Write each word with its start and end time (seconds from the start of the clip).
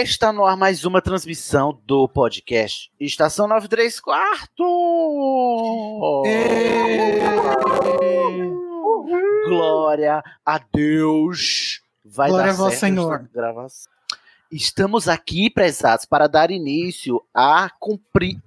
Está 0.00 0.32
no 0.32 0.44
ar 0.44 0.56
mais 0.56 0.84
uma 0.84 1.02
transmissão 1.02 1.76
do 1.84 2.08
podcast 2.08 2.88
Estação 3.00 3.48
93 3.48 3.98
Quarto! 3.98 4.62
Glória 9.48 10.22
a 10.46 10.60
Deus! 10.72 11.82
Vai 12.04 12.30
Glória 12.30 12.52
dar 12.52 12.58
certo 12.70 12.78
Senhor. 12.78 13.28
gravação. 13.34 13.92
Estamos 14.52 15.08
aqui, 15.08 15.50
prezados, 15.50 16.04
para 16.04 16.28
dar 16.28 16.52
início 16.52 17.20
a 17.34 17.68
cumprir 17.80 18.40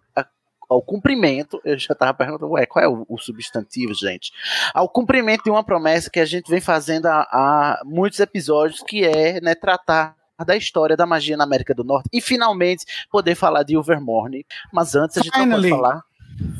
ao 0.69 0.81
cumprimento, 0.81 1.61
eu 1.65 1.77
já 1.77 1.91
estava 1.91 2.13
perguntando, 2.13 2.53
ué, 2.53 2.65
qual 2.65 2.85
é 2.85 2.87
o, 2.87 3.05
o 3.09 3.17
substantivo, 3.17 3.93
gente? 3.93 4.31
Ao 4.73 4.87
cumprimento 4.87 5.43
de 5.43 5.49
uma 5.49 5.65
promessa 5.65 6.09
que 6.09 6.21
a 6.21 6.25
gente 6.25 6.49
vem 6.49 6.61
fazendo 6.61 7.07
há, 7.07 7.27
há 7.29 7.81
muitos 7.83 8.21
episódios, 8.21 8.81
que 8.81 9.03
é 9.03 9.41
né, 9.41 9.53
tratar 9.53 10.15
da 10.45 10.55
história 10.55 10.95
da 10.97 11.05
magia 11.05 11.35
na 11.37 11.43
América 11.43 11.73
do 11.73 11.83
Norte 11.83 12.09
e 12.11 12.21
finalmente 12.21 12.85
poder 13.09 13.35
falar 13.35 13.63
de 13.63 13.73
Ilvermorny. 13.73 14.45
Mas 14.71 14.95
antes 14.95 15.17
a 15.17 15.21
gente 15.21 15.33
Finally. 15.33 15.69
não 15.69 15.77
pode 15.77 15.89
falar. 15.89 16.03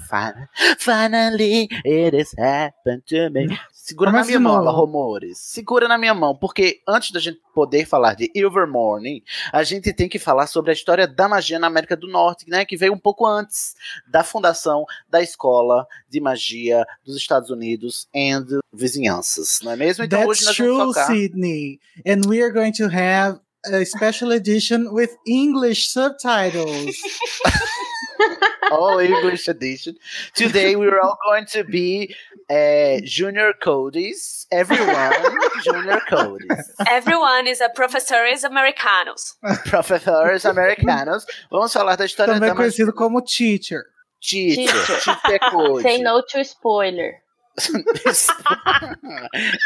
Fin- 0.07 0.75
Finally, 0.77 1.67
it 1.85 2.15
has 2.15 2.33
happened 2.37 3.01
to 3.07 3.31
me. 3.31 3.57
Segura 3.71 4.11
Começa 4.11 4.25
na 4.25 4.27
minha 4.27 4.37
de 4.37 4.43
mão, 4.43 4.63
novo. 4.63 4.81
Rumores. 4.85 5.39
Segura 5.39 5.87
na 5.87 5.97
minha 5.97 6.13
mão, 6.13 6.35
porque 6.35 6.81
antes 6.87 7.11
da 7.11 7.19
gente 7.19 7.39
poder 7.53 7.85
falar 7.85 8.13
de 8.13 8.29
Ilvermorny, 8.35 9.23
a 9.51 9.63
gente 9.63 9.91
tem 9.91 10.07
que 10.07 10.19
falar 10.19 10.45
sobre 10.45 10.69
a 10.69 10.73
história 10.73 11.07
da 11.07 11.27
magia 11.27 11.57
na 11.57 11.65
América 11.67 11.95
do 11.97 12.07
Norte, 12.07 12.45
né, 12.47 12.63
que 12.63 12.77
veio 12.77 12.93
um 12.93 12.97
pouco 12.97 13.25
antes 13.25 13.73
da 14.07 14.23
fundação 14.23 14.85
da 15.09 15.21
escola 15.21 15.87
de 16.07 16.21
magia 16.21 16.85
dos 17.03 17.15
Estados 17.17 17.49
Unidos 17.49 18.07
e 18.13 18.31
vizinhanças, 18.71 19.59
não 19.63 19.71
é 19.71 19.75
mesmo? 19.75 20.03
Então 20.03 20.25
hoje 20.27 20.45
That's 20.45 20.57
nós 20.59 20.67
vamos 20.67 20.77
true, 20.77 20.93
focar. 20.93 21.07
Sydney. 21.07 21.79
And 22.05 22.21
we 22.27 22.41
are 22.41 22.51
going 22.51 22.71
to 22.73 22.85
have 22.85 23.39
a 23.65 23.85
special 23.85 24.31
edition 24.31 24.93
with 24.93 25.15
English 25.25 25.87
subtitles. 25.87 26.95
all 28.71 28.99
English 28.99 29.47
edition. 29.47 29.95
Today 30.33 30.75
we're 30.75 30.99
all 30.99 31.17
going 31.27 31.45
to 31.47 31.63
be 31.63 32.15
uh, 32.49 32.99
junior 33.03 33.53
codies. 33.61 34.47
Everyone, 34.51 35.13
junior 35.63 36.01
codies. 36.09 36.71
Everyone 36.89 37.47
is 37.47 37.61
a 37.61 37.69
professores 37.69 38.43
americanos. 38.43 39.35
Professores 39.65 40.45
americanos. 40.45 41.25
Vamos 41.51 41.73
falar 41.73 41.95
da 41.95 42.05
história 42.05 42.33
Também 42.33 42.49
da 42.49 42.55
conhecido 42.55 42.93
como 42.93 43.21
teacher. 43.21 43.83
Teacher. 44.21 44.71
Teacher. 44.85 44.99
Teacher 44.99 45.39
code. 45.51 45.83
Say 45.83 46.01
no 46.01 46.21
to 46.23 46.39
spoiler. 46.39 47.21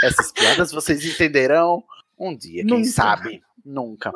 Essas 0.03 0.31
piadas 0.31 0.71
vocês 0.71 1.05
entenderão 1.05 1.83
um 2.17 2.35
dia, 2.35 2.63
quem 2.65 2.79
Nunca. 2.79 2.89
sabe? 2.89 3.43
Nunca. 3.65 4.11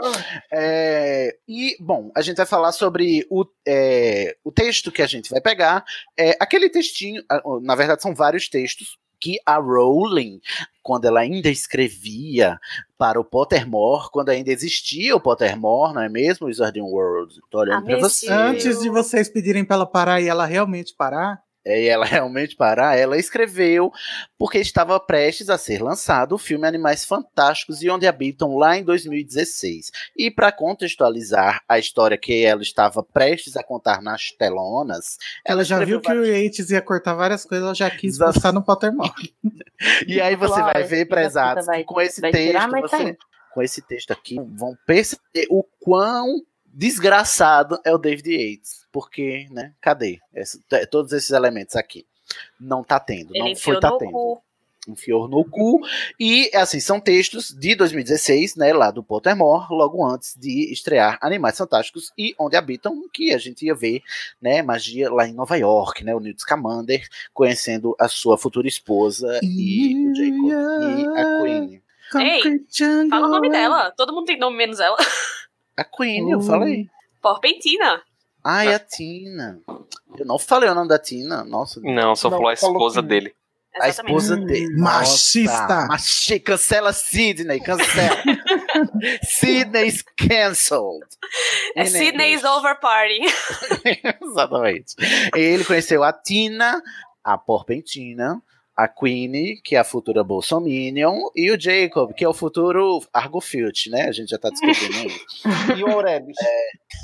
É, 0.53 1.35
e, 1.47 1.75
bom, 1.79 2.11
a 2.15 2.21
gente 2.21 2.37
vai 2.37 2.45
falar 2.45 2.71
sobre 2.71 3.25
o, 3.31 3.43
é, 3.67 4.37
o 4.43 4.51
texto 4.51 4.91
que 4.91 5.01
a 5.01 5.07
gente 5.07 5.29
vai 5.31 5.41
pegar. 5.41 5.83
É, 6.17 6.37
aquele 6.39 6.69
textinho, 6.69 7.23
ah, 7.27 7.41
na 7.61 7.73
verdade, 7.73 8.01
são 8.01 8.13
vários 8.13 8.47
textos 8.47 8.99
que 9.19 9.37
a 9.45 9.57
Rowling, 9.57 10.39
quando 10.81 11.05
ela 11.05 11.19
ainda 11.19 11.49
escrevia 11.49 12.59
para 12.97 13.19
o 13.19 13.25
Pottermore, 13.25 14.09
quando 14.11 14.29
ainda 14.29 14.51
existia 14.51 15.15
o 15.15 15.19
Pottermore, 15.19 15.93
não 15.93 16.01
é 16.01 16.09
mesmo, 16.09 16.47
Wizarding 16.47 16.81
World? 16.81 17.35
Tô 17.49 17.59
olhando 17.59 17.83
pra 17.83 17.93
Amigo. 17.95 18.07
você. 18.07 18.31
Antes 18.31 18.79
de 18.79 18.89
vocês 18.89 19.27
pedirem 19.27 19.65
pra 19.65 19.75
ela 19.75 19.85
parar 19.85 20.21
e 20.21 20.27
ela 20.27 20.45
realmente 20.45 20.93
parar, 20.95 21.41
e 21.65 21.87
ela 21.87 22.05
realmente 22.05 22.55
parar, 22.55 22.97
ela 22.97 23.17
escreveu 23.17 23.91
porque 24.37 24.57
estava 24.59 24.99
prestes 24.99 25.49
a 25.49 25.57
ser 25.57 25.81
lançado 25.81 26.33
o 26.33 26.37
filme 26.37 26.65
Animais 26.67 27.03
Fantásticos 27.05 27.81
e 27.83 27.89
Onde 27.89 28.07
Habitam 28.07 28.55
lá 28.55 28.77
em 28.77 28.83
2016. 28.83 29.91
E 30.17 30.31
para 30.31 30.51
contextualizar 30.51 31.61
a 31.67 31.77
história 31.77 32.17
que 32.17 32.43
ela 32.45 32.61
estava 32.61 33.03
prestes 33.03 33.55
a 33.57 33.63
contar 33.63 34.01
nas 34.01 34.31
telonas, 34.31 35.17
ela 35.45 35.63
já 35.63 35.77
viu 35.83 35.99
escreveu 35.99 36.23
que 36.23 36.29
o 36.31 36.35
Yates 36.35 36.69
ia 36.71 36.81
cortar 36.81 37.13
várias 37.13 37.45
coisas, 37.45 37.65
ela 37.65 37.75
já 37.75 37.89
quis 37.89 38.15
Exato. 38.15 38.33
postar 38.33 38.51
no 38.53 38.63
Pottermore. 38.63 39.11
E 40.05 40.19
aí 40.19 40.35
você 40.35 40.55
Claro, 40.55 40.73
vai 40.73 40.83
ver, 40.83 41.05
prezados, 41.05 41.65
com 41.85 42.01
esse 42.01 42.19
vai 42.19 42.31
texto, 42.31 42.47
tirar, 42.47 42.69
tá 42.69 42.81
você- 42.81 42.95
aí. 42.97 43.17
com 43.53 43.61
esse 43.63 43.81
texto 43.81 44.11
aqui, 44.11 44.35
vão 44.57 44.77
perceber 44.85 45.47
o 45.49 45.63
quão 45.79 46.41
desgraçado 46.73 47.79
é 47.85 47.93
o 47.93 47.97
David 47.97 48.29
Yates. 48.31 48.87
Porque, 48.91 49.47
né, 49.51 49.73
cadê 49.79 50.17
Esse- 50.33 50.63
todos 50.89 51.11
esses 51.13 51.29
elementos 51.31 51.75
aqui? 51.75 52.05
Não 52.59 52.83
tá 52.83 52.99
tendo, 52.99 53.35
Ele 53.35 53.49
não 53.49 53.55
foi 53.55 53.79
tá 53.79 53.89
no 53.89 53.97
tendo. 53.97 54.11
cu. 54.11 54.41
enfiou 54.87 55.27
no 55.27 55.45
cu. 55.45 55.81
E, 56.19 56.49
assim, 56.55 56.79
são 56.79 56.99
textos 56.99 57.49
de 57.49 57.75
2016, 57.75 58.55
né, 58.55 58.73
lá 58.73 58.89
do 58.89 59.03
Pottermore, 59.03 59.67
logo 59.69 60.03
antes 60.03 60.35
de 60.35 60.71
estrear 60.73 61.19
Animais 61.21 61.55
Fantásticos 61.57 62.11
e 62.17 62.33
Onde 62.39 62.55
Habitam, 62.55 63.07
que 63.13 63.31
a 63.33 63.37
gente 63.37 63.65
ia 63.65 63.75
ver, 63.75 64.01
né, 64.41 64.63
magia 64.63 65.11
lá 65.11 65.27
em 65.27 65.33
Nova 65.33 65.55
York, 65.57 66.03
né, 66.03 66.15
o 66.15 66.19
Newt 66.19 66.41
Scamander 66.41 67.05
conhecendo 67.33 67.95
a 67.99 68.07
sua 68.07 68.35
futura 68.37 68.67
esposa 68.67 69.39
e 69.43 69.95
o 70.09 70.15
Jacob 70.15 70.49
e 70.49 71.19
a 71.19 71.41
Queen. 71.43 71.81
Ei, 72.15 73.07
Fala 73.09 73.27
o 73.27 73.29
nome 73.29 73.49
dela. 73.51 73.91
Todo 73.95 74.13
mundo 74.13 74.25
tem 74.25 74.39
nome 74.39 74.57
menos 74.57 74.79
ela. 74.79 74.97
A 75.79 75.83
Queen, 75.83 76.29
eu 76.31 76.39
Uh. 76.39 76.41
falei. 76.43 76.87
Porpentina. 77.21 78.01
Ai, 78.43 78.73
a 78.73 78.79
Tina. 78.79 79.59
Eu 80.17 80.25
não 80.25 80.39
falei 80.39 80.69
o 80.69 80.73
nome 80.75 80.87
da 80.87 80.97
Tina, 80.99 81.43
nossa. 81.43 81.79
Não, 81.81 82.15
só 82.15 82.29
falou 82.29 82.47
a 82.49 82.55
falou 82.55 82.75
esposa 82.77 83.01
que- 83.01 83.07
dele. 83.09 83.33
A 83.81 83.87
Exatamente. 83.87 84.17
esposa 84.17 84.35
Hum, 84.41 84.45
dele. 84.45 84.75
machista. 84.77 85.51
Nossa, 85.67 85.87
machi- 85.87 86.39
cancela 86.39 86.91
Sidney, 86.93 87.59
cancela. 87.59 88.17
Sidney's 89.23 90.03
cancelled. 90.17 91.05
É 91.75 91.85
Sydney's. 91.85 92.43
Over 92.43 92.79
Party. 92.79 93.19
Exatamente. 94.21 94.95
Ele 95.35 95.63
conheceu 95.63 96.03
a 96.03 96.11
Tina, 96.11 96.81
a 97.23 97.37
Porpentina, 97.37 98.41
a 98.83 98.87
Queenie, 98.87 99.61
que 99.61 99.75
é 99.75 99.79
a 99.79 99.83
futura 99.83 100.23
Bolsominion, 100.23 101.29
e 101.35 101.51
o 101.51 101.59
Jacob, 101.59 102.13
que 102.13 102.23
é 102.23 102.29
o 102.29 102.33
futuro 102.33 103.01
Argofield, 103.13 103.89
né? 103.89 104.03
A 104.07 104.11
gente 104.11 104.29
já 104.29 104.37
tá 104.37 104.49
descobrindo 104.49 105.07
isso. 105.07 105.19
E 105.77 105.83
o 105.83 105.87
Aurelius? 105.91 106.37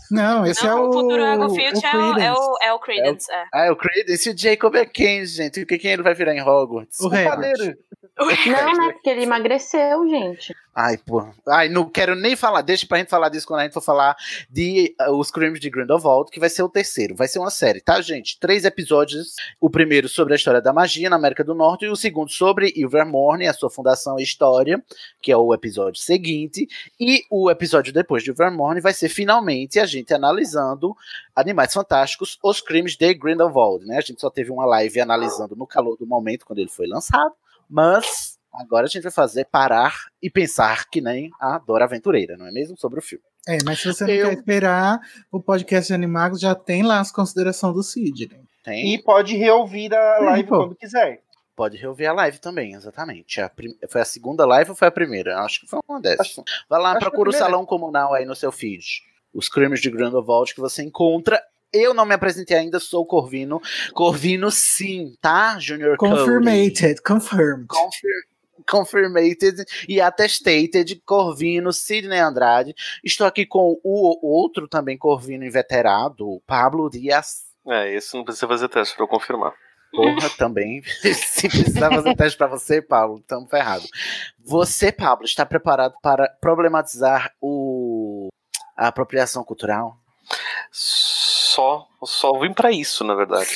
Não, 0.09 0.45
esse 0.45 0.63
Não, 0.65 0.77
é 0.77 0.81
o. 0.81 0.89
o 0.89 0.93
futuro 0.93 1.23
Agofield 1.23 1.79
o 1.79 1.87
é, 1.87 1.91
o- 1.91 1.93
é 1.93 2.13
Credence. 2.13 2.39
o, 2.39 2.57
é 2.63 2.73
o 2.73 2.79
Credence. 2.79 3.31
É. 3.31 3.43
Ah, 3.53 3.65
é 3.65 3.71
o 3.71 3.75
Credence 3.75 4.29
e 4.29 4.33
o 4.33 4.37
Jacob 4.37 4.75
é 4.75 4.85
quem, 4.85 5.25
gente? 5.25 5.61
O 5.61 5.65
que 5.65 5.77
quem 5.77 5.91
ele 5.91 6.03
vai 6.03 6.13
virar 6.13 6.33
em 6.33 6.41
Hogwarts? 6.41 6.99
O. 6.99 7.09
Padeiro. 7.09 7.75
Não, 8.17 8.73
né? 8.87 8.93
Porque 8.93 9.09
ele 9.09 9.23
emagreceu, 9.23 10.07
gente. 10.07 10.55
Ai, 10.73 10.97
pô. 10.97 11.25
Ai, 11.49 11.67
não 11.69 11.89
quero 11.89 12.15
nem 12.15 12.35
falar. 12.35 12.61
Deixa 12.61 12.85
pra 12.85 12.97
gente 12.97 13.09
falar 13.09 13.29
disso 13.29 13.47
quando 13.47 13.61
a 13.61 13.63
gente 13.63 13.73
for 13.73 13.81
falar 13.81 14.15
de 14.49 14.93
uh, 15.01 15.11
Os 15.17 15.31
Crimes 15.31 15.59
de 15.59 15.69
Grindelwald, 15.69 16.29
que 16.31 16.39
vai 16.39 16.49
ser 16.49 16.63
o 16.63 16.69
terceiro. 16.69 17.15
Vai 17.15 17.27
ser 17.27 17.39
uma 17.39 17.49
série, 17.49 17.81
tá, 17.81 17.99
gente? 18.01 18.39
Três 18.39 18.63
episódios. 18.65 19.35
O 19.59 19.69
primeiro 19.69 20.07
sobre 20.07 20.33
a 20.33 20.35
história 20.35 20.61
da 20.61 20.71
magia 20.73 21.09
na 21.09 21.15
América 21.17 21.43
do 21.43 21.55
Norte 21.55 21.64
e 21.83 21.87
o 21.89 21.95
segundo 21.95 22.29
sobre 22.29 22.71
Ilvermorny, 22.75 23.47
a 23.47 23.53
sua 23.53 23.69
fundação 23.69 24.19
e 24.19 24.23
história, 24.23 24.83
que 25.21 25.31
é 25.31 25.37
o 25.37 25.53
episódio 25.53 25.99
seguinte. 25.99 26.67
E 26.99 27.21
o 27.31 27.49
episódio 27.49 27.91
depois 27.91 28.23
de 28.23 28.29
Ilvermorny 28.29 28.79
vai 28.81 28.93
ser 28.93 29.09
finalmente 29.09 29.79
a 29.79 29.85
gente 29.85 30.13
analisando 30.13 30.95
Animais 31.35 31.73
Fantásticos, 31.73 32.37
Os 32.43 32.61
Crimes 32.61 32.95
de 32.95 33.13
Grindelwald, 33.13 33.85
né? 33.85 33.97
A 33.97 34.01
gente 34.01 34.21
só 34.21 34.29
teve 34.29 34.51
uma 34.51 34.65
live 34.65 34.99
analisando 34.99 35.55
no 35.55 35.65
calor 35.65 35.97
do 35.97 36.05
momento, 36.05 36.45
quando 36.45 36.59
ele 36.59 36.69
foi 36.69 36.85
lançado. 36.87 37.33
Mas 37.69 38.37
agora 38.53 38.85
a 38.85 38.89
gente 38.89 39.03
vai 39.03 39.11
fazer 39.11 39.45
parar 39.45 39.93
e 40.21 40.29
pensar 40.29 40.87
que 40.89 41.01
nem 41.01 41.29
a 41.39 41.57
Dora 41.57 41.85
Aventureira, 41.85 42.37
não 42.37 42.45
é 42.47 42.51
mesmo? 42.51 42.77
Sobre 42.77 42.99
o 42.99 43.01
filme. 43.01 43.23
É, 43.47 43.57
mas 43.63 43.79
se 43.79 43.87
você 43.87 44.05
não 44.05 44.11
Eu- 44.13 44.29
quer 44.29 44.37
esperar, 44.37 44.99
o 45.31 45.39
podcast 45.41 45.87
de 45.87 45.93
Animagos 45.93 46.39
já 46.39 46.55
tem 46.55 46.81
lá 46.83 46.99
as 46.99 47.11
considerações 47.11 47.73
do 47.75 47.83
Sidney. 47.83 48.43
Tem? 48.63 48.95
E 48.95 49.03
pode 49.03 49.35
reouvir 49.37 49.93
a 49.93 50.17
Sim, 50.17 50.25
live 50.25 50.49
pô. 50.49 50.57
quando 50.57 50.75
quiser. 50.75 51.21
Pode 51.55 51.77
reouvir 51.77 52.05
a 52.07 52.13
live 52.13 52.37
também, 52.39 52.73
exatamente. 52.73 53.39
A 53.39 53.47
prim- 53.49 53.77
Foi 53.89 54.01
a 54.01 54.05
segunda 54.05 54.45
live 54.45 54.71
ou 54.71 54.75
foi 54.75 54.87
a 54.87 54.91
primeira? 54.91 55.39
Acho 55.39 55.61
que 55.61 55.67
foi 55.67 55.79
uma 55.87 56.01
dessas. 56.01 56.35
Vai 56.69 56.81
lá, 56.81 56.91
acho 56.91 56.99
procura 56.99 57.29
o 57.29 57.33
salão 57.33 57.65
comunal 57.65 58.13
aí 58.13 58.25
no 58.25 58.35
seu 58.35 58.51
feed. 58.51 58.85
Os 59.33 59.47
crimes 59.47 59.79
de 59.81 59.89
Grindelwald 59.89 60.53
que 60.53 60.59
você 60.59 60.83
encontra. 60.83 61.41
Eu 61.73 61.93
não 61.93 62.05
me 62.05 62.13
apresentei 62.13 62.57
ainda, 62.57 62.79
sou 62.79 63.03
o 63.03 63.05
Corvino. 63.05 63.61
Corvino 63.93 64.49
sim, 64.51 65.15
tá? 65.21 65.57
Junior 65.59 65.97
Cody. 65.97 66.11
Confirmated, 66.15 67.01
confirmed. 67.01 67.67
Confir- 67.67 68.25
Confirmated 68.69 69.63
e 69.87 70.01
attestated 70.01 71.01
Corvino 71.05 71.71
Sidney 71.71 72.19
Andrade. 72.19 72.73
Estou 73.03 73.27
aqui 73.27 73.45
com 73.45 73.79
o 73.83 74.27
outro 74.27 74.67
também 74.67 74.97
Corvino 74.97 75.45
inveterado, 75.45 76.27
o 76.27 76.41
Pablo 76.47 76.89
Dias. 76.89 77.45
É, 77.67 77.95
isso 77.95 78.15
não 78.17 78.23
precisa 78.23 78.47
fazer 78.47 78.67
teste 78.69 78.95
pra 78.95 79.03
eu 79.03 79.07
confirmar. 79.07 79.53
Porra, 79.95 80.29
também. 80.37 80.81
Se 81.13 81.47
precisar 81.47 81.89
fazer 81.89 82.15
teste 82.15 82.37
pra 82.37 82.47
você, 82.47 82.81
Pablo, 82.81 83.19
estamos 83.19 83.49
ferrados. 83.49 83.89
Você, 84.43 84.91
Pablo, 84.91 85.25
está 85.25 85.45
preparado 85.45 85.95
para 86.01 86.27
problematizar 86.41 87.31
o... 87.41 88.27
a 88.77 88.87
apropriação 88.87 89.43
cultural? 89.43 89.97
Só, 90.71 91.87
só 92.03 92.37
vim 92.39 92.51
pra 92.51 92.71
isso, 92.71 93.03
na 93.03 93.13
verdade. 93.15 93.47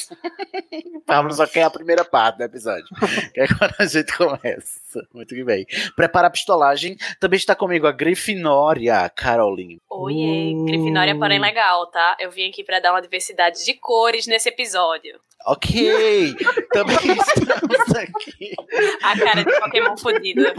Pablo 1.05 1.33
só 1.33 1.45
quer 1.47 1.63
a 1.63 1.69
primeira 1.69 2.05
parte 2.05 2.37
do 2.37 2.43
episódio. 2.43 2.85
que 3.33 3.41
é 3.41 3.47
quando 3.47 3.73
a 3.79 3.85
gente 3.85 4.15
começa. 4.15 4.79
Muito 5.13 5.33
que 5.35 5.43
bem. 5.43 5.65
Prepara 5.95 6.27
a 6.27 6.31
pistolagem. 6.31 6.95
Também 7.19 7.37
está 7.37 7.55
comigo 7.55 7.87
a 7.87 7.91
Grifinória, 7.91 9.09
Caroline. 9.09 9.81
Oiê, 9.89 10.53
Uh. 10.55 10.65
Grifinória, 10.65 11.17
porém 11.17 11.39
legal, 11.39 11.87
tá? 11.87 12.15
Eu 12.19 12.31
vim 12.31 12.47
aqui 12.47 12.63
pra 12.63 12.79
dar 12.79 12.91
uma 12.91 13.01
diversidade 13.01 13.65
de 13.65 13.73
cores 13.73 14.27
nesse 14.27 14.47
episódio. 14.49 15.19
Ok! 15.45 16.35
Também 16.71 16.95
estamos 16.95 17.95
aqui 17.95 18.53
A 19.03 19.17
cara 19.17 19.43
de 19.43 19.59
Pokémon 19.59 19.97
fodida. 19.97 20.53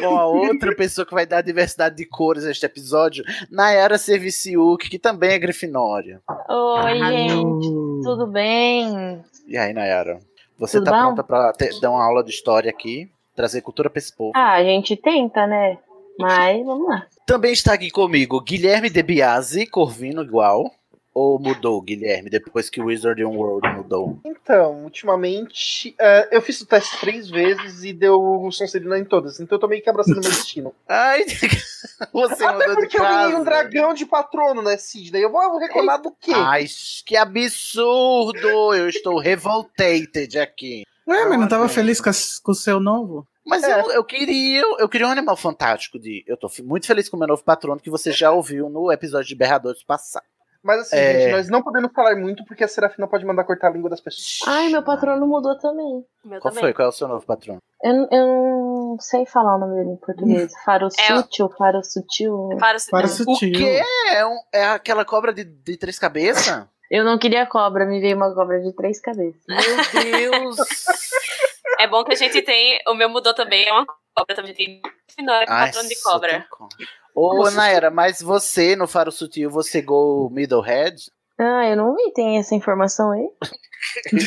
com 0.00 0.16
a 0.18 0.26
outra 0.26 0.74
pessoa 0.74 1.06
que 1.06 1.12
vai 1.14 1.26
dar 1.26 1.42
diversidade 1.42 1.96
de 1.96 2.06
cores 2.06 2.44
neste 2.44 2.64
episódio, 2.64 3.22
Nayara 3.50 3.98
Serviciuk, 3.98 4.88
que 4.88 4.98
também 4.98 5.30
é 5.32 5.38
Grifinória. 5.38 6.20
Oi, 6.48 6.98
gente. 6.98 7.68
Uh, 7.68 8.00
Tudo 8.02 8.26
bem? 8.26 9.22
E 9.46 9.56
aí, 9.56 9.72
Nayara? 9.72 10.18
Você 10.58 10.78
Tudo 10.78 10.86
tá 10.86 10.92
bom? 10.92 11.06
pronta 11.14 11.22
pra 11.24 11.52
ter- 11.52 11.78
dar 11.80 11.90
uma 11.90 12.02
aula 12.04 12.24
de 12.24 12.30
história 12.30 12.70
aqui? 12.70 13.10
Trazer 13.36 13.60
cultura 13.62 13.88
pra 13.90 13.98
esse 13.98 14.14
povo? 14.16 14.32
Ah, 14.34 14.52
a 14.54 14.64
gente 14.64 14.96
tenta, 14.96 15.46
né? 15.46 15.78
Mas 16.18 16.64
vamos 16.64 16.86
lá. 16.88 17.06
Também 17.26 17.52
está 17.52 17.74
aqui 17.74 17.90
comigo 17.90 18.40
Guilherme 18.42 18.90
De 18.90 19.02
Biasi, 19.02 19.66
Corvino 19.66 20.22
igual. 20.22 20.70
Ou 21.12 21.40
mudou, 21.40 21.80
Guilherme, 21.82 22.30
depois 22.30 22.70
que 22.70 22.80
o 22.80 22.84
Wizard 22.86 23.22
World 23.24 23.68
mudou? 23.76 24.20
Então, 24.24 24.84
ultimamente, 24.84 25.92
é, 25.98 26.28
eu 26.30 26.40
fiz 26.40 26.60
o 26.60 26.66
teste 26.66 27.00
três 27.00 27.28
vezes 27.28 27.82
e 27.82 27.92
deu 27.92 28.48
Sonserina 28.52 28.96
em 28.96 29.04
todas. 29.04 29.40
Então 29.40 29.56
eu 29.56 29.60
tô 29.60 29.66
meio 29.66 29.82
que 29.82 29.90
abraçando 29.90 30.20
meu 30.20 30.22
destino. 30.30 30.72
Ai, 30.88 31.24
você 32.12 32.44
Até 32.44 32.52
mudou 32.52 32.68
de 32.68 32.80
porque 32.82 32.96
eu 32.96 33.02
ganhei 33.02 33.24
casa. 33.26 33.38
um 33.38 33.44
dragão 33.44 33.92
de 33.94 34.06
patrono, 34.06 34.62
né, 34.62 34.76
Sidney? 34.76 35.24
Eu 35.24 35.32
vou, 35.32 35.42
eu 35.42 35.50
vou 35.50 35.58
reclamar 35.58 36.00
do 36.00 36.12
quê? 36.12 36.32
Ai, 36.32 36.66
que 37.04 37.16
absurdo! 37.16 38.74
Eu 38.74 38.88
estou 38.88 39.18
revoltated 39.18 40.38
aqui. 40.38 40.84
Ué, 41.08 41.24
mas 41.28 41.40
não 41.40 41.48
tava 41.48 41.68
feliz 41.68 42.00
com, 42.00 42.10
com 42.44 42.52
o 42.52 42.54
seu 42.54 42.78
novo? 42.78 43.26
Mas 43.44 43.64
É. 43.64 43.80
eu, 43.80 43.90
eu 43.90 44.04
queria, 44.04 44.62
eu 44.78 44.88
queria 44.88 45.08
um 45.08 45.10
animal 45.10 45.36
fantástico 45.36 45.98
de. 45.98 46.22
Eu 46.26 46.36
tô 46.36 46.48
muito 46.62 46.86
feliz 46.86 47.08
com 47.08 47.16
o 47.16 47.18
meu 47.18 47.26
novo 47.28 47.42
patrono 47.42 47.80
que 47.80 47.90
você 47.90 48.12
já 48.12 48.30
ouviu 48.30 48.70
no 48.70 48.92
episódio 48.92 49.26
de 49.28 49.34
Berradores 49.34 49.82
passado. 49.82 50.24
Mas 50.62 50.80
assim, 50.80 50.96
É. 50.96 51.20
gente, 51.20 51.32
nós 51.32 51.48
não 51.48 51.62
podemos 51.62 51.90
falar 51.94 52.14
muito 52.16 52.44
porque 52.44 52.62
a 52.64 52.68
Serafina 52.68 53.06
pode 53.08 53.24
mandar 53.24 53.44
cortar 53.44 53.68
a 53.68 53.70
língua 53.70 53.88
das 53.88 54.00
pessoas. 54.00 54.40
Ai, 54.46 54.68
meu 54.68 54.82
patrono 54.82 55.26
mudou 55.26 55.56
também. 55.58 56.04
Meu 56.24 56.38
Qual 56.40 56.52
também. 56.52 56.64
foi? 56.64 56.74
Qual 56.74 56.86
é 56.86 56.88
o 56.88 56.92
seu 56.92 57.08
novo 57.08 57.24
patrono? 57.24 57.58
Eu, 57.82 57.94
eu 58.10 58.26
não 58.26 58.96
sei 59.00 59.24
falar 59.24 59.56
o 59.56 59.58
nome 59.58 59.76
dele 59.76 59.90
em 59.92 59.96
português. 59.96 60.52
Faro 60.64 60.88
É 60.98 61.14
o- 61.14 61.16
sutil, 61.22 61.48
faro 61.56 61.82
sutil. 61.82 62.48
Para 62.58 62.76
o 62.76 62.80
Para 62.90 63.06
não. 63.06 63.08
sutil. 63.08 63.48
O 63.48 63.52
quê? 63.52 63.82
É, 64.10 64.26
um- 64.26 64.40
é 64.52 64.64
aquela 64.66 65.04
cobra 65.04 65.32
de, 65.32 65.44
de 65.44 65.76
três 65.78 65.98
cabeças? 65.98 66.66
Eu 66.90 67.04
não 67.04 67.16
queria 67.18 67.46
cobra, 67.46 67.86
me 67.86 68.00
veio 68.00 68.16
uma 68.16 68.34
cobra 68.34 68.60
de 68.60 68.72
três 68.74 69.00
cabeças. 69.00 69.40
Meu 69.48 70.02
Deus! 70.02 70.56
É 71.78 71.86
bom 71.86 72.04
que 72.04 72.12
a 72.12 72.16
gente 72.16 72.42
tem. 72.42 72.78
O 72.88 72.92
meu 72.94 73.08
mudou 73.08 73.32
também, 73.32 73.66
é 73.66 73.72
uma 73.72 73.86
cobra 74.14 74.36
também. 74.36 74.52
Tem 74.52 74.82
patrono 75.46 75.88
de 75.88 76.02
cobra. 76.02 76.46
Ô, 77.14 77.50
Naira, 77.50 77.90
mas 77.90 78.20
você, 78.20 78.74
no 78.76 78.86
Faro 78.86 79.10
Sutil, 79.12 79.50
você 79.50 79.82
go 79.82 80.28
Middlehead? 80.32 80.96
Ah, 81.38 81.66
eu 81.66 81.76
não 81.76 81.94
vi, 81.96 82.12
tem 82.12 82.38
essa 82.38 82.54
informação 82.54 83.10
aí? 83.12 83.26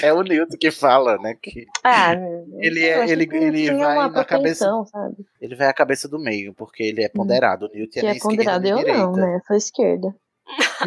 É 0.01 0.11
o 0.11 0.23
Newton 0.23 0.57
que 0.59 0.71
fala, 0.71 1.17
né? 1.19 1.35
Que 1.41 1.65
Ah, 1.83 2.13
Ele 2.59 2.83
eu 2.83 3.03
é- 3.03 3.09
ele- 3.09 3.27
que 3.27 3.35
ele 3.35 3.71
vai 3.75 4.09
na 4.09 4.25
cabeça- 4.25 4.65
sabe? 4.91 5.17
ele 5.39 5.55
vai 5.55 5.67
à 5.67 5.73
cabeça 5.73 6.07
do 6.07 6.17
meio, 6.19 6.53
porque 6.55 6.81
ele 6.81 7.03
é 7.03 7.09
ponderado. 7.09 7.67
O 7.67 7.69
Newton 7.69 7.99
Que 7.99 8.05
é 8.07 8.09
é 8.09 8.15
esquerda 8.15 8.29
ponderado, 8.35 8.63
nem 8.63 8.71
eu 8.71 8.77
direita. 8.79 8.99
não, 8.99 9.11
né? 9.13 9.39
Sou 9.45 9.55
esquerda. 9.55 10.15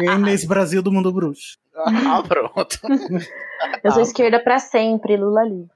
E 0.01 0.17
nesse 0.19 0.45
Brasil 0.47 0.81
do 0.83 0.91
mundo 0.91 1.11
bruxo. 1.13 1.57
Ah, 2.19 2.23
pronto. 2.27 2.79
Eu 3.83 3.91
sou 3.91 3.99
Ah. 4.01 4.03
esquerda 4.03 4.39
pra 4.43 4.59
sempre, 4.59 5.15
Lula 5.15 5.43
livre. 5.43 5.69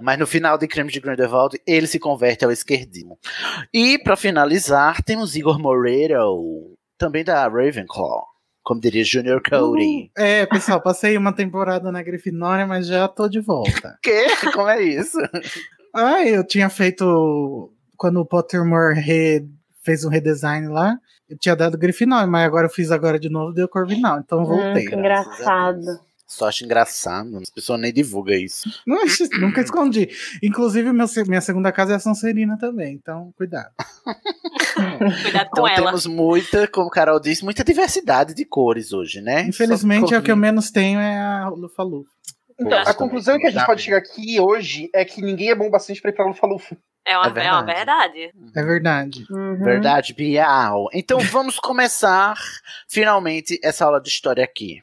Mas 0.00 0.18
no 0.18 0.26
final 0.26 0.56
de 0.58 0.66
Crime 0.68 0.90
de 0.90 1.00
Grindelwald, 1.00 1.60
ele 1.66 1.86
se 1.86 1.98
converte 1.98 2.44
ao 2.44 2.50
esquerdismo. 2.52 3.18
E, 3.72 3.98
pra 3.98 4.16
finalizar, 4.16 5.02
temos 5.02 5.36
Igor 5.36 5.58
Moreiro, 5.58 6.74
também 6.96 7.24
da 7.24 7.46
Ravenclaw. 7.48 8.24
Como 8.62 8.80
diria 8.80 9.02
Junior 9.04 9.40
Cody. 9.42 10.10
É, 10.16 10.44
pessoal, 10.44 10.80
passei 10.82 11.16
uma 11.16 11.32
temporada 11.32 11.90
na 11.90 12.02
Grifinória, 12.02 12.66
mas 12.66 12.86
já 12.86 13.08
tô 13.08 13.26
de 13.28 13.40
volta. 13.40 13.96
Quê? 14.02 14.26
Como 14.54 14.68
é 14.68 14.82
isso? 14.82 15.16
Ah, 15.94 16.22
eu 16.24 16.46
tinha 16.46 16.68
feito. 16.68 17.72
Quando 17.96 18.20
o 18.20 18.24
Pottermore 18.26 18.94
re- 19.00 19.48
fez 19.82 20.04
um 20.04 20.10
redesign 20.10 20.68
lá, 20.68 20.94
eu 21.28 21.36
tinha 21.38 21.56
dado 21.56 21.78
Grifinória, 21.78 22.26
mas 22.26 22.44
agora 22.44 22.66
eu 22.66 22.70
fiz 22.70 22.90
agora 22.92 23.18
de 23.18 23.30
novo, 23.30 23.54
deu 23.54 23.66
Corvinal. 23.66 24.18
Então 24.20 24.38
eu 24.40 24.44
Hum, 24.44 24.48
voltei. 24.48 24.84
que 24.84 24.94
graças 24.94 25.32
a 25.40 25.70
engraçado. 25.72 25.80
Só 26.28 26.46
acho 26.46 26.62
engraçado. 26.62 27.38
As 27.38 27.48
pessoas 27.48 27.80
nem 27.80 27.90
divulgam 27.90 28.36
isso. 28.36 28.68
Não, 28.86 28.98
nunca 29.40 29.62
escondi. 29.62 30.10
Inclusive, 30.42 30.92
meu 30.92 31.06
minha 31.26 31.40
segunda 31.40 31.72
casa 31.72 31.94
é 31.94 31.96
a 31.96 31.98
Sonserina 31.98 32.58
também, 32.58 32.94
então 32.94 33.32
cuidado. 33.36 33.72
Cuidado 35.22 35.48
Então 35.50 35.62
com 35.62 35.68
ela. 35.68 35.86
temos 35.86 36.06
muita, 36.06 36.68
como 36.68 36.86
o 36.86 36.90
Carol 36.90 37.18
disse, 37.18 37.42
muita 37.44 37.64
diversidade 37.64 38.34
de 38.34 38.44
cores 38.44 38.92
hoje, 38.92 39.20
né? 39.20 39.42
Infelizmente, 39.42 40.14
é 40.14 40.18
o 40.18 40.22
que 40.22 40.30
eu 40.30 40.36
menos 40.36 40.70
tenho 40.70 41.00
é 41.00 41.18
a 41.18 41.48
Lufa-Lufa. 41.48 42.10
Então, 42.60 42.78
a 42.78 42.92
conclusão 42.94 43.38
que 43.38 43.46
a 43.46 43.50
gente 43.50 43.64
pode 43.64 43.82
chegar 43.82 43.98
aqui 43.98 44.38
hoje 44.40 44.90
é 44.94 45.04
que 45.04 45.22
ninguém 45.22 45.50
é 45.50 45.54
bom 45.54 45.70
bastante 45.70 46.00
pra 46.00 46.10
ir 46.10 46.14
pra 46.14 46.26
Lufa-Lufa. 46.26 46.76
É 47.06 47.16
uma, 47.16 47.26
É 47.26 47.46
é 47.46 47.52
uma 47.52 47.62
verdade. 47.64 47.74
verdade. 47.74 48.32
É 48.54 48.62
verdade. 48.62 49.26
Uhum. 49.30 49.56
Verdade, 49.64 50.12
Bial. 50.14 50.88
Então 50.92 51.18
vamos 51.20 51.58
começar 51.58 52.36
finalmente 52.88 53.58
essa 53.62 53.84
aula 53.86 54.00
de 54.00 54.08
história 54.08 54.44
aqui. 54.44 54.82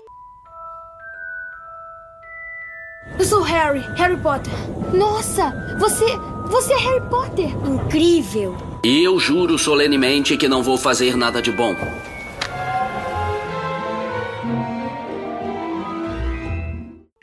Eu 3.17 3.25
sou 3.25 3.41
Harry, 3.41 3.81
Harry 3.97 4.17
Potter. 4.17 4.53
Nossa, 4.93 5.51
você, 5.79 6.05
você 6.49 6.73
é 6.73 6.77
Harry 6.77 7.09
Potter. 7.09 7.49
Incrível. 7.67 8.55
E 8.83 9.03
eu 9.03 9.19
juro 9.19 9.57
solenemente 9.57 10.35
que 10.37 10.47
não 10.47 10.63
vou 10.63 10.77
fazer 10.77 11.15
nada 11.15 11.41
de 11.41 11.51
bom. 11.51 11.75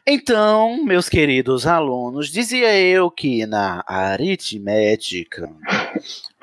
Então, 0.07 0.83
meus 0.85 1.09
queridos 1.09 1.67
alunos, 1.67 2.31
dizia 2.31 2.79
eu 2.81 3.11
que 3.11 3.45
na 3.45 3.85
aritmética. 3.87 5.51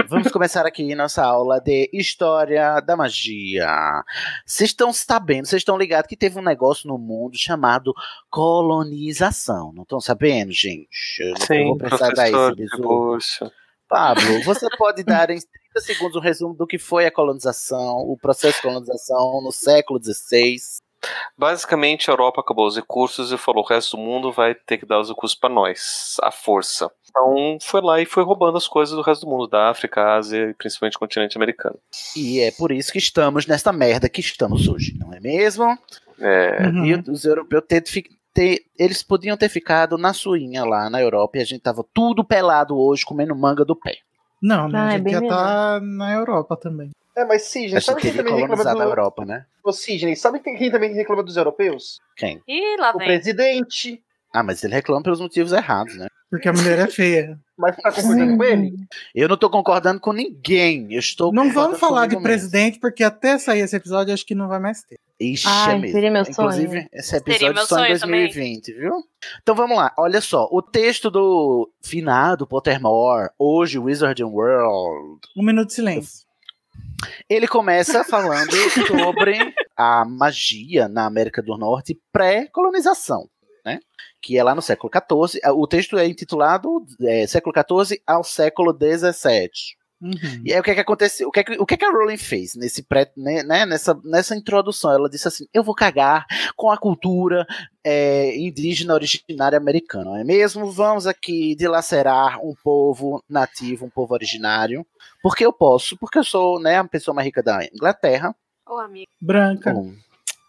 Vamos 0.07 0.31
começar 0.31 0.65
aqui 0.65 0.93
nossa 0.93 1.23
aula 1.23 1.59
de 1.59 1.89
História 1.91 2.79
da 2.79 2.95
Magia. 2.95 4.03
Vocês 4.45 4.69
estão 4.69 4.93
sabendo, 4.93 5.47
vocês 5.47 5.61
estão 5.61 5.77
ligados 5.77 6.07
que 6.07 6.15
teve 6.15 6.37
um 6.37 6.43
negócio 6.43 6.87
no 6.87 6.97
mundo 6.97 7.37
chamado 7.37 7.93
colonização. 8.29 9.73
Não 9.73 9.83
estão 9.83 9.99
sabendo, 9.99 10.51
gente? 10.51 11.19
Eu 11.19 11.31
não 11.31 11.45
Sim, 11.45 11.63
vou 11.65 11.77
precisar 11.77 12.09
dar 12.11 12.29
esse. 12.29 13.51
Pablo, 13.87 14.41
você 14.45 14.67
pode 14.77 15.03
dar 15.03 15.29
em 15.29 15.39
segundos 15.77 16.15
um 16.15 16.21
resumo 16.21 16.53
do 16.53 16.67
que 16.67 16.77
foi 16.77 17.05
a 17.05 17.11
colonização, 17.11 17.97
o 17.97 18.17
processo 18.17 18.57
de 18.57 18.61
colonização 18.61 19.41
no 19.41 19.51
século 19.51 19.99
XVI. 20.01 20.57
Basicamente, 21.37 22.09
a 22.09 22.13
Europa 22.13 22.41
acabou 22.41 22.67
os 22.67 22.75
recursos 22.75 23.31
e 23.31 23.37
falou: 23.37 23.63
o 23.63 23.67
resto 23.67 23.97
do 23.97 24.03
mundo 24.03 24.31
vai 24.31 24.53
ter 24.55 24.77
que 24.77 24.85
dar 24.85 24.99
os 24.99 25.09
recursos 25.09 25.37
para 25.37 25.49
nós, 25.49 26.17
à 26.21 26.31
força. 26.31 26.91
Então, 27.17 27.57
foi 27.61 27.81
lá 27.81 28.01
e 28.01 28.05
foi 28.05 28.23
roubando 28.25 28.57
as 28.57 28.67
coisas 28.67 28.93
do 28.93 29.01
resto 29.01 29.25
do 29.25 29.31
mundo, 29.31 29.47
da 29.47 29.69
África, 29.69 30.15
Ásia 30.15 30.49
e 30.49 30.53
principalmente 30.53 30.97
o 30.97 30.99
continente 30.99 31.37
americano. 31.37 31.79
E 32.15 32.41
é 32.41 32.51
por 32.51 32.73
isso 32.73 32.91
que 32.91 32.97
estamos 32.97 33.47
nessa 33.47 33.71
merda 33.71 34.09
que 34.09 34.19
estamos 34.19 34.67
hoje, 34.67 34.93
não 34.99 35.13
é 35.13 35.19
mesmo? 35.21 35.77
É. 36.19 36.67
Uhum. 36.67 36.85
E 36.85 36.93
os 37.09 37.23
europeus 37.23 37.63
ter, 37.65 37.81
ter, 38.33 38.65
eles 38.77 39.01
podiam 39.01 39.37
ter 39.37 39.47
ficado 39.47 39.97
na 39.97 40.11
suinha 40.13 40.65
lá 40.65 40.89
na 40.89 41.01
Europa 41.01 41.37
e 41.37 41.41
a 41.41 41.45
gente 41.45 41.61
tava 41.61 41.85
tudo 41.93 42.21
pelado 42.23 42.77
hoje 42.77 43.05
comendo 43.05 43.33
manga 43.33 43.63
do 43.63 43.77
pé. 43.77 43.99
Não, 44.41 44.67
né? 44.67 44.77
Ah, 44.77 44.83
a 44.83 44.87
é 44.87 44.91
gente 44.97 45.03
bem 45.03 45.13
já 45.13 45.21
melhor. 45.21 45.37
tá 45.37 45.79
na 45.81 46.13
Europa 46.13 46.57
também. 46.57 46.91
É, 47.15 47.23
mas 47.23 47.43
Sidney, 47.43 47.77
A 47.77 47.81
sabe 47.81 48.01
gente 48.01 48.13
quem 48.13 48.23
também 48.25 48.41
reclama 48.41 48.75
do... 48.75 48.81
Europa, 48.81 49.23
né? 49.23 49.45
Ô, 49.63 49.71
Sidney, 49.71 50.17
sabe 50.17 50.39
quem, 50.39 50.69
também 50.69 50.93
reclama 50.93 51.23
dos 51.23 51.37
europeus? 51.37 52.01
Quem? 52.17 52.41
Ih, 52.45 52.75
lá 52.77 52.93
O 52.93 52.97
vem. 52.97 53.07
presidente. 53.07 54.03
Ah, 54.33 54.43
mas 54.43 54.61
ele 54.65 54.73
reclama 54.75 55.01
pelos 55.01 55.21
motivos 55.21 55.53
errados, 55.53 55.95
né? 55.95 56.07
Porque 56.29 56.49
a 56.49 56.53
mulher 56.53 56.79
é 56.79 56.87
feia. 56.87 57.39
Mas 57.57 57.75
tá 57.77 57.91
concordando 57.91 58.35
com 58.37 58.43
ele? 58.43 58.73
Eu 59.13 59.29
não 59.29 59.37
tô 59.37 59.49
concordando 59.49 59.99
com 60.01 60.11
ninguém. 60.11 60.91
Eu 60.91 60.99
estou 60.99 61.31
Não 61.31 61.51
vamos 61.53 61.79
falar 61.79 62.07
de 62.07 62.15
mesmo. 62.15 62.23
presidente, 62.23 62.79
porque 62.79 63.03
até 63.03 63.37
sair 63.37 63.61
esse 63.61 63.75
episódio 63.75 64.13
acho 64.13 64.25
que 64.25 64.35
não 64.35 64.47
vai 64.49 64.59
mais 64.59 64.81
ter. 64.83 64.99
Ixi, 65.19 65.47
Ai, 65.47 65.75
é 65.75 65.77
mesmo. 65.77 65.93
seria 65.93 66.11
meu 66.11 66.23
Inclusive, 66.23 66.67
sonho. 66.67 66.89
esse 66.91 67.15
episódio 67.15 67.65
só 67.65 67.79
em 67.85 67.87
sonho 67.87 67.99
também. 67.99 68.21
2020, 68.25 68.73
viu? 68.73 68.91
Então 69.41 69.55
vamos 69.55 69.77
lá. 69.77 69.93
Olha 69.97 70.19
só. 70.19 70.49
O 70.51 70.61
texto 70.61 71.09
do 71.09 71.71
finado 71.81 72.45
Pottermore, 72.45 73.29
hoje 73.39 73.79
Wizarding 73.79 74.23
World, 74.23 75.19
Um 75.37 75.43
minuto 75.45 75.67
de 75.67 75.75
silêncio. 75.75 76.25
ele 77.29 77.47
começa 77.47 78.03
falando 78.03 78.51
sobre 78.87 79.53
a 79.77 80.03
magia 80.03 80.89
na 80.89 81.05
América 81.05 81.41
do 81.41 81.55
Norte 81.57 81.97
pré-colonização. 82.11 83.29
Né? 83.65 83.79
Que 84.21 84.37
é 84.37 84.43
lá 84.43 84.53
no 84.53 84.61
século 84.61 84.91
XIV. 84.93 85.41
O 85.55 85.67
texto 85.67 85.97
é 85.97 86.07
intitulado 86.07 86.85
é, 87.01 87.25
Século 87.25 87.53
XIV 87.55 88.01
ao 88.05 88.23
século 88.23 88.71
XVII. 88.71 89.49
Uhum. 90.01 90.41
E 90.43 90.53
aí 90.53 90.59
o 90.59 90.63
que 90.63 90.71
é 90.71 90.75
que 90.75 90.81
aconteceu? 90.81 91.27
O 91.27 91.31
que 91.31 91.39
é 91.39 91.43
que, 91.43 91.53
o 91.53 91.65
que, 91.65 91.73
é 91.73 91.77
que 91.77 91.85
a 91.85 91.89
Rowling 91.89 92.17
fez 92.17 92.53
nesse 92.55 92.83
pré, 92.83 93.11
né, 93.15 93.43
né, 93.43 93.65
nessa, 93.65 93.99
nessa 94.03 94.35
introdução? 94.35 94.91
Ela 94.91 95.09
disse 95.09 95.27
assim: 95.27 95.47
eu 95.53 95.63
vou 95.63 95.73
cagar 95.73 96.25
com 96.55 96.69
a 96.69 96.77
cultura 96.77 97.47
é, 97.83 98.37
indígena 98.37 98.93
originária 98.93 99.57
americana, 99.57 100.05
não 100.05 100.17
é 100.17 100.23
mesmo? 100.23 100.69
Vamos 100.69 101.07
aqui 101.07 101.55
dilacerar 101.55 102.39
um 102.45 102.53
povo 102.61 103.23
nativo, 103.27 103.85
um 103.85 103.89
povo 103.89 104.13
originário. 104.13 104.85
Porque 105.23 105.45
eu 105.45 105.53
posso, 105.53 105.97
porque 105.97 106.19
eu 106.19 106.23
sou 106.23 106.59
né, 106.59 106.77
a 106.77 106.83
pessoa 106.83 107.15
mais 107.15 107.25
rica 107.25 107.41
da 107.41 107.65
Inglaterra, 107.73 108.35
Ô, 108.67 108.77
amigo. 108.77 109.09
Branca. 109.21 109.73
um, 109.73 109.95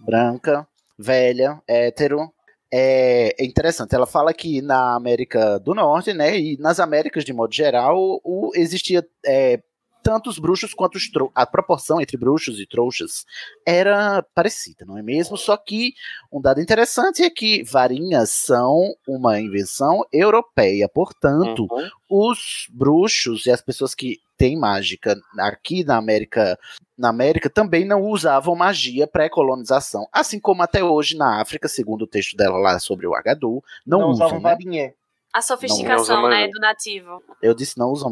branca, 0.01 0.67
velha, 0.99 1.63
hétero. 1.69 2.33
É, 2.73 3.35
é 3.43 3.47
interessante, 3.47 3.95
ela 3.95 4.07
fala 4.07 4.35
que 4.35 4.61
na 4.61 4.97
América 4.97 5.59
do 5.59 5.75
Norte, 5.75 6.13
né, 6.13 6.39
e 6.39 6.57
nas 6.59 6.81
Américas 6.81 7.25
de 7.25 7.33
modo 7.33 7.55
geral, 7.55 8.21
o, 8.25 8.51
existia 8.55 9.07
é, 9.25 9.61
tanto 10.07 10.31
os 10.31 10.39
bruxos 10.39 10.73
quanto 10.73 10.95
os 10.97 11.11
trou- 11.11 11.33
a 11.35 11.45
proporção 11.45 12.01
entre 12.01 12.17
bruxos 12.17 12.61
e 12.61 12.67
trouxas 12.67 13.25
era 13.67 14.23
parecida, 14.35 14.85
não 14.85 14.97
é 14.97 15.03
mesmo? 15.03 15.37
Só 15.37 15.57
que 15.57 15.93
um 16.33 16.41
dado 16.41 16.61
interessante 16.61 17.23
é 17.25 17.31
que 17.31 17.65
varinhas 17.65 18.31
são 18.31 18.95
uma 19.09 19.41
invenção 19.41 20.05
europeia, 20.13 20.89
portanto, 20.89 21.67
Uhum. 21.71 21.89
os 22.31 22.67
bruxos 22.71 23.47
e 23.47 23.51
as 23.51 23.61
pessoas 23.61 23.95
que 23.95 24.19
têm 24.39 24.57
mágica 24.57 25.17
aqui 25.39 25.83
na 25.83 25.97
América, 25.97 26.59
na 26.97 27.09
América 27.09 27.49
também 27.51 27.85
não 27.85 28.03
usavam 28.03 28.55
magia 28.55 29.07
pré-colonização, 29.07 30.07
assim 30.13 30.39
como 30.39 30.63
até 30.63 30.85
hoje 30.85 31.17
na 31.17 31.41
África, 31.41 31.67
segundo 31.69 32.03
o 32.03 32.07
texto 32.07 32.37
dela 32.37 32.59
lá 32.59 32.79
sobre 32.79 33.07
o 33.07 33.15
Agadu, 33.15 33.63
não, 33.87 34.01
Não 34.01 34.11
usam, 34.11 34.27
usavam 34.27 34.43
né? 34.43 34.51
varinha. 34.51 34.95
A 35.37 35.43
sofisticação, 35.43 36.23
Não, 36.23 36.29
né, 36.31 36.49
do 36.49 36.59
nativo. 36.59 37.23
Eu 37.43 37.55
disse 37.55 37.77
não 37.77 37.91
usam 37.91 38.11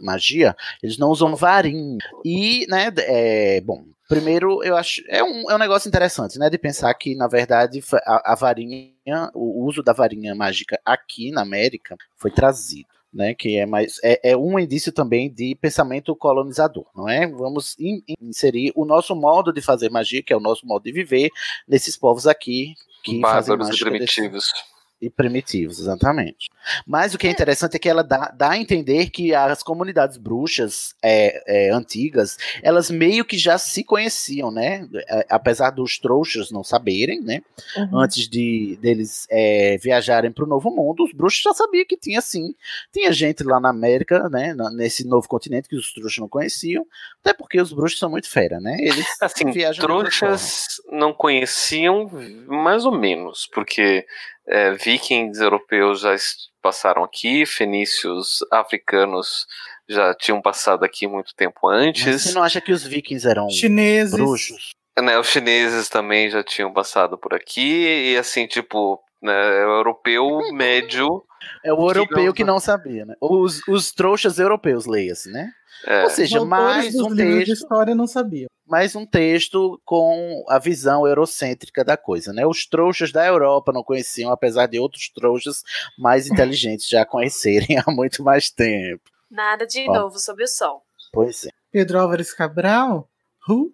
magia, 0.00 0.54
eles 0.80 0.96
não 0.96 1.10
usam 1.10 1.34
varinha. 1.34 1.98
E, 2.24 2.64
né, 2.68 2.92
é, 2.98 3.60
bom, 3.62 3.84
primeiro 4.08 4.62
eu 4.62 4.76
acho, 4.76 5.02
é 5.08 5.24
um, 5.24 5.50
é 5.50 5.54
um 5.56 5.58
negócio 5.58 5.88
interessante, 5.88 6.38
né, 6.38 6.48
de 6.48 6.56
pensar 6.56 6.94
que, 6.94 7.16
na 7.16 7.26
verdade, 7.26 7.82
a, 8.04 8.32
a 8.32 8.34
varinha, 8.36 8.92
o 9.34 9.64
uso 9.66 9.82
da 9.82 9.92
varinha 9.92 10.36
mágica 10.36 10.78
aqui 10.84 11.32
na 11.32 11.42
América 11.42 11.96
foi 12.16 12.30
trazido. 12.30 12.88
Né, 13.14 13.34
que 13.34 13.56
é 13.56 13.64
mais 13.64 13.98
é, 14.04 14.32
é 14.32 14.36
um 14.36 14.58
indício 14.58 14.92
também 14.92 15.32
de 15.32 15.54
pensamento 15.58 16.14
colonizador, 16.14 16.84
não 16.94 17.08
é? 17.08 17.26
Vamos 17.26 17.74
in- 17.78 18.02
inserir 18.20 18.72
o 18.76 18.84
nosso 18.84 19.16
modo 19.16 19.54
de 19.54 19.62
fazer 19.62 19.90
magia, 19.90 20.22
que 20.22 20.34
é 20.34 20.36
o 20.36 20.40
nosso 20.40 20.66
modo 20.66 20.82
de 20.82 20.92
viver, 20.92 21.30
nesses 21.66 21.96
povos 21.96 22.26
aqui 22.26 22.74
que 23.02 23.18
fazem 23.22 23.56
Bárbaros 23.56 23.68
mágica 23.68 23.90
desse- 23.90 24.14
primitivos. 24.16 24.52
E 25.00 25.10
primitivos, 25.10 25.78
exatamente. 25.78 26.48
Mas 26.86 27.14
o 27.14 27.18
que 27.18 27.26
é 27.26 27.30
interessante 27.30 27.76
é 27.76 27.78
que 27.78 27.88
ela 27.88 28.02
dá, 28.02 28.32
dá 28.34 28.50
a 28.52 28.58
entender 28.58 29.10
que 29.10 29.34
as 29.34 29.62
comunidades 29.62 30.16
bruxas 30.16 30.94
é, 31.02 31.42
é, 31.46 31.70
antigas, 31.70 32.36
elas 32.62 32.90
meio 32.90 33.24
que 33.24 33.36
já 33.36 33.58
se 33.58 33.84
conheciam, 33.84 34.50
né? 34.50 34.88
É, 35.08 35.26
Apesar 35.28 35.70
dos 35.70 35.98
trouxas 35.98 36.50
não 36.50 36.64
saberem, 36.64 37.20
né? 37.20 37.42
Uhum. 37.76 38.00
Antes 38.00 38.28
de 38.28 38.78
deles 38.80 39.26
é, 39.30 39.76
viajarem 39.78 40.32
para 40.32 40.44
o 40.44 40.48
Novo 40.48 40.70
Mundo, 40.70 41.04
os 41.04 41.12
bruxos 41.12 41.42
já 41.42 41.52
sabiam 41.52 41.84
que 41.86 41.96
tinha 41.96 42.20
sim, 42.20 42.54
tinha 42.92 43.12
gente 43.12 43.44
lá 43.44 43.60
na 43.60 43.70
América, 43.70 44.28
né? 44.30 44.54
Nesse 44.72 45.06
novo 45.06 45.28
continente 45.28 45.68
que 45.68 45.76
os 45.76 45.92
trouxas 45.92 46.18
não 46.18 46.28
conheciam, 46.28 46.86
até 47.20 47.34
porque 47.34 47.60
os 47.60 47.72
bruxos 47.72 47.98
são 47.98 48.10
muito 48.10 48.30
fera, 48.30 48.58
né? 48.60 48.76
Eles 48.80 49.06
Assim, 49.20 49.50
viajam 49.50 49.84
trouxas 49.84 50.66
não 50.90 51.12
conheciam 51.12 52.10
mais 52.46 52.84
ou 52.84 52.92
menos, 52.92 53.48
porque 53.52 54.06
é, 54.48 54.72
vikings 54.72 55.42
europeus 55.42 56.00
já 56.00 56.14
passaram 56.62 57.04
aqui, 57.04 57.44
fenícios 57.46 58.38
africanos 58.50 59.46
já 59.88 60.12
tinham 60.14 60.42
passado 60.42 60.84
aqui 60.84 61.06
muito 61.06 61.32
tempo 61.36 61.60
Mas 61.64 61.80
antes. 61.82 62.22
Você 62.22 62.32
não 62.34 62.42
acha 62.42 62.60
que 62.60 62.72
os 62.72 62.82
vikings 62.84 63.26
eram 63.28 63.48
Chineses. 63.50 64.12
bruxos? 64.12 64.70
né, 65.00 65.18
os 65.18 65.26
chineses 65.28 65.88
também 65.90 66.30
já 66.30 66.42
tinham 66.42 66.72
passado 66.72 67.18
por 67.18 67.34
aqui, 67.34 68.12
e 68.12 68.16
assim, 68.16 68.46
tipo, 68.46 68.98
né, 69.22 69.32
o 69.66 69.76
europeu 69.78 70.38
médio. 70.54 71.22
É 71.62 71.72
o 71.72 71.76
europeu 71.76 72.24
não- 72.26 72.32
que 72.32 72.42
não 72.44 72.58
sabia, 72.58 73.04
né? 73.04 73.14
Os, 73.20 73.60
os 73.68 73.92
trouxas 73.92 74.38
europeus, 74.38 74.86
leia-se, 74.86 75.30
né? 75.30 75.50
é, 75.84 76.02
Ou 76.04 76.10
seja, 76.10 76.44
mais 76.44 76.94
um 76.94 77.10
livros 77.10 77.16
de 77.16 77.44
texto, 77.44 77.52
história 77.52 77.94
não 77.94 78.06
sabiam. 78.06 78.48
Mais 78.66 78.96
um 78.96 79.06
texto 79.06 79.80
com 79.84 80.44
a 80.48 80.58
visão 80.58 81.06
eurocêntrica 81.06 81.84
da 81.84 81.96
coisa, 81.96 82.32
né? 82.32 82.46
Os 82.46 82.66
trouxas 82.66 83.12
da 83.12 83.24
Europa 83.26 83.72
não 83.72 83.82
conheciam, 83.82 84.30
apesar 84.30 84.66
de 84.66 84.78
outros 84.78 85.08
trouxas 85.08 85.62
mais 85.98 86.26
inteligentes 86.30 86.88
já 86.88 87.04
conhecerem 87.04 87.78
há 87.78 87.90
muito 87.90 88.22
mais 88.22 88.50
tempo. 88.50 89.02
Nada 89.30 89.66
de 89.66 89.88
Ó. 89.88 89.92
novo 89.94 90.18
sob 90.18 90.42
o 90.42 90.48
sol. 90.48 90.82
Pois 91.12 91.44
é. 91.46 91.50
Pedro 91.70 91.98
Álvares 92.00 92.32
Cabral? 92.32 93.08
Who? 93.48 93.72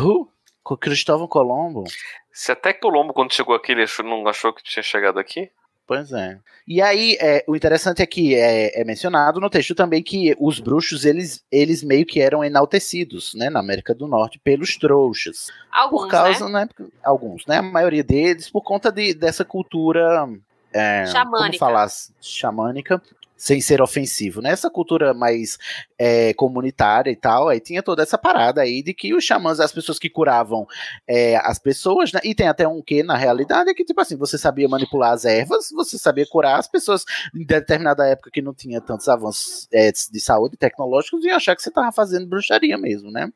Who? 0.00 0.30
Com 0.62 0.76
Cristóvão 0.76 1.26
Colombo? 1.26 1.84
se 2.32 2.52
até 2.52 2.72
Colombo, 2.72 3.12
quando 3.12 3.34
chegou 3.34 3.54
aqui, 3.54 3.72
ele 3.72 3.82
achou- 3.82 4.04
não 4.04 4.26
achou 4.28 4.52
que 4.52 4.62
tinha 4.62 4.82
chegado 4.82 5.18
aqui. 5.18 5.50
Pois 5.90 6.12
é. 6.12 6.38
E 6.68 6.80
aí, 6.80 7.16
é, 7.20 7.42
o 7.48 7.56
interessante 7.56 8.00
é 8.00 8.06
que 8.06 8.32
é, 8.32 8.80
é 8.80 8.84
mencionado 8.84 9.40
no 9.40 9.50
texto 9.50 9.74
também 9.74 10.00
que 10.00 10.36
os 10.38 10.60
bruxos, 10.60 11.04
eles, 11.04 11.44
eles 11.50 11.82
meio 11.82 12.06
que 12.06 12.20
eram 12.20 12.44
enaltecidos, 12.44 13.34
né, 13.34 13.50
na 13.50 13.58
América 13.58 13.92
do 13.92 14.06
Norte, 14.06 14.38
pelos 14.38 14.76
trouxas. 14.76 15.48
Alguns, 15.68 16.02
por 16.02 16.08
causa, 16.08 16.48
né? 16.48 16.68
né? 16.78 16.86
alguns, 17.02 17.44
né? 17.44 17.56
A 17.56 17.62
maioria 17.62 18.04
deles, 18.04 18.48
por 18.48 18.62
conta 18.62 18.92
de, 18.92 19.12
dessa 19.14 19.44
cultura. 19.44 20.28
É, 20.72 21.00
Como 21.06 21.12
Xamânica. 21.12 21.58
falar? 21.58 21.88
Xamânica. 22.20 23.02
Sem 23.40 23.58
ser 23.58 23.80
ofensivo, 23.80 24.42
né? 24.42 24.50
Essa 24.50 24.68
cultura 24.68 25.14
mais 25.14 25.56
é, 25.98 26.34
comunitária 26.34 27.10
e 27.10 27.16
tal, 27.16 27.48
aí 27.48 27.58
tinha 27.58 27.82
toda 27.82 28.02
essa 28.02 28.18
parada 28.18 28.60
aí 28.60 28.82
de 28.82 28.92
que 28.92 29.14
os 29.14 29.24
xamãs, 29.24 29.58
as 29.60 29.72
pessoas 29.72 29.98
que 29.98 30.10
curavam 30.10 30.66
é, 31.08 31.36
as 31.36 31.58
pessoas, 31.58 32.12
né? 32.12 32.20
E 32.22 32.34
tem 32.34 32.48
até 32.48 32.68
um 32.68 32.82
que 32.82 33.02
na 33.02 33.16
realidade 33.16 33.70
é 33.70 33.74
que, 33.74 33.82
tipo 33.82 33.98
assim, 33.98 34.14
você 34.14 34.36
sabia 34.36 34.68
manipular 34.68 35.12
as 35.12 35.24
ervas, 35.24 35.70
você 35.72 35.96
sabia 35.96 36.26
curar 36.26 36.58
as 36.58 36.68
pessoas 36.68 37.02
em 37.34 37.42
determinada 37.42 38.06
época 38.06 38.30
que 38.30 38.42
não 38.42 38.52
tinha 38.52 38.78
tantos 38.78 39.08
avanços 39.08 39.66
é, 39.72 39.90
de 39.90 40.20
saúde 40.20 40.58
tecnológicos 40.58 41.24
e 41.24 41.30
achar 41.30 41.56
que 41.56 41.62
você 41.62 41.70
tava 41.70 41.90
fazendo 41.92 42.26
bruxaria 42.26 42.76
mesmo, 42.76 43.10
né? 43.10 43.32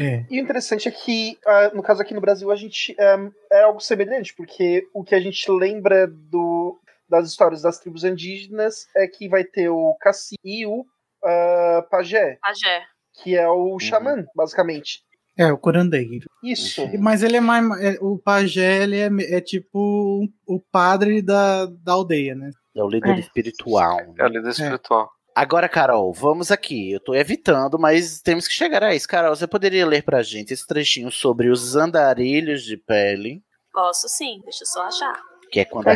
É. 0.00 0.24
E 0.30 0.40
o 0.40 0.42
interessante 0.42 0.88
é 0.88 0.90
que, 0.90 1.38
ah, 1.46 1.70
no 1.74 1.82
caso 1.82 2.00
aqui 2.00 2.14
no 2.14 2.20
Brasil, 2.20 2.50
a 2.50 2.56
gente 2.56 2.96
ah, 2.98 3.30
é 3.52 3.62
algo 3.62 3.80
semelhante, 3.80 4.34
porque 4.34 4.88
o 4.92 5.04
que 5.04 5.14
a 5.14 5.20
gente 5.20 5.48
lembra 5.50 6.06
do, 6.06 6.78
das 7.20 7.28
histórias 7.30 7.62
das 7.62 7.78
tribos 7.78 8.04
indígenas 8.04 8.86
é 8.96 9.06
que 9.06 9.28
vai 9.28 9.44
ter 9.44 9.68
o 9.68 9.94
cacique 10.00 10.38
e 10.44 10.66
o 10.66 10.84
ah, 11.24 11.86
pajé, 11.90 12.38
Pajé. 12.42 12.82
que 13.22 13.36
é 13.36 13.48
o 13.48 13.78
xamã, 13.78 14.24
basicamente. 14.34 15.00
É, 15.36 15.52
o 15.52 15.58
curandeiro. 15.58 16.28
Isso. 16.44 16.86
Mas 17.00 17.22
ele 17.22 17.36
é 17.36 17.40
mais. 17.40 17.64
é, 17.82 17.98
o 18.00 18.16
pajé, 18.18 18.84
ele 18.84 18.96
é, 18.98 19.08
é 19.36 19.40
tipo 19.40 20.28
o 20.46 20.60
padre 20.70 21.20
da, 21.20 21.66
da 21.66 21.92
aldeia, 21.92 22.34
né? 22.36 22.50
É 22.76 22.82
o 22.82 22.88
líder 22.88 23.16
É. 23.16 23.18
espiritual. 23.20 23.98
É 24.18 24.22
a 24.22 24.28
líder 24.28 24.50
espiritual. 24.50 25.10
Agora, 25.34 25.68
Carol, 25.68 26.12
vamos 26.12 26.52
aqui. 26.52 26.92
Eu 26.92 27.00
tô 27.00 27.14
evitando, 27.16 27.76
mas 27.78 28.20
temos 28.22 28.46
que 28.46 28.54
chegar 28.54 28.84
a 28.84 28.94
isso. 28.94 29.08
Carol, 29.08 29.34
você 29.34 29.48
poderia 29.48 29.84
ler 29.84 30.04
pra 30.04 30.22
gente 30.22 30.52
esse 30.54 30.64
trechinho 30.64 31.10
sobre 31.10 31.48
os 31.48 31.74
andarilhos 31.74 32.62
de 32.62 32.76
pele, 32.76 33.42
Posso 33.72 34.08
sim, 34.08 34.40
deixa 34.44 34.62
eu 34.62 34.68
só 34.68 34.82
achar. 34.84 35.20
Que 35.54 35.60
é 35.60 35.64
quando 35.64 35.86
a 35.86 35.92
ó. 35.92 35.94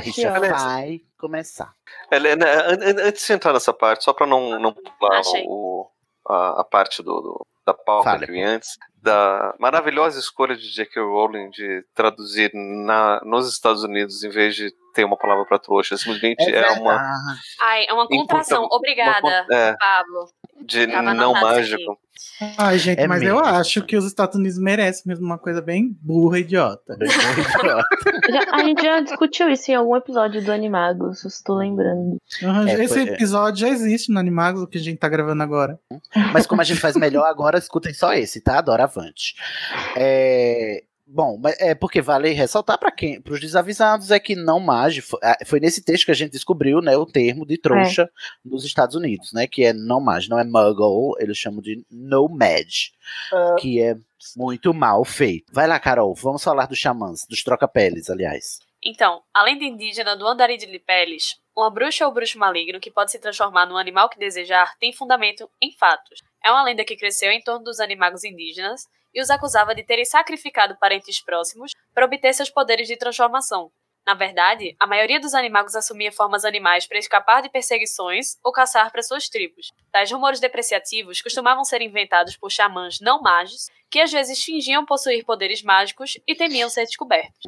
vai 0.56 1.00
começar. 1.18 1.74
Helena, 2.12 2.46
an- 2.46 3.06
antes 3.08 3.26
de 3.26 3.32
entrar 3.32 3.52
nessa 3.52 3.72
parte, 3.72 4.04
só 4.04 4.12
para 4.12 4.24
não, 4.26 4.58
não 4.60 4.72
pular 4.72 5.20
o, 5.46 5.90
a, 6.28 6.60
a 6.60 6.64
parte 6.64 7.02
do, 7.02 7.20
do- 7.20 7.46
da 7.66 7.74
pauta 7.74 8.10
Fale. 8.10 8.24
que 8.26 8.30
eu 8.30 8.34
vi 8.36 8.42
antes, 8.42 8.78
da 9.02 9.54
maravilhosa 9.58 10.18
escolha 10.18 10.56
de 10.56 10.68
J.K. 10.74 11.00
Rowling 11.02 11.50
de 11.50 11.84
traduzir 11.94 12.50
na, 12.54 13.20
nos 13.24 13.48
Estados 13.48 13.82
Unidos 13.84 14.22
em 14.24 14.28
vez 14.30 14.54
de 14.54 14.72
ter 14.94 15.04
uma 15.04 15.16
palavra 15.16 15.44
para 15.44 15.58
trouxa. 15.58 15.96
Simplesmente 15.96 16.42
é, 16.52 16.70
uma. 16.72 16.92
verdade. 16.94 17.38
Ai, 17.62 17.86
é 17.88 17.92
uma 17.92 18.06
contração. 18.08 18.64
Uma 18.64 18.76
Obrigada, 18.76 19.20
con- 19.20 19.54
é, 19.54 19.76
Pablo. 19.78 20.28
de 20.66 20.86
não 20.86 21.32
mágico. 21.32 21.98
Ai, 22.58 22.78
gente, 22.78 23.00
É 23.00 23.06
mas 23.06 23.22
eu 23.22 23.36
mesmo. 23.36 23.48
acho 23.48 23.82
que 23.82 23.96
os 23.96 24.04
Estados 24.04 24.34
Unidos 24.36 24.58
merecem 24.58 25.04
mesmo 25.06 25.24
uma 25.24 25.38
coisa 25.38 25.62
bem 25.62 25.96
burra 26.02 26.38
e 26.38 26.42
idiota. 26.42 26.96
Bem 26.96 27.08
idiota. 27.08 27.84
Já- 28.28 28.44
a 28.56 28.64
gente 28.64 28.82
já 28.82 29.00
discutiu 29.00 29.48
isso 29.48 29.70
em 29.70 29.74
algum 29.76 29.94
episódio 29.96 30.42
do 30.44 30.50
Animagos, 30.52 31.22
eu 31.24 31.28
estou 31.28 31.56
lembrando. 31.56 32.16
Uhum, 32.42 32.68
É, 32.68 32.74
Esse 32.84 32.94
foi- 33.04 33.14
episódio 33.14 33.60
já 33.60 33.68
existe 33.68 34.12
no 34.12 34.18
Animagos, 34.18 34.62
o 34.62 34.66
que 34.66 34.78
a 34.78 34.80
gente 34.80 34.98
tá 34.98 35.08
gravando 35.08 35.42
agora. 35.44 35.78
Mas 36.32 36.44
como 36.46 36.60
a 36.60 36.64
gente 36.64 36.80
faz 36.80 36.96
melhor 36.96 37.24
agora, 37.24 37.56
escutem 37.56 37.94
só 37.94 38.12
esse, 38.12 38.40
tá? 38.40 38.60
É, 39.96 40.82
bom, 41.06 41.40
é 41.58 41.74
porque 41.74 42.02
vale 42.02 42.30
ressaltar 42.30 42.78
para 42.78 42.90
quem, 42.90 43.20
para 43.20 43.32
os 43.32 43.40
desavisados, 43.40 44.10
é 44.10 44.18
que 44.18 44.36
não 44.36 44.60
mage 44.60 45.00
foi, 45.00 45.18
ah, 45.22 45.38
foi 45.46 45.60
nesse 45.60 45.82
texto 45.82 46.04
que 46.04 46.10
a 46.10 46.14
gente 46.14 46.32
descobriu, 46.32 46.80
né, 46.80 46.96
o 46.96 47.06
termo 47.06 47.46
de 47.46 47.56
trouxa 47.58 48.08
nos 48.44 48.64
Estados 48.64 48.94
Unidos, 48.94 49.32
né, 49.32 49.46
que 49.46 49.64
é 49.64 49.72
não 49.72 50.00
mage, 50.00 50.28
não 50.28 50.38
é 50.38 50.44
muggle, 50.44 51.14
eles 51.18 51.38
chamam 51.38 51.60
de 51.60 51.84
no 51.90 52.28
mage, 52.28 52.92
Ah, 53.32 53.56
que 53.58 53.80
é 53.80 53.96
muito 54.36 54.74
mal 54.74 55.04
feito. 55.04 55.52
Vai 55.52 55.66
lá, 55.66 55.78
Carol, 55.78 56.14
vamos 56.14 56.42
falar 56.42 56.66
dos 56.66 56.78
xamãs, 56.78 57.26
dos 57.28 57.42
troca-peles, 57.42 58.10
aliás. 58.10 58.67
Então, 58.82 59.22
além 59.34 59.58
de 59.58 59.64
indígena 59.64 60.16
do 60.16 60.26
andarim 60.26 60.56
de 60.56 60.66
Lipeles, 60.66 61.36
uma 61.56 61.70
bruxa 61.70 62.06
ou 62.06 62.12
bruxo 62.12 62.38
maligno 62.38 62.80
que 62.80 62.90
pode 62.90 63.10
se 63.10 63.18
transformar 63.18 63.66
num 63.66 63.76
animal 63.76 64.08
que 64.08 64.18
desejar 64.18 64.76
tem 64.78 64.92
fundamento 64.92 65.50
em 65.60 65.72
fatos. 65.72 66.20
É 66.44 66.50
uma 66.50 66.62
lenda 66.62 66.84
que 66.84 66.96
cresceu 66.96 67.32
em 67.32 67.42
torno 67.42 67.64
dos 67.64 67.80
animagos 67.80 68.22
indígenas 68.22 68.82
e 69.12 69.20
os 69.20 69.30
acusava 69.30 69.74
de 69.74 69.82
terem 69.82 70.04
sacrificado 70.04 70.76
parentes 70.78 71.20
próximos 71.20 71.72
para 71.92 72.06
obter 72.06 72.32
seus 72.32 72.50
poderes 72.50 72.86
de 72.86 72.96
transformação. 72.96 73.72
Na 74.08 74.14
verdade, 74.14 74.74
a 74.80 74.86
maioria 74.86 75.20
dos 75.20 75.34
animagos 75.34 75.74
assumia 75.74 76.10
formas 76.10 76.42
animais 76.42 76.86
para 76.86 76.96
escapar 76.98 77.42
de 77.42 77.50
perseguições 77.50 78.38
ou 78.42 78.50
caçar 78.50 78.90
para 78.90 79.02
suas 79.02 79.28
tribos. 79.28 79.70
Tais 79.92 80.10
rumores 80.10 80.40
depreciativos 80.40 81.20
costumavam 81.20 81.62
ser 81.62 81.82
inventados 81.82 82.34
por 82.34 82.50
xamãs 82.50 83.00
não 83.02 83.20
magos, 83.20 83.68
que 83.90 84.00
às 84.00 84.10
vezes 84.10 84.42
fingiam 84.42 84.86
possuir 84.86 85.26
poderes 85.26 85.62
mágicos 85.62 86.18
e 86.26 86.34
temiam 86.34 86.70
ser 86.70 86.86
descobertos. 86.86 87.38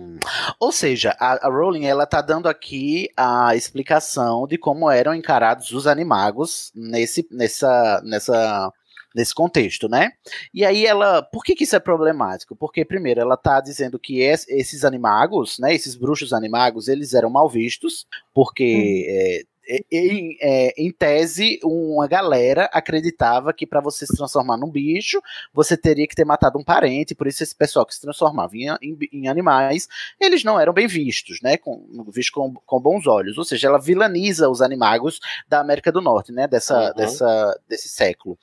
Ou 0.59 0.71
seja, 0.71 1.17
a, 1.19 1.47
a 1.47 1.51
Rowling 1.51 1.87
ela 1.87 2.07
tá 2.07 2.21
dando 2.21 2.47
aqui 2.47 3.09
a 3.17 3.57
explicação 3.57 4.47
de 4.47 4.59
como 4.59 4.91
eram 4.91 5.15
encarados 5.15 5.73
os 5.73 5.87
animagos 5.87 6.71
nesse, 6.75 7.27
nessa, 7.31 8.03
nessa, 8.05 8.71
nesse 9.15 9.35
contexto, 9.35 9.89
né? 9.89 10.11
E 10.55 10.65
aí 10.65 10.87
ela, 10.87 11.23
por 11.23 11.43
que, 11.45 11.55
que 11.55 11.65
isso 11.65 11.75
é 11.77 11.81
problemático? 11.81 12.55
Porque 12.55 12.85
primeiro 12.85 13.21
ela 13.21 13.37
tá 13.37 13.61
dizendo 13.61 13.99
que 13.99 14.21
es- 14.23 14.47
esses 14.49 14.85
animagos, 14.85 15.59
né, 15.59 15.75
esses 15.75 15.95
bruxos 15.97 16.33
animagos, 16.33 16.87
eles 16.89 17.13
eram 17.15 17.31
mal 17.31 17.49
vistos, 17.49 18.07
porque 18.33 19.05
é, 19.09 19.41
e- 19.41 19.47
em, 19.91 20.37
é, 20.41 20.75
em 20.77 20.91
tese, 20.91 21.61
uma 21.63 22.07
galera 22.09 22.65
acreditava 22.73 23.53
que 23.53 23.67
para 23.67 23.81
você 23.81 24.07
se 24.07 24.17
transformar 24.17 24.57
num 24.57 24.71
bicho, 24.71 25.21
você 25.53 25.77
teria 25.77 26.07
que 26.09 26.15
ter 26.15 26.25
matado 26.25 26.59
um 26.59 26.65
parente, 26.65 27.15
por 27.15 27.27
isso 27.27 27.43
esse 27.43 27.55
pessoal 27.55 27.87
que 27.87 27.95
se 27.95 28.01
transformava 28.01 28.57
em, 28.57 28.69
em- 28.83 28.99
em 29.13 29.29
animais, 29.29 29.89
eles 30.21 30.43
não 30.43 30.59
eram 30.59 30.73
bem 30.73 30.87
vistos, 30.87 31.41
né, 31.43 31.57
com, 31.57 31.87
vistos 32.09 32.31
com, 32.31 32.53
com 32.55 32.81
bons 32.81 33.07
olhos, 33.07 33.39
ou 33.39 33.45
seja, 33.45 33.69
ela 33.69 33.79
vilaniza 33.79 34.49
os 34.49 34.61
animagos 34.63 35.21
da 35.49 35.61
América 35.61 35.93
do 35.93 36.01
Norte, 36.01 36.33
né, 36.33 36.49
dessa, 36.49 36.89
Uhum. 36.89 36.95
dessa, 36.95 37.61
desse 37.69 37.89
século. 37.89 38.39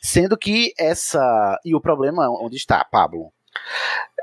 Sendo 0.00 0.36
que 0.38 0.72
essa, 0.78 1.58
e 1.64 1.74
o 1.74 1.80
problema 1.80 2.28
onde 2.30 2.56
está, 2.56 2.84
Pablo? 2.84 3.32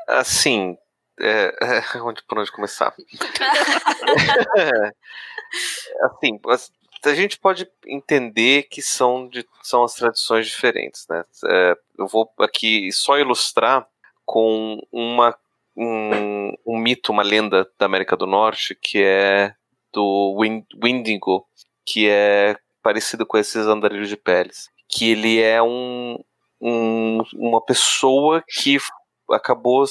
Assim, 0.07 0.77
é, 1.19 1.55
é, 1.95 2.01
onde, 2.01 2.23
por 2.23 2.39
onde 2.39 2.51
começar? 2.51 2.93
assim, 6.03 6.39
as- 6.47 6.71
a 7.05 7.13
gente 7.15 7.39
pode 7.39 7.69
entender 7.85 8.63
que 8.63 8.81
são, 8.81 9.27
de, 9.29 9.45
são 9.63 9.83
as 9.83 9.93
tradições 9.93 10.47
diferentes, 10.47 11.05
né? 11.09 11.23
É, 11.45 11.75
eu 11.99 12.07
vou 12.07 12.29
aqui 12.39 12.91
só 12.91 13.17
ilustrar 13.17 13.87
com 14.25 14.79
uma, 14.91 15.35
um, 15.75 16.53
um 16.65 16.77
mito, 16.77 17.11
uma 17.11 17.23
lenda 17.23 17.69
da 17.79 17.85
América 17.85 18.17
do 18.17 18.25
Norte, 18.27 18.75
que 18.75 19.01
é 19.03 19.53
do 19.93 20.37
Win- 20.39 20.65
Wendigo, 20.83 21.47
que 21.85 22.09
é 22.09 22.57
parecido 22.83 23.25
com 23.25 23.37
esses 23.37 23.65
andarilhos 23.67 24.09
de 24.09 24.17
peles. 24.17 24.69
Que 24.89 25.11
ele 25.11 25.39
é 25.41 25.61
um, 25.61 26.17
um- 26.59 27.21
uma 27.35 27.61
pessoa 27.63 28.43
que 28.47 28.77
acabou 29.31 29.85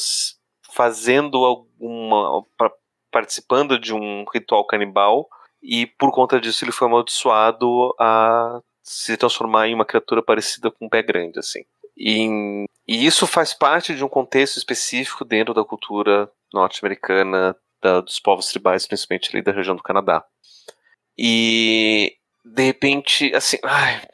fazendo 0.72 1.44
alguma. 1.44 2.42
pa- 2.58 2.72
participando 3.10 3.78
de 3.78 3.94
um 3.94 4.24
ritual 4.32 4.66
canibal 4.66 5.26
e 5.66 5.84
por 5.84 6.12
conta 6.12 6.40
disso 6.40 6.64
ele 6.64 6.70
foi 6.70 6.86
amaldiçoado 6.86 7.92
a 7.98 8.60
se 8.84 9.16
transformar 9.16 9.66
em 9.66 9.74
uma 9.74 9.84
criatura 9.84 10.22
parecida 10.22 10.70
com 10.70 10.86
um 10.86 10.88
pé 10.88 11.02
grande, 11.02 11.40
assim. 11.40 11.64
E, 11.96 12.64
e 12.86 13.04
isso 13.04 13.26
faz 13.26 13.52
parte 13.52 13.92
de 13.96 14.04
um 14.04 14.08
contexto 14.08 14.58
específico 14.58 15.24
dentro 15.24 15.52
da 15.52 15.64
cultura 15.64 16.30
norte-americana, 16.54 17.56
dos 18.04 18.20
povos 18.20 18.46
tribais, 18.46 18.86
principalmente 18.86 19.30
ali 19.32 19.42
da 19.42 19.52
região 19.52 19.74
do 19.74 19.82
Canadá. 19.82 20.24
E 21.18 22.16
de 22.44 22.62
repente, 22.62 23.34
assim, 23.34 23.58
ai, 23.64 24.06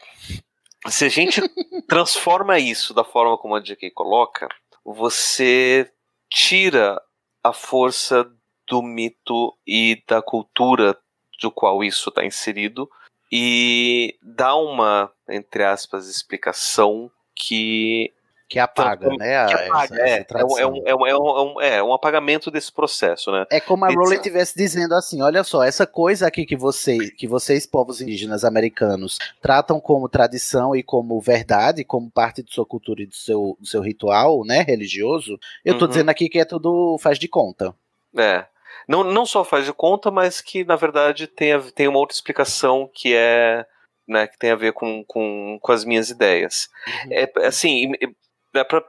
se 0.88 1.04
a 1.04 1.08
gente 1.10 1.40
transforma 1.86 2.58
isso 2.58 2.94
da 2.94 3.04
forma 3.04 3.36
como 3.36 3.54
a 3.54 3.60
JK 3.60 3.90
coloca, 3.90 4.48
você 4.82 5.90
tira 6.30 6.98
a 7.44 7.52
força 7.52 8.26
do 8.66 8.82
mito 8.82 9.54
e 9.66 10.02
da 10.08 10.22
cultura 10.22 10.96
do 11.40 11.50
qual 11.50 11.82
isso 11.84 12.08
está 12.08 12.24
inserido 12.24 12.88
e 13.30 14.16
dá 14.22 14.54
uma, 14.56 15.10
entre 15.28 15.64
aspas, 15.64 16.08
explicação 16.08 17.10
que 17.34 18.12
Que 18.48 18.58
apaga, 18.58 19.06
Então, 19.06 19.16
né? 19.16 19.46
que 19.46 19.54
apaga, 19.54 19.94
essa- 19.94 19.96
é, 19.96 20.04
essa 20.04 20.16
é, 20.18 20.20
um, 20.20 20.24
tradição. 20.26 20.58
é, 20.58 20.66
um, 20.66 20.86
é, 20.86 20.94
um, 20.94 21.06
é, 21.06 21.16
um, 21.42 21.60
é 21.62 21.82
um 21.82 21.94
apagamento 21.94 22.50
desse 22.50 22.70
processo, 22.70 23.32
né? 23.32 23.46
É 23.50 23.58
como 23.58 23.86
a 23.86 23.88
Rowling 23.88 24.16
estivesse 24.16 24.54
dizendo 24.54 24.94
assim: 24.94 25.22
olha 25.22 25.42
só, 25.42 25.62
essa 25.64 25.86
coisa 25.86 26.26
aqui 26.26 26.44
que, 26.44 26.54
você, 26.54 27.10
que 27.12 27.26
vocês, 27.26 27.64
povos 27.66 28.02
indígenas 28.02 28.44
americanos, 28.44 29.16
tratam 29.40 29.80
como 29.80 30.06
tradição 30.10 30.76
e 30.76 30.82
como 30.82 31.18
verdade, 31.18 31.82
como 31.82 32.10
parte 32.10 32.42
de 32.42 32.52
sua 32.52 32.66
cultura 32.66 33.00
e 33.02 33.06
do 33.06 33.14
seu, 33.14 33.56
do 33.58 33.66
seu 33.66 33.80
ritual, 33.80 34.44
né, 34.44 34.60
religioso, 34.60 35.38
eu 35.64 35.78
tô 35.78 35.86
Uhum. 35.86 35.88
dizendo 35.88 36.10
aqui 36.10 36.28
que 36.28 36.38
é 36.38 36.44
tudo 36.44 36.98
faz 37.00 37.18
de 37.18 37.28
conta. 37.28 37.74
É. 38.14 38.44
Não, 38.88 39.04
não 39.04 39.24
só 39.26 39.44
faz 39.44 39.64
de 39.64 39.72
conta, 39.72 40.10
mas 40.10 40.40
que 40.40 40.64
na 40.64 40.76
verdade 40.76 41.26
tem, 41.26 41.52
a- 41.52 41.60
tem 41.74 41.88
uma 41.88 41.98
outra 41.98 42.14
explicação 42.14 42.90
que 42.92 43.14
é. 43.14 43.66
Né, 44.08 44.26
que 44.26 44.36
tem 44.36 44.50
a 44.50 44.56
ver 44.56 44.72
com, 44.72 45.04
com, 45.04 45.58
com 45.62 45.72
as 45.72 45.84
minhas 45.84 46.10
ideias. 46.10 46.68
É, 47.08 47.30
assim, 47.46 47.92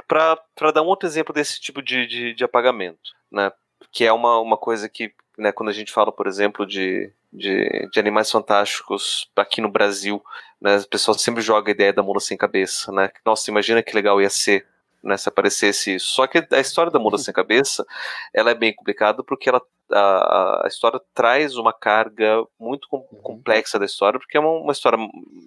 para 0.08 0.72
dar 0.74 0.82
um 0.82 0.88
outro 0.88 1.08
exemplo 1.08 1.34
desse 1.34 1.60
tipo 1.62 1.82
de, 1.82 2.06
de, 2.08 2.34
de 2.34 2.44
apagamento, 2.44 3.12
né, 3.32 3.52
que 3.92 4.04
é 4.06 4.12
uma, 4.12 4.40
uma 4.40 4.58
coisa 4.58 4.90
que, 4.90 5.14
né, 5.38 5.52
quando 5.52 5.70
a 5.70 5.74
gente 5.74 5.92
fala, 5.92 6.12
por 6.12 6.28
exemplo, 6.28 6.66
de, 6.66 7.12
de, 7.32 7.88
de 7.92 8.00
animais 8.00 8.30
fantásticos 8.32 9.30
aqui 9.36 9.62
no 9.62 9.70
Brasil, 9.70 10.22
né, 10.60 10.78
o 10.78 10.88
pessoal 10.90 11.18
sempre 11.18 11.42
joga 11.42 11.70
a 11.72 11.76
ideia 11.76 11.94
da 11.94 12.04
mula 12.04 12.20
sem 12.20 12.36
cabeça, 12.36 12.92
né, 12.92 13.10
nossa, 13.26 13.50
imagina 13.50 13.84
que 13.84 13.96
legal 13.96 14.20
ia 14.22 14.30
ser 14.30 14.66
né, 15.04 15.18
se 15.18 15.28
aparecesse 15.30 15.96
isso. 15.96 16.08
Só 16.12 16.26
que 16.28 16.46
a 16.52 16.60
história 16.60 16.92
da 16.92 17.00
mula 17.00 17.18
sem 17.20 17.34
cabeça, 17.34 17.86
ela 18.34 18.52
é 18.52 18.56
bem 18.56 18.74
complicada 18.74 19.24
porque 19.24 19.50
ela, 19.50 19.62
a, 19.92 20.62
a 20.64 20.68
história 20.68 21.00
traz 21.14 21.56
uma 21.58 21.74
carga 21.74 22.44
muito 22.60 22.88
com- 22.88 23.02
complexa 23.22 23.78
da 23.78 23.86
história, 23.86 24.18
porque 24.20 24.38
é 24.38 24.40
uma, 24.40 24.50
uma 24.52 24.72
história 24.72 24.98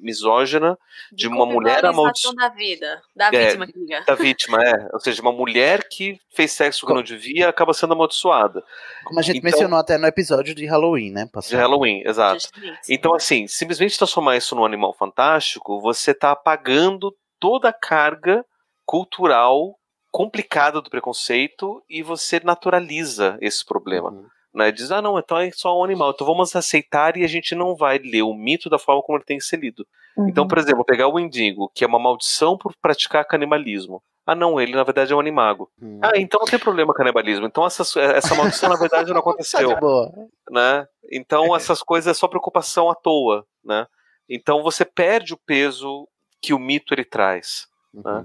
misógina 0.02 0.78
de, 1.12 1.26
uma 1.26 1.46
mulher 1.46 1.84
amaldiçoada 1.84 2.36
da 2.36 2.48
vida, 2.50 3.02
da 3.14 3.28
É, 3.32 3.46
vítima, 3.56 3.66
da 4.06 4.14
vítima, 4.14 4.62
é. 4.62 4.88
Ou 4.92 5.00
seja, 5.00 5.22
uma 5.22 5.32
mulher 5.32 5.88
que 5.88 6.18
fez 6.30 6.52
sexo 6.52 6.86
que 6.86 6.92
não 6.92 7.02
devia 7.02 7.48
acaba 7.48 7.72
sendo 7.72 7.94
amaldiçoada. 7.94 8.62
Como 9.04 9.18
a 9.18 9.22
gente 9.22 9.38
Então- 9.38 9.50
mencionou 9.50 9.78
até 9.78 9.96
no 9.98 10.06
episódio 10.06 10.54
de 10.54 10.66
Halloween, 10.66 11.10
né? 11.12 11.24
De 11.24 11.30
passado. 11.30 11.58
Halloween, 11.58 12.02
exato. 12.06 12.40
Justamente. 12.42 12.80
Então, 12.90 13.14
assim, 13.14 13.46
simplesmente 13.46 13.96
transformar 13.96 14.36
isso 14.36 14.54
num 14.54 14.64
animal 14.64 14.92
fantástico, 14.94 15.80
você 15.80 16.12
tá 16.14 16.32
apagando 16.32 17.14
toda 17.40 17.68
a 17.68 17.72
carga 17.72 18.44
cultural 18.86 19.76
complicada 20.10 20.80
do 20.80 20.88
preconceito 20.88 21.82
e 21.90 22.02
você 22.02 22.40
naturaliza 22.42 23.36
esse 23.40 23.64
problema. 23.64 24.14
Né? 24.54 24.72
Diz, 24.72 24.90
ah, 24.90 25.02
não, 25.02 25.18
então 25.18 25.36
é 25.36 25.50
só 25.50 25.78
um 25.78 25.84
animal, 25.84 26.12
então 26.12 26.26
vamos 26.26 26.56
aceitar 26.56 27.16
e 27.18 27.24
a 27.24 27.26
gente 27.26 27.54
não 27.54 27.76
vai 27.76 27.98
ler 27.98 28.22
o 28.22 28.32
mito 28.32 28.70
da 28.70 28.78
forma 28.78 29.02
como 29.02 29.18
ele 29.18 29.24
tem 29.26 29.36
que 29.36 29.44
ser 29.44 29.58
lido. 29.58 29.86
Uhum. 30.16 30.28
Então, 30.28 30.48
por 30.48 30.56
exemplo, 30.56 30.82
pegar 30.82 31.08
o 31.08 31.20
Indigo, 31.20 31.70
que 31.74 31.84
é 31.84 31.86
uma 31.86 31.98
maldição 31.98 32.56
por 32.56 32.74
praticar 32.80 33.26
canibalismo. 33.26 34.02
Ah, 34.26 34.34
não, 34.34 34.60
ele 34.60 34.74
na 34.74 34.82
verdade 34.82 35.12
é 35.12 35.16
um 35.16 35.20
animago. 35.20 35.70
Hum. 35.80 36.00
Ah, 36.02 36.16
então 36.16 36.40
não 36.40 36.46
tem 36.46 36.58
problema 36.58 36.92
canibalismo. 36.92 37.46
Então 37.46 37.64
essa, 37.64 37.82
essa 38.00 38.34
maldição 38.34 38.68
na 38.68 38.76
verdade 38.76 39.12
não 39.12 39.20
aconteceu. 39.20 39.68
Tá 39.76 39.80
boa. 39.80 40.12
né? 40.50 40.86
Então 41.12 41.54
essas 41.54 41.80
coisas 41.80 42.10
é 42.10 42.14
só 42.14 42.26
preocupação 42.26 42.90
à 42.90 42.94
toa, 42.94 43.46
né? 43.64 43.86
Então 44.28 44.64
você 44.64 44.84
perde 44.84 45.32
o 45.32 45.38
peso 45.46 46.08
que 46.42 46.52
o 46.52 46.58
mito 46.58 46.92
ele 46.92 47.04
traz. 47.04 47.68
Né? 48.04 48.24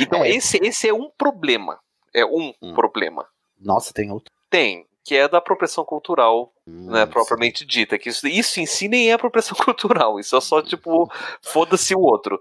Então 0.00 0.24
É. 0.24 0.30
esse, 0.30 0.58
esse 0.62 0.88
é 0.88 0.94
um 0.94 1.10
problema. 1.16 1.78
É 2.14 2.24
um 2.24 2.52
problema. 2.74 3.26
Nossa, 3.60 3.92
tem 3.92 4.10
outro. 4.10 4.32
Tem, 4.50 4.86
que 5.04 5.14
é 5.14 5.28
da 5.28 5.38
apropriação 5.38 5.84
cultural, 5.84 6.52
Hum, 6.66 6.90
né, 6.92 7.06
propriamente 7.06 7.64
dita. 7.66 7.98
Que 7.98 8.08
isso, 8.08 8.26
isso 8.28 8.60
em 8.60 8.66
si 8.66 8.86
nem 8.88 9.10
é 9.10 9.14
apropriação 9.14 9.56
cultural, 9.64 10.20
isso 10.20 10.36
é 10.36 10.40
só 10.40 10.62
tipo, 10.62 11.10
foda-se 11.42 11.94
o 11.94 12.00
outro. 12.00 12.38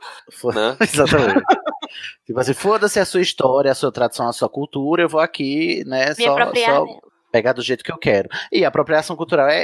Né? 0.54 0.78
Exatamente. 0.82 1.44
tipo 2.26 2.40
assim, 2.40 2.54
foda-se 2.54 3.00
a 3.00 3.06
sua 3.06 3.22
história, 3.22 3.72
a 3.72 3.76
sua 3.76 3.92
tradição, 3.92 4.28
a 4.28 4.34
sua 4.34 4.50
cultura, 4.50 5.04
eu 5.04 5.10
vou 5.10 5.22
aqui, 5.22 5.84
né, 5.86 6.10
Me 6.10 6.26
só, 6.26 6.34
apropriar 6.34 6.76
só 6.76 6.86
dela. 6.86 7.00
Pegar 7.32 7.54
do 7.54 7.62
jeito 7.62 7.84
que 7.84 7.92
eu 7.92 7.98
quero. 7.98 8.28
E 8.52 8.66
a 8.66 8.68
apropriação 8.68 9.16
cultural 9.16 9.48
é, 9.48 9.62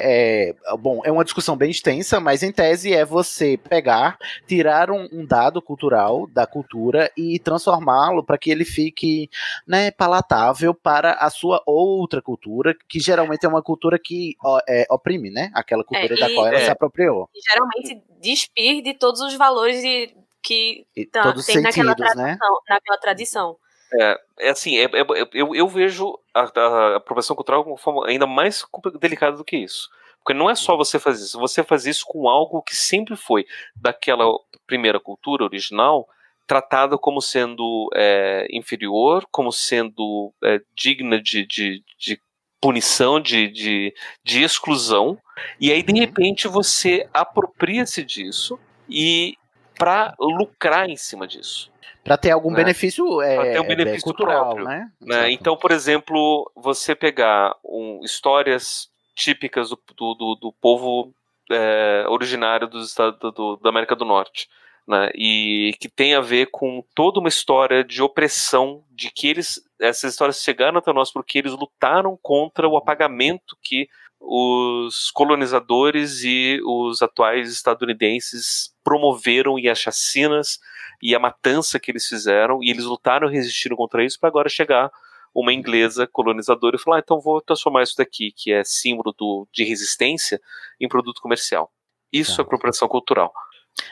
é- 0.50 0.56
bom, 0.80 1.02
é 1.04 1.12
uma 1.12 1.24
discussão 1.24 1.56
bem 1.58 1.70
extensa, 1.72 2.20
mas 2.20 2.42
em 2.44 2.52
tese 2.52 2.94
é 2.94 3.04
você 3.04 3.58
pegar, 3.58 4.18
tirar 4.48 4.90
um, 4.90 5.08
um 5.12 5.26
dado 5.26 5.62
cultural 5.62 6.28
da 6.28 6.48
cultura 6.48 7.12
e 7.18 7.38
transformá-lo 7.40 8.24
para 8.24 8.38
que 8.38 8.50
ele 8.50 8.66
fique, 8.66 9.30
né, 9.68 9.92
palatável 9.92 10.74
para 10.74 11.14
a 11.14 11.30
sua 11.30 11.62
outra 11.66 12.22
cultura, 12.22 12.76
que 12.88 13.00
geralmente 13.00 13.46
é 13.46 13.50
uma 13.50 13.62
cultura 13.62 14.00
que 14.00 14.36
ó, 14.44 14.60
é, 14.68 14.86
oprime, 14.90 15.30
né, 15.30 15.52
aquela 15.54 15.84
cultura 15.84 16.16
É, 16.16 16.20
da 16.20 16.30
e- 16.30 16.34
qual 16.36 16.48
ela 16.48 16.58
É. 16.58 16.66
se 16.66 16.72
apropriou. 16.72 17.30
E 17.36 17.40
geralmente 17.52 18.02
despir 18.22 18.82
de 18.82 18.94
todos 18.94 19.22
os 19.22 19.36
valores 19.36 19.82
de, 19.82 20.16
que 20.42 20.86
E 20.96 21.06
tá- 21.06 21.24
todos 21.24 21.42
os 21.42 21.46
tem 21.46 21.62
naquela 21.62 21.90
sentidos, 21.92 22.16
né? 22.16 22.24
tradição, 22.38 22.60
naquela 22.70 22.98
tradição. 22.98 23.58
É, 24.00 24.18
é 24.42 24.50
assim, 24.50 24.78
é- 24.78 24.84
é- 24.86 25.28
eu, 25.34 25.56
eu 25.56 25.68
vejo 25.68 26.18
a, 26.40 26.60
a 26.60 26.96
apropriação 26.98 27.36
cultural 27.36 27.64
como 27.64 27.76
uma 27.76 27.82
forma 27.82 28.08
ainda 28.08 28.28
mais 28.28 28.66
delicada 29.00 29.38
do 29.38 29.46
que 29.46 29.58
isso. 29.58 29.90
Porque 30.20 30.38
não 30.38 30.50
é 30.50 30.56
só 30.56 30.76
você 30.76 31.00
fazer 31.00 31.24
isso, 31.24 31.40
você 31.40 31.64
faz 31.64 31.86
isso 31.86 32.06
com 32.06 32.28
algo 32.28 32.62
que 32.62 32.76
sempre 32.76 33.16
foi 33.16 33.46
daquela 33.76 34.26
primeira 34.66 35.00
cultura 35.00 35.46
original, 35.46 36.08
tratada 36.46 36.98
como 36.98 37.22
sendo 37.22 37.90
é, 37.94 38.48
inferior, 38.52 39.26
como 39.32 39.52
sendo 39.52 40.34
é, 40.44 40.60
digna 40.76 41.22
de, 41.22 41.46
de, 41.46 41.84
de 41.98 42.22
punição, 42.60 43.20
de, 43.20 43.48
de, 43.48 43.94
de 44.24 44.44
exclusão, 44.44 45.18
e 45.60 45.72
aí 45.72 45.84
de 45.84 45.94
repente 45.94 46.48
você 46.48 47.08
apropria-se 47.14 48.04
disso 48.04 48.60
e 48.90 49.36
para 49.78 50.16
lucrar 50.20 50.90
em 50.90 50.98
cima 50.98 51.28
disso. 51.28 51.72
Para 52.08 52.18
ter 52.18 52.32
algum 52.32 52.50
Né? 52.52 52.58
benefício, 52.58 53.22
é, 53.22 53.52
ter 53.54 53.60
um 53.60 53.66
é, 53.66 53.68
benefício 53.76 54.04
cultural, 54.04 54.46
próprio, 54.56 54.66
né? 54.66 54.90
né? 55.02 55.32
Então, 55.32 55.58
por 55.58 55.72
exemplo, 55.72 56.50
você 56.56 56.96
pegar 56.96 57.54
um, 57.64 58.00
histórias 58.04 58.90
típicas 59.16 59.70
do, 59.70 59.80
do, 59.96 60.36
do- 60.40 60.54
povo 60.62 61.14
é, 61.52 62.06
originário 62.08 62.68
dos 62.68 62.88
Estados 62.90 63.20
do- 63.20 63.32
do- 63.32 63.58
da 63.58 63.70
América 63.70 63.96
do 63.96 64.06
Norte, 64.06 64.48
né? 64.88 65.10
E 65.16 65.74
que 65.80 65.90
tem 65.90 66.14
a 66.16 66.22
ver 66.22 66.48
com 66.52 66.84
toda 66.96 67.20
uma 67.20 67.28
história 67.30 67.84
de 67.84 68.02
opressão, 68.02 68.84
de 68.92 69.12
que 69.12 69.28
eles 69.28 69.62
essas 69.80 70.12
histórias 70.14 70.42
chegaram 70.42 70.78
até 70.78 70.92
nós 70.94 71.12
porque 71.12 71.38
eles 71.38 71.52
lutaram 71.52 72.18
contra 72.22 72.68
o 72.68 72.78
apagamento 72.78 73.56
que 73.62 73.88
os 74.20 75.12
colonizadores 75.12 76.24
e 76.24 76.60
os 76.66 77.02
atuais 77.02 77.52
estadunidenses 77.52 78.74
promoveram 78.84 79.58
e 79.60 79.70
as 79.70 79.80
chacinas 79.80 80.60
e 81.02 81.14
a 81.16 81.20
matança 81.20 81.80
que 81.80 81.92
eles 81.92 82.06
fizeram 82.08 82.62
e 82.64 82.70
eles 82.70 82.86
lutaram 82.86 83.30
e 83.30 83.34
resistiram 83.34 83.76
contra 83.78 84.04
isso 84.04 84.20
para 84.20 84.30
agora 84.30 84.50
chegar 84.50 84.92
uma 85.34 85.54
inglesa 85.54 86.08
colonizadora 86.08 86.76
e 86.76 86.80
falar, 86.80 86.98
ah, 86.98 87.02
então 87.04 87.20
vou 87.20 87.40
transformar 87.42 87.84
isso 87.84 87.96
daqui, 87.98 88.32
que 88.36 88.52
é 88.52 88.64
símbolo 88.64 89.14
do, 89.16 89.48
de 89.54 89.64
resistência, 89.64 90.42
em 90.82 90.88
produto 90.88 91.22
comercial. 91.22 91.72
Isso 92.12 92.42
é 92.42 92.44
apropriação 92.44 92.88
cultural. 92.88 93.32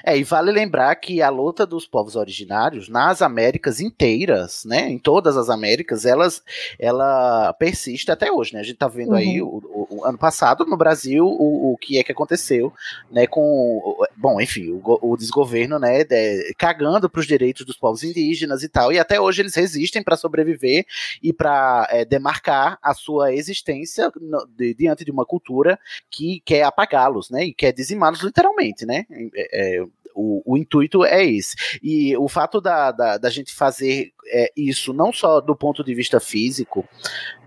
É, 0.04 0.18
e 0.18 0.24
vale 0.24 0.52
lembrar 0.52 0.96
que 0.96 1.22
a 1.22 1.30
luta 1.30 1.64
dos 1.64 1.86
povos 1.86 2.16
originários 2.16 2.90
nas 2.90 3.22
Américas 3.22 3.80
inteiras, 3.80 4.64
né, 4.66 4.90
em 4.90 4.98
todas 4.98 5.38
as 5.38 5.48
Américas, 5.48 6.06
elas, 6.06 6.42
ela 6.80 7.54
persiste 7.54 8.10
até 8.10 8.32
hoje, 8.32 8.56
né? 8.56 8.62
A 8.62 8.64
gente 8.64 8.78
tá 8.78 8.88
vendo 8.88 9.14
aí 9.14 9.40
o, 9.44 9.48
o- 9.48 9.85
o 9.85 9.85
ano 10.04 10.18
passado 10.18 10.66
no 10.66 10.76
Brasil 10.76 11.26
o, 11.26 11.74
o 11.74 11.78
que 11.78 11.98
é 11.98 12.04
que 12.04 12.12
aconteceu, 12.12 12.74
né, 13.12 13.28
com, 13.28 13.98
bom, 14.18 14.42
enfim, 14.42 14.72
o, 14.84 15.12
o 15.14 15.18
desgoverno, 15.18 15.78
né, 15.80 16.04
de- 16.04 16.54
cagando 16.58 17.10
para 17.10 17.20
os 17.20 17.28
direitos 17.28 17.66
dos 17.66 17.78
povos 17.78 18.04
indígenas 18.04 18.64
e 18.64 18.70
tal, 18.70 18.92
e 18.92 19.00
até 19.00 19.20
hoje 19.20 19.42
eles 19.42 19.56
resistem 19.56 20.04
para 20.04 20.18
sobreviver 20.18 20.86
e 21.22 21.32
para 21.32 21.88
demarcar 22.10 22.78
a 22.82 22.94
sua 22.94 23.34
existência 23.34 24.12
no- 24.20 24.46
de- 24.58 24.74
diante 24.74 25.06
de 25.06 25.12
uma 25.12 25.26
cultura 25.26 25.80
que 26.10 26.42
quer 26.46 26.64
apagá-los, 26.64 27.30
né, 27.30 27.46
e 27.46 27.54
quer 27.54 27.72
dizimá-los 27.72 28.22
literalmente, 28.22 28.86
né? 28.86 29.06
É, 29.36 29.80
é, 29.82 29.86
o, 30.16 30.42
o 30.46 30.58
intuito 30.58 31.04
é 31.04 31.24
esse. 31.24 31.56
E 31.84 32.16
o 32.18 32.28
fato 32.28 32.62
da, 32.62 32.92
da, 32.92 33.18
da 33.18 33.30
gente 33.30 33.54
fazer 33.54 34.14
é, 34.28 34.52
isso 34.56 34.94
não 34.94 35.14
só 35.14 35.40
do 35.40 35.56
ponto 35.56 35.84
de 35.84 35.94
vista 35.94 36.20
físico, 36.20 36.88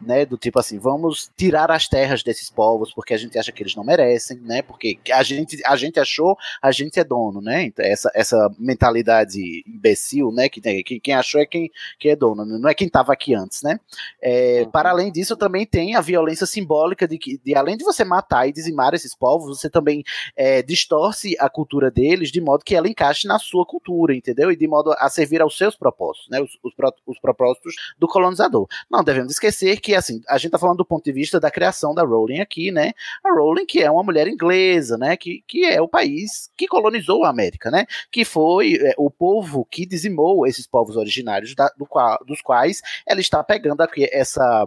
né, 0.01 0.25
do 0.25 0.37
tipo 0.37 0.59
assim, 0.61 0.79
vamos 0.79 1.31
tirar 1.37 1.71
as 1.71 1.89
terras 1.89 2.23
desses 2.23 2.51
povos 2.51 2.93
porque 2.93 3.15
a 3.15 3.17
gente 3.17 3.37
acha 3.39 3.51
que 3.51 3.63
eles 3.63 3.75
não 3.75 3.83
merecem, 3.83 4.39
né, 4.41 4.63
porque 4.63 4.99
a 5.13 5.23
gente, 5.23 5.61
a 5.65 5.77
gente 5.77 5.99
achou, 5.99 6.37
a 6.63 6.71
gente 6.71 7.01
é 7.01 7.05
dono, 7.05 7.41
né, 7.41 7.65
então 7.65 7.85
essa, 7.85 8.11
essa 8.15 8.49
mentalidade 8.59 9.65
imbecil, 9.67 10.31
né, 10.31 10.49
que, 10.49 10.61
que 10.83 11.01
quem 11.01 11.15
achou 11.15 11.41
é 11.41 11.47
quem, 11.47 11.71
quem 11.99 12.13
é 12.13 12.17
dono, 12.17 12.45
não 12.45 12.69
é 12.69 12.75
quem 12.75 12.87
estava 12.87 13.13
aqui 13.13 13.35
antes, 13.35 13.63
né. 13.63 13.81
É, 14.21 14.65
Para 14.67 14.91
além 14.91 15.11
disso, 15.11 15.37
também 15.37 15.67
tem 15.67 15.97
a 15.97 16.01
violência 16.01 16.47
simbólica 16.47 17.09
de 17.09 17.19
que, 17.19 17.39
de, 17.39 17.55
além 17.55 17.77
de 17.77 17.85
você 17.85 18.05
matar 18.05 18.49
e 18.49 18.53
dizimar 18.53 18.95
esses 18.95 19.15
povos, 19.15 19.59
você 19.59 19.69
também 19.69 20.05
é, 20.37 20.63
distorce 20.63 21.37
a 21.41 21.49
cultura 21.49 21.91
deles 21.91 22.31
de 22.31 22.41
modo 22.41 22.58
que 22.65 22.75
ela 22.75 22.89
encaixe 22.89 23.27
na 23.27 23.39
sua 23.39 23.65
cultura, 23.67 24.15
entendeu? 24.15 24.51
E 24.51 24.57
de 24.57 24.67
modo 24.67 24.93
a 24.99 25.09
servir 25.09 25.41
aos 25.41 25.57
seus 25.57 25.77
propósitos, 25.77 26.29
né? 26.31 26.41
Os, 26.41 26.59
os, 26.63 26.73
os 27.07 27.19
propósitos 27.19 27.75
do 27.99 28.07
colonizador. 28.09 28.67
Não 28.91 29.03
devemos 29.03 29.33
esquecer 29.33 29.81
que, 29.81 29.95
assim, 29.95 30.21
a 30.29 30.39
gente 30.39 30.53
tá 30.53 30.59
falando 30.59 30.79
do 30.79 30.85
ponto 30.85 31.05
de 31.05 31.13
vista 31.13 31.39
da 31.41 31.51
criação 31.51 31.95
da 31.95 32.03
Rowling 32.03 32.41
aqui, 32.41 32.71
né? 32.71 32.93
A 33.25 33.33
Rowling, 33.33 33.67
que 33.67 33.83
é 33.83 33.91
uma 33.91 34.03
mulher 34.03 34.27
inglesa, 34.29 34.97
né? 34.97 35.17
Que, 35.17 35.43
que 35.47 35.65
é 35.65 35.81
o 35.81 35.89
país 35.89 36.51
que 36.57 36.67
colonizou 36.67 37.25
a 37.25 37.31
América, 37.31 37.71
né? 37.71 37.87
Que 38.11 38.25
foi 38.25 38.75
é, 38.75 38.95
o 38.97 39.11
povo 39.11 39.65
que 39.71 39.87
dizimou 39.87 40.47
esses 40.47 40.67
povos 40.67 40.97
originários, 40.97 41.55
da- 41.55 41.73
do 41.77 41.87
qual- 41.87 42.19
dos 42.27 42.41
quais 42.43 42.81
ela 43.07 43.21
está 43.21 43.43
pegando 43.43 43.81
aqui 43.83 44.09
essa 44.13 44.67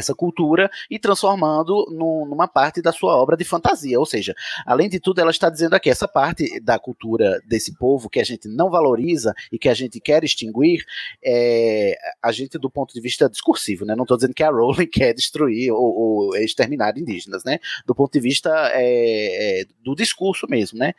essa 0.00 0.14
cultura 0.14 0.70
e 0.90 0.98
transformando 0.98 1.86
num- 1.90 2.26
numa 2.26 2.48
parte 2.48 2.82
da 2.82 2.92
sua 2.92 3.16
obra 3.16 3.36
de 3.36 3.44
fantasia. 3.44 3.98
Ou 3.98 4.06
seja, 4.06 4.34
além 4.66 4.88
de 4.88 4.98
tudo, 4.98 5.20
ela 5.20 5.30
está 5.30 5.48
dizendo 5.48 5.74
aqui, 5.74 5.88
essa 5.88 6.08
parte 6.08 6.60
da 6.60 6.78
cultura 6.78 7.40
desse 7.46 7.76
povo 7.76 8.10
que 8.10 8.20
a 8.20 8.24
gente 8.24 8.48
não 8.48 8.70
valoriza 8.70 9.34
e 9.52 9.58
que 9.58 9.68
a 9.68 9.74
gente 9.74 10.00
quer 10.00 10.24
extinguir, 10.24 10.84
é, 11.24 11.96
a 12.22 12.32
gente, 12.32 12.58
do 12.58 12.70
ponto 12.70 12.92
de 12.92 13.00
vista 13.00 13.28
discursivo, 13.28 13.84
né? 13.84 13.94
Não 13.94 14.04
estou 14.04 14.16
dizendo 14.16 14.34
que 14.34 14.42
a 14.42 14.50
Rowling 14.50 14.86
quer 14.90 15.12
destruir 15.14 15.72
ou, 15.72 15.80
ou 15.80 16.36
exterminar 16.36 16.96
indígenas, 16.98 17.44
né? 17.44 17.58
Do 17.86 17.94
ponto 17.94 18.12
de 18.12 18.20
vista 18.20 18.50
é, 18.72 19.60
é, 19.60 19.64
do 19.82 19.94
discurso 19.94 20.46
mesmo, 20.48 20.78
né? 20.78 20.94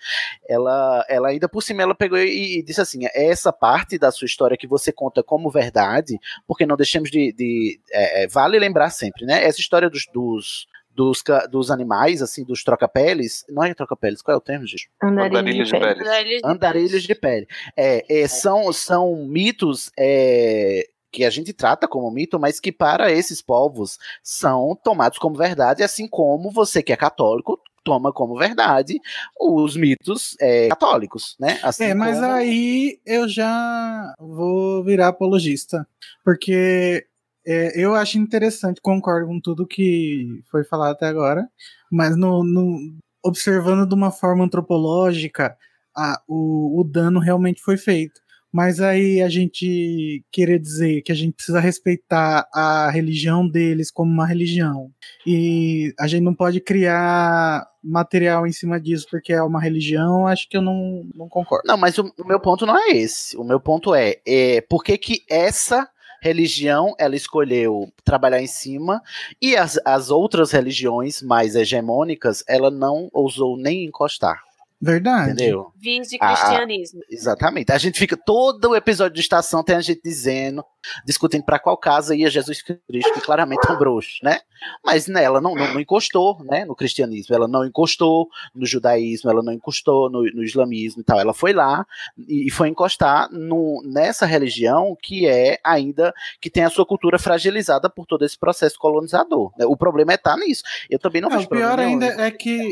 Ela, 0.48 1.06
ela 1.10 1.30
ainda 1.30 1.50
por 1.50 1.62
cima 1.62 1.82
ela 1.82 1.96
pegou 1.96 2.18
e, 2.18 2.60
e 2.60 2.64
disse 2.64 2.82
assim: 2.82 3.02
essa 3.14 3.52
parte 3.52 3.98
da 3.98 4.12
sua 4.12 4.26
história 4.26 4.58
que 4.58 4.68
você 4.68 4.92
conta 4.92 5.24
como 5.24 5.50
verdade, 5.50 6.20
porque 6.48 6.66
não 6.66 6.78
deixemos 6.78 7.10
de. 7.10 7.32
de 7.34 7.80
é, 7.92 8.24
é, 8.24 8.28
vale 8.28 8.60
lembrar 8.60 8.90
sempre, 8.92 9.26
né? 9.26 9.44
Essa 9.44 9.60
história 9.60 9.90
dos, 9.90 10.06
dos, 10.14 10.68
dos, 10.94 11.24
dos 11.50 11.72
animais, 11.72 12.22
assim, 12.22 12.44
dos 12.44 12.64
troca-peles. 12.64 13.46
Não 13.50 13.64
é 13.64 13.74
troca-peles, 13.74 14.22
qual 14.22 14.36
é 14.36 14.38
o 14.38 14.42
termo, 14.42 14.68
gente? 14.68 14.90
Andarilhos 15.02 15.68
de 15.70 15.80
pele. 15.80 16.02
Andarilhos 16.02 16.42
de 16.42 16.48
Andarilhos 16.48 17.04
de 17.04 17.16
pele. 17.16 17.48
É, 17.76 18.22
é, 18.22 18.28
são, 18.28 18.72
são 18.74 19.16
mitos 19.26 19.92
é, 19.98 20.88
que 21.12 21.26
a 21.26 21.30
gente 21.30 21.54
trata 21.54 21.88
como 21.88 22.10
mito, 22.12 22.40
mas 22.40 22.60
que 22.60 22.72
para 22.72 23.12
esses 23.12 23.42
povos 23.42 23.98
são 24.24 24.78
tomados 24.84 25.18
como 25.18 25.36
verdade, 25.36 25.84
assim 25.84 26.08
como 26.08 26.52
você 26.52 26.82
que 26.84 26.94
é 26.94 26.98
católico 26.98 27.60
toma 27.84 28.14
como 28.14 28.38
verdade 28.38 29.00
os 29.40 29.76
mitos 29.76 30.36
é, 30.40 30.68
católicos, 30.70 31.36
né? 31.40 31.60
Assim 31.64 31.86
É, 31.86 31.94
mas 31.96 32.20
como- 32.20 32.32
aí 32.32 33.00
eu 33.04 33.28
já 33.28 34.14
vou 34.20 34.84
virar 34.84 35.08
apologista. 35.08 35.88
Porque 36.24 37.08
é, 37.46 37.80
eu 37.80 37.94
acho 37.96 38.18
interessante, 38.18 38.82
concordo 38.82 39.28
com 39.28 39.40
tudo 39.40 39.68
que 39.68 40.42
foi 40.50 40.64
falado 40.64 40.92
até 40.92 41.08
agora, 41.08 41.48
mas 41.92 42.16
no, 42.16 42.44
no- 42.44 42.78
observando 43.24 43.88
de 43.88 43.96
uma 43.96 44.12
forma 44.12 44.44
antropológica, 44.44 45.56
a- 45.96 46.22
o, 46.28 46.80
o 46.80 46.84
dano 46.84 47.20
realmente 47.20 47.62
foi 47.62 47.78
feito. 47.78 48.20
Mas 48.54 48.82
aí 48.82 49.22
a 49.22 49.30
gente 49.30 50.26
querer 50.30 50.60
dizer 50.60 51.02
que 51.04 51.12
a 51.14 51.16
gente 51.16 51.36
precisa 51.36 51.60
respeitar 51.62 52.46
a 52.54 52.90
religião 52.92 53.48
deles 53.48 53.90
como 53.90 54.12
uma 54.12 54.28
religião. 54.28 54.92
E 55.26 55.94
a 55.98 56.06
gente 56.06 56.22
não 56.24 56.36
pode 56.36 56.60
criar 56.60 57.66
material 57.82 58.46
em 58.46 58.52
cima 58.52 58.78
disso 58.78 59.08
porque 59.10 59.32
é 59.32 59.42
uma 59.42 59.62
religião, 59.62 60.28
acho 60.28 60.50
que 60.50 60.58
eu 60.58 60.62
não, 60.62 61.08
não 61.16 61.30
concordo. 61.30 61.66
Não, 61.66 61.78
mas 61.78 61.98
o, 61.98 62.14
o 62.20 62.28
meu 62.28 62.42
ponto 62.42 62.66
não 62.66 62.78
é 62.78 62.90
esse. 62.92 63.38
O 63.38 63.44
meu 63.46 63.60
ponto 63.60 63.96
é, 63.96 64.18
é 64.28 64.60
por 64.60 64.84
que, 64.84 64.98
que 64.98 65.24
essa 65.30 65.88
religião 66.22 66.94
ela 67.00 67.16
escolheu 67.16 67.92
trabalhar 68.06 68.42
em 68.42 68.48
cima 68.48 69.02
e 69.42 69.58
as, 69.58 69.80
as 69.84 70.12
outras 70.12 70.52
religiões 70.52 71.22
mais 71.22 71.56
hegemônicas 71.56 72.44
ela 72.48 72.70
não 72.70 73.10
ousou 73.12 73.58
nem 73.58 73.86
encostar. 73.86 74.51
Verdade. 74.82 75.32
Entendeu? 75.34 75.72
Vis 75.76 76.08
de 76.10 76.18
Ah, 76.20 76.36
cristianismo. 76.36 77.02
Exatamente. 77.10 77.72
A 77.72 77.78
gente 77.78 78.00
fica 78.00 78.18
todo 78.18 78.70
o 78.70 78.76
episódio 78.76 79.14
de 79.14 79.22
estação 79.22 79.64
tem 79.64 79.76
a 79.76 79.82
gente 79.82 80.02
dizendo, 80.04 80.64
discutindo 81.06 81.44
para 81.44 81.60
qual 81.60 81.78
casa 81.78 82.16
ia 82.16 82.30
Jesus 82.30 82.62
Cristo, 82.64 83.14
que 83.14 83.22
claramente 83.22 83.62
é 83.70 83.72
um 83.72 83.78
bruxo, 83.78 84.18
né? 84.24 84.40
Mas 84.84 85.08
nela 85.08 85.40
não, 85.40 85.54
não, 85.56 85.74
não 85.74 85.80
encostou, 85.80 86.44
né? 86.46 86.66
No 86.66 86.76
cristianismo, 86.76 87.36
ela 87.36 87.48
não 87.48 87.66
encostou 87.66 88.28
no 88.56 88.66
judaísmo, 88.66 89.30
ela 89.30 89.44
não 89.44 89.54
encostou 89.54 90.10
no, 90.10 90.24
no 90.24 90.44
islamismo 90.44 91.02
e 91.02 91.04
tal. 91.04 91.20
Ela 91.20 91.34
foi 91.34 91.54
lá 91.54 91.86
e, 92.18 92.48
e 92.48 92.50
foi 92.52 92.68
encostar 92.70 93.30
no, 93.32 93.82
nessa 93.86 94.26
religião 94.26 94.98
que 95.02 95.28
é 95.28 95.60
ainda 95.64 96.12
que 96.40 96.50
tem 96.50 96.64
a 96.64 96.70
sua 96.70 96.86
cultura 96.86 97.20
fragilizada 97.20 97.90
por 97.90 98.06
todo 98.08 98.26
esse 98.26 98.38
processo 98.38 98.78
colonizador. 98.80 99.52
né? 99.58 99.66
O 99.66 99.78
problema 99.78 100.14
é 100.14 100.16
estar 100.16 100.38
nisso. 100.38 100.64
Eu 100.90 100.98
também 100.98 101.22
não 101.22 101.30
É, 101.30 101.36
vejo 101.36 101.46
o 101.46 101.50
pior 101.50 101.80
ainda 101.80 102.08
nenhum. 102.08 102.20
é 102.22 102.32
que 102.32 102.72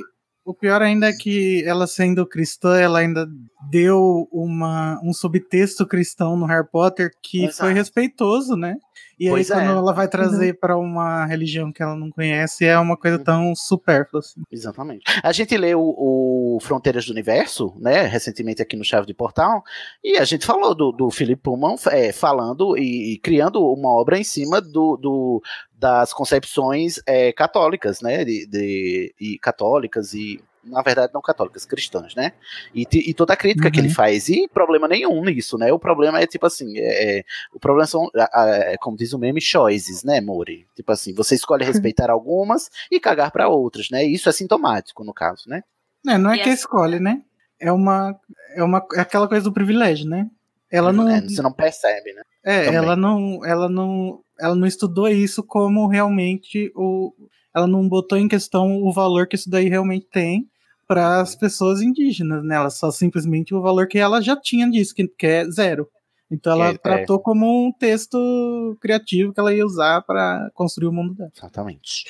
o 0.50 0.54
pior 0.54 0.82
ainda 0.82 1.08
é 1.08 1.14
que 1.14 1.64
ela 1.66 1.86
sendo 1.86 2.26
cristã, 2.26 2.76
ela 2.76 3.00
ainda 3.00 3.28
deu 3.70 4.28
uma, 4.32 5.00
um 5.04 5.14
subtexto 5.14 5.86
cristão 5.86 6.36
no 6.36 6.46
Harry 6.48 6.68
Potter 6.68 7.12
que 7.22 7.44
Exato. 7.46 7.60
foi 7.60 7.74
respeitoso, 7.74 8.56
né? 8.56 8.76
E 9.20 9.30
Pois 9.30 9.52
aí 9.52 9.60
é. 9.62 9.66
quando 9.68 9.78
ela 9.80 9.94
vai 9.94 10.08
trazer 10.08 10.58
pra 10.60 10.78
uma 10.78 11.26
religião 11.26 11.74
que 11.74 11.84
ela 11.84 11.96
não 11.96 12.10
conhece, 12.10 12.66
é 12.66 12.80
uma 12.80 12.96
coisa 12.96 13.20
tão 13.20 13.54
supérflua 13.54 14.22
assim. 14.22 14.42
Exatamente. 14.50 15.04
A 15.22 15.32
gente 15.34 15.56
leu 15.58 15.80
o, 15.82 16.58
Fronteiras 16.62 17.06
do 17.06 17.12
Universo, 17.12 17.74
né, 17.78 18.04
recentemente 18.04 18.62
aqui 18.62 18.78
no 18.78 18.84
Chave 18.84 19.06
de 19.06 19.14
Portal, 19.14 19.62
e 20.04 20.18
a 20.18 20.24
gente 20.24 20.46
falou 20.46 20.74
do, 20.74 20.92
do 20.94 21.12
Philip 21.12 21.42
Pullman 21.42 21.76
é, 21.92 22.12
falando 22.14 22.78
e, 22.78 23.14
e 23.14 23.20
criando 23.20 23.62
uma 23.62 23.90
obra 23.90 24.18
em 24.18 24.24
cima 24.24 24.62
do, 24.62 24.98
do- 24.98 25.42
das 25.80 26.12
concepções 26.12 27.00
é, 27.08 27.32
católicas, 27.32 28.02
né, 28.02 28.26
de, 28.26 28.46
de- 28.48 29.16
e 29.20 29.40
católicas 29.40 30.14
e 30.14 30.42
na 30.62 30.82
verdade 30.82 31.14
não 31.14 31.22
católicas, 31.22 31.66
cristãs, 31.66 32.14
né? 32.16 32.34
E, 32.76 32.86
e 32.92 33.14
toda 33.14 33.34
a 33.34 33.38
crítica 33.38 33.72
que 33.72 33.80
ele 33.80 33.88
Uhum. 33.88 33.94
faz 33.94 34.28
e 34.28 34.46
problema 34.50 34.90
nenhum 34.90 35.24
nisso, 35.24 35.58
né? 35.58 35.72
O 35.72 35.80
problema 35.80 36.20
é 36.20 36.28
tipo 36.28 36.46
assim, 36.46 36.78
é, 36.78 37.20
é, 37.20 37.24
o 37.54 37.60
problema 37.60 37.88
são, 37.88 38.10
a- 38.14 38.42
a- 38.44 38.50
é, 38.74 38.78
como 38.78 38.98
diz 38.98 39.14
o 39.14 39.18
meme, 39.18 39.40
choices, 39.40 40.04
né, 40.04 40.20
Mori? 40.20 40.68
Tipo 40.76 40.92
assim, 40.92 41.14
você 41.14 41.34
escolhe 41.34 41.64
respeitar 41.64 42.12
algumas 42.12 42.70
e 42.92 43.00
cagar 43.00 43.32
para 43.32 43.48
outras, 43.48 43.90
né? 43.90 44.04
Isso 44.04 44.28
é 44.28 44.34
sintomático 44.34 45.04
no 45.06 45.14
caso, 45.14 45.44
né? 45.48 45.64
É, 46.06 46.18
não 46.18 46.32
é 46.32 46.36
E 46.36 46.40
que 46.44 46.50
essa- 46.50 46.60
escolhe, 46.60 47.00
né? 47.00 47.22
É 47.60 47.72
uma 47.72 48.20
é 48.56 48.62
uma 48.64 48.86
é 48.96 49.00
aquela 49.00 49.30
coisa 49.30 49.46
do 49.46 49.54
privilégio, 49.54 50.08
né? 50.08 50.28
Ela 50.70 50.92
não 50.92 51.08
É, 51.10 51.22
você 51.22 51.42
não 51.42 51.54
percebe, 51.54 52.14
né? 52.14 52.22
É, 52.44 52.66
Também. 52.66 52.78
ela 52.78 52.96
não, 52.98 53.44
ela 53.46 53.68
não, 53.70 54.22
ela 54.40 54.56
não 54.56 54.68
estudou 54.68 55.08
isso 55.08 55.44
como 55.44 55.88
realmente 55.88 56.72
o, 56.76 57.14
ela 57.56 57.68
não 57.68 57.88
botou 57.88 58.18
em 58.18 58.28
questão 58.28 58.82
o 58.84 58.92
valor 58.92 59.28
que 59.28 59.36
isso 59.36 59.50
daí 59.50 59.68
realmente 59.70 60.08
tem 60.12 60.48
para 60.88 61.20
as 61.22 61.36
pessoas 61.36 61.82
indígenas, 61.82 62.44
né? 62.44 62.56
Ela 62.56 62.70
só 62.70 62.90
simplesmente 62.90 63.54
o 63.54 63.62
valor 63.62 63.88
que 63.88 63.98
ela 64.00 64.22
já 64.22 64.36
tinha 64.36 64.70
disso, 64.70 64.96
que, 64.96 65.08
que 65.08 65.28
é 65.28 65.46
zero. 65.52 65.88
Então 66.32 66.54
ela 66.54 66.68
É, 66.70 66.74
é. 66.74 66.78
tratou 66.78 67.20
como 67.20 67.68
um 67.68 67.72
texto 67.72 68.78
criativo 68.80 69.34
que 69.34 69.40
ela 69.40 69.52
ia 69.54 69.66
usar 69.66 70.02
para 70.04 70.50
construir 70.54 70.88
o 70.88 70.92
mundo 70.94 71.16
dela. 71.16 71.32
Exatamente. 71.36 72.06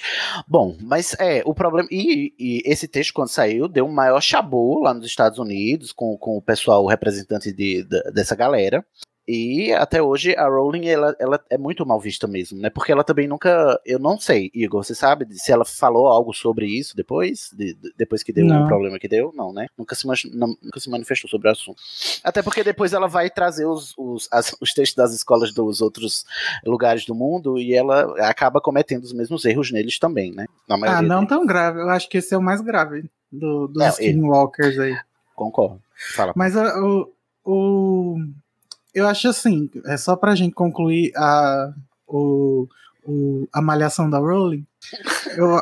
Bom, 0.47 0.75
mas 0.81 1.15
é, 1.19 1.41
o 1.45 1.53
problema. 1.53 1.87
E, 1.91 2.33
e 2.37 2.61
esse 2.65 2.85
texto, 2.87 3.13
quando 3.13 3.29
saiu, 3.29 3.67
deu 3.69 3.85
um 3.85 3.91
maior 3.93 4.19
chabu 4.21 4.81
lá 4.81 4.93
nos 4.93 5.05
Estados 5.05 5.39
Unidos, 5.39 5.93
com, 5.93 6.17
com 6.17 6.37
o 6.37 6.41
pessoal 6.41 6.85
representante 6.85 7.51
de, 7.53 7.83
da- 7.83 8.11
dessa 8.13 8.35
galera. 8.35 8.85
E 9.31 9.71
até 9.73 10.01
hoje 10.01 10.35
a 10.35 10.47
Rowling 10.47 10.87
ela, 10.87 11.15
ela 11.19 11.39
é 11.51 11.57
muito 11.57 11.85
mal 11.85 11.99
vista 11.99 12.25
mesmo, 12.25 12.59
né? 12.59 12.71
Porque 12.71 12.91
ela 12.91 13.03
também 13.03 13.27
nunca. 13.27 13.79
Eu 13.85 13.99
não 13.99 14.19
sei, 14.19 14.49
Igor, 14.55 14.83
você 14.83 14.95
sabe 14.95 15.27
se 15.37 15.51
ela 15.51 15.63
falou 15.63 16.07
algo 16.07 16.33
sobre 16.33 16.65
isso 16.65 16.95
depois? 16.95 17.51
De- 17.53 17.75
de- 17.75 17.93
depois 17.95 18.23
que 18.23 18.33
deu 18.33 18.47
o 18.47 18.67
problema 18.67 18.97
que 18.97 19.07
deu? 19.07 19.31
Não, 19.35 19.53
né? 19.53 19.67
Nunca 19.77 19.93
se, 19.93 20.07
não- 20.33 20.57
nunca 20.63 20.79
se 20.79 20.89
manifestou 20.89 21.29
sobre 21.29 21.47
o 21.47 21.51
assunto. 21.51 21.79
Até 22.23 22.41
porque 22.41 22.63
depois 22.63 22.91
ela 22.91 23.07
vai 23.07 23.29
trazer 23.29 23.67
os, 23.67 23.93
os, 23.95 24.27
as- 24.31 24.55
os 24.59 24.73
textos 24.73 24.95
das 24.95 25.13
escolas 25.13 25.53
dos 25.53 25.79
outros 25.79 26.25
lugares 26.65 27.05
do 27.05 27.13
mundo 27.13 27.59
e 27.59 27.75
ela 27.75 28.01
acaba 28.27 28.59
cometendo 28.59 29.03
os 29.03 29.13
mesmos 29.13 29.45
erros 29.45 29.71
neles 29.71 29.99
também, 29.99 30.31
né? 30.33 30.47
Ah, 30.67 31.01
não 31.03 31.17
deles. 31.17 31.29
tão 31.29 31.45
grave. 31.45 31.79
Eu 31.81 31.89
acho 31.89 32.09
que 32.09 32.17
esse 32.17 32.33
é 32.33 32.37
o 32.37 32.41
mais 32.41 32.61
grave 32.61 33.07
do, 33.31 33.67
dos 33.67 33.77
Não, 33.77 33.89
skinwalkers 33.89 34.79
aí. 34.79 34.97
Concordo. 35.35 35.79
Fala. 36.15 36.33
Mas 36.35 36.57
a- 36.57 36.79
o, 36.81 37.13
o- 37.45 38.17
eu 38.93 39.07
acho 39.07 39.27
assim, 39.29 39.69
é 39.85 39.97
só 39.97 40.15
pra 40.15 40.35
gente 40.35 40.53
concluir 40.53 41.11
a, 41.15 41.73
o, 42.07 42.67
o- 43.05 43.47
a 43.53 43.61
malhação 43.61 44.09
da 44.09 44.17
Rowling. 44.19 44.65
Eu, 45.35 45.59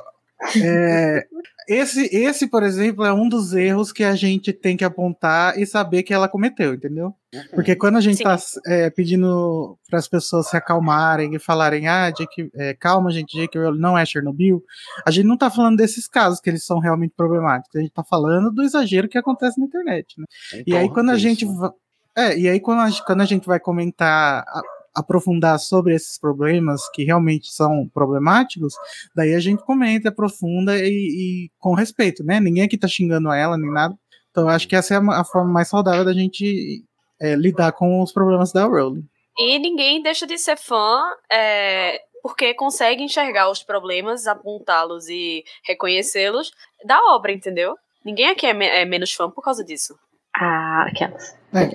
é, 0.64 1.26
esse, 1.68 2.06
esse, 2.16 2.48
por 2.48 2.64
exemplo, 2.64 3.04
é 3.04 3.12
um 3.12 3.28
dos 3.28 3.54
erros 3.54 3.92
que 3.92 4.04
a 4.04 4.16
gente 4.16 4.54
tem 4.54 4.78
que 4.78 4.86
apontar 4.86 5.58
e 5.60 5.66
saber 5.66 6.04
que 6.04 6.14
ela 6.14 6.30
cometeu, 6.30 6.74
entendeu? 6.76 7.14
Porque 7.54 7.76
quando 7.76 7.98
a 7.98 8.02
gente 8.02 8.18
Sim. 8.20 8.24
tá 8.24 8.38
é, 8.68 8.90
pedindo 8.90 9.78
para 9.90 10.00
as 10.00 10.08
pessoas 10.08 10.48
se 10.50 10.56
acalmarem 10.56 11.36
e 11.36 11.40
falarem, 11.40 11.88
ah, 11.88 12.10
Jake, 12.12 12.50
é, 12.56 12.74
calma, 12.74 13.12
gente, 13.12 13.36
Jake 13.38 13.58
Rowling 13.58 13.80
não 13.82 13.98
é 13.98 14.06
Chernobyl, 14.06 14.64
a 15.06 15.12
gente 15.12 15.26
não 15.26 15.38
tá 15.38 15.50
falando 15.50 15.76
desses 15.76 16.08
casos 16.08 16.40
que 16.40 16.50
eles 16.50 16.66
são 16.66 16.80
realmente 16.80 17.14
problemáticos, 17.18 17.76
a 17.76 17.80
gente 17.82 17.92
tá 17.92 18.04
falando 18.04 18.50
do 18.52 18.64
exagero 18.64 19.10
que 19.10 19.18
acontece 19.18 19.60
na 19.60 19.66
internet, 19.66 20.16
né? 20.20 20.26
Em 20.54 20.64
E 20.68 20.78
aí 20.78 20.88
quando 20.90 21.10
a 21.10 21.16
disso, 21.16 21.28
gente 21.28 21.46
né? 21.46 21.70
É, 22.18 22.38
e 22.38 22.50
aí 22.50 22.60
quando 22.60 22.80
a, 22.82 22.90
gente- 22.90 23.06
quando 23.06 23.22
a 23.22 23.26
gente 23.26 23.46
vai 23.48 23.60
comentar 23.60 24.44
a- 24.48 24.62
aprofundar 24.96 25.60
sobre 25.60 25.94
esses 25.94 26.20
problemas 26.20 26.82
que 26.90 27.04
realmente 27.04 27.52
são 27.54 27.88
problemáticos, 27.94 28.74
daí 29.16 29.36
a 29.36 29.40
gente 29.40 29.64
comenta, 29.64 30.10
aprofunda 30.10 30.76
e, 30.80 30.90
e 30.90 31.52
com 31.60 31.76
respeito, 31.76 32.24
né? 32.24 32.40
Ninguém 32.40 32.64
aqui 32.64 32.78
tá 32.78 32.88
xingando 32.88 33.32
ela 33.32 33.58
nem 33.58 33.72
nada. 33.72 33.96
Então 34.32 34.44
eu 34.46 34.50
acho 34.50 34.68
que 34.68 34.76
essa 34.76 34.96
é 34.96 34.98
a, 34.98 35.22
a 35.22 35.24
forma 35.24 35.52
mais 35.52 35.68
saudável 35.68 36.04
da 36.04 36.14
gente 36.14 36.84
é, 37.22 37.36
lidar 37.36 37.72
com 37.74 38.02
os 38.02 38.12
problemas 38.12 38.52
da 38.52 38.66
Rowling. 38.66 39.04
E 39.38 39.60
ninguém 39.60 40.02
deixa 40.02 40.26
de 40.26 40.36
ser 40.40 40.58
fã 40.58 41.00
é, 41.32 42.02
porque 42.24 42.56
consegue 42.56 43.04
enxergar 43.04 43.52
os 43.52 43.62
problemas, 43.62 44.26
apontá-los 44.26 45.08
e 45.10 45.44
reconhecê-los 45.64 46.52
da 46.86 47.00
obra, 47.14 47.32
entendeu? 47.32 47.76
Ninguém 48.04 48.30
aqui 48.30 48.48
é, 48.48 48.54
me- 48.54 48.66
é 48.66 48.84
menos 48.84 49.14
fã 49.14 49.30
por 49.30 49.44
causa 49.44 49.64
disso. 49.64 49.96
Ah, 50.36 50.86
aquelas. 50.90 51.37
É. 51.54 51.70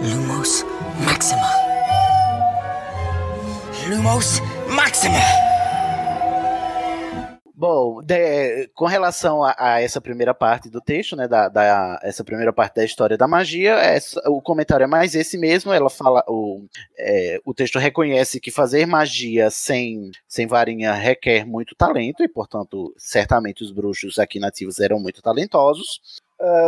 Lumos 0.00 0.64
Maxima. 1.04 1.50
Lumos 3.88 4.40
Maxima. 4.68 5.18
Bom, 7.54 8.02
de- 8.02 8.68
com 8.74 8.86
relação 8.86 9.44
a, 9.44 9.54
a 9.56 9.80
essa 9.80 10.00
primeira 10.00 10.34
parte 10.34 10.68
do 10.68 10.80
texto, 10.80 11.14
né, 11.14 11.28
da, 11.28 11.48
da- 11.48 11.96
essa 12.02 12.24
primeira 12.24 12.52
parte 12.52 12.74
da 12.74 12.84
história 12.84 13.16
da 13.16 13.28
magia, 13.28 13.74
essa- 13.74 14.20
o 14.28 14.42
comentário 14.42 14.82
é 14.82 14.86
mais 14.88 15.14
esse 15.14 15.38
mesmo. 15.38 15.72
Ela 15.72 15.88
fala, 15.88 16.24
o, 16.26 16.64
é, 16.98 17.38
o 17.44 17.54
texto 17.54 17.78
reconhece 17.78 18.40
que 18.40 18.50
fazer 18.50 18.84
magia 18.86 19.48
sem, 19.48 20.10
sem 20.26 20.46
varinha 20.48 20.92
requer 20.92 21.44
muito 21.46 21.76
talento 21.76 22.24
e, 22.24 22.28
portanto, 22.28 22.92
certamente 22.98 23.62
os 23.62 23.70
bruxos 23.70 24.18
aqui 24.18 24.40
nativos 24.40 24.80
eram 24.80 24.98
muito 24.98 25.22
talentosos. 25.22 26.00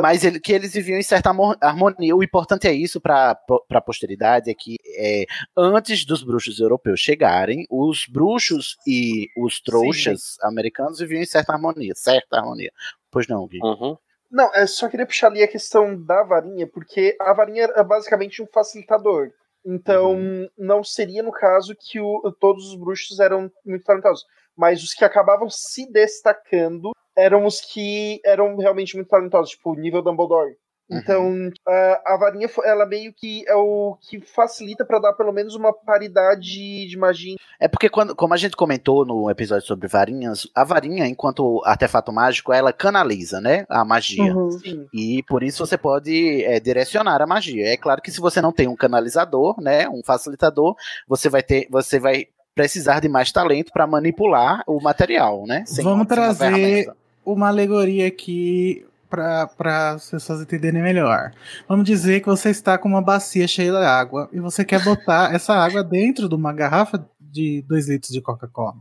Mas 0.00 0.24
ele- 0.24 0.38
que 0.40 0.52
eles 0.52 0.72
viviam 0.72 0.98
em 0.98 1.02
certa 1.02 1.30
harmo- 1.30 1.56
harmonia. 1.60 2.14
O 2.14 2.22
importante 2.22 2.66
é 2.68 2.72
isso 2.72 3.00
para 3.00 3.36
a 3.70 3.80
posteridade, 3.80 4.50
é 4.50 4.54
que 4.54 4.76
é, 4.96 5.24
antes 5.56 6.04
dos 6.04 6.22
bruxos 6.22 6.60
europeus 6.60 7.00
chegarem, 7.00 7.66
os 7.70 8.06
bruxos 8.06 8.76
e 8.86 9.28
os 9.36 9.60
trouxas 9.60 10.36
americanos 10.42 10.98
viviam 11.00 11.22
em 11.22 11.26
certa 11.26 11.52
harmonia. 11.52 11.92
Certa 11.96 12.38
harmonia. 12.38 12.70
Pois 13.10 13.26
não, 13.28 13.46
Gui? 13.46 13.58
Uhum. 13.62 13.96
Não, 14.30 14.52
eu 14.54 14.66
só 14.66 14.88
queria 14.88 15.06
puxar 15.06 15.28
ali 15.28 15.42
a 15.42 15.48
questão 15.48 15.96
da 16.02 16.22
varinha, 16.24 16.66
porque 16.66 17.16
a 17.20 17.32
varinha 17.32 17.68
é 17.74 17.84
basicamente 17.84 18.42
um 18.42 18.46
facilitador. 18.52 19.30
Então, 19.66 20.18
não 20.58 20.84
seria 20.84 21.22
no 21.22 21.32
caso 21.32 21.74
que 21.78 21.98
o- 22.00 22.20
todos 22.38 22.66
os 22.68 22.74
bruxos 22.78 23.18
eram 23.18 23.50
muito 23.64 23.84
talentosos. 23.84 24.24
Mas 24.56 24.82
os 24.82 24.94
que 24.94 25.04
acabavam 25.04 25.48
se 25.50 25.90
destacando 25.90 26.92
eram 27.16 27.44
os 27.44 27.60
que 27.60 28.20
eram 28.24 28.56
realmente 28.56 28.96
muito 28.96 29.08
talentosos, 29.08 29.50
tipo 29.50 29.72
o 29.72 29.76
nível 29.76 30.02
Dumbledore. 30.02 30.56
Então, 30.90 31.50
a, 31.66 32.14
a 32.14 32.16
varinha, 32.18 32.48
ela 32.62 32.84
meio 32.84 33.12
que 33.12 33.42
é 33.48 33.54
o 33.54 33.96
que 34.02 34.20
facilita 34.20 34.84
pra 34.84 34.98
dar 34.98 35.14
pelo 35.14 35.32
menos 35.32 35.54
uma 35.54 35.72
paridade 35.72 36.86
de 36.86 36.96
magia. 36.98 37.36
É 37.58 37.66
porque, 37.66 37.88
quando, 37.88 38.14
como 38.14 38.34
a 38.34 38.36
gente 38.36 38.56
comentou 38.56 39.04
no 39.04 39.30
episódio 39.30 39.66
sobre 39.66 39.88
varinhas, 39.88 40.46
a 40.54 40.62
varinha, 40.62 41.06
enquanto 41.06 41.62
artefato 41.64 42.12
mágico, 42.12 42.52
ela 42.52 42.72
canaliza, 42.72 43.40
né? 43.40 43.64
A 43.68 43.84
magia. 43.84 44.34
Uhum. 44.34 44.86
E 44.92 45.22
por 45.22 45.42
isso 45.42 45.64
você 45.64 45.78
pode 45.78 46.44
é, 46.44 46.60
direcionar 46.60 47.22
a 47.22 47.26
magia. 47.26 47.66
É 47.66 47.76
claro 47.76 48.02
que 48.02 48.10
se 48.10 48.20
você 48.20 48.42
não 48.42 48.52
tem 48.52 48.68
um 48.68 48.76
canalizador, 48.76 49.58
né? 49.60 49.88
Um 49.88 50.02
facilitador, 50.04 50.76
você 51.08 51.30
vai 51.30 51.42
ter. 51.42 51.66
Você 51.70 51.98
vai 51.98 52.26
precisar 52.54 53.00
de 53.00 53.08
mais 53.08 53.32
talento 53.32 53.72
para 53.72 53.86
manipular 53.86 54.62
o 54.66 54.80
material, 54.80 55.44
né? 55.46 55.64
Sem- 55.66 55.84
Vamos 55.84 56.06
trazer 56.06 56.90
uma 57.24 57.48
alegoria 57.48 58.06
aqui 58.06 58.86
para 59.10 59.92
as 59.92 60.10
pessoas 60.10 60.40
entenderem 60.42 60.82
melhor. 60.82 61.32
Vamos 61.68 61.84
dizer 61.84 62.20
que 62.20 62.26
você 62.26 62.50
está 62.50 62.76
com 62.76 62.88
uma 62.88 63.00
bacia 63.02 63.46
cheia 63.46 63.70
de 63.70 63.76
água 63.84 64.28
e 64.32 64.40
você 64.40 64.64
quer 64.64 64.82
botar 64.82 65.32
essa 65.34 65.54
água 65.54 65.82
dentro 65.84 66.28
de 66.28 66.34
uma 66.34 66.52
garrafa 66.52 67.04
de 67.20 67.62
2 67.68 67.88
litros 67.88 68.10
de 68.12 68.20
Coca-Cola. 68.20 68.76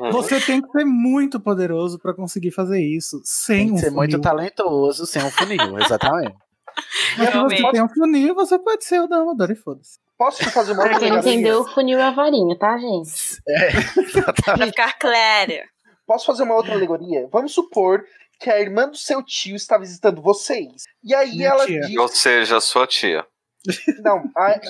Uhum. 0.00 0.10
Você 0.12 0.40
tem 0.40 0.60
que 0.62 0.70
ser 0.70 0.84
muito 0.84 1.38
poderoso 1.40 1.98
para 1.98 2.14
conseguir 2.14 2.50
fazer 2.50 2.80
isso 2.80 3.20
sem 3.24 3.58
Tem 3.58 3.66
que 3.68 3.72
um 3.74 3.78
ser 3.78 3.90
muito 3.90 4.10
funil. 4.12 4.20
talentoso 4.22 5.06
sem 5.06 5.22
um 5.22 5.30
funil, 5.30 5.78
exatamente. 5.78 6.36
Mas 7.18 7.30
se 7.30 7.38
você 7.38 7.70
tem 7.70 7.82
um 7.82 7.88
funil, 7.88 8.34
você 8.34 8.58
pode 8.58 8.84
ser 8.84 9.00
o 9.00 9.06
Dumbledore 9.06 9.52
e 9.52 9.56
foda-se. 9.56 9.98
Posso 10.24 10.50
fazer 10.50 10.72
uma 10.72 10.84
Pra 10.84 10.98
quem 11.00 11.10
não 11.10 11.18
entendeu, 11.18 11.60
o 11.62 11.68
funil 11.68 11.98
é 11.98 12.02
a 12.04 12.10
varinha, 12.12 12.56
tá, 12.56 12.78
gente? 12.78 13.42
Pra 14.44 14.56
ficar 14.66 14.92
claro. 14.98 15.52
Posso 16.06 16.26
fazer 16.26 16.42
uma 16.44 16.54
outra 16.54 16.74
alegoria? 16.74 17.28
Vamos 17.32 17.52
supor 17.52 18.04
que 18.38 18.48
a 18.50 18.60
irmã 18.60 18.88
do 18.88 18.96
seu 18.96 19.22
tio 19.22 19.56
está 19.56 19.76
visitando 19.78 20.22
vocês. 20.22 20.84
E 21.02 21.14
aí 21.14 21.30
Minha 21.32 21.48
ela 21.48 21.66
tia. 21.66 21.80
diz. 21.80 21.96
Ou 21.96 22.08
seja, 22.08 22.56
a 22.56 22.60
sua 22.60 22.86
tia. 22.86 23.24
Não, 24.00 24.22
a, 24.36 24.60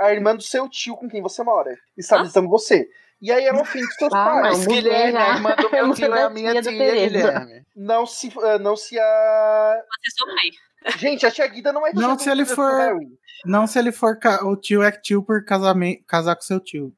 a 0.00 0.12
irmã 0.12 0.34
do 0.34 0.42
seu 0.42 0.68
tio 0.68 0.96
com 0.96 1.08
quem 1.08 1.22
você 1.22 1.42
mora 1.42 1.76
está 1.96 2.18
visitando 2.22 2.48
você. 2.48 2.88
E 3.20 3.30
aí 3.32 3.44
ela 3.44 3.62
ofende 3.62 3.86
seus 3.94 4.12
Ah, 4.12 4.24
pais. 4.24 4.58
Mas 4.58 4.66
Guilherme, 4.66 5.12
já. 5.12 5.32
a 5.32 5.36
irmã 5.36 5.54
do 5.56 5.70
meu 5.70 5.86
Muda 5.86 5.96
tio 5.96 6.14
é 6.14 6.22
a 6.22 6.30
minha 6.30 6.52
tia 6.52 6.62
tia. 6.62 6.72
Guilherme. 7.08 7.62
Não 7.76 8.06
se, 8.06 8.32
ah, 8.42 8.58
não 8.58 8.76
se 8.76 8.98
a. 8.98 9.82
Você 10.02 10.08
é 10.08 10.10
sua 10.16 10.26
mãe. 10.34 10.50
Gente, 10.98 11.26
a 11.26 11.30
tia 11.30 11.46
Guida 11.48 11.72
não 11.72 11.84
é 11.86 11.90
tia 11.90 12.00
Não, 12.00 12.16
se 12.18 12.30
ele 12.30 12.44
for- 12.44 12.70
Harry. 12.78 13.06
Não 13.44 13.66
se 13.66 13.78
ele 13.78 13.92
for 13.92 14.18
o 14.42 14.56
tio 14.56 14.82
é 14.82 14.90
tio 14.90 15.22
por 15.22 15.44
casamento, 15.44 16.02
casar 16.06 16.34
com 16.36 16.42
seu 16.42 16.58
tio. 16.60 16.92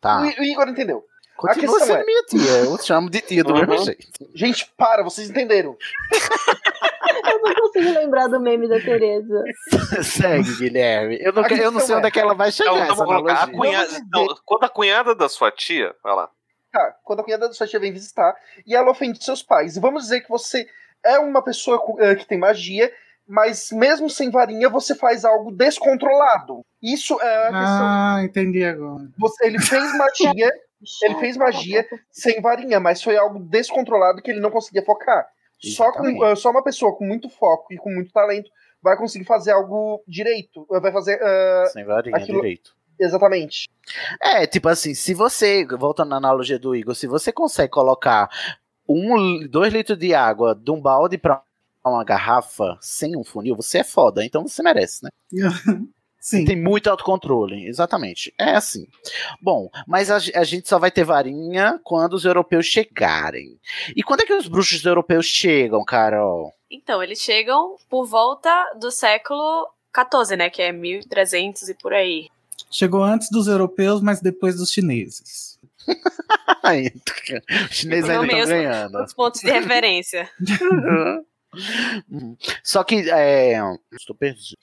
Tá. 0.00 0.20
O, 0.20 0.22
o 0.24 0.44
Igor 0.44 0.68
entendeu. 0.68 1.04
Continua 1.36 1.80
sendo 1.80 1.98
é- 1.98 2.04
minha 2.04 2.22
tia. 2.24 2.50
Eu 2.64 2.78
chamo 2.78 3.10
de 3.10 3.20
tia 3.20 3.42
do 3.44 3.52
Uhum. 3.52 3.66
mesmo 3.66 3.84
jeito. 3.84 4.06
Gente, 4.34 4.72
para, 4.76 5.02
vocês 5.02 5.28
entenderam. 5.30 5.76
Eu 7.30 7.40
não 7.42 7.54
consigo 7.54 7.90
lembrar 7.98 8.26
do 8.28 8.40
meme 8.40 8.68
da 8.68 8.80
Tereza. 8.80 9.42
Segue, 10.02 10.56
Guilherme. 10.56 11.18
Eu 11.20 11.32
não, 11.32 11.42
A 11.44 11.48
eu 11.48 11.70
não 11.70 11.80
sei 11.80 11.94
questão 11.94 11.96
onde 11.98 12.06
é 12.06 12.08
é- 12.08 12.10
que 12.10 12.20
ela 12.20 12.34
vai 12.34 12.50
chegar. 12.52 12.84
Então, 12.84 12.96
colocar 12.96 13.32
a 13.32 13.42
analogia. 13.42 13.56
cunhada. 13.58 14.06
Não, 14.12 14.26
quando 14.44 14.64
a 14.64 14.68
cunhada 14.68 15.14
da 15.14 15.28
sua 15.28 15.50
tia. 15.50 15.94
Vai 16.02 16.14
lá. 16.14 16.30
Tá, 16.72 16.96
quando 17.04 17.20
a 17.20 17.24
cunhada 17.24 17.48
da 17.48 17.54
sua 17.54 17.66
tia 17.66 17.80
vem 17.80 17.92
visitar 17.92 18.34
e 18.66 18.74
ela 18.74 18.90
ofende 18.90 19.22
seus 19.24 19.42
pais. 19.42 19.76
E 19.76 19.80
vamos 19.80 20.04
dizer 20.04 20.20
que 20.20 20.28
você 20.28 20.66
é 21.04 21.18
uma 21.18 21.42
pessoa 21.42 21.80
eh, 22.00 22.14
que 22.14 22.26
tem 22.26 22.38
magia, 22.38 22.92
mas 23.28 23.68
mesmo 23.72 24.08
sem 24.08 24.30
varinha 24.30 24.68
você 24.68 24.94
faz 24.94 25.24
algo 25.24 25.52
descontrolado. 25.52 26.62
Isso 26.82 27.20
é 27.20 27.36
a 27.48 27.52
questão. 27.52 27.86
Ah, 27.86 28.20
entendi 28.24 28.64
agora. 28.64 29.08
Você- 29.18 29.46
ele 29.46 29.58
fez 29.60 29.84
magia, 29.96 30.50
ele 31.02 31.14
fez 31.16 31.36
magia 31.36 31.86
sem 32.10 32.40
varinha, 32.40 32.80
mas 32.80 33.02
foi 33.02 33.16
algo 33.16 33.38
descontrolado 33.40 34.22
que 34.22 34.30
ele 34.30 34.40
não 34.40 34.50
conseguia 34.50 34.84
focar. 34.84 35.26
Só, 35.60 35.90
com, 35.92 36.24
eh, 36.24 36.36
só 36.36 36.50
uma 36.50 36.62
pessoa 36.62 36.96
com 36.96 37.04
muito 37.04 37.28
foco 37.28 37.72
e 37.72 37.76
com 37.76 37.90
muito 37.90 38.12
talento 38.12 38.48
vai 38.80 38.96
conseguir 38.96 39.24
fazer 39.24 39.50
algo 39.50 40.00
direito. 40.06 40.64
eh, 40.72 40.78
Vai 40.80 40.92
fazer. 40.92 41.18
eh, 41.20 41.64
Sem 41.72 41.84
varinha 41.84 42.16
aquilo- 42.16 42.40
direito. 42.40 42.76
exatamente. 42.98 43.68
É, 44.22 44.46
tipo 44.46 44.68
assim, 44.68 44.94
se 44.94 45.14
você, 45.14 45.66
voltando 45.66 46.10
na 46.10 46.16
analogia 46.16 46.58
do 46.60 46.76
Igor, 46.76 46.94
se 46.94 47.08
você 47.08 47.32
consegue 47.32 47.72
colocar 47.72 48.28
um, 48.88 49.46
dois 49.48 49.72
litros 49.72 49.98
de 49.98 50.14
água 50.14 50.54
de 50.54 50.70
um 50.70 50.80
balde 50.80 51.18
pra 51.18 51.42
uma 51.88 52.04
garrafa 52.04 52.78
sem 52.80 53.16
um 53.16 53.24
funil, 53.24 53.56
você 53.56 53.78
é 53.78 53.84
foda, 53.84 54.24
então 54.24 54.46
você 54.46 54.62
merece, 54.62 55.04
né? 55.04 55.10
Sim. 56.20 56.44
Tem 56.44 56.60
muito 56.60 56.90
autocontrole, 56.90 57.66
exatamente. 57.66 58.34
É 58.36 58.50
assim. 58.50 58.86
Bom, 59.40 59.70
mas 59.86 60.10
a, 60.10 60.16
a 60.16 60.44
gente 60.44 60.68
só 60.68 60.78
vai 60.78 60.90
ter 60.90 61.04
varinha 61.04 61.80
quando 61.84 62.14
os 62.14 62.24
europeus 62.24 62.66
chegarem. 62.66 63.58
E 63.96 64.02
quando 64.02 64.20
é 64.20 64.26
que 64.26 64.34
os 64.34 64.48
bruxos 64.48 64.84
europeus 64.84 65.24
chegam, 65.24 65.84
Carol? 65.84 66.52
Então, 66.70 67.02
eles 67.02 67.20
chegam 67.20 67.76
por 67.88 68.04
volta 68.04 68.50
do 68.78 68.90
século 68.90 69.68
XIV, 69.94 70.36
né? 70.36 70.50
Que 70.50 70.60
é 70.60 70.72
1300 70.72 71.68
e 71.68 71.74
por 71.74 71.94
aí. 71.94 72.28
Chegou 72.70 73.02
antes 73.02 73.30
dos 73.30 73.46
europeus, 73.46 74.02
mas 74.02 74.20
depois 74.20 74.56
dos 74.56 74.70
chineses. 74.70 75.58
Os 77.70 77.76
chineses 77.76 78.10
ainda 78.10 78.26
estão 78.26 78.46
ganhando. 78.46 79.02
Os 79.02 79.14
pontos 79.14 79.40
de 79.40 79.50
referência. 79.50 80.28
Só 82.62 82.84
que 82.84 83.10
é, 83.10 83.58
estou 83.92 84.14
perdido. 84.16 84.56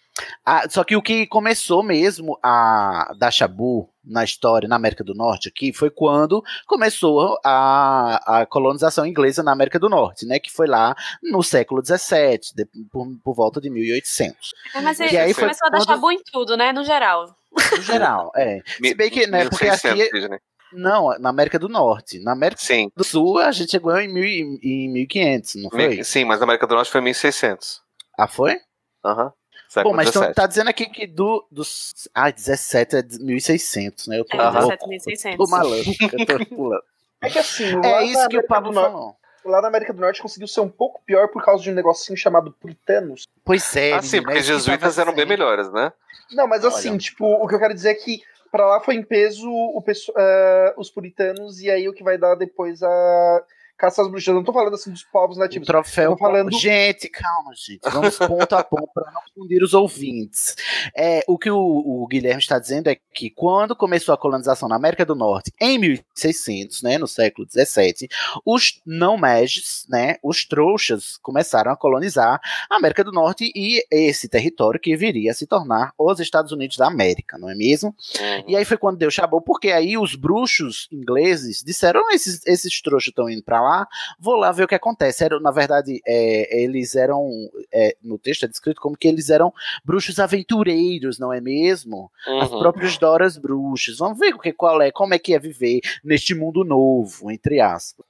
Ah, 0.45 0.63
só 0.69 0.84
que 0.86 0.95
o 0.95 1.01
que 1.01 1.27
começou 1.27 1.84
mesmo 1.84 2.39
a 2.41 3.13
dar 3.19 3.31
chabu 3.31 3.89
na 4.01 4.23
história 4.23 4.65
na 4.69 4.77
América 4.77 5.03
do 5.03 5.13
Norte 5.13 5.49
aqui 5.49 5.73
foi 5.73 5.89
quando 5.89 6.41
começou 6.65 7.38
a, 7.43 8.39
a 8.41 8.45
colonização 8.45 9.05
inglesa 9.05 9.43
na 9.43 9.51
América 9.51 9.77
do 9.77 9.89
Norte, 9.89 10.25
né? 10.25 10.39
Que 10.39 10.49
foi 10.49 10.67
lá 10.67 10.95
no 11.21 11.43
século 11.43 11.84
XVII, 11.86 12.39
de- 12.55 12.65
por, 12.89 13.05
por 13.23 13.36
volta 13.36 13.60
de 13.60 13.69
1800. 13.69 14.53
É, 14.73 14.79
mas 14.81 14.99
E 15.01 15.03
ele 15.03 15.17
aí 15.17 15.34
foi 15.34 15.43
começou 15.43 15.67
a 15.67 15.69
dar 15.69 15.77
quando- 15.79 15.88
chabu 15.88 16.12
em 16.12 16.23
tudo, 16.31 16.55
né? 16.55 16.71
No 16.71 16.86
geral. 16.86 17.36
No 17.75 17.81
geral, 17.81 18.31
é. 18.38 18.62
Se 18.81 18.93
bem 18.95 19.10
que, 19.10 19.27
né, 19.27 19.49
porque 19.49 19.65
1600, 19.65 20.01
aqui. 20.01 20.21
Sidney. 20.21 20.39
Não, 20.75 21.17
na 21.19 21.29
América 21.29 21.57
do 21.57 21.67
Norte. 21.69 22.19
Na 22.19 22.33
América 22.33 22.61
Sim. 22.61 22.91
do 22.95 23.03
Sul 23.03 23.39
a 23.39 23.51
gente 23.51 23.71
chegou 23.71 23.97
em, 23.97 24.07
mil, 24.11 24.23
em 24.23 24.89
1500, 24.91 25.55
não 25.55 25.69
foi? 25.69 26.03
Sim, 26.03 26.25
mas 26.25 26.39
na 26.39 26.45
América 26.45 26.67
do 26.67 26.75
Norte 26.75 26.91
foi 26.91 27.01
1600. 27.01 27.81
Ah, 28.17 28.27
foi? 28.27 28.59
Aham. 29.03 29.31
Século 29.67 29.91
Bom, 29.91 29.97
mas 29.97 30.09
então, 30.09 30.21
17. 30.21 30.35
tá 30.35 30.47
dizendo 30.47 30.69
aqui 30.69 30.85
que 30.85 31.07
do, 31.07 31.45
dos. 31.51 31.91
Ah, 32.13 32.29
17 32.29 32.95
é 32.97 33.01
1600, 33.19 34.07
né? 34.07 34.19
Eu 34.19 34.25
tô 34.25 34.38
É, 34.38 34.43
louco. 34.43 34.59
17, 34.59 34.88
1600. 34.89 35.38
Tô 35.38 35.51
maluco, 35.51 35.89
eu 36.13 36.25
tô 36.25 36.45
pulando. 36.55 36.83
É 37.21 37.29
que 37.29 37.39
assim, 37.39 37.63
É 37.83 38.03
isso 38.03 38.27
que 38.29 38.38
o 38.38 38.45
Pablo 38.47 38.69
do 38.71 38.75
Norte- 38.75 38.91
falou. 38.91 39.15
Lá 39.43 39.61
na 39.61 39.67
América 39.67 39.93
do 39.93 40.01
Norte 40.01 40.21
conseguiu 40.21 40.47
ser 40.47 40.61
um 40.61 40.69
pouco 40.69 41.01
pior 41.05 41.27
por 41.27 41.43
causa 41.43 41.61
de 41.61 41.69
um 41.69 41.73
negocinho 41.73 42.17
chamado 42.17 42.51
puritanos. 42.59 43.23
Pois 43.43 43.75
é, 43.75 43.93
Ah, 43.93 44.01
sim, 44.01 44.21
porque 44.21 44.39
isso 44.39 44.47
que 44.47 44.53
jesuítas 44.53 44.97
eram 44.97 45.13
bem 45.13 45.25
melhores, 45.25 45.71
né? 45.71 45.91
Não, 46.31 46.47
mas 46.47 46.65
assim, 46.65 46.89
Olha. 46.91 46.97
tipo, 46.97 47.25
o 47.25 47.47
que 47.47 47.53
eu 47.53 47.59
quero 47.59 47.73
dizer 47.75 47.89
é 47.89 47.93
que 47.95 48.21
pra 48.51 48.65
lá 48.65 48.81
foi 48.81 48.95
em 48.95 49.03
peso 49.03 49.49
o 49.49 49.84
eh, 50.17 50.73
os 50.77 50.89
puritanos 50.89 51.62
e 51.62 51.69
aí 51.69 51.88
o 51.88 51.93
que 51.93 52.03
vai 52.03 52.17
dar 52.17 52.36
depois 52.36 52.81
a 52.84 53.43
caça 53.77 54.01
às 54.01 54.07
bruxas. 54.09 54.27
Eu 54.27 54.35
não 54.35 54.43
tô 54.43 54.53
falando 54.53 54.73
assim 54.73 54.91
dos 54.91 55.03
povos 55.03 55.38
O 55.38 55.39
nativos. 55.39 55.67
troféu. 55.67 56.11
Eu 56.11 56.17
tô 56.17 56.17
falando- 56.17 56.51
Gente, 56.57 57.09
calma, 57.09 57.51
gente. 57.55 57.81
Vamos 57.91 58.17
ponto 58.17 58.53
a 58.55 58.63
ponto 58.63 58.89
para 58.93 59.11
não 59.11 59.21
confundir 59.33 59.61
os 59.63 59.73
ouvintes. 59.73 60.55
É, 60.95 61.23
o 61.27 61.38
que 61.38 61.49
o, 61.49 61.57
o 61.57 62.07
Guilherme 62.07 62.41
está 62.41 62.57
dizendo 62.59 62.88
é 62.89 62.97
que 63.13 63.29
quando 63.29 63.75
começou 63.75 64.13
a 64.13 64.17
colonização 64.17 64.67
na 64.69 64.75
América 64.75 65.05
do 65.05 65.15
Norte, 65.15 65.51
em 65.59 65.77
1600, 65.77 66.81
né, 66.81 66.97
no 66.97 67.07
século 67.07 67.45
17, 67.47 68.07
os 68.45 68.81
não 68.85 69.17
mages, 69.17 69.85
né, 69.89 70.15
os 70.23 70.45
trouxas, 70.45 71.17
começaram 71.17 71.71
a 71.71 71.77
colonizar 71.77 72.39
a 72.69 72.75
América 72.75 73.03
do 73.03 73.11
Norte 73.11 73.51
e 73.55 73.83
esse 73.91 74.27
território 74.29 74.79
que 74.79 74.95
viria 74.95 75.31
a 75.31 75.33
se 75.33 75.45
tornar 75.47 75.91
os 75.97 76.19
Estados 76.19 76.51
Unidos 76.51 76.77
da 76.77 76.88
América, 76.88 77.38
não 77.38 77.49
é 77.49 77.55
mesmo? 77.55 77.89
Uhum. 78.19 78.43
E 78.47 78.55
aí 78.55 78.65
foi 78.65 78.77
quando 78.77 78.97
deu 78.97 79.11
chabou, 79.11 79.41
porque 79.41 79.69
aí 79.71 79.97
os 79.97 80.15
bruxos 80.15 80.88
ingleses 80.91 81.61
disseram: 81.65 82.09
esses, 82.11 82.45
esses 82.45 82.81
trouxas 82.81 83.09
estão 83.09 83.29
indo 83.29 83.43
pra 83.43 83.61
lá, 83.65 83.88
vou 84.19 84.36
lá 84.36 84.51
ver 84.51 84.63
o 84.63 84.67
que 84.67 84.75
acontece. 84.75 85.23
Era, 85.23 85.39
na 85.39 85.51
verdade, 85.51 86.01
é, 86.08 86.63
eles 86.63 86.95
eram, 86.95 87.28
é, 87.73 87.95
no 88.04 88.17
texto 88.17 88.43
é 88.45 88.47
descrito 88.47 88.80
como 88.82 88.97
que 88.97 89.08
eles 89.08 89.30
eram 89.30 89.54
bruxos 89.84 90.19
aventureiros, 90.19 91.19
não 91.19 91.34
é 91.34 91.41
mesmo? 91.41 92.12
As 92.41 92.51
Uhum. 92.51 92.60
próprias 92.60 92.97
Doras 92.97 93.38
bruxas. 93.38 93.97
Vamos 93.97 94.17
ver 94.19 94.34
o 94.34 94.39
que, 94.39 94.54
qual 94.54 94.82
é, 94.82 94.91
como 94.91 95.13
é 95.13 95.19
que 95.19 95.34
é 95.34 95.39
viver 95.39 95.82
neste 96.04 96.34
mundo 96.36 96.63
novo, 96.63 97.30
entre 97.32 97.60
aspas. 97.60 98.06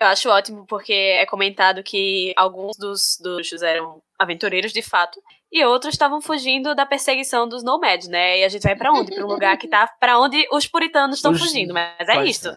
Eu 0.00 0.06
acho 0.08 0.28
ótimo 0.28 0.66
porque 0.66 0.92
é 0.92 1.24
comentado 1.26 1.82
que 1.82 2.32
alguns 2.36 2.76
dos 2.76 3.16
dos 3.20 3.36
bruxos 3.36 3.62
eram 3.62 4.00
aventureiros 4.18 4.72
de 4.72 4.82
fato 4.82 5.20
e 5.52 5.64
outros 5.64 5.94
estavam 5.94 6.20
fugindo 6.20 6.74
da 6.74 6.84
perseguição 6.86 7.48
dos 7.48 7.62
nomads, 7.62 8.08
né? 8.08 8.40
E 8.40 8.44
a 8.44 8.48
gente 8.48 8.62
vai 8.62 8.74
pra 8.76 8.92
onde? 8.92 9.14
Pra 9.14 9.24
um 9.24 9.28
lugar 9.28 9.56
que 9.58 9.68
tá 9.68 9.86
pra 10.00 10.18
onde 10.18 10.46
os 10.52 10.66
puritanos 10.66 11.16
estão 11.16 11.34
fugindo, 11.34 11.72
mas 11.74 12.08
é 12.08 12.24
isso. 12.24 12.48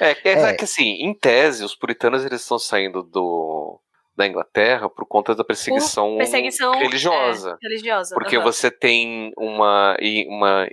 É, 0.00 0.14
que- 0.14 0.28
é, 0.28 0.32
É. 0.32 0.54
que 0.54 0.64
assim, 0.64 0.84
em 1.02 1.14
tese, 1.14 1.64
os 1.64 1.74
puritanos 1.74 2.24
eles 2.24 2.40
estão 2.42 2.58
saindo 2.58 3.02
do, 3.02 3.80
da 4.16 4.26
Inglaterra 4.26 4.88
por 4.88 5.06
conta 5.06 5.34
da 5.34 5.44
perseguição, 5.44 6.16
Perseguição 6.16 6.72
religiosa. 6.78 7.58
é, 7.62 7.68
religiosa. 7.68 8.14
Porque 8.14 8.36
aham. 8.36 8.44
você 8.44 8.70
tem 8.70 9.32
uma, 9.36 9.96
uma 10.28 10.68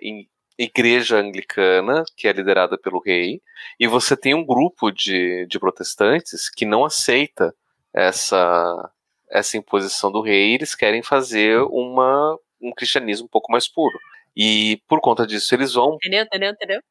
igreja 0.57 1.17
anglicana, 1.17 2.03
que 2.15 2.27
é 2.27 2.33
liderada 2.33 2.77
pelo 2.77 3.01
rei, 3.01 3.41
e 3.79 3.87
você 3.87 4.15
tem 4.15 4.33
um 4.33 4.45
grupo 4.45 4.91
de, 4.91 5.45
de 5.47 5.59
protestantes 5.59 6.49
que 6.49 6.65
não 6.65 6.85
aceita 6.85 7.53
essa, 7.93 8.91
essa 9.29 9.57
imposição 9.57 10.11
do 10.11 10.21
rei, 10.21 10.53
eles 10.53 10.75
querem 10.75 11.01
fazer 11.03 11.59
uma, 11.69 12.37
um 12.61 12.71
cristianismo 12.71 13.25
um 13.25 13.29
pouco 13.29 13.51
mais 13.51 13.67
puro. 13.67 13.97
E 14.35 14.81
por 14.87 14.99
conta 14.99 15.27
disso 15.27 15.53
eles 15.53 15.73
vão, 15.73 15.95
Entendeu, 15.95 16.23
entendeu, 16.23 16.51
entendeu? 16.51 16.81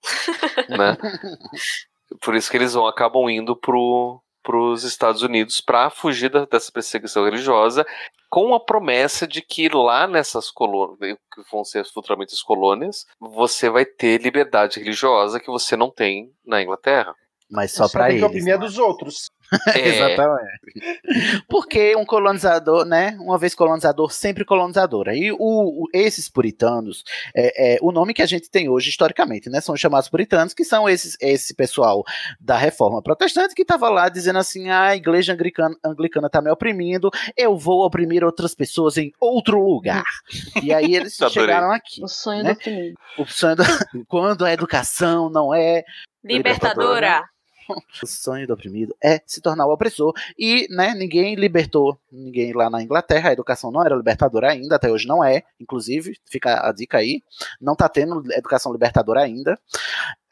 né? 0.68 0.96
Por 2.20 2.36
isso 2.36 2.50
que 2.50 2.56
eles 2.56 2.74
vão 2.74 2.86
acabam 2.86 3.28
indo 3.30 3.56
pro 3.56 4.22
para 4.42 4.56
os 4.56 4.84
Estados 4.84 5.22
Unidos 5.22 5.60
para 5.60 5.88
fugir 5.90 6.28
da- 6.30 6.44
dessa 6.44 6.70
perseguição 6.72 7.24
religiosa, 7.24 7.86
com 8.28 8.54
a 8.54 8.60
promessa 8.60 9.26
de 9.26 9.42
que 9.42 9.68
lá 9.68 10.06
nessas 10.06 10.50
colônias, 10.50 11.18
que 11.34 11.42
vão 11.50 11.64
ser 11.64 11.84
futuramente 11.84 12.32
as 12.34 12.42
colônias, 12.42 13.04
você 13.20 13.68
vai 13.68 13.84
ter 13.84 14.20
liberdade 14.22 14.80
religiosa 14.80 15.38
que 15.38 15.50
você 15.50 15.76
não 15.76 15.90
tem 15.90 16.32
na 16.44 16.62
Inglaterra. 16.62 17.14
Mas 17.50 17.72
só 17.72 17.86
pra 17.88 18.06
tem 18.06 18.16
que 18.16 18.24
eles. 18.24 18.30
oprimir 18.30 18.54
a 18.54 18.56
dos 18.56 18.78
outros. 18.78 19.30
É, 19.74 19.88
Exatamente. 19.88 21.44
Porque 21.48 21.94
um 21.96 22.04
colonizador, 22.04 22.84
né? 22.84 23.16
Uma 23.20 23.38
vez 23.38 23.54
colonizador, 23.54 24.10
sempre 24.12 24.44
colonizador. 24.44 25.08
Aí 25.08 25.30
o, 25.32 25.36
o- 25.38 25.88
esses 25.92 26.28
puritanos, 26.28 27.04
é, 27.34 27.74
é, 27.74 27.78
o 27.82 27.92
nome 27.92 28.14
que 28.14 28.22
a 28.22 28.26
gente 28.26 28.50
tem 28.50 28.68
hoje 28.68 28.88
historicamente, 28.90 29.50
né? 29.50 29.60
São 29.60 29.76
chamados 29.76 30.08
puritanos, 30.08 30.54
que 30.54 30.64
são 30.64 30.88
esses, 30.88 31.16
esse 31.20 31.54
pessoal 31.54 32.02
da 32.40 32.56
reforma 32.56 33.02
protestante 33.02 33.54
que 33.54 33.62
estava 33.62 33.88
lá 33.88 34.08
dizendo 34.08 34.38
assim: 34.38 34.68
ah, 34.70 34.88
a 34.88 34.96
igreja 34.96 35.32
anglicana, 35.32 35.76
anglicana 35.84 36.30
tá 36.30 36.40
me 36.40 36.50
oprimindo, 36.50 37.10
eu 37.36 37.56
vou 37.56 37.84
oprimir 37.84 38.24
outras 38.24 38.54
pessoas 38.54 38.96
em 38.96 39.12
outro 39.20 39.60
lugar. 39.62 40.04
E 40.62 40.72
aí 40.72 40.94
eles 40.96 41.16
chegaram 41.30 41.70
aqui. 41.72 42.02
O 42.02 42.08
sonho 42.08 42.42
né? 42.42 42.50
do 42.54 42.58
oprimido. 42.58 42.94
O 43.18 43.26
sonho 43.26 43.56
do- 43.56 43.62
quando 44.08 44.44
a 44.44 44.52
educação 44.52 45.28
não 45.30 45.52
é 45.54 45.82
Libertadora. 46.24 47.22
o 48.02 48.06
sonho 48.06 48.46
do 48.46 48.54
oprimido 48.54 48.94
é 49.02 49.20
se 49.26 49.40
tornar 49.40 49.66
o 49.66 49.72
opressor. 49.72 50.12
E, 50.38 50.66
né, 50.70 50.94
ninguém 50.94 51.34
libertou 51.34 51.98
ninguém 52.10 52.52
lá 52.52 52.68
na 52.68 52.82
Inglaterra. 52.82 53.30
A 53.30 53.32
educação 53.32 53.70
não 53.70 53.84
era 53.84 53.94
libertadora 53.94 54.50
ainda, 54.50 54.76
até 54.76 54.90
hoje 54.90 55.06
não 55.06 55.22
é. 55.22 55.42
Inclusive, 55.60 56.16
fica 56.28 56.68
a 56.68 56.72
dica 56.72 56.98
aí. 56.98 57.22
Não 57.60 57.74
tá 57.74 57.88
tendo 57.88 58.22
educação 58.32 58.72
libertadora 58.72 59.20
ainda. 59.20 59.58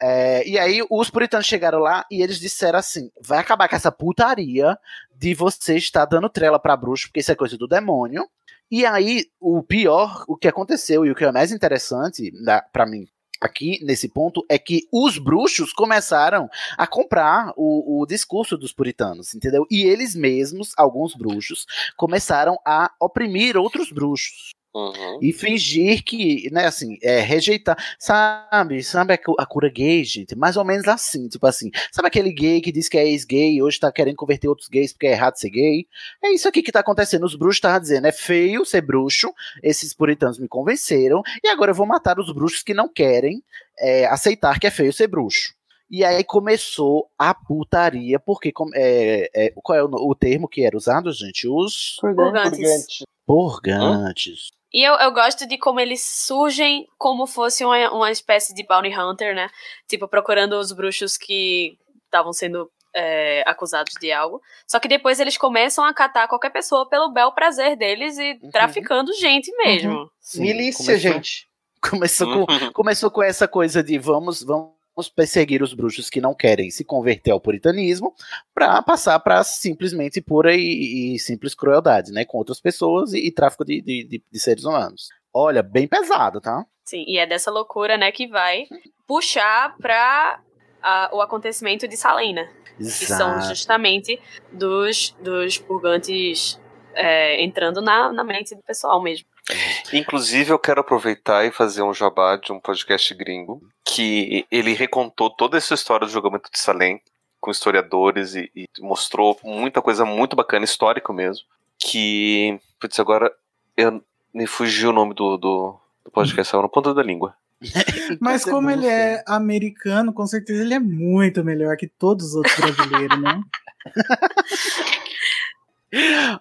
É, 0.01 0.47
e 0.47 0.57
aí, 0.57 0.81
os 0.89 1.09
puritanos 1.09 1.45
chegaram 1.45 1.79
lá 1.79 2.05
e 2.09 2.21
eles 2.21 2.39
disseram 2.39 2.79
assim: 2.79 3.11
vai 3.21 3.39
acabar 3.39 3.67
com 3.67 3.75
essa 3.75 3.91
putaria 3.91 4.77
de 5.15 5.33
você 5.33 5.75
estar 5.75 6.05
dando 6.05 6.29
trela 6.29 6.59
pra 6.59 6.77
bruxo, 6.77 7.07
porque 7.07 7.19
isso 7.19 7.31
é 7.31 7.35
coisa 7.35 7.57
do 7.57 7.67
demônio. 7.67 8.27
E 8.69 8.85
aí, 8.85 9.25
o 9.39 9.61
pior, 9.61 10.23
o 10.27 10.37
que 10.37 10.47
aconteceu 10.47 11.05
e 11.05 11.11
o 11.11 11.15
que 11.15 11.25
é 11.25 11.31
mais 11.31 11.51
interessante 11.51 12.31
da, 12.43 12.61
para 12.61 12.85
mim 12.85 13.05
aqui 13.41 13.83
nesse 13.83 14.07
ponto 14.07 14.45
é 14.47 14.59
que 14.59 14.87
os 14.91 15.17
bruxos 15.17 15.73
começaram 15.73 16.47
a 16.77 16.85
comprar 16.85 17.51
o, 17.57 18.01
o 18.01 18.05
discurso 18.05 18.55
dos 18.57 18.71
puritanos, 18.71 19.33
entendeu? 19.33 19.65
E 19.69 19.81
eles 19.83 20.15
mesmos, 20.15 20.73
alguns 20.77 21.15
bruxos, 21.15 21.65
começaram 21.97 22.57
a 22.65 22.91
oprimir 22.99 23.57
outros 23.57 23.91
bruxos. 23.91 24.51
Uhum. 24.73 25.19
E 25.21 25.33
fingir 25.33 26.01
que, 26.01 26.49
né, 26.49 26.65
assim, 26.65 26.97
é, 27.03 27.19
rejeitar, 27.19 27.77
sabe, 27.99 28.81
sabe 28.83 29.13
a, 29.13 29.17
cu- 29.17 29.35
a 29.37 29.45
cura 29.45 29.69
gay, 29.69 30.01
gente? 30.05 30.33
Mais 30.33 30.55
ou 30.55 30.63
menos 30.63 30.87
assim, 30.87 31.27
tipo 31.27 31.45
assim, 31.45 31.69
sabe 31.91 32.07
aquele 32.07 32.31
gay 32.31 32.61
que 32.61 32.71
diz 32.71 32.87
que 32.87 32.97
é 32.97 33.05
ex-gay 33.05 33.55
e 33.55 33.61
hoje 33.61 33.77
tá 33.79 33.91
querendo 33.91 34.15
converter 34.15 34.47
outros 34.47 34.69
gays 34.69 34.93
porque 34.93 35.07
é 35.07 35.11
errado 35.11 35.35
ser 35.35 35.49
gay? 35.49 35.85
É 36.23 36.29
isso 36.33 36.47
aqui 36.47 36.61
que 36.63 36.71
tá 36.71 36.79
acontecendo, 36.79 37.25
os 37.25 37.35
bruxos 37.35 37.57
estavam 37.57 37.81
dizendo, 37.81 38.07
é 38.07 38.13
feio 38.13 38.63
ser 38.65 38.79
bruxo, 38.81 39.33
esses 39.61 39.93
puritanos 39.93 40.39
me 40.39 40.47
convenceram, 40.47 41.21
e 41.43 41.49
agora 41.49 41.71
eu 41.71 41.75
vou 41.75 41.85
matar 41.85 42.17
os 42.17 42.31
bruxos 42.33 42.63
que 42.63 42.73
não 42.73 42.87
querem 42.87 43.43
é, 43.77 44.05
aceitar 44.05 44.57
que 44.57 44.67
é 44.67 44.71
feio 44.71 44.93
ser 44.93 45.07
bruxo. 45.07 45.53
E 45.89 46.05
aí 46.05 46.23
começou 46.23 47.09
a 47.19 47.33
putaria, 47.33 48.17
porque 48.17 48.53
com- 48.53 48.69
é, 48.73 49.29
é, 49.35 49.53
qual 49.61 49.77
é 49.77 49.83
o, 49.83 49.89
o 49.91 50.15
termo 50.15 50.47
que 50.47 50.63
era 50.63 50.77
usado, 50.77 51.11
gente? 51.11 51.45
Os 51.49 51.97
Purgantes. 51.99 52.99
purgantes. 53.25 54.51
E 54.73 54.83
eu, 54.83 54.93
eu 54.95 55.11
gosto 55.11 55.45
de 55.45 55.57
como 55.57 55.79
eles 55.79 56.01
surgem 56.01 56.87
como 56.97 57.27
fosse 57.27 57.65
uma, 57.65 57.91
uma 57.91 58.11
espécie 58.11 58.53
de 58.53 58.65
bounty 58.65 58.97
hunter, 58.97 59.35
né? 59.35 59.49
Tipo, 59.87 60.07
procurando 60.07 60.53
os 60.53 60.71
bruxos 60.71 61.17
que 61.17 61.77
estavam 62.05 62.31
sendo 62.31 62.71
é, 62.93 63.43
acusados 63.45 63.93
de 63.99 64.11
algo. 64.11 64.41
Só 64.67 64.79
que 64.79 64.87
depois 64.87 65.19
eles 65.19 65.37
começam 65.37 65.83
a 65.83 65.93
catar 65.93 66.27
qualquer 66.27 66.51
pessoa 66.51 66.87
pelo 66.87 67.11
bel 67.11 67.31
prazer 67.31 67.75
deles 67.75 68.17
e 68.17 68.39
traficando 68.51 69.13
gente 69.13 69.51
mesmo. 69.57 70.09
Sim, 70.19 70.41
Milícia, 70.41 70.85
começou- 70.85 71.13
gente. 71.13 71.47
Começou 71.81 72.27
com, 72.27 72.45
começou 72.73 73.09
com 73.09 73.23
essa 73.23 73.47
coisa 73.47 73.81
de 73.81 73.97
vamos, 73.97 74.43
vamos 74.43 74.69
perseguir 75.09 75.61
os 75.61 75.73
bruxos 75.73 76.09
que 76.09 76.21
não 76.21 76.33
querem 76.33 76.69
se 76.69 76.83
converter 76.83 77.31
ao 77.31 77.39
puritanismo 77.39 78.13
para 78.53 78.81
passar 78.81 79.19
para 79.19 79.43
simplesmente 79.43 80.21
pura 80.21 80.55
e, 80.55 81.15
e 81.15 81.19
simples 81.19 81.53
crueldade, 81.55 82.11
né? 82.11 82.25
Com 82.25 82.37
outras 82.37 82.59
pessoas 82.59 83.13
e, 83.13 83.19
e 83.27 83.31
tráfico 83.31 83.63
de, 83.65 83.81
de, 83.81 84.23
de- 84.31 84.39
seres 84.39 84.63
humanos. 84.65 85.09
Olha, 85.33 85.61
bem 85.63 85.87
pesado, 85.87 86.41
tá? 86.41 86.65
Sim, 86.85 87.03
e 87.07 87.17
é 87.17 87.25
dessa 87.25 87.49
loucura, 87.51 87.97
né, 87.97 88.11
que 88.11 88.27
vai 88.27 88.65
puxar 89.07 89.75
pra 89.77 90.41
ah, 90.81 91.09
o 91.13 91.21
acontecimento 91.21 91.87
de 91.87 91.95
Salena. 91.95 92.49
Que 92.77 92.83
são 93.05 93.37
Exato. 93.37 93.47
justamente 93.49 94.19
dos, 94.51 95.15
dos 95.21 95.57
purgantes 95.59 96.59
é, 96.95 97.43
entrando 97.43 97.81
na, 97.81 98.11
na 98.11 98.23
mente 98.23 98.55
do 98.55 98.63
pessoal 98.63 99.01
mesmo. 99.03 99.27
Inclusive, 99.93 100.51
eu 100.51 100.59
quero 100.59 100.81
aproveitar 100.81 101.45
e 101.45 101.51
fazer 101.51 101.81
um 101.81 101.93
jabá 101.93 102.35
de 102.35 102.51
um 102.51 102.59
podcast 102.59 103.13
gringo 103.13 103.61
que 103.83 104.45
ele 104.51 104.73
recontou 104.73 105.29
toda 105.29 105.57
essa 105.57 105.73
história 105.73 106.05
do 106.05 106.11
julgamento 106.11 106.49
de 106.51 106.59
Salem 106.59 107.01
com 107.39 107.51
historiadores 107.51 108.35
e, 108.35 108.51
e 108.55 108.67
mostrou 108.79 109.37
muita 109.43 109.81
coisa 109.81 110.05
muito 110.05 110.35
bacana, 110.35 110.63
histórico 110.63 111.11
mesmo. 111.11 111.43
Que, 111.77 112.59
putz, 112.79 112.99
agora 112.99 113.31
eu, 113.75 114.01
me 114.33 114.45
fugiu 114.45 114.91
o 114.91 114.93
nome 114.93 115.15
do, 115.15 115.37
do, 115.37 115.79
do 116.05 116.11
podcast, 116.11 116.41
estava 116.41 116.63
na 116.63 116.69
ponta 116.69 116.93
da 116.93 117.01
língua. 117.01 117.35
Mas 118.21 118.45
como 118.45 118.69
ele 118.69 118.87
é 118.87 119.23
americano, 119.27 120.13
com 120.13 120.25
certeza 120.25 120.61
ele 120.61 120.73
é 120.73 120.79
muito 120.79 121.43
melhor 121.43 121.75
que 121.75 121.87
todos 121.87 122.27
os 122.27 122.35
outros 122.35 122.55
brasileiros, 122.55 123.19
né? 123.19 123.41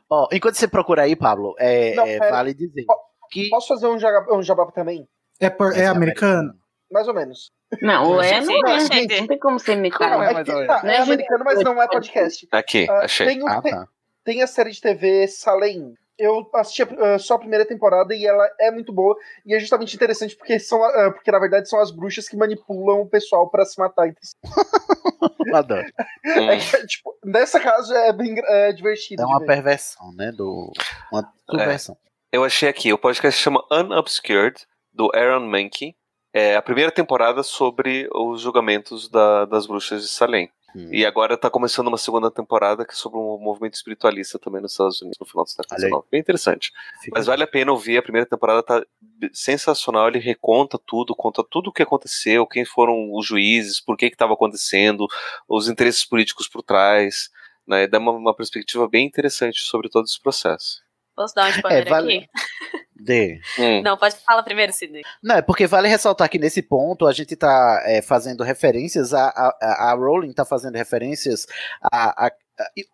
Ó, 0.09 0.29
enquanto 0.33 0.55
você 0.55 0.69
procura 0.69 1.03
aí, 1.03 1.17
Pablo, 1.17 1.55
é, 1.59 1.95
Não, 1.95 2.07
é, 2.07 2.19
pera. 2.19 2.31
vale 2.31 2.55
dizer 2.55 2.85
que 3.31 3.49
Posso 3.49 3.69
fazer 3.69 3.87
um 3.87 3.99
jabá, 3.99 4.27
um 4.35 4.43
jabá 4.43 4.67
também? 4.73 5.07
É, 5.39 5.49
por- 5.51 5.77
é 5.77 5.87
americano? 5.87 6.53
Mais 6.91 7.07
ou 7.07 7.15
menos. 7.15 7.53
Não, 7.81 8.17
o 8.17 8.21
é 8.23 8.41
não 8.41 8.67
é, 8.67 8.81
gente. 8.81 8.95
gente. 8.95 9.21
Não 9.21 9.27
tem 9.29 9.39
como 9.39 9.59
ser 9.61 9.77
Não, 9.77 9.83
metade. 9.83 10.51
é, 10.51 10.67
tá, 10.67 10.83
Não 10.83 10.91
é 10.91 10.97
é 10.97 11.01
americano, 11.01 11.45
mas 11.45 11.63
não 11.63 11.81
é 11.81 11.87
podcast. 11.87 12.49
Aqui, 12.51 12.87
Ah, 12.91 13.05
achei. 13.05 13.27
Tem, 13.29 13.43
um- 13.43 13.47
Ah, 13.49 13.63
tem- 13.63 13.73
tá. 13.73 13.87
tem 14.25 14.43
a 14.43 14.47
série 14.49 14.71
de 14.73 14.81
TV 14.81 15.29
Salem. 15.29 15.95
Eu 16.21 16.49
assisti 16.55 16.83
a- 16.83 17.15
ah, 17.15 17.19
só 17.19 17.35
a 17.35 17.39
primeira 17.39 17.65
temporada 17.67 18.15
e 18.15 18.27
ela 18.27 18.49
é 18.61 18.71
muito 18.71 18.93
boa. 18.93 19.17
E 19.47 19.55
é 19.55 19.59
justamente 19.59 19.97
interessante 19.97 20.37
porque, 20.37 20.59
são, 20.59 20.83
ah, 20.85 21.11
porque 21.11 21.31
na 21.33 21.39
verdade, 21.39 21.69
são 21.69 21.81
as 21.81 21.91
bruxas 21.91 22.29
que 22.29 22.37
manipulam 22.37 23.01
o 23.01 23.09
pessoal 23.09 23.49
pra 23.49 23.65
se 23.65 23.79
matar 23.79 24.07
entre 24.09 24.25
si. 24.27 24.35
Adoro. 25.55 25.87
Hum. 26.25 26.51
É 26.51 26.59
que, 26.59 26.87
tipo, 26.87 27.17
nessa 27.25 27.59
caso 27.59 27.93
é 27.95 28.13
bem 28.13 28.35
é 28.39 28.73
divertido. 28.73 29.23
É 29.23 29.27
uma 29.27 29.39
ver. 29.41 29.47
perversão, 29.47 30.13
né? 30.15 30.31
Do, 30.33 30.71
uma 31.13 31.33
subversão. 31.49 31.97
Eu 32.33 32.45
achei 32.45 32.69
aqui, 32.69 32.93
o 32.93 32.99
podcast 32.99 33.41
chama 33.41 33.65
Unobscured, 33.71 34.65
do 34.93 35.11
Aaron 35.15 35.47
Mankey. 35.47 35.97
É 36.33 36.55
a 36.55 36.63
primeira 36.63 36.93
temporada 36.93 37.43
sobre 37.43 38.09
os 38.15 38.41
julgamentos 38.41 39.09
da- 39.09 39.45
das 39.47 39.67
bruxas 39.67 40.03
de 40.03 40.09
Salem. 40.09 40.49
Hum. 40.75 40.89
E 40.93 41.05
agora 41.05 41.37
tá 41.37 41.51
começando 41.51 41.89
uma 41.89 41.99
segunda 41.99 42.31
temporada 42.31 42.85
que 42.85 42.93
é 42.93 42.97
sobre 42.97 43.19
um 43.19 43.39
movimento 43.39 43.75
espiritualista 43.75 44.39
também 44.39 44.61
nos 44.63 44.73
Estados 44.73 45.01
Unidos 45.03 45.19
no 45.21 45.27
final 45.27 45.45
do 45.45 45.51
século. 45.51 45.81
XIX. 45.81 46.03
Bem 46.11 46.21
interessante. 46.21 46.71
Fica- 47.03 47.17
Mas 47.19 47.27
vale 47.27 47.43
a 47.43 47.47
pena 47.47 47.73
ouvir, 47.73 47.99
a 47.99 48.03
primeira 48.03 48.27
temporada 48.27 48.63
tá 48.63 48.85
sensacional, 49.33 50.09
ele 50.09 50.19
reconta 50.19 50.79
tudo, 50.87 51.15
conta 51.15 51.43
tudo 51.49 51.71
o 51.71 51.73
que 51.73 51.83
aconteceu, 51.83 52.47
quem 52.47 52.65
foram 52.65 53.13
os 53.13 53.27
juízes, 53.27 53.81
por 53.81 53.97
que 53.97 54.09
que 54.09 54.15
estava 54.15 54.35
acontecendo, 54.35 55.07
os 55.49 55.69
interesses 55.69 56.05
políticos 56.05 56.49
por 56.49 56.63
trás, 56.63 57.29
né? 57.67 57.87
Dá 57.87 57.99
uma, 57.99 58.13
uma 58.13 58.35
perspectiva 58.35 58.89
bem 58.89 59.07
interessante 59.07 59.61
sobre 59.61 59.89
todo 59.89 60.05
esse 60.05 60.21
processo. 60.21 60.81
Posso 61.17 61.35
dar 61.35 61.47
um 61.47 61.51
spoiler 61.57 61.87
É, 61.87 61.91
vale- 61.91 62.17
aqui? 62.19 62.29
Dê. 63.05 63.41
Hum. 63.59 63.83
Não, 63.83 63.97
pode 63.97 64.17
falar 64.17 64.43
primeiro, 64.43 64.73
Sidney. 64.73 65.03
Não, 65.23 65.37
é 65.37 65.43
porque 65.43 65.67
vale 65.67 65.89
ressaltar 65.89 66.29
que 66.29 66.39
nesse 66.39 66.63
ponto 66.63 67.07
a 67.07 67.13
gente 67.13 67.35
tá 67.37 67.83
é, 67.85 68.03
fazendo 68.03 68.45
referências, 68.45 69.13
a, 69.15 69.29
a, 69.29 69.91
a 69.91 69.95
Rowling 69.95 70.33
tá 70.33 70.45
fazendo 70.45 70.77
referências 70.77 71.47
a, 71.83 72.27
a- 72.27 72.27
a- 72.27 72.33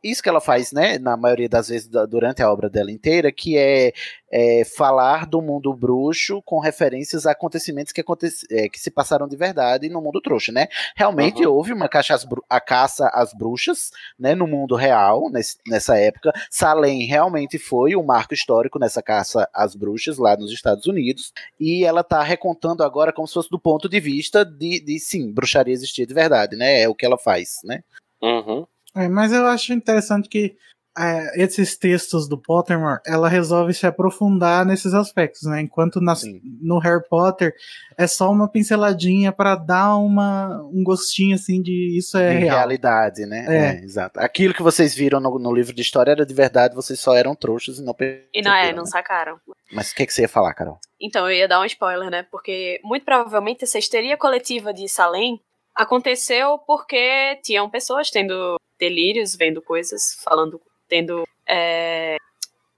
isso 0.02 0.22
que 0.22 0.28
ela 0.28 0.40
faz, 0.40 0.72
né, 0.72 0.98
na 0.98 1.16
maioria 1.16 1.48
das 1.48 1.68
vezes 1.68 1.88
da- 1.88 2.06
durante 2.06 2.42
a 2.42 2.50
obra 2.52 2.68
dela 2.70 2.90
inteira, 2.90 3.32
que 3.32 3.56
é, 3.58 3.92
é, 4.30 4.64
falar 4.64 5.26
do 5.26 5.40
mundo 5.40 5.72
bruxo 5.74 6.42
com 6.44 6.58
referências 6.58 7.26
a 7.26 7.32
acontecimentos 7.32 7.92
que, 7.92 8.00
aconte, 8.00 8.26
é, 8.50 8.68
que 8.68 8.78
se 8.78 8.90
passaram 8.90 9.28
de 9.28 9.36
verdade 9.36 9.88
no 9.88 10.00
mundo 10.02 10.20
trouxa, 10.20 10.50
né? 10.52 10.68
Realmente 10.96 11.46
Uhum. 11.46 11.52
houve 11.52 11.72
uma 11.72 11.88
caça 11.88 12.14
às, 12.14 12.26
a 12.48 12.60
caça 12.60 13.08
às 13.12 13.32
bruxas, 13.32 13.90
né, 14.18 14.34
no 14.34 14.46
mundo 14.46 14.74
real, 14.74 15.30
nesse- 15.30 15.56
nessa 15.66 15.96
época. 15.98 16.32
Salem 16.50 17.04
realmente 17.04 17.58
foi 17.58 17.94
um 17.96 18.04
marco 18.04 18.34
histórico 18.34 18.78
nessa 18.78 19.02
caça 19.02 19.48
às 19.54 19.74
bruxas 19.74 20.18
lá 20.18 20.36
nos 20.36 20.52
Estados 20.52 20.86
Unidos 20.86 21.32
e 21.60 21.84
ela 21.84 22.02
tá 22.02 22.22
recontando 22.22 22.82
agora 22.82 23.12
como 23.12 23.26
se 23.28 23.34
fosse 23.34 23.50
do 23.50 23.58
ponto 23.60 23.88
de 23.88 24.00
vista 24.00 24.44
de, 24.44 24.80
de 24.80 24.98
sim, 24.98 25.32
bruxaria 25.32 25.74
existia 25.74 26.06
de 26.06 26.14
verdade, 26.14 26.56
né? 26.56 26.80
É 26.82 26.88
o 26.88 26.94
que 26.94 27.04
ela 27.06 27.18
faz, 27.18 27.56
né? 27.64 27.82
Uhum. 28.22 28.66
É, 28.96 29.08
mas 29.08 29.32
eu 29.32 29.46
acho 29.46 29.72
interessante 29.72 30.28
que 30.28 30.56
é, 30.98 31.42
esses 31.42 31.76
textos 31.76 32.26
do 32.26 32.38
Pottermore, 32.38 33.00
ela 33.06 33.28
resolve 33.28 33.74
se 33.74 33.86
aprofundar 33.86 34.64
nesses 34.64 34.94
aspectos, 34.94 35.42
né? 35.42 35.60
Enquanto 35.60 36.00
nas- 36.00 36.24
no 36.62 36.78
Harry 36.78 37.06
Potter 37.06 37.52
é 37.98 38.06
só 38.06 38.30
uma 38.30 38.50
pinceladinha 38.50 39.30
para 39.30 39.56
dar 39.56 39.96
uma, 39.96 40.62
um 40.72 40.82
gostinho 40.82 41.34
assim 41.34 41.60
de 41.60 41.98
isso 41.98 42.16
é 42.16 42.30
de 42.32 42.38
real. 42.44 42.56
realidade, 42.56 43.26
né? 43.26 43.44
É. 43.46 43.56
É, 43.56 43.84
exato. 43.84 44.18
Aquilo 44.18 44.54
que 44.54 44.62
vocês 44.62 44.94
viram 44.94 45.20
no, 45.20 45.38
no 45.38 45.54
livro 45.54 45.74
de 45.74 45.82
história 45.82 46.12
era 46.12 46.24
de 46.24 46.32
verdade, 46.32 46.74
vocês 46.74 46.98
só 46.98 47.14
eram 47.14 47.34
trouxas 47.34 47.78
e 47.78 47.84
não 47.84 47.94
E 48.32 48.40
não 48.40 48.54
é, 48.54 48.72
não 48.72 48.86
sacaram. 48.86 49.38
Mas 49.70 49.90
o 49.90 49.94
que, 49.94 50.06
que 50.06 50.14
você 50.14 50.22
ia 50.22 50.28
falar, 50.28 50.54
Carol? 50.54 50.78
Então, 50.98 51.28
eu 51.28 51.36
ia 51.36 51.48
dar 51.48 51.60
um 51.60 51.64
spoiler, 51.66 52.08
né? 52.10 52.22
Porque 52.30 52.80
muito 52.82 53.04
provavelmente 53.04 53.64
essa 53.64 53.78
histeria 53.78 54.16
coletiva 54.16 54.72
de 54.72 54.88
Salem 54.88 55.38
aconteceu 55.76 56.58
porque 56.66 57.38
tinham 57.42 57.68
pessoas 57.68 58.10
tendo 58.10 58.56
delírios, 58.78 59.36
vendo 59.36 59.60
coisas, 59.60 60.18
falando, 60.24 60.60
tendo 60.88 61.24
é, 61.46 62.16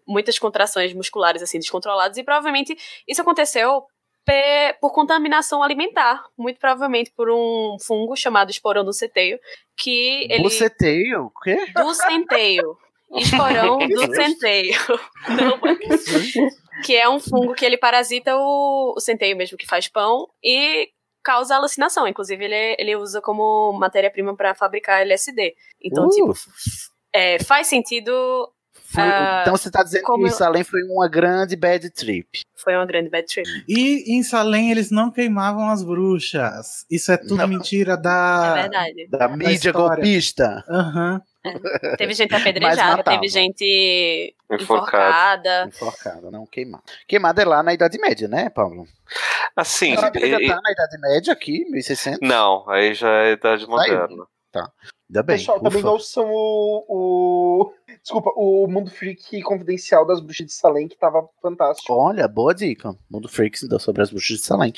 muitas 0.07 0.39
contrações 0.39 0.93
musculares 0.93 1.43
assim 1.43 1.59
descontroladas 1.59 2.19
e 2.19 2.25
provavelmente 2.25 2.77
isso 3.07 3.23
aconteceu 3.23 3.85
por 4.81 4.93
contaminação 4.93 5.63
alimentar, 5.63 6.23
muito 6.37 6.61
provavelmente 6.61 7.11
por 7.17 7.31
um 7.31 7.79
fungo 7.81 8.15
chamado 8.15 8.51
esporão 8.51 8.85
do 8.85 8.93
centeio, 8.93 9.39
que 9.75 10.27
ele 10.31 10.43
Buceteio? 10.43 11.25
O 11.25 11.41
quê? 11.41 11.57
do 11.75 11.95
centeio. 11.95 12.77
Esporão 13.17 13.79
do 13.89 14.15
centeio. 14.15 14.79
Não, 15.31 15.59
que 16.85 16.95
é 16.95 17.09
um 17.09 17.19
fungo 17.19 17.55
que 17.55 17.65
ele 17.65 17.79
parasita 17.79 18.37
o, 18.37 18.93
o 18.95 19.01
centeio 19.01 19.35
mesmo, 19.35 19.57
que 19.57 19.67
faz 19.67 19.89
pão, 19.89 20.29
e 20.45 20.91
causa 21.33 21.55
alucinação. 21.55 22.07
Inclusive, 22.09 22.43
ele, 22.45 22.77
ele 22.79 22.97
usa 22.97 23.21
como 23.21 23.73
matéria-prima 23.79 24.35
para 24.37 24.55
fabricar 24.55 25.01
LSD. 25.03 25.55
Então, 25.83 26.07
Uh. 26.07 26.11
tipo, 26.11 26.33
é, 27.13 27.39
faz 27.45 27.67
sentido. 27.67 28.13
Foi- 28.91 29.03
ah, 29.03 29.41
então 29.43 29.55
você 29.55 29.71
tá 29.71 29.83
dizendo 29.83 30.05
como 30.05 30.19
que 30.25 30.31
eu- 30.31 30.33
isso 30.33 30.43
além 30.43 30.65
foi 30.65 30.83
uma 30.85 31.07
grande 31.09 31.55
bad 31.57 31.91
trip. 31.91 32.41
Foi 32.57 32.75
uma 32.75 32.87
grande 32.87 33.11
bad 33.11 33.27
trip. 33.27 33.47
E 33.69 34.17
em 34.17 34.23
Salem 34.23 34.71
eles 34.71 34.91
não 34.91 35.11
queimavam 35.11 35.69
as 35.69 35.85
bruxas. 35.85 36.87
Isso 36.91 37.13
é 37.13 37.19
tudo 37.19 37.47
mentira 37.47 37.97
da. 37.99 38.55
É 38.57 38.63
verdade. 38.63 39.09
Da 39.11 39.29
mídia 39.29 39.53
história. 39.53 39.97
golpista. 39.97 40.65
Aham. 40.69 41.21
Teve 41.97 42.15
gente 42.15 42.35
apedrejada, 42.35 43.03
teve 43.03 43.29
gente 43.29 44.35
Enforcada. 44.51 45.67
enforcada. 45.69 46.31
Não 46.31 46.47
queimada. 46.47 46.83
Queimada 47.07 47.43
é 47.43 47.45
lá 47.45 47.63
na 47.63 47.73
Idade 47.75 47.99
Média, 47.99 48.29
né, 48.29 48.49
Paulo? 48.51 48.87
Assim, 49.57 49.93
Ela 49.95 50.07
ainda 50.15 50.43
e- 50.43 50.49
tá 50.49 50.61
na 50.63 50.71
Idade 50.73 50.99
Média 51.01 51.33
aqui, 51.33 51.65
1600? 51.71 52.21
não, 52.27 52.69
aí 52.69 52.95
já 52.95 53.09
é 53.25 53.33
idade 53.33 53.67
moderna. 53.67 54.27
Tá. 54.51 54.71
Ainda 55.11 55.23
bem. 55.23 55.37
Pessoal, 55.37 55.61
também 55.61 55.79
ufa. 55.81 55.89
não 55.89 55.99
são 55.99 56.27
o, 56.31 56.85
o. 56.89 57.73
Desculpa, 58.03 58.31
o 58.37 58.67
Mundo 58.67 58.91
Freak 58.91 59.43
Confidencial 59.43 60.07
das 60.07 60.21
Bruxas 60.21 60.47
de 60.47 60.53
Salem, 60.53 60.89
que 60.89 60.97
tava 60.97 61.29
fantástico. 61.43 61.93
Olha, 61.93 62.27
boa 62.29 62.55
dica. 62.55 62.95
Mundo 63.11 63.29
Freaks 63.29 63.63
deu 63.69 63.79
sobre 63.79 64.03
as 64.03 64.11
bruxas 64.11 64.39
de 64.39 64.45
Salem. 64.45 64.73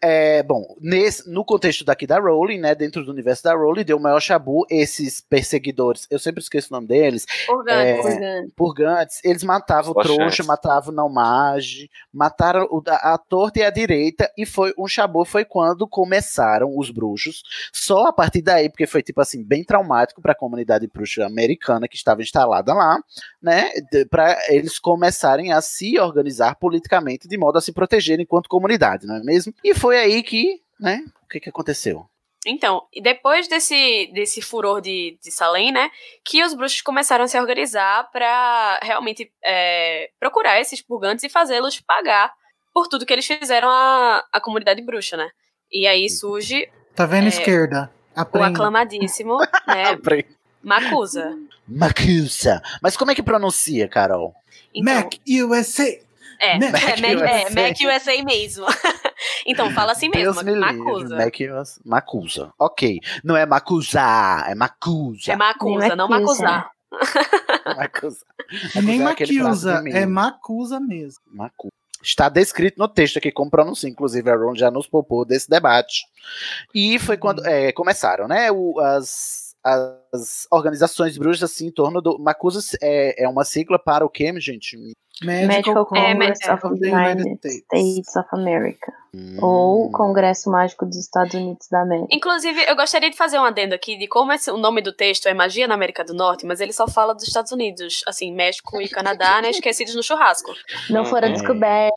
É, 0.00 0.44
bom, 0.44 0.76
nesse, 0.80 1.28
no 1.28 1.44
contexto 1.44 1.84
daqui 1.84 2.06
da 2.06 2.20
Rowling, 2.20 2.58
né, 2.58 2.72
dentro 2.72 3.04
do 3.04 3.10
universo 3.10 3.42
da 3.42 3.52
Rowling, 3.52 3.84
deu 3.84 3.96
o 3.96 4.00
maior 4.00 4.20
chabu, 4.20 4.64
esses 4.70 5.20
perseguidores, 5.20 6.06
eu 6.08 6.20
sempre 6.20 6.40
esqueço 6.40 6.68
o 6.70 6.76
nome 6.76 6.86
deles, 6.86 7.26
Purgantes. 7.46 8.06
É, 8.06 8.46
purgantes, 8.54 9.20
eles 9.24 9.42
matavam 9.42 9.90
o 9.90 9.94
Boa 9.94 10.04
trouxa, 10.04 10.44
matavam 10.44 10.92
o 10.92 10.96
não 10.96 11.08
mage, 11.08 11.90
mataram 12.12 12.68
o, 12.70 12.80
a, 12.86 13.14
a 13.14 13.18
torta 13.18 13.58
e 13.58 13.64
a 13.64 13.70
direita, 13.70 14.30
e 14.38 14.46
foi 14.46 14.72
um 14.78 14.86
chabu, 14.86 15.24
foi 15.24 15.44
quando 15.44 15.86
começaram 15.88 16.72
os 16.76 16.90
bruxos, 16.90 17.42
só 17.72 18.06
a 18.06 18.12
partir 18.12 18.40
daí, 18.40 18.68
porque 18.68 18.86
foi 18.86 19.02
tipo 19.02 19.20
assim, 19.20 19.42
bem 19.42 19.64
traumático 19.64 20.22
para 20.22 20.30
a 20.30 20.36
comunidade 20.36 20.86
bruxa 20.86 21.26
americana 21.26 21.88
que 21.88 21.96
estava 21.96 22.22
instalada 22.22 22.72
lá, 22.72 23.00
né, 23.42 23.70
para 24.08 24.38
eles 24.48 24.78
começarem 24.78 25.52
a 25.52 25.60
se 25.60 25.98
organizar 25.98 26.54
politicamente 26.54 27.26
de 27.26 27.36
modo 27.36 27.58
a 27.58 27.60
se 27.60 27.72
proteger 27.72 28.20
enquanto 28.20 28.48
comunidade, 28.48 29.04
não 29.04 29.16
é 29.16 29.22
mesmo? 29.24 29.52
E 29.64 29.74
foi 29.74 29.87
aí 29.96 30.22
que, 30.22 30.60
né, 30.80 31.02
o 31.24 31.28
que 31.28 31.40
que 31.40 31.48
aconteceu? 31.48 32.06
Então, 32.46 32.86
e 32.94 33.02
depois 33.02 33.48
desse, 33.48 34.10
desse 34.14 34.40
furor 34.40 34.80
de, 34.80 35.18
de 35.22 35.30
Salem, 35.30 35.72
né, 35.72 35.90
que 36.24 36.42
os 36.42 36.54
bruxos 36.54 36.80
começaram 36.80 37.24
a 37.24 37.28
se 37.28 37.38
organizar 37.38 38.10
pra 38.10 38.78
realmente 38.82 39.30
é, 39.44 40.10
procurar 40.20 40.60
esses 40.60 40.80
purgantes 40.80 41.24
e 41.24 41.28
fazê-los 41.28 41.80
pagar 41.80 42.32
por 42.72 42.86
tudo 42.86 43.04
que 43.04 43.12
eles 43.12 43.26
fizeram 43.26 43.68
à, 43.68 44.24
à 44.32 44.40
comunidade 44.40 44.80
bruxa, 44.82 45.16
né? 45.16 45.28
E 45.70 45.86
aí 45.86 46.08
surge 46.08 46.70
Tá 46.94 47.06
vendo, 47.06 47.26
É, 47.26 47.28
esquerda? 47.28 47.90
o 48.16 48.20
Aprenda. 48.20 48.48
aclamadíssimo, 48.48 49.38
né, 49.66 49.98
Macusa. 50.62 51.36
Macusa. 51.66 52.62
Mas 52.82 52.96
como 52.96 53.10
é 53.10 53.14
que 53.14 53.22
pronuncia, 53.22 53.88
Carol? 53.88 54.34
Mac 54.82 55.14
USA. 55.28 55.84
É, 56.40 56.58
Mac 56.58 56.82
é, 56.82 57.00
Mac, 57.00 57.02
é, 57.02 57.44
USA. 57.46 57.50
Mac 57.50 57.76
USA 57.80 58.22
mesmo. 58.24 58.66
então, 59.46 59.70
fala 59.72 59.92
assim 59.92 60.10
Deus 60.10 60.36
mesmo, 60.36 60.50
me 60.50 60.58
livre, 60.58 60.78
Macusa. 60.84 61.16
Mac 61.16 61.34
US 61.60 61.80
Macusa. 61.84 62.52
Ok. 62.58 63.00
Não 63.24 63.36
é 63.36 63.44
Macusa, 63.46 64.00
é 64.46 64.54
Macusa. 64.54 65.32
É 65.32 65.36
Macusa, 65.36 65.96
não 65.96 66.08
Macusar. 66.08 66.70
Macusa. 67.76 68.24
É 68.76 68.80
nem 68.82 69.00
Macusa 69.00 69.24
é 69.24 69.26
prato 69.26 69.44
Macusa, 69.44 69.82
milho. 69.82 69.96
é 69.96 70.06
Macusa 70.06 70.80
mesmo. 70.80 71.20
Macu. 71.26 71.68
Está 72.02 72.28
descrito 72.28 72.78
no 72.78 72.86
texto 72.88 73.16
aqui 73.18 73.32
como 73.32 73.50
pronuncia, 73.50 73.88
inclusive 73.90 74.30
a 74.30 74.36
Ron 74.36 74.54
já 74.54 74.70
nos 74.70 74.86
poupou 74.86 75.24
desse 75.24 75.50
debate. 75.50 76.04
E 76.72 76.96
foi 76.98 77.16
quando 77.16 77.44
é, 77.44 77.72
começaram, 77.72 78.28
né? 78.28 78.52
o- 78.52 78.78
as, 78.78 79.52
as 79.64 80.46
organizações 80.50 81.18
bruxas 81.18 81.50
assim 81.50 81.66
em 81.66 81.72
torno 81.72 82.00
do. 82.00 82.16
Macusa 82.18 82.60
é, 82.80 83.24
é 83.24 83.28
uma 83.28 83.44
sigla 83.44 83.78
para 83.80 84.06
o 84.06 84.08
quê, 84.08 84.32
gente? 84.40 84.78
Medical 85.22 85.84
Congress 85.86 86.38
Congress 86.40 86.64
of 86.64 86.80
the 86.80 86.88
United 86.90 87.38
States 87.64 88.16
of 88.16 88.28
America. 88.32 88.92
Ou 89.40 89.90
Congresso 89.90 90.50
Mágico 90.50 90.84
dos 90.86 90.96
Estados 90.96 91.34
Unidos 91.34 91.66
da 91.70 91.80
América. 91.82 92.08
Inclusive, 92.14 92.62
eu 92.68 92.76
gostaria 92.76 93.10
de 93.10 93.16
fazer 93.16 93.38
um 93.38 93.44
adendo 93.44 93.74
aqui 93.74 93.96
de 93.96 94.06
como 94.06 94.32
esse- 94.32 94.50
o 94.50 94.56
nome 94.58 94.80
do 94.82 94.92
texto 94.92 95.26
é 95.26 95.34
Magia 95.34 95.66
na 95.66 95.74
América 95.74 96.04
do 96.04 96.14
Norte, 96.14 96.46
mas 96.46 96.60
ele 96.60 96.72
só 96.72 96.86
fala 96.86 97.14
dos 97.14 97.26
Estados 97.26 97.50
Unidos, 97.50 98.02
assim, 98.06 98.32
México 98.32 98.80
e 98.80 98.88
Canadá, 98.88 99.40
né, 99.42 99.50
esquecidos 99.50 99.94
no 99.94 100.02
churrasco. 100.02 100.52
Não 100.90 101.04
fora 101.04 101.28
É. 101.28 101.32
descoberto. 101.32 101.94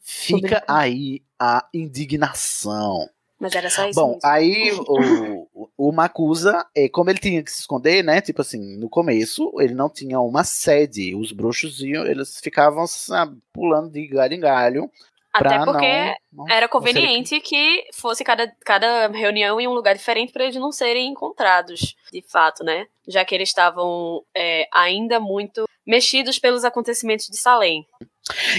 Fica 0.00 0.62
aí 0.68 1.22
a 1.40 1.64
indignação. 1.74 3.08
Mas 3.38 3.54
era 3.54 3.68
só 3.68 3.86
isso 3.86 4.00
Bom, 4.00 4.12
mesmo. 4.12 4.20
aí 4.24 4.72
o, 4.72 5.68
o, 5.76 5.92
Macusa, 5.92 6.66
é, 6.74 6.88
como 6.88 7.10
ele 7.10 7.18
tinha 7.18 7.42
que 7.42 7.50
se 7.50 7.60
esconder, 7.60 8.02
né? 8.02 8.20
Tipo 8.20 8.40
assim, 8.40 8.78
no 8.78 8.88
começo, 8.88 9.52
ele 9.60 9.74
não 9.74 9.90
tinha 9.90 10.18
uma 10.20 10.42
sede. 10.42 11.14
Os 11.14 11.32
bruxos 11.32 11.80
iam, 11.80 12.06
eles 12.06 12.40
ficavam 12.40 12.86
sabe, 12.86 13.36
pulando 13.52 13.90
de 13.90 14.06
galho 14.06 14.34
em 14.34 14.40
galho. 14.40 14.90
Até 15.32 15.58
porque 15.58 16.04
não- 16.32 16.46
não- 16.46 16.48
era 16.48 16.66
conveniente 16.66 17.38
que 17.40 17.86
fosse 17.92 18.24
cada, 18.24 18.50
cada 18.64 19.08
reunião 19.08 19.60
em 19.60 19.68
um 19.68 19.74
lugar 19.74 19.94
diferente 19.94 20.32
para 20.32 20.44
eles 20.44 20.56
não 20.56 20.72
serem 20.72 21.10
encontrados, 21.10 21.94
de 22.10 22.22
fato, 22.26 22.64
né? 22.64 22.86
Já 23.06 23.22
que 23.22 23.34
eles 23.34 23.50
estavam 23.50 24.24
é, 24.34 24.66
ainda 24.72 25.20
muito 25.20 25.68
mexidos 25.86 26.38
pelos 26.38 26.64
acontecimentos 26.64 27.26
de 27.26 27.36
Salem. 27.36 27.86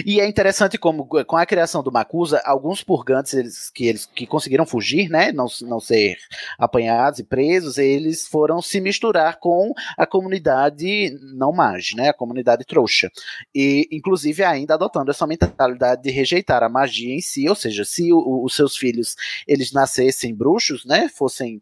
E 0.06 0.20
é 0.22 0.28
interessante 0.28 0.78
como, 0.78 1.06
com 1.06 1.36
a 1.36 1.46
criação 1.46 1.84
do 1.84 1.92
Macusa, 1.92 2.42
alguns 2.46 2.84
purgantes 2.84 3.34
eles, 3.34 3.70
que, 3.70 3.86
eles, 3.86 4.06
que 4.06 4.26
conseguiram 4.26 4.66
fugir, 4.66 5.10
né? 5.10 5.32
Não, 5.32 5.48
não 5.64 5.80
ser 5.80 6.18
apanhados 6.58 7.20
e 7.20 7.24
presos, 7.24 7.78
eles 7.78 8.28
foram 8.28 8.62
se 8.62 8.80
misturar 8.80 9.40
com 9.40 9.74
a 9.98 10.06
comunidade 10.06 11.18
não 11.34 11.52
mage, 11.52 11.96
né? 11.96 12.10
A 12.10 12.14
comunidade 12.14 12.64
trouxa. 12.66 13.12
E, 13.54 13.88
inclusive, 13.92 14.44
ainda 14.44 14.76
adotando 14.76 15.12
essa 15.12 15.28
mentalidade 15.28 16.02
de 16.02 16.12
rejeitar 16.12 16.64
a 16.64 16.70
magia 16.70 17.14
em 17.14 17.22
si, 17.22 17.48
ou 17.50 17.56
seja, 17.56 17.84
se 17.84 18.12
o- 18.14 18.44
os 18.44 18.56
seus 18.56 18.78
filhos 18.78 19.16
eles 19.48 19.72
nascessem 19.72 20.34
bruxos, 20.34 20.86
né? 20.86 21.10
Fossem. 21.10 21.62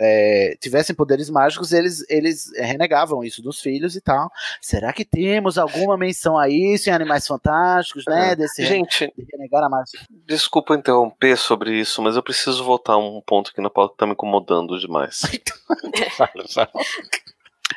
É, 0.00 0.56
tivessem 0.60 0.94
poderes 0.94 1.30
mágicos, 1.30 1.72
eles, 1.72 2.04
eles 2.08 2.50
renegavam 2.56 3.22
isso 3.22 3.42
dos 3.42 3.60
filhos 3.60 3.96
e 3.96 4.00
tal. 4.00 4.30
Será 4.60 4.92
que 4.92 5.04
temos 5.04 5.58
alguma 5.58 5.96
menção 5.96 6.38
a 6.38 6.48
isso 6.48 6.88
em 6.88 6.92
Animais 6.92 7.26
Fantásticos, 7.26 8.04
né? 8.06 8.32
É. 8.32 8.36
Desse 8.36 8.64
Gente, 8.64 9.12
de 9.16 9.26
renegar 9.32 9.64
a 9.64 9.68
magia. 9.68 10.00
Desculpa 10.26 10.74
interromper 10.74 11.36
sobre 11.36 11.78
isso, 11.78 12.02
mas 12.02 12.16
eu 12.16 12.22
preciso 12.22 12.64
voltar 12.64 12.94
a 12.94 12.98
um 12.98 13.22
ponto 13.24 13.50
aqui 13.50 13.60
na 13.60 13.70
pauta 13.70 13.92
que 13.92 13.98
tá 13.98 14.06
me 14.06 14.12
incomodando 14.12 14.78
demais. 14.78 15.22
Fala. 16.16 16.70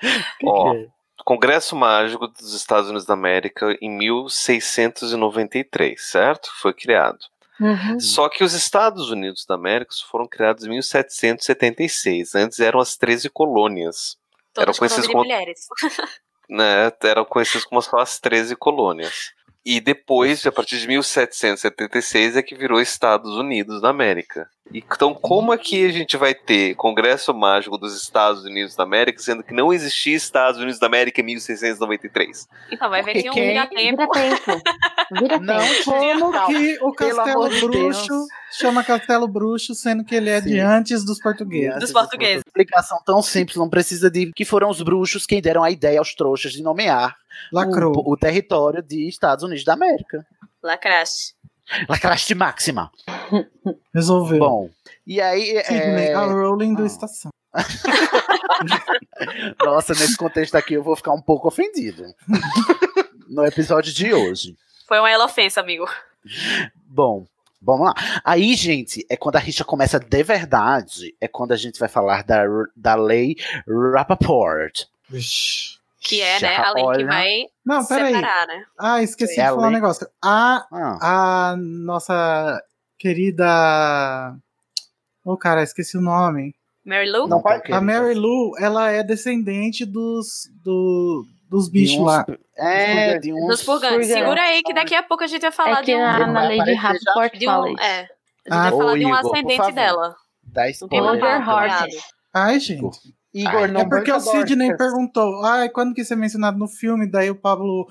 Ó, 0.43 0.75
Congresso 1.25 1.75
Mágico 1.75 2.27
dos 2.27 2.53
Estados 2.53 2.89
Unidos 2.89 3.05
da 3.05 3.13
América 3.13 3.77
em 3.81 3.89
1693, 3.89 6.01
certo? 6.01 6.49
Foi 6.61 6.73
criado. 6.73 7.19
Uhum. 7.59 7.99
Só 7.99 8.29
que 8.29 8.43
os 8.43 8.53
Estados 8.53 9.09
Unidos 9.09 9.45
da 9.47 9.55
América 9.55 9.91
foram 10.09 10.27
criados 10.27 10.65
em 10.65 10.69
1776. 10.69 12.35
Antes 12.35 12.59
eram 12.59 12.79
as 12.79 12.95
13 12.95 13.29
colônias. 13.29 14.17
Eram 14.55 14.73
Todas 14.73 14.79
nome 14.79 14.79
conhecidas 14.79 15.07
como, 15.07 15.23
mulheres. 15.23 15.67
né, 16.49 16.91
eram 17.03 17.25
conhecidas 17.25 17.65
como 17.65 17.81
só 17.81 17.97
as 17.97 18.19
13 18.19 18.55
colônias. 18.55 19.33
E 19.65 19.81
depois, 19.81 20.45
a 20.45 20.51
partir 20.51 20.79
de 20.79 20.87
1776, 20.87 22.37
é 22.37 22.41
que 22.41 22.55
virou 22.55 22.79
Estados 22.79 23.33
Unidos 23.33 23.81
da 23.81 23.89
América. 23.89 24.49
Então, 24.73 25.13
como 25.13 25.53
é 25.53 25.57
que 25.57 25.85
a 25.85 25.91
gente 25.91 26.17
vai 26.17 26.33
ter 26.35 26.75
Congresso 26.75 27.33
Mágico 27.33 27.77
dos 27.77 27.95
Estados 28.01 28.43
Unidos 28.43 28.75
da 28.75 28.83
América, 28.83 29.19
sendo 29.19 29.43
que 29.43 29.53
não 29.53 29.71
existia 29.73 30.15
Estados 30.15 30.59
Unidos 30.59 30.79
da 30.79 30.87
América 30.87 31.21
em 31.21 31.23
1693? 31.23 32.47
Então, 32.71 32.89
vai 32.89 33.01
ver 33.01 33.13
Porque 33.13 33.23
que 33.23 33.29
um 33.29 33.33
quem- 33.33 33.47
vira-tempo. 33.49 33.97
Vira 33.97 34.07
tempo. 34.37 34.61
Vira 35.19 35.39
Não, 35.39 35.57
tempo. 35.59 36.31
Como 36.31 36.47
que 36.47 36.77
o 36.81 36.91
Castelo 36.93 37.49
de 37.49 37.61
Bruxo 37.61 38.07
Deus. 38.09 38.27
chama 38.59 38.83
Castelo 38.83 39.27
Bruxo, 39.27 39.73
sendo 39.73 40.03
que 40.03 40.13
ele 40.15 40.29
é 40.29 40.41
de 40.41 40.49
Sim. 40.49 40.59
antes 40.59 41.05
dos 41.05 41.19
portugueses? 41.19 41.79
Dos 41.79 41.91
portugueses. 41.91 42.43
Explicação 42.45 42.99
tão 43.05 43.21
simples, 43.21 43.55
não 43.57 43.69
precisa 43.69 44.11
de 44.11 44.31
que 44.33 44.43
foram 44.45 44.69
os 44.69 44.81
bruxos 44.81 45.25
quem 45.25 45.41
deram 45.41 45.63
a 45.63 45.71
ideia 45.71 45.99
aos 45.99 46.13
trouxas 46.13 46.51
de 46.51 46.61
nomear 46.61 47.15
o, 47.53 48.11
o 48.13 48.17
território 48.17 48.81
de 48.83 49.07
Estados 49.07 49.43
Unidos 49.43 49.63
da 49.63 49.73
América. 49.73 50.25
Lacraste. 50.61 51.35
Lacraste 51.89 52.33
máxima. 52.35 52.91
Resolveu. 53.93 54.39
Bom, 54.39 54.69
e 55.05 55.19
aí. 55.21 55.61
Sidney, 55.63 56.07
é, 56.07 56.13
a 56.13 56.25
Rowling 56.25 56.73
do 56.75 56.83
Ah. 56.83 56.87
Estação. 56.87 57.31
Nossa, 59.63 59.93
nesse 59.93 60.17
contexto 60.17 60.55
aqui 60.55 60.73
eu 60.75 60.83
vou 60.83 60.95
ficar 60.95 61.11
um 61.13 61.21
pouco 61.21 61.47
ofendido. 61.47 62.03
no 63.27 63.45
episódio 63.45 63.91
de 63.93 64.13
hoje. 64.13 64.55
Foi 64.87 64.99
uma 64.99 65.25
ofensa, 65.25 65.59
amigo. 65.59 65.85
Bom, 66.85 67.25
vamos 67.61 67.87
lá. 67.87 67.93
Aí, 68.23 68.55
gente, 68.55 69.05
é 69.09 69.17
quando 69.17 69.35
a 69.35 69.39
rixa 69.39 69.65
começa 69.65 69.99
de 69.99 70.23
verdade. 70.23 71.13
É 71.19 71.27
quando 71.27 71.51
a 71.51 71.57
gente 71.57 71.79
vai 71.79 71.89
falar 71.89 72.23
da, 72.23 72.43
da 72.75 72.95
lei 72.95 73.35
Rappaport. 73.93 74.85
Vixe. 75.09 75.76
Que 76.07 76.21
é, 76.21 76.39
né, 76.39 76.55
a 76.57 76.71
lei 76.73 76.83
Olha. 76.83 76.97
que 76.99 77.03
vai 77.05 77.45
Não, 77.65 77.85
peraí. 77.85 78.15
separar, 78.15 78.47
né? 78.47 78.65
Ah, 78.79 79.03
esqueci 79.03 79.39
É 79.39 79.43
de 79.43 79.49
falar 79.49 79.67
um 79.67 79.71
negócio. 79.71 80.07
A, 80.23 80.65
Ah, 80.71 81.51
a 81.51 81.55
nossa 81.57 82.61
querida. 82.97 84.35
Ô, 85.23 85.37
cara, 85.37 85.63
esqueci 85.63 85.97
o 85.97 86.01
nome. 86.01 86.55
Mary 86.85 87.09
Lou? 87.11 87.27
não, 87.27 87.41
tá, 87.41 87.61
A. 87.71 87.81
Mary 87.81 88.13
Lou, 88.13 88.57
ela 88.57 88.89
é 88.89 89.03
descendente 89.03 89.85
dos, 89.85 90.49
do, 90.63 91.25
dos 91.49 91.67
bichos 91.67 91.97
uns- 91.99 92.05
lá. 92.05 92.25
É, 92.55 93.19
de 93.19 93.33
uns. 93.33 93.47
Dos 93.47 93.63
purgantes. 93.63 94.07
Segura 94.07 94.41
aí 94.41 94.63
que 94.63 94.73
daqui 94.73 94.95
a 94.95 95.03
pouco 95.03 95.23
a 95.23 95.27
gente 95.27 95.41
vai 95.41 95.51
falar 95.51 95.79
É 95.79 95.83
que 95.83 95.91
de 95.91 95.95
um. 95.95 95.99
na, 95.99 96.27
na 96.27 96.47
de 96.47 96.55
já 96.73 96.81
Rapport 96.81 97.37
De 97.37 97.49
um 97.49 97.77
é. 97.79 97.99
A 97.99 98.01
gente 98.01 98.09
Ah, 98.49 98.61
vai 98.61 98.71
falar 98.71 98.97
de 98.97 99.05
um 99.05 99.09
Igor, 99.09 99.19
ascendente 99.33 99.71
dela. 99.73 100.15
Dá 100.43 100.69
spoiler. 100.69 101.19
Cuidado. 101.43 101.87
Ai, 102.33 102.59
gente. 102.61 102.97
Igor, 103.41 103.67
não 103.71 103.81
é 103.81 103.85
porque 103.89 104.11
o 104.11 104.19
Sidney 104.19 104.75
perguntou, 104.77 105.43
ai, 105.45 105.69
quando 105.69 105.93
que 105.93 106.01
isso 106.01 106.13
é 106.13 106.15
mencionado 106.15 106.57
no 106.57 106.67
filme? 106.67 107.09
Daí 107.09 107.29
o 107.29 107.35
Pablo 107.35 107.87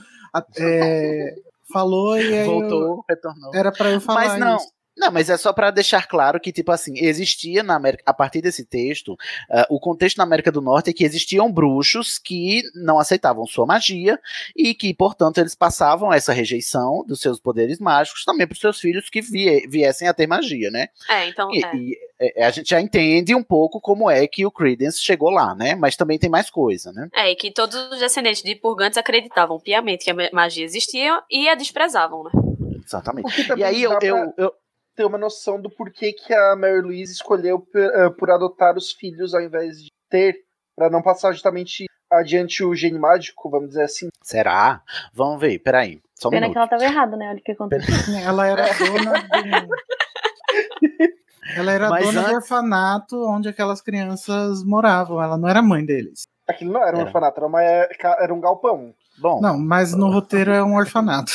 é, 0.58 1.34
falou 1.72 2.16
e 2.16 2.20
aí 2.22 2.46
eu- 2.46 2.46
Voltou, 2.46 3.04
retornou. 3.08 3.50
era 3.54 3.72
pra 3.72 3.90
eu 3.90 4.00
falar 4.00 4.26
Mas 4.28 4.38
não. 4.40 4.56
isso. 4.56 4.75
Não, 4.96 5.10
mas 5.10 5.28
é 5.28 5.36
só 5.36 5.52
pra 5.52 5.70
deixar 5.70 6.06
claro 6.06 6.40
que, 6.40 6.50
tipo 6.52 6.72
assim, 6.72 6.94
existia 6.96 7.62
na 7.62 7.74
América, 7.74 8.02
a 8.06 8.14
partir 8.14 8.40
desse 8.40 8.64
texto, 8.64 9.16
ah, 9.50 9.66
o 9.68 9.78
contexto 9.78 10.16
na 10.18 10.24
América 10.24 10.50
do 10.50 10.62
Norte 10.62 10.90
é 10.90 10.92
que 10.92 11.04
existiam 11.04 11.52
bruxos 11.52 12.18
que 12.18 12.62
não 12.74 12.98
aceitavam 12.98 13.46
sua 13.46 13.66
magia 13.66 14.18
e 14.56 14.74
que, 14.74 14.94
portanto, 14.94 15.38
eles 15.38 15.54
passavam 15.54 16.12
essa 16.12 16.32
rejeição 16.32 17.04
dos 17.06 17.20
seus 17.20 17.38
poderes 17.38 17.78
mágicos 17.78 18.24
também 18.24 18.46
para 18.46 18.54
os 18.54 18.60
seus 18.60 18.80
filhos 18.80 19.10
que 19.10 19.20
vie- 19.20 19.66
viessem 19.68 20.08
a 20.08 20.14
ter 20.14 20.26
magia, 20.26 20.70
né? 20.70 20.88
É, 21.10 21.28
então. 21.28 21.52
E, 21.52 21.64
é. 21.64 21.76
e, 21.76 21.98
é, 22.18 22.46
a 22.46 22.50
gente 22.50 22.70
já 22.70 22.80
entende 22.80 23.34
um 23.34 23.42
pouco 23.42 23.80
como 23.80 24.10
é 24.10 24.26
que 24.26 24.46
o 24.46 24.50
Credence 24.50 25.02
chegou 25.02 25.30
lá, 25.30 25.54
né? 25.54 25.74
Mas 25.74 25.96
também 25.96 26.18
tem 26.18 26.30
mais 26.30 26.48
coisa, 26.48 26.90
né? 26.92 27.08
É, 27.14 27.30
e 27.30 27.36
que 27.36 27.50
todos 27.50 27.76
os 27.90 27.98
descendentes 27.98 28.42
de 28.42 28.54
purgantes 28.54 28.96
acreditavam 28.96 29.60
piamente 29.60 30.04
que 30.04 30.10
a 30.10 30.14
ma- 30.14 30.30
magia 30.32 30.64
existia 30.64 31.22
e 31.30 31.48
a 31.48 31.54
desprezavam, 31.54 32.24
né? 32.24 32.30
Exatamente. 32.84 33.28
E 33.56 33.64
aí 33.64 33.82
eu, 33.82 33.98
pra 33.98 34.06
eu, 34.06 34.32
eu, 34.36 34.52
ter 34.96 35.04
uma 35.04 35.18
noção 35.18 35.60
do 35.60 35.68
porquê 35.70 36.12
que 36.12 36.32
a 36.32 36.56
Mary 36.56 36.80
Louise 36.80 37.12
escolheu 37.12 37.60
por, 37.60 37.80
eh, 37.80 38.10
por 38.10 38.30
adotar 38.30 38.76
os 38.76 38.92
filhos 38.92 39.34
ao 39.34 39.42
invés 39.42 39.82
de 39.82 39.90
ter, 40.10 40.36
pra 40.74 40.88
não 40.90 41.02
passar 41.02 41.32
justamente 41.32 41.84
adiante 42.10 42.64
o 42.64 42.74
gene 42.74 42.98
mágico, 42.98 43.50
vamos 43.50 43.68
dizer 43.68 43.82
assim. 43.84 44.08
será? 44.22 44.82
Vamos 45.12 45.40
ver, 45.40 45.58
peraí. 45.58 46.00
Só 46.14 46.28
um 46.28 46.30
Pena 46.30 46.42
minuto. 46.48 46.54
que 46.54 46.58
ela 46.58 46.68
tava 46.68 46.84
errada, 46.84 47.16
né? 47.16 47.28
Olha 47.30 47.38
o 47.38 47.42
que 47.42 47.52
aconteceu. 47.52 47.94
Ela 48.24 48.46
era 48.46 48.64
dona 48.78 49.12
do... 49.22 49.68
Ela 51.56 51.72
era 51.72 51.90
Mas 51.90 52.04
dona 52.06 52.20
do 52.20 52.26
antes- 52.26 52.36
orfanato 52.36 53.16
onde 53.28 53.48
aquelas 53.48 53.80
crianças 53.80 54.64
moravam. 54.64 55.22
Ela 55.22 55.36
não 55.38 55.48
era 55.48 55.62
mãe 55.62 55.84
deles. 55.84 56.22
Aquilo 56.48 56.72
não 56.72 56.82
era 56.82 56.96
um 56.96 57.00
Era. 57.00 57.06
orfanato, 57.08 57.38
era, 57.38 57.46
uma, 57.46 57.62
era 57.62 58.34
um 58.34 58.40
galpão. 58.40 58.94
Bom, 59.18 59.40
Não, 59.40 59.58
mas 59.58 59.92
no 59.94 60.10
roteiro 60.12 60.52
é 60.52 60.62
um 60.62 60.76
orfanato. 60.76 61.32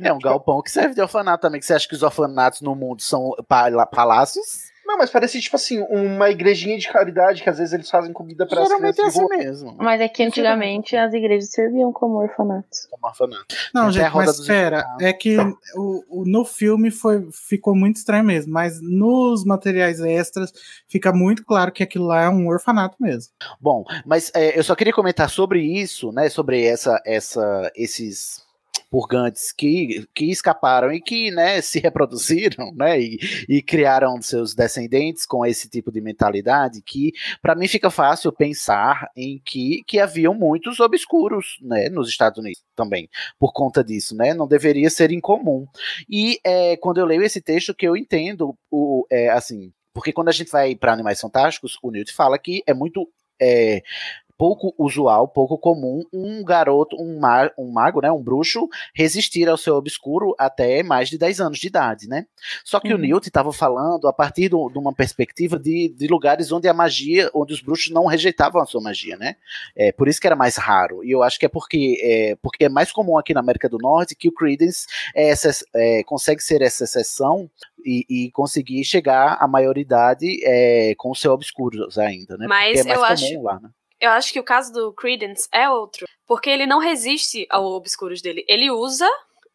É 0.00 0.12
um 0.12 0.18
galpão 0.18 0.62
que 0.62 0.70
serve 0.70 0.94
de 0.94 1.00
orfanato 1.00 1.42
também. 1.42 1.60
Que 1.60 1.66
você 1.66 1.74
acha 1.74 1.88
que 1.88 1.94
os 1.94 2.02
orfanatos 2.02 2.60
no 2.60 2.74
mundo 2.74 3.02
são 3.02 3.32
pala- 3.48 3.86
palácios? 3.86 4.70
Não, 4.84 4.98
mas 4.98 5.08
parecia 5.08 5.40
tipo 5.40 5.54
assim, 5.54 5.80
uma 5.88 6.30
igrejinha 6.30 6.76
de 6.76 6.88
caridade 6.88 7.44
que 7.44 7.48
às 7.48 7.58
vezes 7.58 7.72
eles 7.72 7.88
fazem 7.88 8.12
comida 8.12 8.44
para 8.44 8.60
as 8.60 8.66
Geralmente 8.66 9.00
é 9.00 9.04
assim 9.06 9.20
rua. 9.20 9.36
mesmo. 9.36 9.76
Mas 9.78 10.00
é 10.00 10.08
que 10.08 10.20
antigamente 10.20 10.96
as 10.96 11.14
igrejas 11.14 11.50
serviam 11.52 11.92
como 11.92 12.16
orfanatos. 12.16 12.88
Como 12.90 13.06
orfanato. 13.06 13.54
Não, 13.72 13.82
até 13.82 13.88
a 13.88 13.92
gente, 13.92 14.08
roda 14.12 14.26
mas 14.26 14.38
espera. 14.40 14.76
orfanatos. 14.78 15.06
É 15.06 15.12
que 15.12 15.36
o, 15.76 16.04
o- 16.08 16.24
no 16.26 16.44
filme 16.44 16.90
foi, 16.90 17.28
ficou 17.30 17.72
muito 17.76 17.96
estranho 17.98 18.24
mesmo. 18.24 18.52
Mas 18.52 18.80
nos 18.82 19.44
materiais 19.44 20.00
extras 20.00 20.52
fica 20.88 21.12
muito 21.12 21.44
claro 21.44 21.70
que 21.70 21.84
aquilo 21.84 22.06
lá 22.06 22.22
é 22.24 22.28
um 22.28 22.48
orfanato 22.48 22.96
mesmo. 22.98 23.32
Bom, 23.60 23.84
mas 24.04 24.32
é, 24.34 24.58
eu 24.58 24.64
só 24.64 24.74
queria 24.74 24.92
comentar 24.92 25.30
sobre 25.30 25.62
isso, 25.62 26.10
né? 26.10 26.28
Sobre 26.28 26.64
essa, 26.64 27.00
essa, 27.06 27.70
esses 27.76 28.42
purgantes 28.90 29.52
que, 29.52 30.06
que 30.14 30.26
escaparam 30.26 30.92
e 30.92 31.00
que 31.00 31.30
né, 31.30 31.60
se 31.60 31.78
reproduziram 31.78 32.72
né, 32.76 33.00
e, 33.00 33.18
e 33.48 33.62
criaram 33.62 34.20
seus 34.20 34.54
descendentes 34.54 35.24
com 35.24 35.46
esse 35.46 35.68
tipo 35.68 35.92
de 35.92 36.00
mentalidade 36.00 36.82
que 36.82 37.12
para 37.40 37.54
mim 37.54 37.68
fica 37.68 37.90
fácil 37.90 38.32
pensar 38.32 39.08
em 39.16 39.40
que, 39.44 39.82
que 39.86 40.00
haviam 40.00 40.34
muitos 40.34 40.80
obscuros 40.80 41.58
né, 41.62 41.88
nos 41.88 42.08
Estados 42.08 42.38
Unidos 42.38 42.62
também 42.74 43.08
por 43.38 43.52
conta 43.52 43.84
disso, 43.84 44.16
né? 44.16 44.34
Não 44.34 44.48
deveria 44.48 44.88
ser 44.90 45.12
incomum. 45.12 45.66
E 46.08 46.40
é, 46.44 46.76
quando 46.78 46.98
eu 46.98 47.06
leio 47.06 47.22
esse 47.22 47.40
texto 47.40 47.74
que 47.74 47.86
eu 47.86 47.96
entendo 47.96 48.56
o 48.70 49.06
é, 49.10 49.28
assim 49.30 49.72
porque 49.92 50.12
quando 50.12 50.28
a 50.28 50.32
gente 50.32 50.50
vai 50.50 50.74
para 50.74 50.92
Animais 50.92 51.20
Fantásticos, 51.20 51.78
o 51.82 51.90
Newt 51.90 52.12
fala 52.12 52.38
que 52.38 52.62
é 52.66 52.72
muito 52.72 53.08
é, 53.40 53.82
pouco 54.40 54.74
usual, 54.78 55.28
pouco 55.28 55.58
comum 55.58 56.02
um 56.10 56.42
garoto, 56.42 56.96
um, 56.98 57.20
ma 57.20 57.50
um 57.58 57.70
mago, 57.70 58.00
né, 58.00 58.10
um 58.10 58.22
bruxo, 58.22 58.66
resistir 58.94 59.46
ao 59.50 59.58
seu 59.58 59.74
obscuro 59.74 60.34
até 60.38 60.82
mais 60.82 61.10
de 61.10 61.18
10 61.18 61.42
anos 61.42 61.58
de 61.58 61.66
idade, 61.66 62.08
né? 62.08 62.24
Só 62.64 62.80
que 62.80 62.88
o 62.90 62.96
Uhum. 62.96 63.02
Newt 63.02 63.28
estava 63.28 63.52
falando 63.52 64.08
a 64.08 64.14
partir 64.14 64.48
do- 64.48 64.70
de 64.70 64.78
uma 64.78 64.94
perspectiva 64.94 65.58
de, 65.58 65.90
de 65.94 66.06
lugares 66.06 66.50
onde 66.52 66.66
a 66.66 66.72
magia, 66.72 67.30
onde 67.34 67.52
os 67.52 67.60
bruxos 67.60 67.92
não 67.92 68.06
rejeitavam 68.06 68.62
a 68.62 68.64
sua 68.64 68.80
magia, 68.80 69.14
né? 69.18 69.36
É, 69.76 69.92
por 69.92 70.08
isso 70.08 70.18
que 70.18 70.26
era 70.26 70.34
mais 70.34 70.56
raro. 70.56 71.04
E 71.04 71.10
eu 71.10 71.22
acho 71.22 71.38
que 71.38 71.44
é 71.44 71.48
porque 71.50 72.00
é, 72.02 72.34
porque 72.40 72.64
é 72.64 72.68
mais 72.70 72.90
comum 72.90 73.18
aqui 73.18 73.34
na 73.34 73.40
América 73.40 73.68
do 73.68 73.76
Norte 73.76 74.14
que 74.16 74.28
o 74.28 74.32
Credence 74.32 74.86
é 75.14 75.28
essa, 75.28 75.50
é, 75.74 76.02
consegue 76.04 76.42
ser 76.42 76.62
essa 76.62 76.84
exceção 76.84 77.50
e, 77.84 78.06
e 78.08 78.30
conseguir 78.30 78.84
chegar 78.84 79.36
à 79.38 79.46
maioridade 79.46 80.40
é, 80.44 80.94
com 80.96 81.10
o 81.10 81.14
seu 81.14 81.30
obscuros 81.32 81.98
ainda, 81.98 82.38
né? 82.38 82.46
Mas 82.48 82.80
é 82.80 82.84
mais 82.84 82.98
eu 82.98 83.04
comum 83.04 83.38
acho- 83.38 83.42
lá, 83.42 83.60
né? 83.60 83.68
Eu 84.00 84.10
acho 84.10 84.32
que 84.32 84.40
o 84.40 84.44
caso 84.44 84.72
do 84.72 84.92
Credence 84.92 85.48
é 85.52 85.68
outro. 85.68 86.06
Porque 86.26 86.48
ele 86.48 86.66
não 86.66 86.78
resiste 86.78 87.46
ao 87.50 87.64
obscuros 87.66 88.22
dele. 88.22 88.44
Ele 88.48 88.70
usa. 88.70 89.08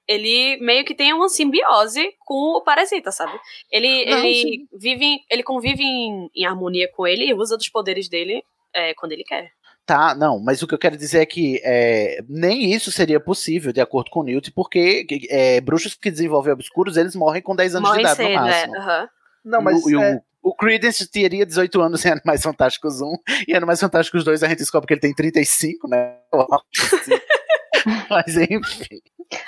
Ele 0.08 0.58
meio 0.62 0.86
que 0.86 0.94
tem 0.94 1.12
uma 1.14 1.28
simbiose 1.28 2.14
com 2.20 2.56
o 2.58 2.62
parasita, 2.62 3.12
sabe? 3.12 3.40
Ele, 3.72 4.06
Não, 4.06 4.20
ele 4.20 4.34
sim. 4.36 4.68
vive, 4.72 5.04
em- 5.04 5.20
ele 5.32 5.42
convive 5.42 5.82
em, 5.84 6.30
em 6.36 6.46
harmonia 6.46 6.88
com 6.96 7.08
ele 7.08 7.26
e 7.26 7.34
usa 7.34 7.58
dos 7.58 7.70
poderes 7.70 8.08
dele 8.08 8.44
é, 8.72 8.94
quando 8.94 9.14
ele 9.14 9.24
quer. 9.24 9.50
Tá, 9.84 10.14
não, 10.14 10.40
mas 10.40 10.62
o 10.62 10.68
que 10.68 10.76
eu 10.76 10.80
quero 10.80 10.96
dizer 10.96 11.22
é 11.22 11.26
que 11.26 11.60
é, 11.64 12.20
nem 12.30 12.72
isso 12.72 12.92
seria 12.92 13.20
possível, 13.20 13.72
de 13.74 13.82
acordo 13.82 14.12
com 14.12 14.20
o 14.20 14.24
Newt, 14.24 14.52
porque 14.52 15.08
é, 15.30 15.60
bruxos 15.62 15.96
que 15.96 16.12
desenvolvem 16.12 16.54
obscuros, 16.54 16.98
eles 16.98 17.16
morrem 17.16 17.42
com 17.42 17.56
10 17.56 17.76
anos 17.76 17.90
Morre 17.90 18.04
de 18.04 18.06
idade 18.06 18.18
cedo, 18.18 18.28
no 18.30 18.34
é. 18.34 18.38
máximo. 18.42 18.76
aham. 18.78 19.10
Não, 19.44 19.62
mas 19.62 19.86
E 19.88 19.96
o, 19.96 20.02
é, 20.04 20.22
o 20.50 20.56
Credence 20.56 21.10
teria 21.10 21.46
18 21.46 21.82
anos 21.82 22.06
em 22.06 22.10
Animais 22.10 22.42
Fantásticos 22.44 23.02
1, 23.02 23.14
e 23.48 23.56
Animais 23.56 23.80
Fantásticos 23.80 24.24
2 24.24 24.44
a 24.44 24.48
gente 24.48 24.60
descobre 24.60 24.88
que 24.88 24.94
ele 24.94 25.02
tem 25.02 25.14
35, 25.14 25.88
né? 25.88 26.18
mas 28.10 28.36
enfim, 28.36 29.00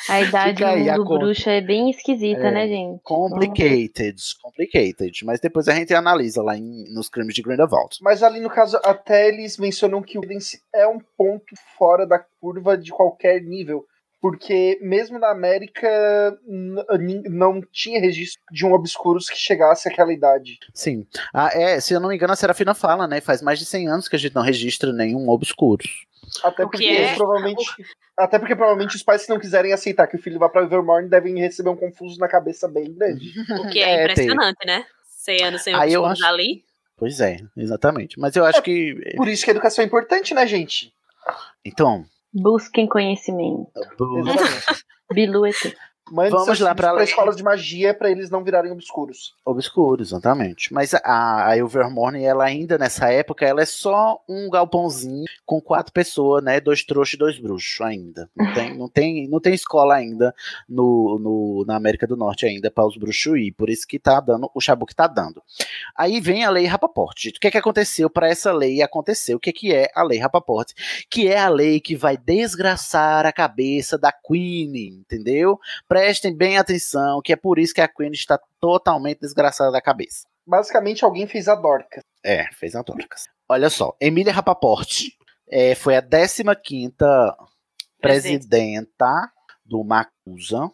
A 0.10 0.22
idade 0.22 0.60
do 0.60 0.66
a 0.66 0.76
mundo 0.76 1.06
conta. 1.06 1.20
bruxo 1.26 1.50
é 1.50 1.62
bem 1.62 1.90
esquisita, 1.90 2.48
É. 2.48 2.52
né, 2.52 2.68
gente? 2.68 3.00
complicated, 3.04 4.16
complicated, 4.42 5.26
mas 5.26 5.40
depois 5.40 5.68
a 5.68 5.74
gente 5.74 5.94
analisa 5.94 6.42
lá 6.44 6.56
em- 6.58 6.86
nos 6.94 7.10
crimes 7.10 7.34
de 7.34 7.42
Grindelwald. 7.42 7.98
Mas 8.02 8.22
ali 8.24 8.40
no 8.40 8.50
caso, 8.50 8.80
até 8.84 9.28
eles 9.28 9.58
mencionam 9.58 10.02
que 10.02 10.18
o 10.18 10.22
Credence 10.22 10.62
é 10.74 10.88
um 10.88 11.00
ponto 11.18 11.56
fora 11.78 12.06
da 12.06 12.20
curva 12.40 12.78
de 12.78 12.92
qualquer 12.92 13.42
nível. 13.42 13.86
Porque 14.20 14.80
mesmo 14.82 15.20
na 15.20 15.30
América 15.30 15.88
não 17.30 17.62
tinha 17.72 18.00
registro 18.00 18.42
de 18.52 18.66
um 18.66 18.74
Obscuros 18.74 19.30
que 19.30 19.38
chegasse 19.38 19.88
àquela 19.88 20.12
idade. 20.12 20.58
Sim. 20.74 21.06
Ah, 21.34 21.50
é, 21.54 21.80
se 21.80 21.94
eu 21.94 22.00
não 22.00 22.10
me 22.10 22.16
engano, 22.16 22.34
a 22.34 22.36
Serafina 22.36 22.74
fala, 22.74 23.08
né? 23.08 23.22
Faz 23.22 23.42
mais 23.42 23.60
de 23.60 23.66
100 23.66 23.88
anos 23.90 24.08
que 24.08 24.16
a 24.16 24.20
gente 24.20 24.36
não 24.36 24.42
registra 24.42 24.92
nenhum 24.92 25.30
Obscuros. 25.30 26.06
Até 26.44 26.64
porque 26.64 26.86
é- 26.86 27.16
provavelmente. 27.16 27.64
Até 28.18 28.40
porque 28.40 28.56
provavelmente 28.56 28.96
os 28.96 29.04
pais, 29.04 29.22
se 29.22 29.30
não 29.30 29.40
quiserem 29.40 29.72
aceitar 29.72 30.08
que 30.08 30.16
o 30.16 30.22
filho 30.22 30.40
vá 30.40 30.50
pra 30.50 30.64
Evermorne, 30.64 31.08
devem 31.08 31.40
receber 31.40 31.70
um 31.70 31.76
confuso 31.76 32.20
na 32.20 32.28
cabeça 32.28 32.68
bem 32.68 32.92
grande. 32.94 33.32
O 33.68 33.70
que 33.70 33.80
é, 33.80 34.00
É, 34.00 34.02
impressionante, 34.04 34.66
né? 34.66 34.84
100 35.04 35.44
anos 35.44 35.62
sem 35.62 35.74
Aí 35.76 35.94
eu 35.94 36.02
obscuros 36.02 36.24
acho- 36.24 36.34
ali. 36.34 36.64
Pois 36.98 37.20
é, 37.20 37.38
exatamente. 37.56 38.20
Mas 38.20 38.36
eu 38.36 38.44
acho 38.44 38.62
que. 38.64 38.96
Por 39.16 39.28
isso 39.28 39.44
que 39.46 39.52
a 39.52 39.54
educação 39.54 39.84
é 39.84 39.86
importante, 39.88 40.34
né, 40.34 40.48
gente? 40.48 40.92
Então, 41.64 42.04
Busquem 42.40 42.88
conhecimento. 42.88 43.72
Bilu 45.12 45.46
ET. 45.46 45.76
Mande 46.12 46.32
Vamos 46.32 46.60
lá 46.60 46.74
pra 46.74 46.88
pra 46.90 46.98
ler. 46.98 47.04
escolas 47.04 47.36
de 47.36 47.44
magia 47.44 47.94
pra 47.94 48.10
eles 48.10 48.30
não 48.30 48.44
virarem 48.44 48.72
obscuros. 48.72 49.34
Obscuro, 49.46 50.02
exatamente. 50.02 50.74
Mas 50.74 50.94
a, 50.94 51.48
a 51.50 51.58
Ilvermorny, 51.58 52.24
ela 52.24 52.46
ainda 52.46 52.78
nessa 52.78 53.12
época, 53.12 53.46
ela 53.46 53.62
é 53.62 53.66
só 53.66 54.22
um 54.28 54.50
galpãozinho 54.50 55.26
com 55.46 55.60
quatro 55.62 55.92
pessoas, 55.92 56.44
né? 56.44 56.60
Dois 56.60 56.84
trouxas 56.84 57.14
e 57.14 57.18
dois 57.18 57.40
bruxos 57.40 57.82
ainda. 57.82 58.30
Não 58.36 58.46
tem, 58.54 58.78
não 58.78 58.90
tem, 58.90 59.28
não 59.28 59.40
tem 59.40 59.54
escola 59.54 59.96
ainda 59.96 60.34
no, 60.68 61.20
no, 61.20 61.66
na 61.66 61.76
América 61.76 62.08
do 62.08 62.16
Norte 62.16 62.46
ainda 62.46 62.72
para 62.72 62.86
os 62.86 62.98
bruxos 62.98 63.38
ir. 63.38 63.52
Por 63.52 63.70
isso 63.70 63.88
que 63.88 64.00
tá 64.00 64.20
dando 64.20 64.50
o 64.54 64.62
chabu 64.62 64.86
que 64.86 64.96
tá 64.96 65.08
dando. 65.08 65.42
Aí 65.96 66.20
vem 66.20 66.44
a 66.44 66.50
lei 66.50 66.66
Rapaport. 66.66 67.26
O 67.28 67.40
que 67.40 67.48
é 67.48 67.52
que 67.52 67.58
aconteceu 67.58 68.10
para 68.10 68.28
essa 68.30 68.52
lei 68.52 68.82
acontecer? 68.82 69.36
O 69.36 69.40
que, 69.40 69.50
é 69.50 69.54
que 69.54 69.74
é 69.74 69.90
a 69.96 70.04
lei 70.04 70.20
Rapaport? 70.20 70.72
Que 71.10 71.28
é 71.28 71.40
a 71.40 71.50
lei 71.50 71.80
que 71.80 71.96
vai 71.96 72.18
desgraçar 72.18 73.26
a 73.26 73.32
cabeça 73.32 73.98
da 73.98 74.12
Queen, 74.12 75.00
entendeu? 75.00 75.60
Prestem 76.00 76.36
bem 76.36 76.58
atenção, 76.58 77.22
que 77.24 77.34
é 77.34 77.36
por 77.36 77.58
isso 77.58 77.74
que 77.74 77.82
a 77.82 77.88
Queen 77.88 78.12
está 78.12 78.40
totalmente 78.60 79.20
desgraçada 79.22 79.72
da 79.72 79.82
cabeça. 79.82 80.28
Basicamente, 80.46 81.04
alguém 81.04 81.26
fez 81.28 81.48
a 81.48 81.56
Dorcas. 81.56 82.04
É, 82.24 82.46
fez 82.54 82.76
a 82.76 82.82
Dorcas. 82.82 83.26
Olha 83.50 83.70
só, 83.70 83.96
Emília 84.00 84.32
Rapaport 84.32 85.06
é, 85.50 85.74
foi 85.76 85.96
a 85.96 86.02
15 86.02 86.44
presidenta 88.00 89.32
do 89.66 89.84
Macusa. 89.84 90.72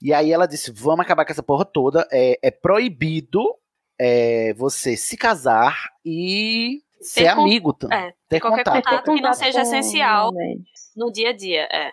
E 0.00 0.12
aí 0.14 0.32
ela 0.32 0.46
disse: 0.46 0.72
vamos 0.72 1.00
acabar 1.00 1.24
com 1.24 1.32
essa 1.32 1.42
porra 1.42 1.64
toda. 1.64 2.06
É, 2.10 2.38
é 2.42 2.50
proibido 2.50 3.42
é, 3.98 4.54
você 4.54 4.96
se 4.96 5.16
casar 5.16 5.90
e 6.04 6.82
ser 7.00 7.24
Ter 7.24 7.34
con- 7.34 7.42
amigo. 7.42 7.72
tam- 7.72 7.92
É, 7.92 8.12
ter 8.28 8.40
qualquer 8.40 8.64
contato. 8.64 8.84
contato 8.84 9.14
que 9.14 9.20
não 9.20 9.34
seja 9.34 9.60
com 9.60 9.66
essencial 9.66 10.32
no 10.96 11.12
dia 11.12 11.30
a 11.30 11.36
dia. 11.36 11.68
É. 11.70 11.92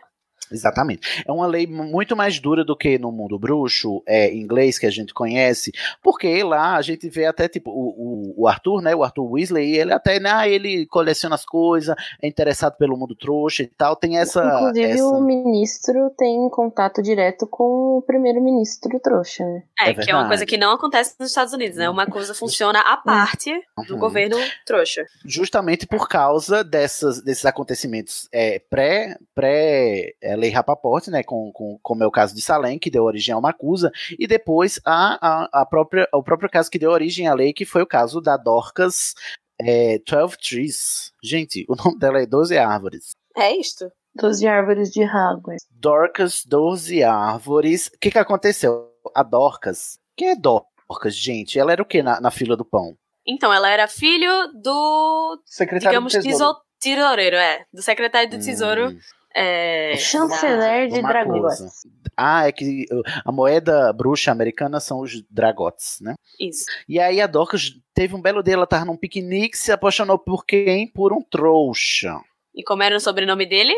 Exatamente. 0.52 1.24
É 1.28 1.32
uma 1.32 1.48
lei 1.48 1.66
muito 1.68 2.16
mais 2.16 2.40
dura 2.40 2.64
do 2.64 2.76
que 2.76 2.98
no 2.98 3.12
mundo 3.12 3.38
bruxo, 3.40 4.02
é, 4.08 4.34
inglês, 4.34 4.78
que 4.78 4.86
a 4.86 4.92
gente 4.92 5.14
conhece, 5.14 5.72
porque 6.04 6.44
lá 6.44 6.76
a 6.76 6.82
gente 6.82 7.10
vê 7.10 7.26
até, 7.26 7.48
tipo, 7.48 7.72
o, 7.72 8.34
o, 8.38 8.44
o 8.44 8.48
Arthur, 8.48 8.82
né, 8.82 8.96
o 8.96 9.04
Arthur 9.04 9.32
Weasley, 9.32 9.78
ele 9.78 9.94
até, 9.94 10.20
né, 10.20 10.50
ele 10.50 10.86
coleciona 10.88 11.36
as 11.36 11.46
coisas, 11.46 11.96
é 12.22 12.28
interessado 12.28 12.76
pelo 12.78 12.98
mundo 12.98 13.16
trouxa 13.16 13.64
e 13.64 13.68
tal, 13.68 13.96
tem 13.96 14.18
essa... 14.18 14.44
Inclusive, 14.44 14.92
essa... 14.92 15.04
o 15.06 15.22
ministro 15.22 16.12
tem 16.18 16.50
contato 16.50 17.02
direto 17.02 17.48
com 17.48 17.98
o 17.98 18.02
primeiro-ministro 18.02 19.00
trouxa, 19.00 19.44
né? 19.46 19.64
É, 19.80 19.90
É 19.90 19.94
que 19.94 20.12
é 20.12 20.16
uma 20.16 20.28
coisa 20.28 20.46
que 20.46 20.58
não 20.58 20.72
acontece 20.72 21.16
nos 21.20 21.30
Estados 21.30 21.54
Unidos, 21.54 21.78
né? 21.78 21.90
Uma 21.90 22.06
coisa 22.06 22.34
funciona 22.34 22.80
à 22.80 22.98
parte 22.98 23.52
do 23.88 23.94
Uhum. 23.94 24.00
governo 24.00 24.38
trouxa. 24.66 25.06
justamente 25.26 25.86
por 25.88 26.08
causa 26.08 26.64
dessas, 26.64 27.22
desses 27.22 27.46
acontecimentos 27.46 28.28
é, 28.32 28.60
pré, 28.60 29.18
pré 29.34 30.14
é, 30.36 30.38
Lei 30.38 30.52
Rapaport, 30.52 31.08
né, 31.08 31.24
com, 31.24 31.52
com, 31.52 31.80
como 31.82 32.04
é 32.04 32.08
o 32.08 32.12
caso 32.12 32.36
de 32.36 32.42
Salem, 32.42 32.78
que 32.78 32.92
deu 32.92 33.04
origem 33.04 33.34
a 33.34 33.38
uma 33.38 33.50
acusa, 33.50 33.92
e 34.20 34.28
depois 34.28 34.80
a, 34.86 35.18
a, 35.22 35.62
a 35.62 35.66
própria, 35.66 36.08
o 36.14 36.22
próprio 36.22 36.50
caso 36.50 36.70
que 36.70 36.80
deu 36.80 36.92
origem 36.92 37.28
à 37.28 37.34
lei, 37.34 37.54
que 37.54 37.66
foi 37.66 37.82
o 37.82 37.88
caso 37.88 38.22
da 38.22 38.38
Dorcas 38.38 39.14
é, 39.60 40.00
12 40.00 40.38
Trees. 40.38 41.14
Gente, 41.24 41.66
o 41.68 41.76
nome 41.76 41.98
dela 41.98 42.20
é 42.20 42.26
12 42.26 42.58
Árvores. 42.58 43.12
É 43.36 43.56
isto. 43.56 43.92
Doze 44.16 44.48
árvores 44.48 44.92
de 44.92 45.04
Hogwarts. 45.04 45.68
Dorcas 45.70 46.46
12 46.46 47.04
Árvores. 47.04 47.88
O 47.88 48.00
que 48.00 48.10
que 48.10 48.18
aconteceu? 48.18 48.90
A 49.14 49.22
Dorcas. 49.22 50.00
Quem 50.16 50.30
é 50.30 50.36
Dorcas, 50.38 51.14
gente? 51.14 51.60
Ela 51.60 51.74
era 51.74 51.82
o 51.82 51.86
que 51.86 52.02
na, 52.02 52.22
na 52.22 52.32
fila 52.32 52.56
do 52.56 52.64
pão? 52.64 52.96
Então, 53.28 53.52
ela 53.52 53.70
era 53.70 53.90
filho 53.90 54.48
do, 54.54 55.42
Secretário 55.46 55.90
digamos, 55.90 56.14
do 56.14 56.22
Tesouro. 56.22 56.38
tesouro. 56.38 56.66
Tesoureiro, 56.80 57.36
é. 57.36 57.66
Do 57.74 57.82
secretário 57.82 58.30
do 58.30 58.38
Tesouro. 58.38 58.92
Hum. 58.92 59.00
É, 59.36 59.98
Chanceler 59.98 60.88
de 60.88 61.00
uma 61.00 61.10
dragões. 61.10 61.42
coisa. 61.42 61.70
Ah, 62.16 62.48
é 62.48 62.52
que 62.54 62.86
a 63.26 63.32
moeda 63.32 63.92
bruxa 63.92 64.32
americana 64.32 64.80
são 64.80 65.02
os 65.02 65.22
dragotes, 65.30 65.98
né? 66.00 66.16
Isso. 66.40 66.64
E 66.88 67.00
aí 67.00 67.20
a 67.20 67.28
Dorcas 67.28 67.72
teve 67.94 68.16
um 68.16 68.22
belo 68.22 68.42
dia, 68.42 68.54
ela 68.54 68.66
tava 68.66 68.86
num 68.86 68.96
piquenique, 68.96 69.58
se 69.58 69.72
apaixonou 69.72 70.18
por 70.18 70.46
quem? 70.46 70.88
Por 70.88 71.12
um 71.12 71.22
trouxa. 71.22 72.18
E 72.54 72.64
como 72.64 72.84
era 72.84 72.96
o 72.96 73.00
sobrenome 73.00 73.46
dele? 73.46 73.74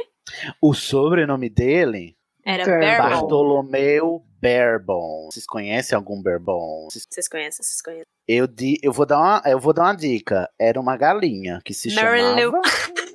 O 0.62 0.74
sobrenome 0.76 1.50
dele? 1.50 2.16
Era. 2.46 2.64
Barebone. 2.64 2.98
Bartolomeu 2.98 4.24
Barebone. 4.42 5.26
Vocês 5.32 5.46
conhecem 5.48 5.96
algum 5.96 6.22
Barebone? 6.22 6.88
Vocês- 6.92 7.28
conhecem, 7.28 7.64
vocês 7.64 7.82
conhecem. 7.82 8.06
Eu, 8.28 8.46
di, 8.46 8.78
eu, 8.84 8.92
vou 8.92 9.06
dar 9.06 9.18
uma, 9.20 9.42
eu 9.46 9.60
vou 9.60 9.74
dar 9.74 9.84
uma 9.84 9.96
dica. 9.96 10.50
Era 10.60 10.80
uma 10.80 10.96
galinha 10.96 11.60
que 11.66 11.74
se 11.74 11.94
Mary 11.96 12.22
Lou. 12.22 12.36
chamava... 12.38 12.62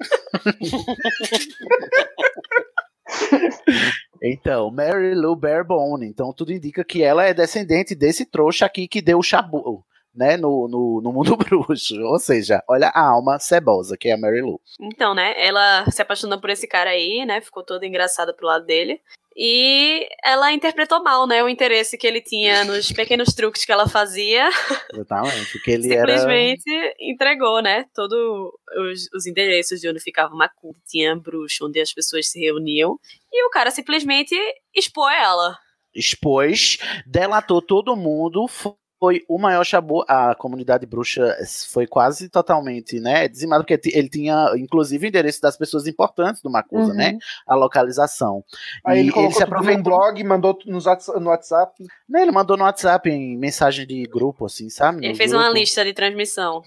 Então, 4.23 4.71
Mary 4.71 5.15
Lou 5.15 5.35
Barebone. 5.35 6.07
Então, 6.07 6.33
tudo 6.33 6.53
indica 6.53 6.85
que 6.85 7.03
ela 7.03 7.25
é 7.25 7.35
descendente 7.35 7.95
desse 7.95 8.25
trouxa 8.25 8.65
aqui 8.67 8.87
que 8.87 9.03
deu 9.03 9.19
o 9.19 9.23
chabu, 9.23 9.85
né, 10.15 10.37
no, 10.37 10.69
no, 10.69 11.01
no 11.03 11.13
mundo 11.13 11.37
bruxo. 11.37 12.01
Ou 12.01 12.19
seja, 12.19 12.63
olha 12.69 12.89
a 12.89 13.09
alma 13.11 13.39
cebosa, 13.41 13.97
que 13.97 14.09
é 14.09 14.13
a 14.13 14.19
Mary 14.19 14.41
Lou. 14.41 14.61
Então, 14.81 15.15
né, 15.15 15.35
ela 15.37 15.91
se 15.91 16.01
apaixonou 16.01 16.41
por 16.41 16.51
esse 16.51 16.69
cara 16.69 16.91
aí, 16.91 17.25
né, 17.27 17.41
ficou 17.41 17.65
toda 17.65 17.87
engraçada 17.87 18.33
pro 18.33 18.47
lado 18.47 18.65
dele. 18.65 19.01
E 19.37 20.09
ela 20.23 20.53
interpretou 20.53 21.03
mal, 21.03 21.27
né, 21.27 21.43
o 21.43 21.49
interesse 21.49 21.97
que 21.97 22.07
ele 22.07 22.21
tinha 22.21 22.65
nos 22.65 22.93
pequenos 22.93 23.35
truques 23.35 23.65
que 23.65 23.73
ela 23.73 23.89
fazia. 23.89 24.49
Exatamente. 24.93 25.53
Porque 25.53 25.71
ele 25.73 25.93
era. 25.93 26.19
Simplesmente 26.19 26.95
entregou, 27.01 27.63
né, 27.63 27.87
todos 27.95 28.19
os, 28.77 29.09
os 29.15 29.27
endereços 29.27 29.81
de 29.81 29.89
onde 29.89 30.01
ficava 30.01 30.35
uma 30.35 30.49
culto, 30.49 30.81
tinha 30.87 31.17
bruxo, 31.17 31.67
onde 31.67 31.81
as 31.81 31.93
pessoas 31.93 32.29
se 32.29 32.39
reuniam. 32.41 32.99
E 33.33 33.47
o 33.47 33.51
cara 33.51 33.71
simplesmente 33.71 34.35
expôs 34.75 35.15
ela. 35.17 35.57
expôs, 35.95 36.79
delatou 37.07 37.63
todo 37.63 37.97
mundo, 37.97 38.47
foi 38.49 38.75
o 39.29 39.39
maior 39.39 39.65
chabu. 39.65 40.05
A 40.09 40.35
comunidade 40.35 40.87
bruxa 40.87 41.37
foi 41.73 41.87
quase 41.87 42.29
totalmente, 42.29 43.01
né, 43.01 43.27
dizimada, 43.29 43.65
porque 43.65 43.91
ele 43.91 44.09
tinha, 44.09 44.53
inclusive, 44.57 45.07
o 45.07 45.09
endereço 45.09 45.41
das 45.41 45.57
pessoas 45.57 45.87
importantes 45.87 46.41
do 46.43 46.51
Macusa, 46.51 46.91
Uhum. 46.93 46.97
né, 46.97 47.19
a 47.47 47.55
localização. 47.55 48.45
Aí 48.85 48.99
E 48.99 49.01
ele 49.01 49.13
colocou 49.13 49.37
se 49.37 49.43
aproveitou- 49.43 49.83
blog, 49.83 50.23
mandou 50.25 50.59
no 50.67 51.29
WhatsApp. 51.31 51.73
Né, 52.09 52.23
ele 52.23 52.33
mandou 52.33 52.57
no 52.57 52.65
WhatsApp, 52.65 53.09
em 53.11 53.37
mensagem 53.37 53.87
de 53.87 54.03
grupo, 54.05 54.47
assim, 54.47 54.69
sabe? 54.69 54.99
Ele 54.99 55.11
No 55.13 55.17
fez 55.17 55.33
uma 55.33 55.45
grupo. 55.45 55.59
lista 55.59 55.85
de 55.85 55.93
transmissão. 55.95 56.63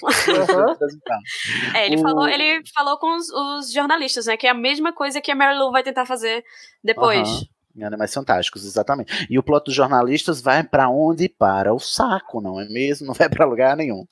É, 1.76 1.86
ele 1.86 1.98
O- 1.98 2.02
falou, 2.02 2.28
ele 2.28 2.62
falou 2.76 2.98
com 2.98 3.16
os, 3.16 3.30
os 3.30 3.72
jornalistas, 3.72 4.26
né? 4.26 4.38
Que 4.38 4.48
é 4.48 4.50
a 4.50 4.54
mesma 4.54 4.92
coisa 4.94 5.22
que 5.22 5.32
a 5.32 5.36
Mary 5.36 5.58
Lou 5.58 5.72
vai 5.72 5.84
tentar 5.84 6.06
fazer 6.06 6.44
depois. 6.84 7.28
Aham. 7.28 7.42
Animais 7.84 8.14
Fantásticos, 8.14 8.66
exatamente. 8.66 9.28
E 9.30 9.38
o 9.38 9.44
plot 9.44 9.66
dos 9.66 9.74
jornalistas 9.76 10.40
vai 10.42 10.64
pra 10.64 10.90
onde? 10.90 11.28
Para 11.28 11.74
o 11.74 11.80
saco, 11.80 12.40
não 12.42 12.60
é 12.60 12.68
mesmo? 12.70 13.08
Não 13.08 13.14
vai 13.14 13.28
pra 13.30 13.46
lugar 13.46 13.76
nenhum. 13.76 14.06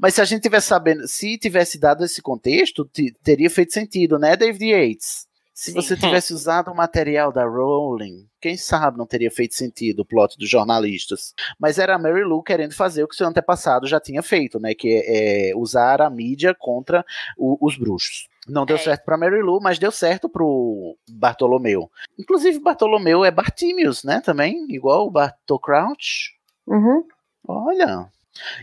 Mas 0.00 0.14
se 0.14 0.20
a 0.20 0.24
gente 0.24 0.42
tivesse 0.42 0.66
sabendo, 0.68 1.06
se 1.06 1.38
tivesse 1.38 1.78
dado 1.78 2.04
esse 2.04 2.20
contexto, 2.20 2.84
te- 2.84 3.14
teria 3.22 3.48
feito 3.48 3.72
sentido, 3.72 4.18
né, 4.18 4.36
David 4.36 4.64
Yates? 4.64 5.26
Se 5.56 5.70
Sim. 5.70 5.74
você 5.76 5.96
tivesse 5.96 6.32
usado 6.34 6.72
o 6.72 6.74
material 6.74 7.30
da 7.32 7.44
Rowling, 7.44 8.26
quem 8.40 8.56
sabe 8.56 8.98
não 8.98 9.06
teria 9.06 9.30
feito 9.30 9.54
sentido 9.54 10.00
o 10.00 10.04
plot 10.04 10.36
dos 10.36 10.48
jornalistas. 10.50 11.32
Mas 11.58 11.78
era 11.78 11.94
a 11.94 11.98
Mary 11.98 12.24
Lou 12.24 12.42
querendo 12.42 12.74
fazer 12.74 13.04
o 13.04 13.08
que 13.08 13.14
seu 13.14 13.26
antepassado 13.28 13.86
já 13.86 14.00
tinha 14.00 14.20
feito, 14.22 14.58
né? 14.58 14.74
Que 14.74 14.88
é, 15.06 15.50
é 15.50 15.56
usar 15.56 16.02
a 16.02 16.10
mídia 16.10 16.54
contra 16.58 17.04
o- 17.38 17.56
os 17.64 17.76
bruxos. 17.78 18.26
Não 18.48 18.66
deu 18.66 18.76
É. 18.76 18.78
certo 18.78 19.04
pra 19.04 19.16
Mary 19.16 19.40
Lou, 19.40 19.60
mas 19.60 19.78
deu 19.78 19.90
certo 19.90 20.28
pro 20.28 20.96
Bartolomeu. 21.10 21.90
Inclusive, 22.18 22.58
Bartolomeu 22.60 23.24
é 23.24 23.30
Bartimius, 23.30 24.04
né? 24.04 24.20
Também, 24.20 24.66
igual 24.70 25.06
o 25.06 25.10
Bartol 25.10 25.58
Crouch. 25.58 26.32
Uhum. 26.66 27.04
Olha. 27.46 28.06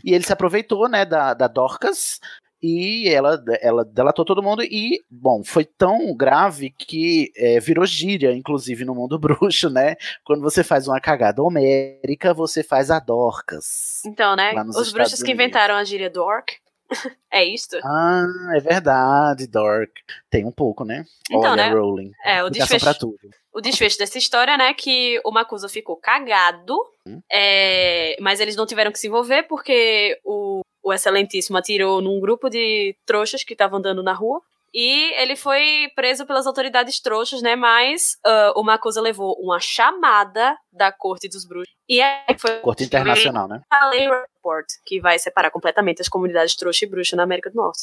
E 0.03 0.13
ele 0.13 0.23
se 0.23 0.33
aproveitou, 0.33 0.87
né, 0.89 1.05
da, 1.05 1.33
da 1.33 1.47
Dorcas 1.47 2.19
e 2.61 3.07
ela, 3.09 3.43
ela 3.61 3.83
delatou 3.83 4.23
todo 4.23 4.43
mundo 4.43 4.61
e, 4.63 5.01
bom, 5.09 5.43
foi 5.43 5.65
tão 5.65 6.15
grave 6.15 6.69
que 6.69 7.31
é, 7.35 7.59
virou 7.59 7.85
gíria, 7.87 8.33
inclusive 8.35 8.85
no 8.85 8.93
mundo 8.93 9.17
bruxo, 9.19 9.69
né? 9.69 9.95
Quando 10.23 10.41
você 10.41 10.63
faz 10.63 10.87
uma 10.87 10.99
cagada 10.99 11.41
homérica, 11.41 12.33
você 12.33 12.61
faz 12.61 12.91
a 12.91 12.99
Dorcas. 12.99 14.01
Então, 14.05 14.35
né? 14.35 14.51
Os 14.51 14.73
bruxos 14.73 14.87
Estados 14.87 15.13
que 15.13 15.31
Unidos. 15.31 15.33
inventaram 15.33 15.75
a 15.75 15.83
gíria 15.83 16.09
dork. 16.09 16.53
é 17.31 17.43
isto? 17.45 17.77
Ah, 17.83 18.25
é 18.55 18.59
verdade, 18.59 19.47
Dork. 19.47 19.91
Tem 20.29 20.45
um 20.45 20.51
pouco, 20.51 20.83
né? 20.83 21.05
Então, 21.29 21.51
Olha, 21.51 21.69
né, 21.69 21.73
Rowling. 21.73 22.11
É, 22.23 22.43
o 22.43 22.49
desfecho, 22.49 22.85
pra 22.85 22.93
tudo. 22.93 23.17
o 23.53 23.61
desfecho 23.61 23.97
dessa 23.97 24.17
história, 24.17 24.57
né? 24.57 24.73
Que 24.73 25.21
o 25.25 25.31
Makusa 25.31 25.69
ficou 25.69 25.95
cagado. 25.95 26.75
Hum. 27.07 27.19
é, 27.31 28.15
mas 28.21 28.39
eles 28.39 28.55
não 28.55 28.67
tiveram 28.67 28.91
que 28.91 28.99
se 28.99 29.07
envolver 29.07 29.41
porque 29.47 30.19
o, 30.23 30.61
o 30.83 30.93
Excelentíssimo 30.93 31.57
atirou 31.57 31.99
num 31.99 32.19
grupo 32.19 32.47
de 32.47 32.95
trouxas 33.07 33.43
que 33.43 33.53
estavam 33.53 33.79
andando 33.79 34.03
na 34.03 34.13
rua. 34.13 34.39
E 34.73 35.13
ele 35.21 35.35
foi 35.35 35.89
preso 35.95 36.25
pelas 36.25 36.47
autoridades 36.47 36.99
trouxas, 37.01 37.41
né? 37.41 37.55
Mas 37.55 38.17
uh, 38.25 38.59
o 38.59 38.63
Makusa 38.63 39.01
levou 39.01 39.35
uma 39.39 39.59
chamada 39.59 40.55
da 40.71 40.91
Corte 40.91 41.27
dos 41.27 41.45
Bruxos. 41.45 41.73
E 41.89 42.01
aí 42.01 42.37
foi. 42.39 42.59
Corte 42.59 42.85
Internacional, 42.85 43.49
né? 43.49 43.61
A 43.69 43.89
Lei 43.89 44.07
Report, 44.09 44.65
que 44.85 45.01
vai 45.01 45.19
separar 45.19 45.51
completamente 45.51 46.01
as 46.01 46.07
comunidades 46.07 46.55
trouxa 46.55 46.85
e 46.85 46.87
bruxa 46.87 47.17
na 47.17 47.23
América 47.23 47.49
do 47.49 47.55
Norte. 47.57 47.81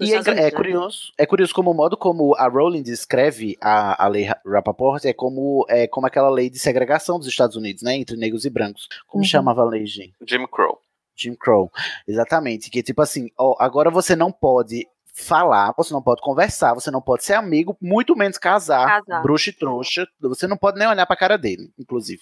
E 0.00 0.12
é, 0.12 0.46
é, 0.46 0.50
curioso, 0.50 1.12
é 1.16 1.24
curioso 1.26 1.54
como 1.54 1.70
o 1.70 1.74
modo 1.74 1.96
como 1.96 2.34
a 2.34 2.48
Rowling 2.48 2.82
descreve 2.82 3.56
a, 3.60 4.04
a 4.04 4.08
lei 4.08 4.28
Rappaport 4.44 5.04
é 5.04 5.12
como, 5.12 5.64
é 5.68 5.86
como 5.86 6.08
aquela 6.08 6.28
lei 6.28 6.50
de 6.50 6.58
segregação 6.58 7.18
dos 7.18 7.28
Estados 7.28 7.54
Unidos, 7.54 7.82
né? 7.84 7.94
Entre 7.94 8.16
negros 8.16 8.44
e 8.44 8.50
brancos. 8.50 8.88
Como 9.06 9.22
Uhum. 9.22 9.28
chamava 9.28 9.62
a 9.62 9.64
lei, 9.64 9.86
gente? 9.86 10.14
Jim 10.26 10.44
Crow. 10.48 10.80
Jim 11.14 11.34
Crow. 11.34 11.70
Exatamente. 12.06 12.68
Que 12.68 12.82
tipo 12.82 13.00
assim, 13.00 13.30
ó, 13.38 13.54
agora 13.58 13.90
você 13.90 14.14
não 14.16 14.30
pode 14.32 14.86
falar, 15.18 15.72
você 15.76 15.94
não 15.94 16.02
pode 16.02 16.20
conversar, 16.20 16.74
você 16.74 16.90
não 16.90 17.00
pode 17.00 17.24
ser 17.24 17.32
amigo, 17.32 17.76
muito 17.80 18.14
menos 18.14 18.36
casar, 18.36 18.86
Casar. 19.00 19.22
bruxa 19.22 19.48
e 19.48 19.52
trouxa, 19.52 20.06
você 20.20 20.46
não 20.46 20.58
pode 20.58 20.78
nem 20.78 20.86
olhar 20.86 21.06
pra 21.06 21.16
cara 21.16 21.38
dele, 21.38 21.70
inclusive. 21.78 22.20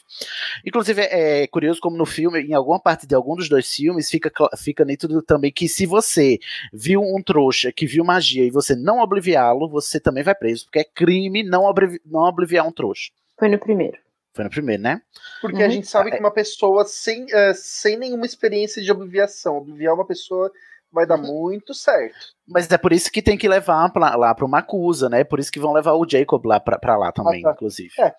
Inclusive, 0.65 1.03
é 1.03 1.25
é 1.25 1.47
curioso 1.49 1.81
como 1.81 1.97
no 1.97 2.07
filme, 2.07 2.41
em 2.41 2.55
alguma 2.55 2.79
parte 2.79 3.07
de 3.07 3.15
algum 3.15 3.35
dos 3.35 3.49
dois 3.49 3.69
filmes, 3.73 4.09
fica, 4.11 4.31
fica 4.57 4.85
nítido 4.85 5.21
também 5.23 5.51
que 5.51 5.69
se 5.69 5.87
você 5.87 6.39
viu 6.73 7.01
um 7.03 7.21
trouxa 7.23 7.73
que 7.73 7.87
viu 7.87 8.05
magia 8.05 8.45
e 8.45 8.51
você 8.51 8.77
não 8.77 9.01
obliviá-lo, 9.01 9.69
você 9.69 9.99
também 9.99 10.23
vai 10.23 10.35
preso, 10.35 10.65
porque 10.67 10.79
é 10.81 10.85
crime 10.85 11.43
não, 11.43 11.65
oblivi- 11.65 12.01
não 12.05 12.21
obliviar 12.21 12.67
um 12.67 12.73
trouxa. 12.73 13.11
Foi 13.39 13.49
no 13.49 13.59
primeiro. 13.59 13.99
Foi 14.33 14.45
no 14.45 14.51
primeiro, 14.51 14.83
né? 14.83 15.01
Porque 15.41 15.63
a 15.63 15.69
gente 15.69 15.87
sabe 15.87 16.11
que 16.11 16.19
uma 16.19 16.31
pessoa 16.31 16.85
sem, 16.85 17.27
eh, 17.33 17.55
sem 17.55 17.97
nenhuma 17.97 18.27
experiência 18.27 18.83
de 18.83 18.91
obliviação, 18.91 19.57
obliviar 19.57 19.95
uma 19.95 20.07
pessoa 20.07 20.51
vai 20.95 21.07
dar 21.07 21.17
muito 21.19 21.75
certo. 21.75 22.15
Mas 22.47 22.71
é 22.71 22.77
por 22.79 22.93
isso 22.93 23.11
que 23.11 23.23
tem 23.23 23.37
que 23.39 23.49
levar 23.49 23.91
pra, 23.91 24.15
lá 24.17 24.35
pro 24.35 24.49
Macusa, 24.49 25.09
né? 25.09 25.25
Por 25.25 25.41
isso 25.41 25.51
que 25.51 25.59
vão 25.59 25.73
levar 25.73 25.95
o 25.95 26.07
Jacob 26.09 26.45
lá 26.45 26.61
pra, 26.61 26.79
pra 26.79 26.97
lá 26.97 27.11
também, 27.11 27.41
Ah, 27.41 27.49
tá. 27.49 27.53
inclusive. 27.53 27.91
É. 27.99 28.13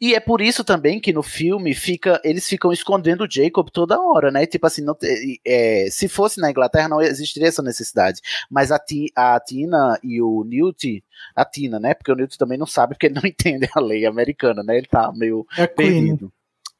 E 0.00 0.14
é 0.14 0.20
por 0.20 0.40
isso 0.40 0.62
também 0.62 1.00
que 1.00 1.12
no 1.12 1.22
filme 1.22 1.74
fica, 1.74 2.20
eles 2.24 2.48
ficam 2.48 2.72
escondendo 2.72 3.24
o 3.24 3.28
Jacob 3.30 3.68
toda 3.70 4.00
hora, 4.00 4.30
né? 4.30 4.46
Tipo 4.46 4.66
assim, 4.68 4.82
não 4.82 4.96
é, 5.44 5.88
se 5.90 6.06
fosse 6.08 6.40
na 6.40 6.50
Inglaterra 6.50 6.88
não 6.88 7.00
existiria 7.02 7.48
essa 7.48 7.62
necessidade. 7.62 8.20
Mas 8.50 8.70
a, 8.70 8.78
Ti- 8.78 9.12
a 9.16 9.38
Tina 9.40 9.98
e 10.02 10.22
o 10.22 10.44
Newt, 10.44 11.02
a 11.34 11.44
Tina, 11.44 11.80
né? 11.80 11.92
Porque 11.94 12.12
o 12.12 12.14
Newt 12.16 12.38
também 12.38 12.56
não 12.58 12.66
sabe, 12.66 12.94
porque 12.94 13.06
ele 13.06 13.14
não 13.16 13.22
entende 13.28 13.68
a 13.74 13.80
lei 13.80 14.06
americana, 14.06 14.62
né? 14.62 14.76
Ele 14.78 14.86
tá 14.86 15.10
meio 15.14 15.44
É 15.58 15.66
perdido. 15.66 16.32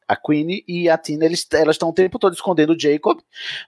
A 0.08 0.16
Queen 0.16 0.62
e 0.66 0.88
a 0.88 0.96
Tina, 0.96 1.24
eles, 1.24 1.46
elas 1.52 1.74
estão 1.74 1.88
o 1.88 1.92
tempo 1.92 2.18
todo 2.18 2.32
escondendo 2.32 2.72
o 2.74 2.80
Jacob, 2.80 3.18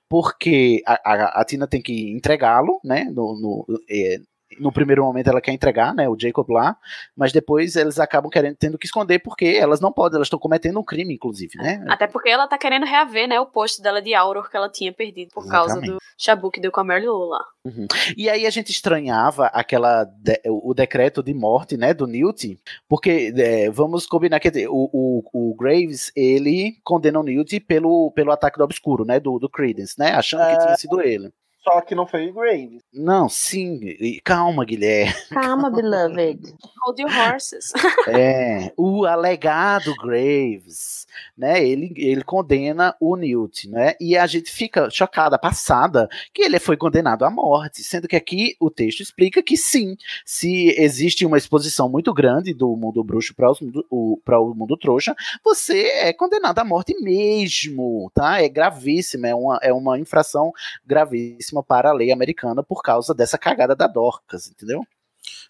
porque 0.09 0.83
a, 0.87 0.95
a, 1.05 1.41
a 1.41 1.45
Tina 1.45 1.67
tem 1.67 1.83
que 1.83 2.11
entregá-lo, 2.13 2.81
né? 2.85 3.05
No, 3.05 3.39
no, 3.41 3.67
é, 3.91 4.21
no 4.59 4.73
primeiro 4.73 5.05
momento 5.05 5.29
ela 5.29 5.41
quer 5.41 5.53
entregar, 5.53 5.95
né? 5.95 6.09
O 6.09 6.17
Jacob 6.19 6.49
lá, 6.51 6.77
mas 7.17 7.33
depois 7.33 7.77
eles 7.77 7.99
acabam 7.99 8.31
querendo 8.31 8.57
tendo 8.57 8.79
que 8.79 8.87
esconder 8.87 9.19
porque 9.19 9.45
elas 9.47 9.81
não 9.81 9.93
podem, 9.93 10.17
elas 10.17 10.27
estão 10.27 10.39
cometendo 10.39 10.79
um 10.81 10.85
crime, 10.85 11.15
inclusive, 11.15 11.57
né? 11.59 11.85
Até 11.89 12.07
porque 12.07 12.29
ela 12.31 12.47
tá 12.49 12.57
querendo 12.57 12.87
reaver, 12.87 13.29
né, 13.29 13.39
o 13.39 13.47
posto 13.47 13.83
dela 13.83 14.01
de 14.01 14.15
Auror 14.15 14.49
que 14.51 14.57
ela 14.57 14.69
tinha 14.71 14.93
perdido 14.93 15.31
por 15.35 15.47
causa 15.47 15.73
Exatamente. 15.75 15.93
do 15.93 15.99
Shabu 16.17 16.51
que 16.51 16.61
deu 16.61 16.73
com 16.73 16.81
a 16.81 16.85
Mary 16.85 17.07
Lou 17.07 17.29
lá. 17.29 17.45
Uhum. 17.65 17.87
E 18.17 18.31
aí 18.31 18.47
a 18.47 18.51
gente 18.51 18.71
estranhava 18.71 19.47
aquela 19.47 20.05
de- 20.05 20.41
o 20.47 20.73
decreto 20.73 21.23
de 21.23 21.35
morte, 21.35 21.77
né, 21.77 21.93
do 21.93 22.07
Newt, 22.07 22.59
porque 22.89 23.33
é, 23.37 23.71
vamos 23.71 24.07
combinar 24.07 24.41
que 24.41 24.51
o, 24.69 24.89
o, 24.93 25.51
o 25.51 25.55
Graves 25.55 26.11
ele 26.17 26.77
condena 26.83 27.21
o 27.21 27.23
Newt 27.23 27.61
pelo, 27.61 28.11
pelo 28.13 28.33
ataque 28.33 28.57
do 28.59 28.65
obscuro, 28.65 29.05
né, 29.05 29.21
do, 29.21 29.39
do 29.39 29.49
Credence, 29.49 29.95
né, 29.99 30.13
achando 30.13 30.47
que 30.47 30.53
É. 30.53 30.59
tinha 30.59 30.77
sido 30.77 31.01
ele. 31.01 31.31
Só 31.63 31.81
que 31.81 31.95
não 31.95 32.07
foi 32.07 32.29
o 32.31 32.33
Graves. 32.33 32.83
Não, 32.95 33.29
sim, 33.29 33.81
e- 33.83 34.21
calma, 34.25 34.65
Guilherme. 34.65 35.13
Calma, 35.31 35.69
beloved. 35.75 36.55
Hold 36.85 37.01
your 37.01 37.11
horses. 37.11 37.73
É, 38.09 38.73
o 38.77 39.05
alegado 39.05 39.95
Graves, 39.97 41.07
né? 41.37 41.63
Ele, 41.63 41.93
ele 41.97 42.23
condena 42.25 42.95
o 42.99 43.17
Newt, 43.17 43.69
né? 43.69 43.95
E 44.01 44.17
a 44.17 44.27
gente 44.27 44.51
fica 44.51 44.89
chocada, 44.89 45.39
passada, 45.39 46.09
que 46.33 46.43
ele 46.43 46.59
foi 46.59 46.77
condenado 46.77 47.25
à 47.25 47.31
morte, 47.31 47.83
sendo 47.83 48.09
que 48.09 48.17
aqui 48.17 48.57
o 48.59 48.71
texto 48.71 49.01
explica 49.01 49.43
que 49.43 49.57
sim, 49.59 49.95
se 50.25 50.75
existe 50.79 51.27
uma 51.27 51.37
exposição 51.37 51.89
muito 51.89 52.15
grande 52.15 52.55
do 52.55 52.75
mundo 52.77 53.05
bruxo 53.05 53.35
para 53.35 53.51
o, 53.91 54.19
pra 54.25 54.41
o 54.41 54.55
mundo 54.55 54.77
trouxa, 54.77 55.15
você 55.45 55.83
é 55.89 56.13
condenado 56.15 56.59
à 56.61 56.65
morte 56.65 56.95
mesmo, 57.01 58.11
tá? 58.15 58.41
É 58.43 58.49
gravíssima, 58.49 59.29
é 59.29 59.35
uma, 59.35 59.59
é 59.63 59.73
uma 59.73 59.99
infração 59.99 60.51
gravíssima 60.87 61.48
para 61.63 61.91
a 61.91 61.93
lei 61.93 62.13
americana 62.13 62.63
por 62.63 62.83
causa 62.83 63.15
dessa 63.15 63.39
cagada 63.39 63.75
da 63.75 63.87
Dorcas, 63.87 64.49
entendeu? 64.49 64.83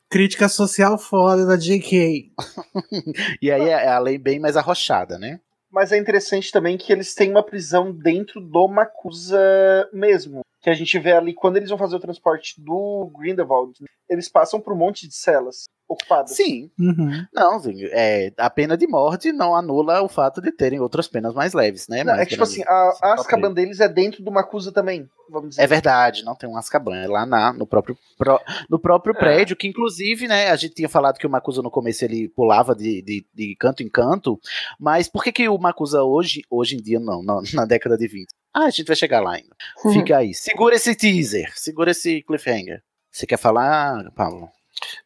Crítica 0.09 0.49
social 0.49 0.99
foda 0.99 1.47
da 1.47 1.57
JK. 1.57 2.33
E 3.43 3.51
aí 3.51 3.69
é 3.69 3.89
a 3.89 3.99
lei 3.99 4.19
bem 4.19 4.39
mais 4.41 4.57
arrochada, 4.57 5.19
né? 5.19 5.41
Mas 5.71 5.93
é 5.93 5.99
interessante 5.99 6.51
também 6.51 6.79
que 6.79 6.93
eles 6.93 7.15
têm 7.15 7.31
uma 7.31 7.43
prisão 7.43 7.93
dentro 7.93 8.41
do 8.41 8.67
Macusa 8.69 9.39
mesmo. 9.93 10.41
Que 10.61 10.71
a 10.71 10.75
gente 10.75 10.99
vê 10.99 11.13
ali, 11.13 11.35
quando 11.35 11.57
eles 11.57 11.69
vão 11.69 11.79
fazer 11.79 11.97
o 11.97 12.01
transporte 12.01 12.61
do 12.61 13.11
Grindelwald, 13.17 13.85
eles 14.09 14.29
passam 14.29 14.61
por 14.61 14.73
um 14.73 14.77
monte 14.77 15.07
de 15.07 15.15
celas 15.15 15.67
ocupadas. 15.89 16.33
Sim. 16.33 16.71
Uhum. 16.79 17.25
Não, 17.33 17.61
é, 17.93 18.33
a 18.37 18.51
pena 18.51 18.77
de 18.77 18.87
morte 18.87 19.33
não 19.33 19.55
anula 19.57 20.03
o 20.03 20.09
fato 20.09 20.41
de 20.41 20.53
terem 20.53 20.79
outras 20.81 21.09
penas 21.09 21.33
mais 21.35 21.55
leves, 21.55 21.89
né? 21.89 22.05
Não, 22.05 22.13
mais 22.13 22.21
é 22.23 22.25
que, 22.27 22.31
tipo 22.33 22.43
assim, 22.43 22.63
a, 22.67 22.93
a 23.03 23.15
Azkaban 23.15 23.53
deles 23.53 23.81
é 23.81 23.89
dentro 23.89 24.23
do 24.23 24.31
Macusa 24.31 24.71
também, 24.71 25.09
vamos 25.31 25.51
dizer. 25.51 25.63
É 25.63 25.67
verdade, 25.67 26.23
não 26.25 26.35
tem 26.35 26.49
um 26.49 26.57
Azkaban, 26.57 26.97
é 26.97 27.07
lá 27.09 27.25
na, 27.25 27.53
no 27.53 27.67
próprio, 27.67 27.97
pró- 28.19 28.41
no 28.69 28.79
próprio 28.79 29.15
É. 29.17 29.19
prédio, 29.19 29.57
que 29.57 29.67
inclusive, 29.67 30.29
né, 30.29 30.51
a 30.51 30.57
gente 30.57 30.75
tinha 30.75 30.89
falado 30.89 31.17
que 31.19 31.27
o 31.27 31.31
Makusa 31.31 31.63
no 31.63 31.71
começo 31.71 32.05
ele 32.05 32.29
pulava 32.29 32.75
de, 32.75 33.01
de, 33.03 33.27
de 33.35 33.57
canto 33.57 33.83
em 33.83 33.89
canto, 33.89 34.39
mas 34.79 35.09
por 35.09 35.25
que 35.25 35.33
que 35.33 35.49
o 35.49 35.57
Makusa 35.59 36.03
hoje, 36.03 36.43
hoje 36.51 36.77
em 36.77 36.83
dia 36.83 37.01
não, 37.01 37.23
na, 37.23 37.41
na 37.55 37.65
década 37.65 37.97
de 37.97 38.07
20? 38.07 38.29
Ah, 38.53 38.65
a 38.65 38.71
gente 38.71 38.87
vai 38.87 38.97
chegar 38.97 39.21
lá 39.21 39.35
ainda. 39.35 39.55
Fica 39.93 40.19
aí, 40.19 40.35
segura 40.35 40.75
esse 40.75 40.95
teaser, 40.95 41.51
segura 41.55 41.93
esse 41.93 42.23
cliffhanger. 42.23 42.83
Você 43.11 43.27
quer 43.27 43.39
falar, 43.39 44.11
Paulo? 44.13 44.51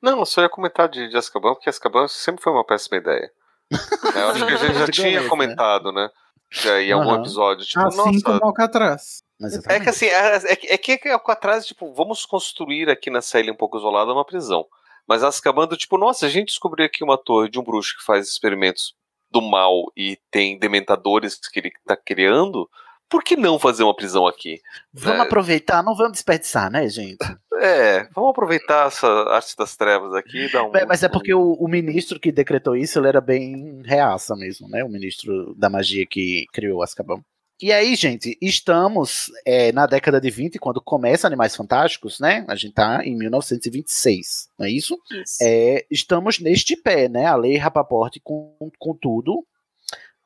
Não, 0.00 0.18
eu 0.20 0.26
só 0.26 0.42
ia 0.42 0.48
comentar 0.48 0.88
de, 0.88 1.08
de 1.08 1.16
Azkaban, 1.16 1.54
porque 1.54 1.68
Azkaban 1.70 2.08
sempre 2.08 2.42
foi 2.42 2.52
uma 2.52 2.64
péssima 2.64 2.98
ideia. 2.98 3.30
É, 4.14 4.20
eu 4.22 4.28
acho 4.28 4.46
que 4.46 4.52
a 4.52 4.56
gente 4.56 4.78
já 4.78 4.84
o 4.84 4.90
tinha 4.90 5.28
comentado, 5.28 5.90
né? 5.92 6.10
Já 6.50 6.82
em 6.82 6.92
algum 6.92 7.10
Aham. 7.12 7.20
episódio. 7.20 7.64
Tipo, 7.64 7.86
Assim 7.86 7.96
nossa, 7.96 8.22
como 8.24 8.44
Alcatraz. 8.44 9.22
É 9.68 9.80
que 9.80 9.88
assim, 9.88 10.06
é, 10.06 10.36
é 10.52 10.56
que- 10.56 10.66
é 10.68 10.78
que 10.78 10.92
é 10.92 10.98
que 10.98 11.08
atrás, 11.08 11.66
tipo, 11.66 11.92
vamos 11.94 12.26
construir 12.26 12.90
aqui 12.90 13.10
nessa 13.10 13.40
ilha 13.40 13.52
um 13.52 13.56
pouco 13.56 13.78
isolada 13.78 14.12
uma 14.12 14.24
prisão. 14.24 14.66
Mas 15.08 15.24
Azkaban, 15.24 15.66
do 15.66 15.76
tipo, 15.76 15.96
nossa, 15.96 16.26
a 16.26 16.28
gente 16.28 16.48
descobriu 16.48 16.84
aqui 16.86 17.02
uma 17.02 17.16
torre 17.18 17.48
de 17.48 17.58
um 17.58 17.62
bruxo 17.64 17.96
que 17.96 18.04
faz 18.04 18.28
experimentos 18.28 18.94
do 19.30 19.40
mal 19.40 19.90
e 19.96 20.18
tem 20.30 20.58
dementadores 20.58 21.36
que 21.36 21.58
ele 21.58 21.72
tá 21.86 21.96
criando, 21.96 22.68
por 23.12 23.22
que 23.22 23.36
não 23.36 23.58
fazer 23.58 23.82
uma 23.82 23.94
prisão 23.94 24.26
aqui? 24.26 24.58
Vamos 24.90 25.20
É. 25.20 25.22
aproveitar, 25.24 25.82
não 25.82 25.94
vamos 25.94 26.12
desperdiçar, 26.12 26.70
né, 26.72 26.88
gente? 26.88 27.18
É, 27.60 28.08
vamos 28.14 28.30
aproveitar 28.30 28.86
essa 28.88 29.06
arte 29.28 29.54
das 29.54 29.76
trevas 29.76 30.14
aqui 30.14 30.46
e 30.46 30.50
dar 30.50 30.64
um. 30.64 30.74
É, 30.74 30.86
mas 30.86 31.02
é 31.02 31.08
porque 31.10 31.34
o, 31.34 31.52
o 31.52 31.68
ministro 31.68 32.18
que 32.18 32.32
decretou 32.32 32.74
isso, 32.74 32.98
ele 32.98 33.08
era 33.08 33.20
bem 33.20 33.82
reaça 33.84 34.34
mesmo, 34.34 34.66
né? 34.66 34.82
O 34.82 34.88
ministro 34.88 35.54
da 35.54 35.68
magia 35.68 36.06
que 36.06 36.46
criou 36.54 36.82
Azkaban. 36.82 37.22
E 37.60 37.70
aí, 37.70 37.94
gente, 37.94 38.36
estamos 38.42 39.30
é, 39.46 39.70
na 39.70 39.86
década 39.86 40.20
de 40.20 40.30
20, 40.30 40.58
quando 40.58 40.80
começa 40.80 41.26
Animais 41.28 41.54
Fantásticos, 41.54 42.18
né? 42.18 42.44
A 42.48 42.56
gente 42.56 42.72
tá 42.72 43.04
em 43.04 43.14
1926, 43.16 44.48
não 44.58 44.66
é 44.66 44.70
isso? 44.70 44.98
Isso. 45.12 45.36
É, 45.40 45.84
estamos 45.90 46.40
neste 46.40 46.74
pé, 46.76 47.08
né? 47.08 47.26
A 47.26 47.36
lei 47.36 47.56
Rapaport 47.58 48.16
com, 48.24 48.56
com 48.78 48.94
tudo. 48.94 49.46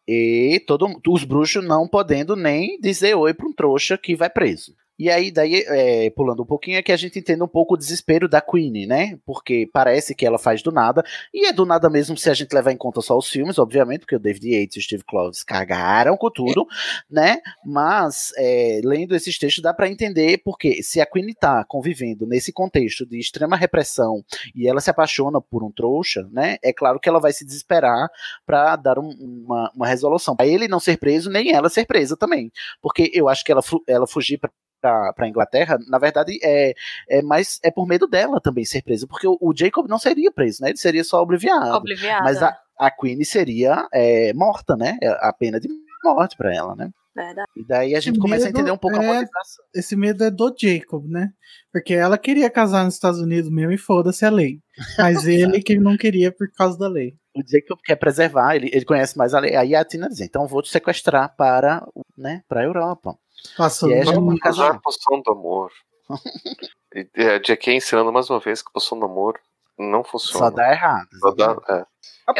E 0.08 0.62
todo, 0.66 1.00
os 1.08 1.24
bruxos 1.24 1.64
não 1.64 1.88
podendo 1.88 2.36
nem 2.36 2.78
dizer 2.80 3.14
oi 3.14 3.34
para 3.34 3.48
um 3.48 3.52
trouxa 3.52 3.98
que 3.98 4.14
vai 4.14 4.30
preso. 4.30 4.74
E 4.98 5.10
aí, 5.10 5.30
daí, 5.30 5.62
é, 5.66 6.10
pulando 6.10 6.42
um 6.42 6.46
pouquinho, 6.46 6.78
é 6.78 6.82
que 6.82 6.92
a 6.92 6.96
gente 6.96 7.18
entende 7.18 7.42
um 7.42 7.48
pouco 7.48 7.74
o 7.74 7.76
desespero 7.76 8.28
da 8.28 8.40
Queen, 8.40 8.86
né? 8.86 9.18
Porque 9.26 9.68
parece 9.72 10.14
que 10.14 10.24
ela 10.24 10.38
faz 10.38 10.62
do 10.62 10.72
nada, 10.72 11.04
e 11.34 11.46
é 11.46 11.52
do 11.52 11.66
nada 11.66 11.90
mesmo 11.90 12.16
se 12.16 12.30
a 12.30 12.34
gente 12.34 12.52
levar 12.52 12.72
em 12.72 12.76
conta 12.76 13.00
só 13.02 13.16
os 13.16 13.28
filmes, 13.28 13.58
obviamente, 13.58 14.00
porque 14.00 14.16
o 14.16 14.18
David 14.18 14.48
Yates 14.54 14.76
e 14.76 14.78
o 14.78 14.82
Steve 14.82 15.04
Kloves 15.04 15.42
cagaram 15.42 16.16
com 16.16 16.30
tudo, 16.30 16.66
né? 17.10 17.38
Mas, 17.64 18.32
é, 18.38 18.80
lendo 18.84 19.14
esses 19.14 19.38
textos, 19.38 19.62
dá 19.62 19.74
para 19.74 19.88
entender 19.88 20.38
porque 20.44 20.82
se 20.82 21.00
a 21.00 21.06
Queen 21.06 21.34
tá 21.34 21.64
convivendo 21.64 22.26
nesse 22.26 22.52
contexto 22.52 23.04
de 23.06 23.18
extrema 23.18 23.56
repressão 23.56 24.24
e 24.54 24.66
ela 24.68 24.80
se 24.80 24.88
apaixona 24.90 25.40
por 25.40 25.62
um 25.62 25.70
trouxa, 25.70 26.26
né? 26.32 26.56
É 26.62 26.72
claro 26.72 26.98
que 26.98 27.08
ela 27.08 27.20
vai 27.20 27.32
se 27.32 27.44
desesperar 27.44 28.08
para 28.46 28.76
dar 28.76 28.98
um- 28.98 29.14
uma, 29.44 29.70
uma 29.74 29.86
resolução. 29.86 30.34
Pra 30.36 30.46
ele 30.46 30.68
não 30.68 30.80
ser 30.80 30.98
preso, 30.98 31.30
nem 31.30 31.52
ela 31.52 31.68
ser 31.68 31.86
presa 31.86 32.16
também. 32.16 32.50
Porque 32.80 33.10
eu 33.14 33.28
acho 33.28 33.44
que 33.44 33.52
ela, 33.52 33.60
ela 33.86 34.06
fugir 34.06 34.38
pra 34.38 34.50
para 34.80 35.28
Inglaterra, 35.28 35.78
na 35.88 35.98
verdade 35.98 36.38
é, 36.42 36.74
é 37.08 37.22
mais 37.22 37.58
é 37.62 37.70
por 37.70 37.86
medo 37.86 38.06
dela 38.06 38.40
também 38.40 38.64
ser 38.64 38.82
presa, 38.82 39.06
porque 39.06 39.26
o, 39.26 39.36
o 39.40 39.52
Jacob 39.56 39.88
não 39.88 39.98
seria 39.98 40.30
preso, 40.30 40.62
né? 40.62 40.70
Ele 40.70 40.78
seria 40.78 41.04
só 41.04 41.22
obliviado. 41.22 41.76
Obliviada. 41.76 42.24
Mas 42.24 42.42
a, 42.42 42.56
a 42.78 42.90
Queen 42.90 43.22
seria 43.24 43.88
é, 43.92 44.32
morta, 44.34 44.76
né? 44.76 44.98
A 45.20 45.32
pena 45.32 45.58
de 45.58 45.68
morte 46.04 46.36
para 46.36 46.54
ela, 46.54 46.74
né? 46.76 46.90
Verdade. 47.16 47.48
E 47.56 47.64
daí 47.64 47.94
a 47.94 48.00
gente 48.00 48.18
começa 48.18 48.46
a 48.46 48.50
entender 48.50 48.70
um 48.70 48.76
pouco 48.76 48.98
a 48.98 49.02
é- 49.02 49.06
motivação. 49.06 49.64
Esse 49.74 49.96
medo 49.96 50.22
é 50.22 50.30
do 50.30 50.54
Jacob, 50.56 51.06
né? 51.08 51.30
Porque 51.72 51.94
ela 51.94 52.18
queria 52.18 52.50
casar 52.50 52.84
nos 52.84 52.94
Estados 52.94 53.20
Unidos 53.20 53.50
mesmo 53.50 53.72
e 53.72 53.78
foda-se 53.78 54.26
a 54.26 54.30
lei. 54.30 54.60
Mas 54.98 55.24
ele 55.26 55.62
que 55.62 55.78
não 55.78 55.96
queria 55.96 56.30
por 56.30 56.46
causa 56.52 56.78
da 56.78 56.88
lei. 56.88 57.14
O 57.34 57.40
Jacob 57.46 57.78
quer 57.82 57.96
preservar, 57.96 58.56
ele, 58.56 58.70
ele 58.70 58.84
conhece 58.84 59.16
mais 59.16 59.32
a 59.32 59.40
lei. 59.40 59.56
Aí 59.56 59.74
a 59.74 59.84
Tina 59.84 60.08
diz, 60.08 60.20
então 60.20 60.46
vou 60.46 60.60
te 60.60 60.68
sequestrar 60.68 61.34
para, 61.36 61.86
né, 62.16 62.42
para 62.46 62.60
a 62.60 62.64
Europa. 62.64 63.16
Passou 63.56 63.90
E 63.90 63.94
é 63.94 64.04
uma 64.10 64.32
Usar 64.34 64.40
casamento. 64.40 64.82
poção 64.82 65.20
do 65.22 65.32
amor. 65.32 65.70
E, 66.94 67.06
é, 67.14 67.38
J.K. 67.40 67.74
ensinando 67.74 68.10
mais 68.10 68.30
uma 68.30 68.40
vez 68.40 68.62
que 68.62 68.72
poção 68.72 68.98
do 68.98 69.04
amor 69.04 69.38
não 69.78 70.02
funciona. 70.02 70.46
Só 70.46 70.50
dá 70.50 70.72
errado. 70.72 71.08
Só 71.20 71.30
dá- 71.32 71.56
é. 71.68 71.84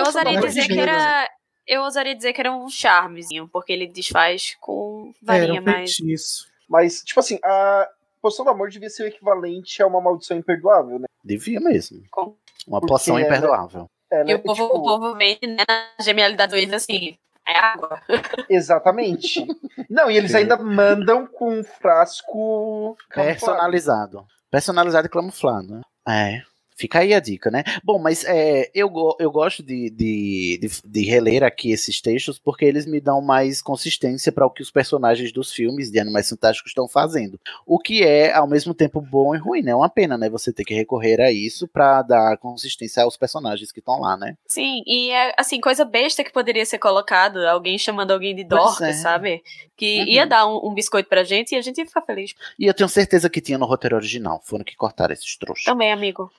Eu 0.01 0.07
ousaria 0.07 0.38
amor 0.38 0.49
dizer 0.49 0.66
que 0.66 0.78
era. 0.80 1.28
Eu 1.66 1.82
ousaria 1.82 2.14
dizer 2.16 2.32
que 2.32 2.40
era 2.40 2.51
um 2.53 2.66
charmezinho, 2.70 3.49
porque 3.53 3.70
ele 3.72 3.86
desfaz 3.86 4.57
com 4.61 5.12
Era 5.28 5.40
varinha, 5.40 5.61
um 5.61 5.64
mas. 5.64 5.94
feitiço. 5.94 6.47
Mas, 6.70 7.03
tipo 7.03 7.20
assim, 7.20 7.38
a 7.44 7.86
poção 8.22 8.44
do 8.47 8.51
amor 8.53 8.70
devia 8.70 8.88
ser 8.88 9.03
o 9.03 9.07
equivalente 9.09 9.82
a 9.82 9.86
uma 9.86 10.01
maldição 10.01 10.38
imperdoável, 10.38 10.99
né? 11.01 11.07
Devia 11.22 11.61
mesmo. 11.61 12.03
Com- 12.11 12.34
Uma 12.66 12.80
poção 12.80 13.18
ela- 13.18 13.26
imperdoável. 13.26 13.90
Ela 14.11 14.30
E 14.30 14.32
é, 14.32 14.36
o 14.36 14.42
povo, 14.42 14.62
tipo, 14.68 14.78
o 14.78 14.82
povo 14.84 15.14
vende 15.16 15.47
né, 15.47 15.64
na 15.68 16.03
genialidade 16.03 16.53
deles 16.53 16.72
assim. 16.72 17.18
É 17.49 17.59
água. 17.59 18.01
Exatamente. 18.51 19.47
Não, 19.88 20.11
e 20.11 20.16
eles 20.16 20.34
ainda 20.34 20.57
mandam 20.57 21.26
com 21.26 21.61
um 21.61 21.64
frasco 21.64 22.97
camuflado. 23.09 23.38
Personalizado. 23.38 24.26
Personalizado 24.51 25.07
e 25.07 25.11
camuflado, 25.11 25.74
né? 25.74 25.80
É. 26.09 26.42
Fica 26.77 26.99
aí 26.99 27.14
a 27.14 27.20
dica, 27.20 27.51
né? 27.51 27.64
Bom, 27.83 27.99
mas 27.99 28.22
é, 28.24 28.70
eu, 28.74 28.93
eu 29.18 29.31
gosto 29.31 29.62
de, 29.62 29.89
de, 29.89 30.59
de, 30.61 30.70
de 30.85 31.05
reler 31.07 31.43
aqui 31.43 31.72
esses 31.72 32.03
textos 32.03 32.39
porque 32.39 32.66
eles 32.66 32.85
me 32.85 33.01
dão 33.01 33.22
mais 33.22 33.62
consistência 33.62 34.31
para 34.31 34.45
o 34.45 34.51
que 34.51 34.61
os 34.62 34.70
personagens 34.70 35.33
dos 35.33 35.53
filmes 35.53 35.91
de 35.91 35.99
Animais 35.99 36.29
Fantásticos 36.29 36.70
estão 36.70 36.87
fazendo. 36.87 37.41
O 37.64 37.79
que 37.79 38.03
é, 38.03 38.33
ao 38.35 38.47
mesmo 38.47 38.74
tempo, 38.74 39.01
bom 39.01 39.35
e 39.35 39.39
ruim, 39.39 39.62
né? 39.62 39.70
É 39.70 39.77
uma 39.77 39.89
pena, 39.89 40.18
né? 40.18 40.29
Você 40.29 40.53
ter 40.53 40.64
que 40.64 40.74
recorrer 40.74 41.20
a 41.20 41.33
isso 41.33 41.66
para 41.66 42.03
dar 42.03 42.37
consistência 42.37 43.03
aos 43.03 43.16
personagens 43.16 43.72
que 43.72 43.79
estão 43.79 43.99
lá, 43.99 44.16
né? 44.16 44.37
Sim, 44.47 44.83
e 44.87 45.11
é 45.11 45.35
assim, 45.39 45.61
coisa 45.61 45.85
besta 45.85 46.22
que 46.22 46.33
poderia 46.33 46.66
ser 46.66 46.79
colocado, 46.79 47.39
alguém 47.47 47.79
chamando 47.79 48.11
alguém 48.11 48.35
de 48.35 48.45
Pois 48.45 48.62
Dorcas, 48.62 48.89
é. 48.89 48.93
sabe? 48.93 49.43
Que 49.77 50.01
Uhum. 50.01 50.09
ia 50.09 50.27
dar 50.27 50.47
um, 50.47 50.68
um 50.68 50.74
biscoito 50.74 51.09
pra 51.09 51.24
gente 51.24 51.55
e 51.55 51.57
a 51.57 51.62
gente 51.62 51.79
ia 51.79 51.87
ficar 51.87 52.03
feliz. 52.03 52.35
E 52.59 52.66
eu 52.66 52.74
tenho 52.74 52.89
certeza 52.89 53.31
que 53.31 53.41
tinha 53.41 53.57
no 53.57 53.64
roteiro 53.66 53.97
original. 53.97 54.43
Foram 54.45 54.64
que 54.64 54.77
cortaram 54.77 55.14
esses 55.14 55.37
trouxas. 55.37 55.64
Também, 55.64 55.91
amigo. 55.93 56.31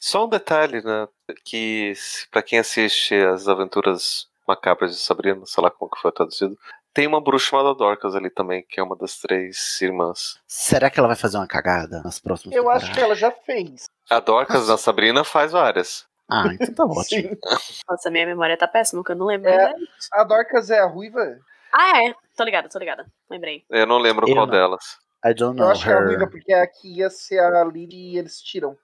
Só 0.00 0.24
um 0.24 0.28
detalhe, 0.28 0.82
né? 0.82 1.08
Que 1.44 1.92
pra 2.30 2.42
quem 2.42 2.58
assiste 2.58 3.14
as 3.14 3.48
aventuras 3.48 4.26
macabras 4.46 4.92
de 4.92 5.00
Sabrina, 5.00 5.44
sei 5.46 5.62
lá 5.62 5.70
como 5.70 5.90
que 5.90 6.00
foi 6.00 6.12
traduzido, 6.12 6.56
tem 6.94 7.06
uma 7.06 7.20
bruxa 7.20 7.50
chamada 7.50 7.74
Dorcas 7.74 8.14
ali 8.14 8.30
também, 8.30 8.64
que 8.68 8.78
é 8.80 8.82
uma 8.82 8.96
das 8.96 9.18
três 9.18 9.80
irmãs. 9.82 10.38
Será 10.46 10.88
que 10.88 10.98
ela 10.98 11.08
vai 11.08 11.16
fazer 11.16 11.36
uma 11.36 11.46
cagada 11.46 12.00
nas 12.02 12.18
próximas 12.20 12.56
Eu 12.56 12.70
acho 12.70 12.86
que 12.86 12.92
temporadas? 12.94 13.22
ela 13.22 13.30
já 13.30 13.36
fez. 13.44 13.84
A 14.08 14.20
Dorcas 14.20 14.68
na 14.68 14.76
Sabrina 14.78 15.24
faz 15.24 15.52
várias. 15.52 16.06
Ah, 16.30 16.44
então 16.60 16.74
tá 16.74 16.84
ótimo. 17.00 17.28
Sim. 17.28 17.80
Nossa, 17.88 18.10
minha 18.10 18.24
memória 18.26 18.56
tá 18.56 18.66
péssima, 18.66 19.02
que 19.04 19.12
eu 19.12 19.16
não 19.16 19.26
lembro. 19.26 19.48
É. 19.50 19.72
mas 19.72 20.08
é. 20.14 20.20
A 20.20 20.24
Dorcas 20.24 20.70
é 20.70 20.78
a 20.80 20.86
ruiva? 20.86 21.38
Ah, 21.72 22.04
é. 22.04 22.14
Tô 22.36 22.44
ligada, 22.44 22.68
tô 22.68 22.78
ligada. 22.78 23.04
Lembrei. 23.28 23.64
Eu 23.68 23.86
não 23.86 23.98
lembro 23.98 24.28
Eu 24.28 24.34
qual 24.34 24.46
não. 24.46 24.52
delas. 24.52 24.96
I 25.24 25.34
don't 25.34 25.58
Eu 25.58 25.64
know 25.64 25.70
acho 25.72 25.82
que 25.84 25.90
é 25.90 25.92
a 25.92 25.96
her. 25.98 26.06
ruiva, 26.06 26.26
porque 26.30 26.52
aqui 26.52 26.98
ia 26.98 27.10
ser 27.10 27.40
a 27.40 27.64
Lily 27.64 28.14
e 28.14 28.18
eles 28.18 28.40
tiram. 28.40 28.76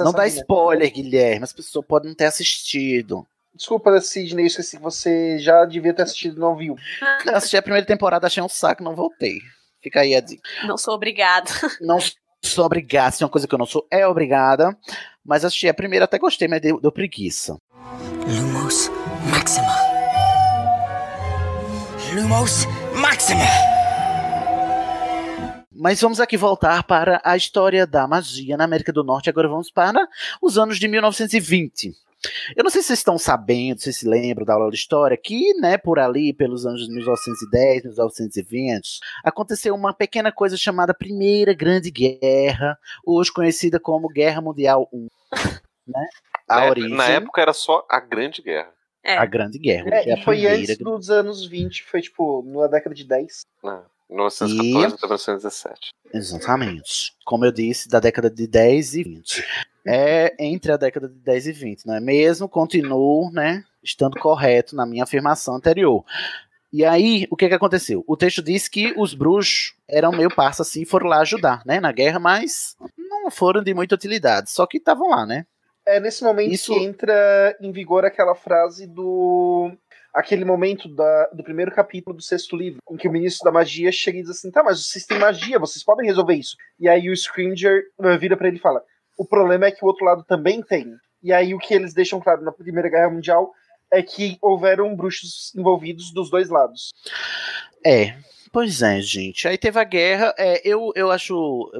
Não 0.00 0.12
dá 0.12 0.26
spoiler, 0.26 0.92
Guilherme. 0.92 1.44
As 1.44 1.52
pessoas 1.52 1.86
podem 1.86 2.10
não 2.10 2.16
ter 2.16 2.26
assistido. 2.26 3.26
Desculpa, 3.54 4.00
Sidney, 4.00 4.44
eu 4.44 4.46
esqueci 4.46 4.76
que 4.76 4.82
você 4.82 5.38
já 5.38 5.64
devia 5.64 5.92
ter 5.92 6.02
assistido 6.02 6.36
e 6.36 6.40
não 6.40 6.56
viu. 6.56 6.74
Eu 7.26 7.36
assisti 7.36 7.56
a 7.56 7.62
primeira 7.62 7.86
temporada, 7.86 8.26
achei 8.26 8.42
um 8.42 8.48
saco, 8.48 8.82
não 8.82 8.94
voltei. 8.94 9.40
Fica 9.82 10.00
aí 10.00 10.14
a 10.14 10.20
dica. 10.20 10.42
Não 10.66 10.78
sou 10.78 10.94
obrigada. 10.94 11.50
Não 11.80 11.98
sou 12.44 12.64
obrigada, 12.64 13.12
se 13.12 13.22
é 13.22 13.26
uma 13.26 13.30
coisa 13.30 13.46
que 13.46 13.54
eu 13.54 13.58
não 13.58 13.66
sou, 13.66 13.86
é 13.88 14.06
obrigada. 14.06 14.76
Mas 15.24 15.44
assisti 15.44 15.68
a 15.68 15.74
primeira, 15.74 16.06
até 16.06 16.18
gostei, 16.18 16.48
mas 16.48 16.60
deu, 16.60 16.80
deu 16.80 16.90
preguiça. 16.90 17.56
Lumos 18.26 18.90
Maxima. 19.30 19.76
Lumos 22.12 22.66
Maxima. 22.94 23.81
Mas 25.82 26.00
vamos 26.00 26.20
aqui 26.20 26.36
voltar 26.36 26.84
para 26.84 27.20
a 27.24 27.36
história 27.36 27.84
da 27.84 28.06
magia 28.06 28.56
na 28.56 28.62
América 28.62 28.92
do 28.92 29.02
Norte. 29.02 29.28
Agora 29.28 29.48
vamos 29.48 29.68
para 29.68 30.08
os 30.40 30.56
anos 30.56 30.78
de 30.78 30.86
1920. 30.86 31.92
Eu 32.54 32.62
não 32.62 32.70
sei 32.70 32.82
se 32.82 32.86
vocês 32.86 33.00
estão 33.00 33.18
sabendo, 33.18 33.78
se 33.78 33.84
vocês 33.86 33.96
se 33.96 34.08
lembram 34.08 34.46
da 34.46 34.54
aula 34.54 34.70
de 34.70 34.76
história, 34.76 35.16
que, 35.16 35.52
né, 35.54 35.76
por 35.76 35.98
ali, 35.98 36.32
pelos 36.32 36.64
anos 36.64 36.86
de 36.86 36.94
1910, 36.94 37.82
1920, 37.82 39.00
aconteceu 39.24 39.74
uma 39.74 39.92
pequena 39.92 40.30
coisa 40.30 40.56
chamada 40.56 40.94
Primeira 40.94 41.52
Grande 41.52 41.90
Guerra, 41.90 42.78
hoje 43.04 43.32
conhecida 43.32 43.80
como 43.80 44.08
Guerra 44.08 44.40
Mundial 44.40 44.88
I. 44.94 45.08
Né? 45.84 46.08
A 46.48 46.60
na, 46.60 46.66
origem, 46.66 46.92
época, 46.92 47.08
na 47.08 47.12
época 47.12 47.42
era 47.42 47.52
só 47.52 47.84
a 47.90 47.98
Grande 47.98 48.40
Guerra. 48.40 48.72
É. 49.02 49.16
a 49.16 49.26
Grande 49.26 49.58
Guerra. 49.58 49.88
É, 49.90 50.10
é 50.10 50.14
a 50.14 50.16
e 50.16 50.22
foi 50.22 50.46
antes 50.46 50.76
grande- 50.76 50.84
dos 50.84 51.10
anos 51.10 51.44
20, 51.44 51.82
foi 51.82 52.00
tipo 52.00 52.40
na 52.46 52.68
década 52.68 52.94
de 52.94 53.02
10. 53.02 53.40
Né? 53.64 53.82
1914 54.12 54.94
até 54.94 55.06
1917. 55.06 55.90
Exatamente. 56.14 57.12
Como 57.24 57.44
eu 57.44 57.52
disse, 57.52 57.88
da 57.88 58.00
década 58.00 58.30
de 58.30 58.46
10 58.46 58.94
e 58.94 59.02
20. 59.02 59.44
É 59.86 60.34
entre 60.38 60.72
a 60.72 60.76
década 60.76 61.08
de 61.08 61.18
10 61.18 61.46
e 61.48 61.52
20, 61.52 61.86
não 61.86 61.94
é 61.94 62.00
mesmo? 62.00 62.48
Continuo, 62.48 63.30
né, 63.32 63.64
estando 63.82 64.18
correto 64.20 64.76
na 64.76 64.86
minha 64.86 65.02
afirmação 65.02 65.56
anterior. 65.56 66.04
E 66.72 66.84
aí, 66.84 67.26
o 67.30 67.36
que 67.36 67.48
que 67.48 67.54
aconteceu? 67.54 68.02
O 68.06 68.16
texto 68.16 68.40
diz 68.40 68.68
que 68.68 68.94
os 68.96 69.12
bruxos 69.12 69.74
eram 69.88 70.12
meio 70.12 70.34
parça 70.34 70.62
assim, 70.62 70.84
foram 70.84 71.06
lá 71.08 71.18
ajudar, 71.20 71.62
né, 71.66 71.80
na 71.80 71.90
guerra, 71.92 72.18
mas 72.18 72.76
não 72.96 73.30
foram 73.30 73.62
de 73.62 73.74
muita 73.74 73.94
utilidade, 73.94 74.50
só 74.50 74.66
que 74.66 74.78
estavam 74.78 75.10
lá, 75.10 75.26
né? 75.26 75.44
É 75.84 75.98
nesse 75.98 76.22
momento 76.22 76.52
Isso- 76.52 76.72
que 76.72 76.80
entra 76.80 77.56
em 77.60 77.72
vigor 77.72 78.04
aquela 78.04 78.36
frase 78.36 78.86
do. 78.86 79.72
Aquele 80.14 80.44
momento 80.44 80.88
da- 80.94 81.28
do 81.32 81.42
primeiro 81.42 81.70
capítulo 81.72 82.14
do 82.16 82.22
sexto 82.22 82.54
livro, 82.56 82.80
em 82.90 82.96
que 82.96 83.08
o 83.08 83.12
ministro 83.12 83.44
da 83.44 83.52
magia 83.52 83.90
chega 83.90 84.18
e 84.18 84.22
diz 84.22 84.30
assim: 84.30 84.50
tá, 84.50 84.62
mas 84.62 84.84
vocês 84.86 85.06
têm 85.06 85.18
magia, 85.18 85.58
vocês 85.58 85.82
podem 85.84 86.06
resolver 86.06 86.34
isso. 86.34 86.56
E 86.78 86.88
aí 86.88 87.08
o 87.08 87.14
Scringer 87.14 87.84
uh, 87.98 88.18
vira 88.18 88.36
pra 88.36 88.48
ele 88.48 88.58
e 88.58 88.60
fala: 88.60 88.82
o 89.16 89.24
problema 89.24 89.66
é 89.66 89.70
que 89.70 89.84
o 89.84 89.88
outro 89.88 90.04
lado 90.04 90.22
também 90.24 90.62
tem. 90.62 90.94
E 91.22 91.32
aí 91.32 91.54
o 91.54 91.58
que 91.58 91.72
eles 91.72 91.94
deixam 91.94 92.20
claro 92.20 92.42
na 92.42 92.52
Primeira 92.52 92.88
Guerra 92.90 93.08
Mundial 93.10 93.52
é 93.90 94.02
que 94.02 94.36
houveram 94.40 94.94
bruxos 94.96 95.54
envolvidos 95.54 96.12
dos 96.12 96.30
dois 96.30 96.48
lados. 96.48 96.90
É, 97.84 98.14
pois 98.52 98.82
é, 98.82 99.00
gente. 99.00 99.48
Aí 99.48 99.56
teve 99.56 99.80
a 99.80 99.84
guerra. 99.84 100.34
É, 100.38 100.60
eu, 100.68 100.92
eu 100.94 101.10
acho. 101.10 101.70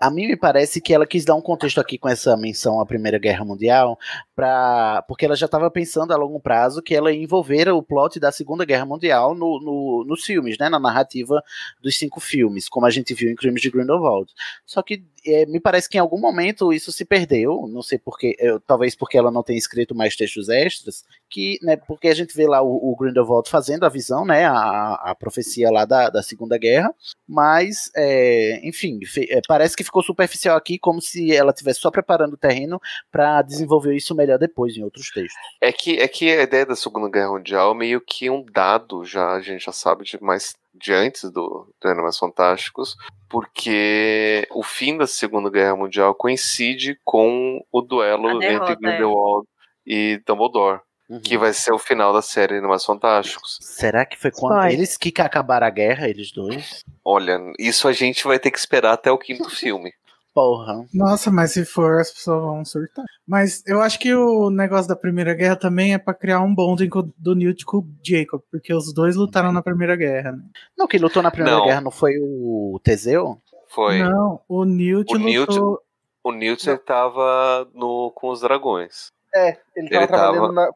A 0.00 0.10
mim 0.10 0.28
me 0.28 0.36
parece 0.36 0.80
que 0.80 0.94
ela 0.94 1.06
quis 1.06 1.24
dar 1.24 1.34
um 1.34 1.40
contexto 1.42 1.80
aqui 1.80 1.98
com 1.98 2.08
essa 2.08 2.36
menção 2.36 2.80
à 2.80 2.86
Primeira 2.86 3.18
Guerra 3.18 3.44
Mundial, 3.44 3.98
pra, 4.34 5.02
porque 5.08 5.24
ela 5.26 5.36
já 5.36 5.46
estava 5.46 5.70
pensando 5.70 6.12
a 6.12 6.16
longo 6.16 6.40
prazo 6.40 6.80
que 6.82 6.94
ela 6.94 7.12
ia 7.12 7.22
envolver 7.22 7.68
o 7.70 7.82
plot 7.82 8.18
da 8.20 8.30
Segunda 8.32 8.64
Guerra 8.64 8.86
Mundial 8.86 9.34
no, 9.34 9.60
no- 9.60 10.04
nos 10.06 10.24
filmes, 10.24 10.56
né? 10.58 10.68
Na 10.68 10.78
narrativa 10.78 11.42
dos 11.82 11.96
cinco 11.98 12.20
filmes, 12.20 12.68
como 12.68 12.86
a 12.86 12.90
gente 12.90 13.12
viu 13.14 13.30
em 13.30 13.34
Crimes 13.34 13.60
de 13.60 13.70
Grindelwald. 13.70 14.30
Só 14.64 14.82
que 14.82 15.04
é, 15.26 15.46
me 15.46 15.60
parece 15.60 15.88
que 15.88 15.96
em 15.96 16.00
algum 16.00 16.18
momento 16.18 16.72
isso 16.72 16.90
se 16.92 17.04
perdeu. 17.04 17.66
Não 17.68 17.82
sei 17.82 17.98
porque. 17.98 18.34
eu- 18.38 18.60
talvez 18.60 18.94
porque 18.94 19.16
ela 19.18 19.30
não 19.30 19.42
tenha 19.42 19.58
escrito 19.58 19.94
mais 19.94 20.16
textos 20.16 20.48
extras 20.48 21.04
que, 21.30 21.58
né, 21.62 21.76
porque 21.76 22.08
a 22.08 22.14
gente 22.14 22.34
vê 22.36 22.46
lá 22.46 22.60
o, 22.62 22.92
o 22.92 22.96
Grindelwald 22.96 23.48
fazendo 23.48 23.84
a 23.84 23.88
visão, 23.88 24.24
né, 24.24 24.44
a, 24.44 24.94
a 25.10 25.14
profecia 25.14 25.70
lá 25.70 25.84
da, 25.84 26.10
da 26.10 26.22
Segunda 26.22 26.58
Guerra, 26.58 26.94
mas, 27.26 27.90
é, 27.96 28.60
enfim, 28.66 29.00
fe- 29.06 29.26
é, 29.30 29.40
parece 29.48 29.74
que 29.76 29.82
ficou 29.84 30.02
superficial 30.02 30.56
aqui, 30.56 30.78
como 30.78 31.00
se 31.00 31.34
ela 31.34 31.50
estivesse 31.50 31.80
só 31.80 31.90
preparando 31.90 32.34
o 32.34 32.36
terreno 32.38 32.78
para 33.10 33.40
desenvolver 33.42 33.96
isso 33.96 34.14
melhor 34.14 34.38
depois 34.38 34.76
em 34.76 34.82
outros 34.84 35.10
textos. 35.10 35.32
É 35.60 35.72
que, 35.72 35.98
é 35.98 36.06
que 36.06 36.30
a 36.30 36.42
ideia 36.42 36.66
da 36.66 36.76
Segunda 36.76 37.08
Guerra 37.08 37.30
Mundial 37.32 37.72
é 37.72 37.78
meio 37.78 38.00
que 38.00 38.28
um 38.28 38.44
dado, 38.44 39.04
já 39.04 39.32
a 39.32 39.40
gente 39.40 39.64
já 39.64 39.72
sabe 39.72 40.04
de 40.04 40.20
mais 40.22 40.52
de 40.74 40.92
antes 40.92 41.30
do, 41.30 41.72
do 41.80 41.88
Animais 41.88 42.18
Fantásticos, 42.18 42.96
porque 43.28 44.46
o 44.50 44.62
fim 44.62 44.96
da 44.96 45.06
Segunda 45.06 45.50
Guerra 45.50 45.76
Mundial 45.76 46.14
coincide 46.14 46.98
com 47.04 47.60
o 47.70 47.80
duelo 47.80 48.38
derrota, 48.38 48.72
entre 48.72 48.76
Grindelwald 48.76 49.46
e 49.86 50.20
Dumbledore, 50.26 50.80
que 51.22 51.36
vai 51.36 51.52
ser 51.52 51.72
o 51.72 51.78
final 51.78 52.12
da 52.12 52.22
série 52.22 52.56
Animais 52.56 52.84
Fantásticos. 52.84 53.58
Será 53.60 54.06
que 54.06 54.16
foi 54.16 54.30
quando 54.30 54.66
eles 54.66 54.96
que 54.96 55.12
acabaram 55.20 55.66
a 55.66 55.70
guerra, 55.70 56.08
eles 56.08 56.32
dois? 56.32 56.82
Olha, 57.04 57.38
isso 57.58 57.86
a 57.86 57.92
gente 57.92 58.24
vai 58.24 58.38
ter 58.38 58.50
que 58.50 58.58
esperar 58.58 58.92
até 58.92 59.10
o 59.10 59.18
quinto 59.18 59.48
filme. 59.50 59.92
Porra. 60.34 60.86
Nossa, 60.94 61.30
mas 61.30 61.52
se 61.52 61.64
for, 61.64 62.00
as 62.00 62.10
pessoas 62.10 62.40
vão 62.42 62.64
surtar. 62.64 63.04
Mas 63.26 63.62
eu 63.66 63.82
acho 63.82 63.98
que 63.98 64.14
o 64.14 64.48
negócio 64.48 64.88
da 64.88 64.96
Primeira 64.96 65.34
Guerra 65.34 65.56
também 65.56 65.92
é 65.92 65.98
pra 65.98 66.14
criar 66.14 66.40
um 66.40 66.54
bonding 66.54 66.88
do 67.18 67.34
Newt 67.34 67.66
com 67.66 67.78
o 67.78 67.88
Jacob, 68.02 68.40
porque 68.50 68.72
os 68.72 68.92
dois 68.94 69.14
lutaram 69.14 69.52
na 69.52 69.62
Primeira 69.62 69.94
Guerra, 69.94 70.32
né? 70.32 70.42
Não, 70.76 70.86
quem 70.88 70.98
lutou 71.00 71.22
na 71.22 71.30
Primeira 71.30 71.58
Não. 71.58 71.66
Guerra 71.66 71.80
não 71.82 71.90
foi 71.90 72.12
o 72.18 72.80
Teseu? 72.82 73.38
Foi. 73.68 73.98
Não, 74.02 74.40
o 74.48 74.64
Newt 74.64 75.14
O 75.14 75.18
Newt- 75.18 75.50
lutou. 75.50 75.80
O 76.24 76.32
Newt 76.32 76.64
tava 76.86 77.68
no, 77.74 78.10
com 78.14 78.30
os 78.30 78.40
dragões. 78.40 79.10
É, 79.34 79.58
ele 79.74 79.88
tava 79.88 80.02
Ele 80.02 80.06
trabalhando 80.08 80.52
Na, 80.52 80.68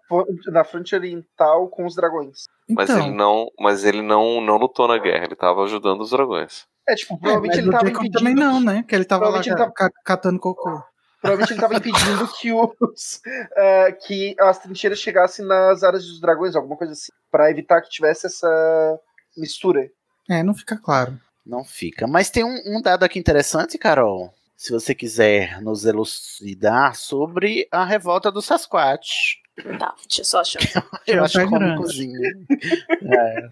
na 0.52 0.64
fronte 0.64 0.94
oriental 0.94 1.68
com 1.68 1.84
os 1.86 1.94
dragões. 1.94 2.44
Mas 2.68 2.88
Então. 2.90 3.02
ele 3.06 3.14
não, 3.14 3.50
mas 3.60 3.84
ele 3.84 4.02
não, 4.02 4.40
não 4.40 4.56
lutou 4.56 4.88
na 4.88 4.98
guerra, 4.98 5.24
ele 5.24 5.36
tava 5.36 5.62
ajudando 5.64 6.00
os 6.00 6.10
dragões. 6.10 6.64
É, 6.88 6.94
tipo, 6.94 7.14
É, 7.14 7.18
provavelmente 7.18 7.56
mas 7.56 7.58
ele 7.58 7.70
tava 7.70 7.88
impedindo. 7.90 8.18
também 8.18 8.34
não, 8.34 8.60
né? 8.60 8.84
Que 8.86 8.94
ele 8.94 9.04
tava 9.04 9.24
lá 9.26 9.30
Provavelmente 9.32 9.62
ele 9.62 9.72
ca- 9.74 9.90
catando 10.04 10.38
cocô. 10.40 10.82
Provavelmente 11.20 11.52
ele 11.52 11.60
tava 11.60 11.74
impedindo 11.74 12.28
que 12.40 12.52
os 12.52 13.20
ah, 13.56 13.92
que 14.06 14.34
as 14.38 14.58
trincheiras 14.58 14.98
chegassem 15.00 15.44
nas 15.44 15.82
áreas 15.82 16.04
dos 16.06 16.20
dragões, 16.20 16.54
alguma 16.54 16.76
coisa 16.76 16.92
assim, 16.92 17.10
Pra 17.30 17.50
evitar 17.50 17.80
que 17.82 17.90
tivesse 17.90 18.26
essa 18.26 19.00
mistura. 19.36 19.90
É, 20.30 20.42
não 20.42 20.54
fica 20.54 20.76
claro. 20.78 21.18
Não 21.44 21.64
fica. 21.64 22.06
Mas 22.06 22.30
tem 22.30 22.44
um, 22.44 22.56
um 22.66 22.80
dado 22.82 23.04
aqui 23.04 23.18
interessante, 23.18 23.76
Carol. 23.78 24.32
Se 24.56 24.72
você 24.72 24.94
quiser 24.94 25.60
nos 25.60 25.84
elucidar 25.84 26.96
sobre 26.96 27.68
a 27.70 27.84
revolta 27.84 28.30
do 28.32 28.40
Sasquatch. 28.40 29.36
Tá, 29.78 29.94
deixa 30.06 30.20
eu 30.20 30.24
só 30.24 30.40
achar. 30.40 30.60
Eu 31.06 31.18
É 31.18 31.20
o 31.20 31.24
acho 31.24 31.34
grande. 31.38 31.50
cômicozinho. 31.50 32.20
É. 33.08 33.48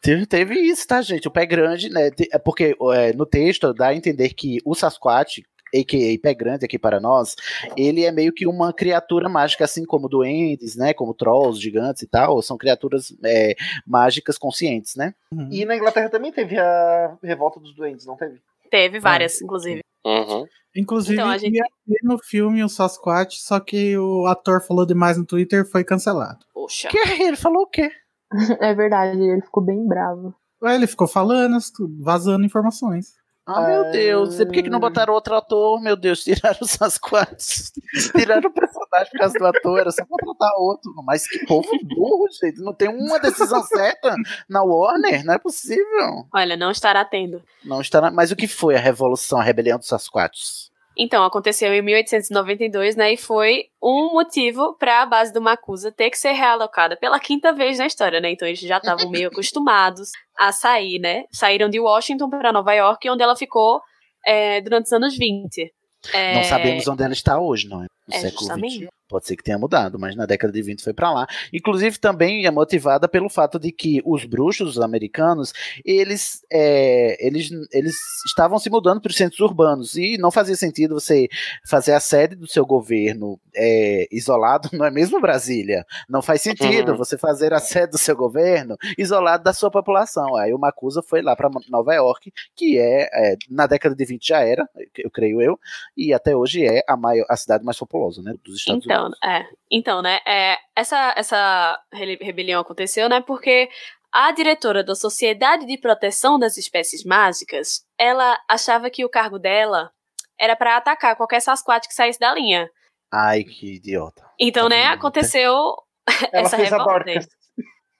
Teve, 0.00 0.26
teve 0.26 0.54
isso, 0.58 0.86
tá, 0.86 1.02
gente? 1.02 1.28
O 1.28 1.30
pé 1.30 1.44
grande, 1.44 1.90
né? 1.90 2.10
É 2.32 2.38
porque 2.38 2.74
é, 2.94 3.12
no 3.12 3.26
texto 3.26 3.72
dá 3.74 3.88
a 3.88 3.94
entender 3.94 4.30
que 4.30 4.58
o 4.64 4.74
Sasquatch, 4.74 5.40
a.k.a. 5.74 6.18
pé 6.18 6.34
grande 6.34 6.64
aqui 6.64 6.78
para 6.78 6.98
nós, 6.98 7.36
ele 7.76 8.04
é 8.04 8.10
meio 8.10 8.32
que 8.32 8.46
uma 8.46 8.72
criatura 8.72 9.28
mágica, 9.28 9.64
assim 9.64 9.84
como 9.84 10.08
duendes, 10.08 10.76
né? 10.76 10.94
Como 10.94 11.12
trolls, 11.14 11.60
gigantes 11.60 12.02
e 12.02 12.06
tal. 12.06 12.40
São 12.42 12.56
criaturas 12.56 13.14
é, 13.22 13.54
mágicas 13.86 14.38
conscientes, 14.38 14.96
né? 14.96 15.14
E 15.50 15.64
na 15.66 15.76
Inglaterra 15.76 16.08
também 16.08 16.32
teve 16.32 16.58
a 16.58 17.16
revolta 17.22 17.60
dos 17.60 17.74
doentes, 17.74 18.06
não 18.06 18.16
teve? 18.16 18.40
Teve 18.70 18.98
várias, 18.98 19.40
inclusive. 19.42 19.82
Uhum. 20.04 20.44
Inclusive, 20.76 21.14
Então, 21.14 21.28
a 21.28 21.36
gente- 21.36 21.56
ia 21.56 21.64
ter 21.86 21.98
no 22.04 22.16
filme 22.18 22.62
o 22.62 22.68
Sasquatch, 22.68 23.38
só 23.40 23.58
que 23.60 23.96
o 23.98 24.26
ator 24.26 24.62
falou 24.64 24.86
demais 24.86 25.18
no 25.18 25.26
Twitter 25.26 25.62
e 25.62 25.70
foi 25.70 25.82
cancelado. 25.84 26.38
Poxa. 26.54 26.88
Que 26.88 26.98
ele 27.22 27.36
falou 27.36 27.62
o 27.62 27.66
quê? 27.68 27.90
É 28.62 28.72
verdade, 28.74 29.20
ele 29.20 29.42
ficou 29.42 29.62
bem 29.64 29.84
bravo. 29.88 30.34
Ué, 30.62 30.74
Ele 30.76 30.86
ficou 30.86 31.08
falando, 31.08 31.58
vazando 32.00 32.44
informações. 32.46 33.14
Ah, 33.56 33.66
meu 33.66 33.90
Deus. 33.90 34.38
E 34.38 34.46
por 34.46 34.52
que, 34.52 34.62
que 34.64 34.70
não 34.70 34.80
botaram 34.80 35.14
outro 35.14 35.34
ator? 35.34 35.80
Meu 35.80 35.96
Deus, 35.96 36.22
tiraram 36.22 36.58
os 36.60 36.70
Sasquatch. 36.70 37.70
Tiraram 38.16 38.48
o 38.48 38.52
personagem 38.52 39.10
por 39.12 39.18
causa 39.18 39.38
do 39.38 39.46
ator. 39.46 39.80
Era 39.80 39.90
só 39.90 40.04
contratar 40.06 40.52
outro. 40.58 40.92
Mas 41.04 41.26
que 41.26 41.44
povo 41.46 41.68
burro, 41.84 42.26
gente. 42.40 42.60
Não 42.60 42.72
tem 42.72 42.88
uma 42.88 43.18
decisão 43.18 43.62
certa 43.62 44.14
na 44.48 44.62
Warner. 44.62 45.24
Não 45.24 45.34
é 45.34 45.38
possível. 45.38 46.26
Olha, 46.32 46.56
não 46.56 46.70
estará 46.70 47.04
tendo. 47.04 47.42
Não 47.64 47.80
está 47.80 48.00
na... 48.00 48.10
Mas 48.10 48.30
o 48.30 48.36
que 48.36 48.46
foi 48.46 48.76
a 48.76 48.80
revolução, 48.80 49.40
a 49.40 49.42
rebelião 49.42 49.78
dos 49.78 49.88
Sasquatch? 49.88 50.69
Então, 50.96 51.24
aconteceu 51.24 51.72
em 51.72 51.82
1892, 51.82 52.96
né? 52.96 53.12
E 53.12 53.16
foi 53.16 53.66
um 53.82 54.12
motivo 54.12 54.74
para 54.78 55.02
a 55.02 55.06
base 55.06 55.32
do 55.32 55.40
Macusa 55.40 55.92
ter 55.92 56.10
que 56.10 56.18
ser 56.18 56.32
realocada 56.32 56.96
pela 56.96 57.18
quinta 57.20 57.52
vez 57.52 57.78
na 57.78 57.86
história, 57.86 58.20
né? 58.20 58.30
Então 58.30 58.46
eles 58.46 58.60
já 58.60 58.78
estavam 58.78 59.08
meio 59.08 59.28
acostumados 59.32 60.10
a 60.38 60.52
sair, 60.52 60.98
né? 60.98 61.24
Saíram 61.32 61.68
de 61.68 61.78
Washington 61.80 62.28
para 62.28 62.52
Nova 62.52 62.74
York, 62.74 63.08
onde 63.08 63.22
ela 63.22 63.36
ficou 63.36 63.80
é, 64.26 64.60
durante 64.60 64.86
os 64.86 64.92
anos 64.92 65.16
20. 65.16 65.72
É, 66.12 66.34
Não 66.34 66.44
sabemos 66.44 66.86
onde 66.88 67.02
ela 67.02 67.12
está 67.12 67.38
hoje, 67.38 67.68
não 67.68 67.82
é? 67.82 67.86
No 68.08 68.14
É, 68.14 68.18
século 68.18 68.40
justamente. 68.40 68.88
Pode 69.10 69.26
ser 69.26 69.36
que 69.36 69.42
tenha 69.42 69.58
mudado, 69.58 69.98
mas 69.98 70.14
na 70.14 70.24
década 70.24 70.52
de 70.52 70.62
20 70.62 70.84
foi 70.84 70.92
pra 70.94 71.10
lá. 71.12 71.26
Inclusive 71.52 71.98
também 71.98 72.46
é 72.46 72.50
motivada 72.50 73.08
pelo 73.08 73.28
fato 73.28 73.58
de 73.58 73.72
que 73.72 74.00
os 74.04 74.24
bruxos 74.24 74.78
americanos, 74.78 75.52
eles, 75.84 76.44
é, 76.50 77.16
eles, 77.26 77.50
eles 77.72 77.96
estavam 78.24 78.56
se 78.58 78.70
mudando 78.70 79.00
para 79.00 79.10
os 79.10 79.16
centros 79.16 79.40
urbanos 79.40 79.96
e 79.96 80.16
não 80.16 80.30
fazia 80.30 80.54
sentido 80.54 80.94
você 80.94 81.28
fazer 81.68 81.92
a 81.92 81.98
sede 82.00 82.36
do 82.36 82.46
seu 82.46 82.64
governo 82.64 83.38
é, 83.54 84.06
isolado, 84.12 84.68
não 84.72 84.86
é 84.86 84.90
mesmo 84.92 85.20
Brasília? 85.20 85.84
Não 86.08 86.22
faz 86.22 86.40
sentido 86.42 86.92
Uhum. 86.92 86.96
você 86.96 87.18
fazer 87.18 87.52
a 87.52 87.58
sede 87.58 87.90
do 87.92 87.98
seu 87.98 88.14
governo 88.16 88.76
isolado 88.96 89.42
da 89.42 89.52
sua 89.52 89.70
população. 89.72 90.36
Aí 90.36 90.54
o 90.54 90.58
Macusa 90.58 91.02
foi 91.02 91.20
lá 91.20 91.34
para 91.34 91.50
Nova 91.68 91.92
York, 91.94 92.32
que 92.54 92.78
é, 92.78 93.08
é, 93.12 93.36
na 93.50 93.66
década 93.66 93.94
de 93.96 94.04
20 94.04 94.24
já 94.28 94.40
era, 94.40 94.68
eu 94.98 95.10
creio 95.10 95.40
eu, 95.42 95.58
e 95.96 96.12
até 96.14 96.36
hoje 96.36 96.64
é 96.64 96.82
a, 96.88 96.96
maior, 96.96 97.26
a 97.28 97.36
cidade 97.36 97.64
mais 97.64 97.76
populosa, 97.78 98.22
né, 98.22 98.34
dos 98.44 98.56
Estados 98.58 98.84
Então, 98.84 98.96
Unidos. 98.96 98.99
É. 99.24 99.46
Então, 99.70 100.02
né? 100.02 100.20
É, 100.26 100.56
essa, 100.76 101.14
essa 101.16 101.78
rebelião 101.92 102.60
aconteceu, 102.60 103.08
né? 103.08 103.20
Porque 103.20 103.68
a 104.12 104.32
diretora 104.32 104.82
da 104.82 104.94
Sociedade 104.94 105.66
de 105.66 105.78
Proteção 105.78 106.38
das 106.38 106.56
Espécies 106.56 107.04
Mágicas, 107.04 107.84
ela 107.98 108.38
achava 108.48 108.90
que 108.90 109.04
o 109.04 109.10
cargo 109.10 109.38
dela 109.38 109.90
era 110.38 110.56
para 110.56 110.76
atacar 110.76 111.16
qualquer 111.16 111.40
Sasquatch 111.40 111.86
que 111.86 111.94
saísse 111.94 112.18
da 112.18 112.34
linha. 112.34 112.68
Ai, 113.12 113.44
que 113.44 113.76
idiota. 113.76 114.24
Então, 114.38 114.68
né? 114.68 114.86
Aconteceu 114.86 115.76
Ela 116.32 116.46
essa 116.46 116.56
fez 116.56 116.72
a 116.72 116.76
revolta. 116.78 117.10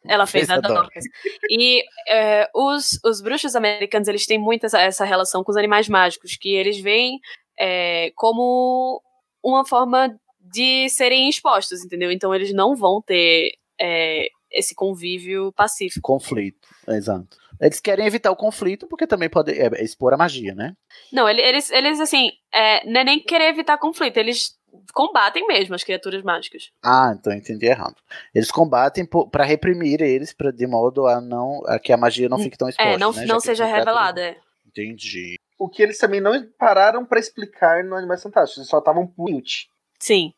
Ela 0.05 0.27
fez, 0.27 0.47
Fez 0.47 0.51
a 0.51 0.55
a 0.55 0.61
Dorcas. 0.61 1.05
E 1.49 1.83
é, 2.09 2.49
os, 2.55 2.99
os 3.05 3.21
bruxos 3.21 3.55
americanos, 3.55 4.09
eles 4.09 4.27
têm 4.27 4.39
muito 4.39 4.67
essa, 4.67 4.81
essa 4.81 5.05
relação 5.05 5.45
com 5.45 5.51
os 5.51 5.57
animais 5.57 5.89
mágicos, 5.89 6.37
que 6.37 6.55
eles 6.55 6.81
veem 6.81 7.19
é, 7.59 8.13
como 8.17 9.03
uma 9.43 9.65
forma 9.65 10.19
de 10.53 10.89
serem 10.89 11.29
expostos, 11.29 11.85
entendeu? 11.85 12.11
Então 12.11 12.35
eles 12.35 12.53
não 12.53 12.75
vão 12.75 13.01
ter 13.01 13.53
é, 13.81 14.29
esse 14.51 14.75
convívio 14.75 15.53
pacífico. 15.53 16.01
Conflito, 16.03 16.69
exato. 16.89 17.37
Eles 17.61 17.79
querem 17.79 18.07
evitar 18.07 18.31
o 18.31 18.37
conflito 18.37 18.87
porque 18.89 19.07
também 19.07 19.29
pode 19.29 19.53
é, 19.53 19.83
expor 19.83 20.15
a 20.15 20.17
magia, 20.17 20.55
né? 20.55 20.75
Não, 21.13 21.29
ele- 21.29 21.43
eles, 21.43 21.71
eles 21.71 22.01
assim, 22.01 22.31
é, 22.53 22.85
não 22.91 23.01
é 23.01 23.05
nem 23.05 23.21
querer 23.21 23.49
evitar 23.49 23.77
conflito, 23.79 24.17
eles 24.17 24.59
combatem 24.95 25.47
mesmo 25.47 25.75
as 25.75 25.85
criaturas 25.85 26.23
mágicas. 26.23 26.71
Ah, 26.83 27.15
então 27.19 27.33
eu 27.33 27.39
entendi 27.39 27.67
errado. 27.67 27.97
Eles 28.35 28.51
combatem 28.51 29.07
para 29.31 29.45
reprimir 29.45 30.01
eles, 30.01 30.33
pra, 30.33 30.51
de 30.51 30.67
modo 30.67 31.07
a 31.07 31.21
não 31.21 31.61
a 31.67 31.79
que 31.79 31.93
a 31.93 31.97
magia 31.97 32.29
não 32.29 32.39
fique 32.39 32.57
tão 32.57 32.69
exposta. 32.69 32.93
É, 32.93 32.99
não, 32.99 33.13
né? 33.13 33.27
não 33.27 33.41
seja 33.41 33.65
revelada. 33.67 34.21
é. 34.23 34.37
Entendi. 34.67 35.37
O 35.59 35.69
que 35.69 35.83
eles 35.83 35.99
também 35.99 36.21
não 36.21 36.33
pararam 36.59 37.05
pra 37.05 37.19
explicar 37.21 37.85
no 37.85 37.95
Animais 37.97 38.23
Fantásticos, 38.23 38.59
eles 38.59 38.69
só 38.71 38.79
estavam 38.79 39.07
put. 39.07 39.69
Sim. 39.99 40.33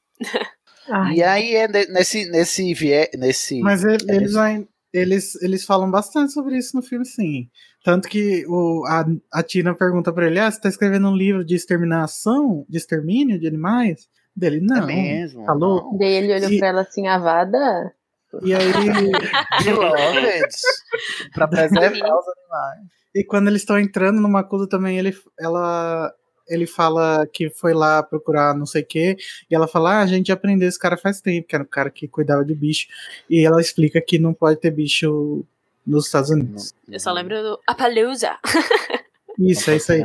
E 1.14 1.22
aí 1.22 1.54
é 1.54 1.68
ne- 1.68 1.86
nesse 1.86 2.28
nesse 2.30 2.74
vie, 2.74 3.08
nesse 3.16 3.60
Mas 3.60 3.84
ele- 3.84 4.04
é 4.10 4.14
eles, 4.16 4.34
nesse- 4.34 4.68
eles, 4.92 5.42
eles 5.42 5.64
falam 5.64 5.90
bastante 5.90 6.32
sobre 6.32 6.56
isso 6.58 6.76
no 6.76 6.82
filme, 6.82 7.04
sim. 7.06 7.48
Tanto 7.84 8.08
que 8.08 8.44
o, 8.46 8.84
a, 8.86 9.04
a 9.32 9.42
Tina 9.42 9.74
pergunta 9.74 10.12
pra 10.12 10.26
ele: 10.26 10.38
Ah, 10.40 10.50
você 10.50 10.60
tá 10.60 10.68
escrevendo 10.68 11.08
um 11.08 11.16
livro 11.16 11.44
de 11.44 11.54
exterminação, 11.54 12.64
de 12.68 12.78
extermínio 12.78 13.38
de 13.38 13.46
animais? 13.46 14.08
Dele, 14.34 14.60
não. 14.62 14.86
mesmo? 14.86 15.44
Tá 15.44 15.52
louco? 15.52 15.98
Daí 15.98 16.12
ele 16.14 16.34
olhou 16.34 16.50
E- 16.50 16.58
pra 16.58 16.68
ela 16.68 16.80
assim, 16.82 17.06
Avada? 17.06 17.92
E 18.42 18.54
aí. 18.54 18.72
Beloved, 19.64 20.48
pra 21.34 21.46
preservar 21.48 21.86
os 21.90 22.26
animais. 22.28 22.88
E 23.14 23.24
quando 23.24 23.48
eles 23.48 23.60
estão 23.62 23.78
entrando 23.78 24.20
numa 24.20 24.42
coisa 24.42 24.66
também, 24.66 24.98
ele, 24.98 25.14
ela, 25.38 26.10
ele 26.52 26.66
fala 26.66 27.26
que 27.26 27.50
foi 27.50 27.72
lá 27.72 28.02
procurar 28.02 28.54
não 28.54 28.66
sei 28.66 28.82
o 28.82 28.86
quê, 28.86 29.16
e 29.50 29.54
ela 29.54 29.66
fala, 29.66 29.94
ah, 29.96 30.00
a 30.02 30.06
gente 30.06 30.30
aprendeu 30.30 30.68
esse 30.68 30.78
cara 30.78 30.96
faz 30.96 31.20
tempo, 31.20 31.48
que 31.48 31.54
era 31.54 31.64
o 31.64 31.68
cara 31.68 31.90
que 31.90 32.06
cuidava 32.06 32.44
de 32.44 32.54
bicho, 32.54 32.86
e 33.28 33.44
ela 33.44 33.60
explica 33.60 34.00
que 34.00 34.18
não 34.18 34.34
pode 34.34 34.60
ter 34.60 34.70
bicho 34.70 35.44
nos 35.86 36.06
Estados 36.06 36.30
Unidos. 36.30 36.74
Eu 36.88 37.00
só 37.00 37.12
lembro 37.12 37.42
do 37.42 37.58
Appaloosa. 37.66 38.36
Isso, 39.38 39.70
é 39.70 39.76
isso 39.76 39.92
aí. 39.92 40.04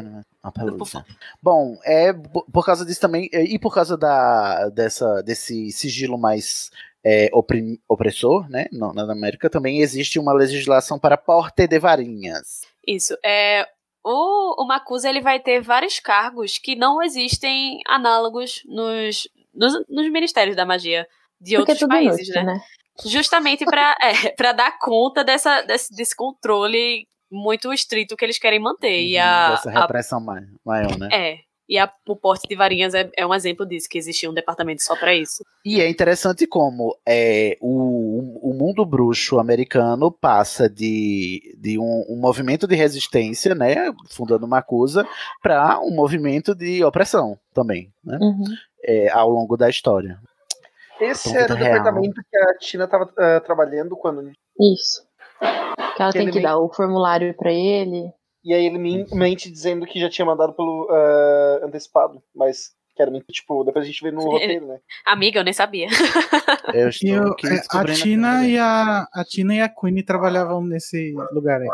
Pelúcia. 0.56 1.06
Bom, 1.44 1.78
é 1.84 2.14
por 2.14 2.66
causa 2.66 2.86
disso 2.86 3.02
também, 3.02 3.30
é, 3.34 3.44
e 3.44 3.60
por 3.60 3.74
causa 3.74 3.98
da, 3.98 4.70
dessa, 4.70 5.22
desse 5.22 5.70
sigilo 5.74 6.18
mais 6.18 6.72
é, 7.04 7.30
oprim- 7.34 7.78
opressor, 7.90 8.50
né, 8.50 8.68
no- 8.72 8.94
na 8.94 9.12
América, 9.12 9.50
também 9.50 9.82
existe 9.82 10.18
uma 10.18 10.32
legislação 10.32 10.98
para 10.98 11.18
porte 11.18 11.68
de 11.68 11.78
varinhas. 11.78 12.62
Isso. 12.88 13.18
É, 13.24 13.68
o, 14.04 14.64
o 14.64 14.68
Macusa 14.68 15.10
ele 15.10 15.22
vai 15.22 15.40
ter 15.40 15.62
vários 15.62 16.00
cargos 16.00 16.58
que 16.58 16.76
não 16.76 17.02
existem 17.02 17.80
análogos 17.88 18.62
nos, 18.66 19.28
nos, 19.54 19.74
nos 19.90 20.10
ministérios 20.12 20.56
da 20.56 20.66
magia 20.66 21.08
de 21.40 21.56
Porque 21.56 21.72
é 21.72 21.74
outros 21.74 21.80
tudo 21.80 21.90
países, 21.90 22.28
inútil, 22.28 22.44
né? 22.46 22.54
né? 22.54 22.62
Justamente 23.06 23.64
para 23.66 23.96
é, 24.02 24.30
pra 24.32 24.52
dar 24.54 24.78
conta 24.80 25.24
dessa, 25.24 25.62
desse, 25.62 25.94
desse 25.96 26.16
controle 26.16 27.08
muito 27.30 27.72
estrito 27.74 28.16
que 28.16 28.24
eles 28.26 28.40
querem 28.40 28.60
manter. 28.60 29.02
e 29.02 29.18
a, 29.18 29.52
Dessa 29.52 29.70
a- 29.70 29.82
repressão 29.82 30.20
mai- 30.22 30.48
maior, 30.66 30.98
né? 30.98 31.10
é. 31.12 31.40
E 31.70 31.78
a- 31.78 31.92
o 32.08 32.16
porte 32.16 32.48
de 32.48 32.56
varinhas 32.56 32.94
é, 32.94 33.10
é 33.18 33.26
um 33.28 33.34
exemplo 33.34 33.66
disso, 33.66 33.90
que 33.90 33.98
existia 33.98 34.30
um 34.30 34.34
departamento 34.34 34.82
só 34.84 34.96
para 34.96 35.14
isso. 35.14 35.44
E 35.66 35.82
é 35.82 35.90
interessante 35.90 36.48
como 36.48 36.98
é, 37.06 37.58
o, 37.60 38.52
o 38.52 38.54
mundo 38.54 38.86
bruxo 38.86 39.38
americano 39.38 40.10
passa 40.10 40.70
de, 40.70 41.58
de 41.60 41.78
um, 41.78 42.06
um 42.10 42.16
movimento 42.20 42.66
de 42.68 42.76
resistência, 42.76 43.54
né, 43.54 43.92
fundando 44.10 44.46
uma 44.46 44.60
acusa, 44.60 45.06
para 45.44 45.80
um 45.82 45.92
movimento 45.94 46.56
de 46.56 46.84
opressão 46.86 47.38
também, 47.54 47.92
né, 48.04 48.18
Uhum. 48.22 48.46
é, 48.86 49.10
ao 49.12 49.30
longo 49.30 49.58
da 49.58 49.70
história. 49.70 50.18
Esse 51.02 51.30
Então, 51.30 51.42
era 51.42 51.54
o 51.54 51.58
real. 51.58 51.72
departamento 51.74 52.22
que 52.32 52.38
a 52.38 52.58
Tina 52.60 52.88
tava 52.88 53.12
ah, 53.18 53.40
trabalhando 53.42 53.96
quando. 53.98 54.32
Isso. 54.60 55.06
Que 55.96 56.02
ela 56.02 56.12
Que 56.12 56.18
tem 56.20 56.32
que 56.32 56.40
dar 56.42 56.58
o 56.58 56.70
formulário 56.74 57.36
pra 57.36 57.52
ele. 57.52 58.12
E 58.48 58.54
aí 58.54 58.66
ele 58.66 58.78
me 58.78 59.06
mente 59.12 59.52
dizendo 59.52 59.86
que 59.86 60.00
já 60.00 60.10
tinha 60.10 60.26
mandado 60.26 60.54
pelo 60.54 60.88
ah, 60.90 61.60
antecipado, 61.66 62.24
mas 62.34 62.72
Que 62.96 63.02
era, 63.02 63.12
tipo, 63.30 63.64
depois 63.66 63.84
a 63.84 63.88
gente 63.88 64.02
vê 64.02 64.10
no 64.10 64.22
roteiro, 64.22 64.66
né? 64.68 64.80
Amiga, 65.06 65.40
eu 65.40 65.44
nem 65.44 65.54
sabia. 65.54 65.88
Eu 66.74 66.88
E 66.88 66.90
estou 66.90 67.10
eu- 67.10 67.32
aqui 67.34 67.48
é, 67.48 67.62
a 67.72 67.86
Tina 67.86 68.48
e 68.48 68.58
a, 68.58 69.08
a 69.14 69.24
Tina 69.26 69.54
e 69.56 69.62
a 69.62 69.70
Queen 69.70 70.02
trabalhavam 70.02 70.64
nesse 70.64 71.14
lugar 71.32 71.62
aí. 71.62 71.68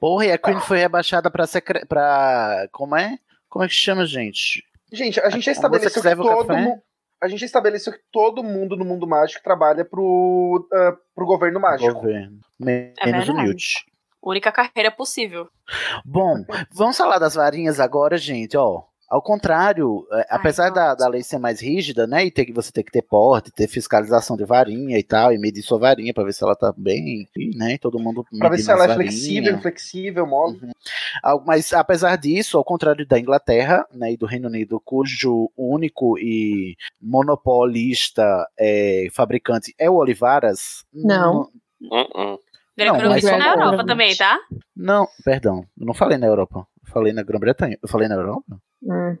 Porra, 0.00 0.26
e 0.26 0.32
a 0.32 0.38
Queen 0.38 0.58
foi 0.60 0.78
rebaixada 0.78 1.30
pra, 1.30 1.46
secre... 1.46 1.84
pra. 1.86 2.66
Como 2.72 2.96
é? 2.96 3.18
Como 3.48 3.64
é 3.64 3.68
que 3.68 3.74
chama, 3.74 4.04
gente? 4.06 4.64
Gente, 4.92 5.20
a 5.20 5.30
gente 5.30 5.44
já 5.44 5.52
estabeleceu 5.52 6.02
que 6.02 6.08
o 6.08 6.16
todo 6.16 6.56
mundo. 6.56 6.82
A 7.22 7.28
gente 7.28 7.44
estabeleceu 7.44 7.92
que 7.92 8.00
todo 8.12 8.42
mundo 8.42 8.76
no 8.76 8.84
mundo 8.84 9.06
mágico 9.06 9.42
trabalha 9.44 9.84
pro, 9.84 10.68
ah, 10.72 10.96
pro 11.14 11.26
governo 11.26 11.60
mágico. 11.60 11.92
Governo. 11.94 12.40
Menos 12.58 12.94
É 12.98 13.08
o 13.08 13.12
verdade. 13.12 13.32
Newt. 13.42 13.86
Única 14.26 14.50
carreira 14.50 14.90
possível. 14.90 15.46
Bom, 16.04 16.44
vamos 16.72 16.96
falar 16.96 17.18
das 17.20 17.34
varinhas 17.36 17.78
agora, 17.78 18.18
gente, 18.18 18.56
ó. 18.56 18.82
Ao 19.08 19.22
contrário, 19.22 20.04
é, 20.10 20.26
apesar 20.30 20.68
da, 20.70 20.92
da 20.92 21.06
lei 21.06 21.22
ser 21.22 21.38
mais 21.38 21.60
rígida, 21.60 22.08
né, 22.08 22.24
e 22.24 22.30
ter 22.32 22.44
que 22.44 22.52
você 22.52 22.72
ter 22.72 22.82
que 22.82 22.90
ter 22.90 23.02
porte, 23.02 23.52
ter 23.52 23.68
fiscalização 23.68 24.36
de 24.36 24.44
varinha 24.44 24.98
e 24.98 25.02
tal, 25.04 25.32
e 25.32 25.38
medir 25.38 25.62
sua 25.62 25.78
varinha 25.78 26.12
pra 26.12 26.24
ver 26.24 26.32
se 26.32 26.42
ela 26.42 26.56
tá 26.56 26.74
bem, 26.76 27.24
e, 27.36 27.56
né, 27.56 27.74
e 27.74 27.78
todo 27.78 28.00
mundo 28.00 28.24
Pra 28.36 28.48
ver 28.48 28.58
se 28.58 28.68
ela 28.68 28.82
é 28.82 28.88
varinhas. 28.88 29.14
flexível, 29.14 29.54
inflexível, 29.54 30.26
mole. 30.26 30.58
Al- 31.22 31.44
Mas 31.46 31.72
apesar 31.72 32.16
disso, 32.16 32.58
ao 32.58 32.64
contrário 32.64 33.06
da 33.06 33.16
Inglaterra 33.16 33.86
né, 33.92 34.10
e 34.10 34.16
do 34.16 34.26
Reino 34.26 34.48
Unido, 34.48 34.82
cujo 34.84 35.52
único 35.56 36.18
e 36.18 36.74
monopolista 37.00 38.44
é, 38.58 39.06
fabricante 39.12 39.72
é 39.78 39.88
o 39.88 39.94
Olivaras. 39.94 40.84
Não. 40.92 41.48
Uh-uh. 41.80 42.38
Grã-Bretanha 42.38 42.38
mas 42.76 43.24
é 43.24 43.30
só- 43.30 43.38
na 43.38 43.48
Europa 43.48 43.86
também, 43.86 44.14
tá? 44.16 44.38
Não, 44.76 45.08
perdão, 45.24 45.64
eu 45.78 45.86
não 45.86 45.94
falei 45.94 46.18
na 46.18 46.26
Europa. 46.26 46.66
Eu 46.86 46.92
falei 46.92 47.12
na 47.12 47.22
Grã-Bretanha. 47.22 47.78
Eu 47.82 47.88
falei 47.88 48.06
na 48.08 48.14
Europa? 48.14 48.58
Hum. 48.82 49.16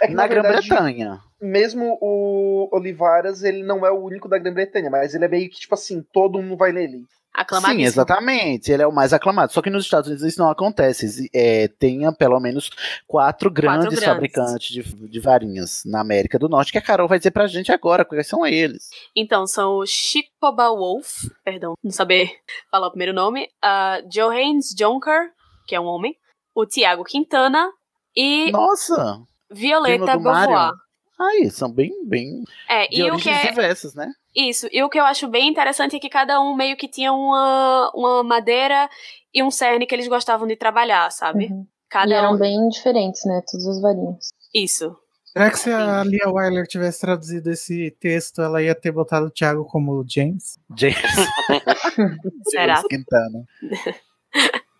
É 0.00 0.06
que, 0.06 0.14
na 0.14 0.22
na 0.22 0.28
Grã-Bretanha. 0.28 1.20
Mesmo 1.40 1.98
o 2.00 2.68
Olivaras, 2.72 3.42
ele 3.42 3.62
não 3.64 3.84
é 3.84 3.90
o 3.90 4.04
único 4.04 4.28
da 4.28 4.38
Grã-Bretanha, 4.38 4.88
mas 4.90 5.14
ele 5.14 5.24
é 5.24 5.28
meio 5.28 5.50
que, 5.50 5.58
tipo 5.58 5.74
assim, 5.74 6.02
todo 6.12 6.40
mundo 6.40 6.56
vai 6.56 6.72
nele. 6.72 7.04
Aclamadíssimo. 7.34 7.80
Sim, 7.80 7.86
exatamente. 7.86 8.70
Ele 8.70 8.82
é 8.82 8.86
o 8.86 8.92
mais 8.92 9.12
aclamado. 9.12 9.52
Só 9.52 9.62
que 9.62 9.70
nos 9.70 9.84
Estados 9.84 10.08
Unidos 10.08 10.26
isso 10.26 10.38
não 10.38 10.50
acontece. 10.50 11.30
É, 11.34 11.66
tenha 11.66 12.12
pelo 12.12 12.38
menos 12.38 12.70
quatro 13.06 13.50
grandes, 13.50 13.86
grandes. 13.86 14.04
fabricantes 14.04 14.68
de, 14.68 14.82
de 14.82 15.20
varinhas 15.20 15.82
na 15.86 16.00
América 16.00 16.38
do 16.38 16.48
Norte, 16.48 16.72
que 16.72 16.78
a 16.78 16.82
Carol 16.82 17.08
vai 17.08 17.18
dizer 17.18 17.30
pra 17.30 17.46
gente 17.46 17.72
agora 17.72 18.04
quais 18.04 18.26
são 18.26 18.46
eles. 18.46 18.90
Então, 19.16 19.46
são 19.46 19.78
o 19.78 19.86
Chicoba 19.86 20.68
Wolf, 20.68 21.24
perdão, 21.44 21.74
não 21.82 21.90
saber 21.90 22.30
falar 22.70 22.88
o 22.88 22.90
primeiro 22.90 23.14
nome, 23.14 23.48
a 23.62 24.02
Johannes 24.10 24.74
Jonker, 24.76 25.30
que 25.66 25.74
é 25.74 25.80
um 25.80 25.86
homem, 25.86 26.14
o 26.54 26.66
Tiago 26.66 27.04
Quintana 27.04 27.70
e 28.14 28.50
Nossa! 28.52 29.20
Violeta. 29.50 30.18
Beauvoir. 30.18 30.72
Aí, 31.18 31.50
são 31.50 31.72
bem, 31.72 31.92
bem 32.06 32.42
É, 32.68 32.88
de 32.88 33.00
e 33.00 33.10
o 33.10 33.16
que 33.16 33.30
é 33.30 33.48
diversas, 33.48 33.94
né? 33.94 34.12
Isso, 34.34 34.66
e 34.72 34.82
o 34.82 34.88
que 34.88 34.98
eu 34.98 35.04
acho 35.04 35.28
bem 35.28 35.48
interessante 35.48 35.96
é 35.96 35.98
que 35.98 36.08
cada 36.08 36.40
um 36.40 36.54
meio 36.54 36.76
que 36.76 36.88
tinha 36.88 37.12
uma, 37.12 37.90
uma 37.94 38.22
madeira 38.22 38.88
e 39.32 39.42
um 39.42 39.50
cerne 39.50 39.86
que 39.86 39.94
eles 39.94 40.08
gostavam 40.08 40.46
de 40.46 40.56
trabalhar, 40.56 41.10
sabe? 41.10 41.46
Uhum. 41.46 41.66
Cada 41.90 42.10
E 42.10 42.14
eram 42.14 42.34
um. 42.34 42.38
bem 42.38 42.68
diferentes, 42.68 43.22
né? 43.26 43.42
Todas 43.50 43.66
as 43.66 43.80
varinhas. 43.80 44.30
Isso. 44.54 44.96
Será 45.26 45.50
que 45.50 45.58
se 45.58 45.70
a 45.70 46.02
Lia 46.04 46.28
Wyler 46.28 46.66
tivesse 46.66 47.00
traduzido 47.00 47.50
esse 47.50 47.90
texto, 48.00 48.42
ela 48.42 48.62
ia 48.62 48.74
ter 48.74 48.92
botado 48.92 49.26
o 49.26 49.30
Thiago 49.30 49.64
como 49.64 50.04
James? 50.08 50.58
James. 50.76 50.96
Será? 52.48 52.82
Quintana. 52.88 53.44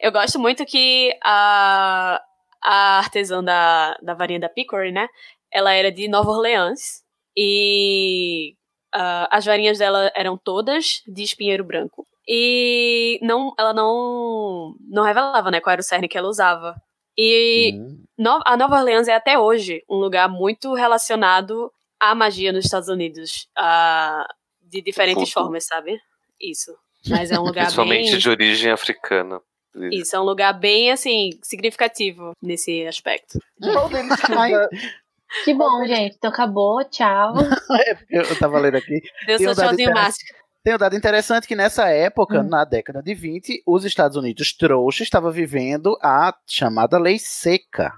Eu 0.00 0.12
gosto 0.12 0.38
muito 0.38 0.64
que 0.64 1.12
a, 1.22 2.22
a 2.62 2.98
artesã 2.98 3.42
da, 3.42 3.98
da 4.02 4.14
varinha 4.14 4.40
da 4.40 4.48
Picori, 4.48 4.92
né? 4.92 5.08
Ela 5.52 5.72
era 5.72 5.90
de 5.90 6.08
Nova 6.08 6.30
Orleans. 6.30 7.02
E 7.36 8.54
ah, 8.94 9.28
as 9.30 9.44
varinhas 9.44 9.78
dela 9.78 10.10
eram 10.14 10.36
todas 10.36 11.02
de 11.06 11.22
espinheiro 11.22 11.64
branco. 11.64 12.06
E 12.26 13.18
não, 13.22 13.54
ela 13.58 13.72
não, 13.72 14.74
não 14.88 15.02
revelava, 15.02 15.50
né, 15.50 15.60
qual 15.60 15.72
era 15.72 15.80
o 15.80 15.84
cerne 15.84 16.08
que 16.08 16.18
ela 16.18 16.28
usava. 16.28 16.74
E 17.16 17.72
No- 18.18 18.40
a 18.44 18.56
Nova 18.56 18.76
Orleans 18.78 19.08
é 19.08 19.14
até 19.14 19.38
hoje 19.38 19.82
um 19.88 19.96
lugar 19.96 20.28
muito 20.28 20.74
relacionado 20.74 21.72
à 21.98 22.14
magia 22.14 22.52
nos 22.52 22.64
Estados 22.66 22.88
Unidos. 22.88 23.48
ah, 23.56 24.26
de 24.62 24.82
diferentes 24.82 25.32
formas, 25.32 25.64
sabe? 25.64 25.98
Isso. 26.38 26.76
Mas 27.08 27.30
é 27.30 27.38
um 27.40 27.42
lugar 27.42 27.62
Principalmente 27.64 28.10
bem... 28.10 28.18
de 28.18 28.28
origem 28.28 28.70
africana. 28.70 29.40
Isso, 29.92 30.14
é 30.14 30.20
um 30.20 30.24
lugar 30.24 30.52
bem, 30.52 30.90
assim, 30.90 31.30
significativo 31.42 32.32
nesse 32.42 32.86
aspecto. 32.86 33.38
Qual 33.60 33.88
deles 33.88 34.20
que 34.20 34.32
usa... 34.32 34.68
Que 35.44 35.54
bom, 35.54 35.84
gente. 35.86 36.16
Então 36.16 36.30
acabou. 36.30 36.82
Tchau. 36.84 37.34
Eu, 38.10 38.22
eu 38.22 38.38
tava 38.38 38.58
lendo 38.58 38.76
aqui. 38.76 39.00
Deu 39.26 39.36
Tem 39.38 39.46
seu 39.46 39.50
um 39.50 39.54
tchauzinho 39.54 39.92
mágico. 39.92 40.38
Tem 40.64 40.74
um 40.74 40.78
dado 40.78 40.96
interessante 40.96 41.46
que 41.46 41.54
nessa 41.54 41.88
época, 41.88 42.42
na 42.42 42.64
década 42.64 43.02
de 43.02 43.14
20, 43.14 43.62
os 43.66 43.84
Estados 43.84 44.16
Unidos 44.16 44.52
trouxa 44.52 45.02
estava 45.02 45.30
vivendo 45.30 45.96
a 46.02 46.34
chamada 46.46 46.98
lei 46.98 47.18
seca. 47.18 47.92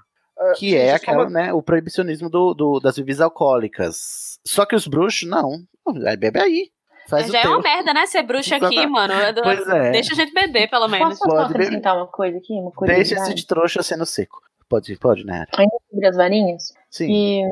Que 0.57 0.75
é 0.75 0.93
aquela, 0.95 1.29
né, 1.29 1.53
o 1.53 1.61
proibicionismo 1.61 2.27
do, 2.29 2.53
do- 2.55 2.79
das 2.79 2.95
bebidas 2.97 3.21
alcoólicas. 3.21 4.39
Só 4.45 4.65
que 4.65 4.75
os 4.75 4.87
bruxos, 4.87 5.29
não. 5.29 5.59
Aí 6.07 6.17
bebe 6.17 6.39
aí. 6.39 6.69
Faz 7.07 7.29
o 7.29 7.31
Já 7.31 7.39
é 7.39 7.41
teu. 7.43 7.51
uma 7.51 7.61
merda, 7.61 7.93
né? 7.93 8.05
Ser 8.07 8.23
bruxa 8.23 8.55
aqui, 8.55 8.65
Exatamente. 8.65 8.89
mano. 8.91 9.13
Pois 9.43 9.67
é. 9.67 9.91
Deixa 9.91 10.13
a 10.13 10.15
gente 10.15 10.33
beber, 10.33 10.69
pelo 10.69 10.87
menos. 10.87 11.19
Posso 11.19 11.29
só 11.29 11.39
acrescentar 11.41 11.95
uma 11.95 12.07
coisa 12.07 12.37
aqui? 12.37 12.53
Uma 12.53 12.71
Deixa 12.87 13.15
esse 13.15 13.33
de 13.33 13.45
trouxa 13.45 13.83
sendo 13.83 14.05
seco. 14.05 14.39
Pode, 14.69 14.95
pode, 14.97 15.25
né? 15.25 15.45
Ainda 15.57 15.75
sobre 15.91 16.07
as 16.07 16.15
varinhas? 16.15 16.73
Sim. 16.91 17.09
E 17.09 17.49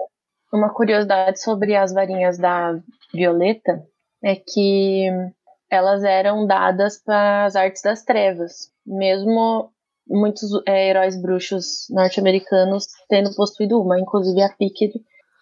uma 0.53 0.73
curiosidade 0.73 1.41
sobre 1.41 1.75
as 1.75 1.93
varinhas 1.93 2.37
da 2.37 2.79
Violeta 3.13 3.83
é 4.23 4.35
que 4.35 5.07
elas 5.71 6.03
eram 6.03 6.45
dadas 6.45 7.01
para 7.01 7.45
as 7.45 7.55
artes 7.55 7.81
das 7.81 8.03
trevas. 8.03 8.71
Mesmo 8.85 9.71
muitos 10.07 10.49
é, 10.67 10.89
heróis 10.89 11.19
bruxos 11.21 11.87
norte-americanos 11.89 12.87
tendo 13.07 13.33
possuído 13.35 13.81
uma. 13.81 13.99
Inclusive 13.99 14.41
a 14.41 14.49
Pickett 14.49 14.93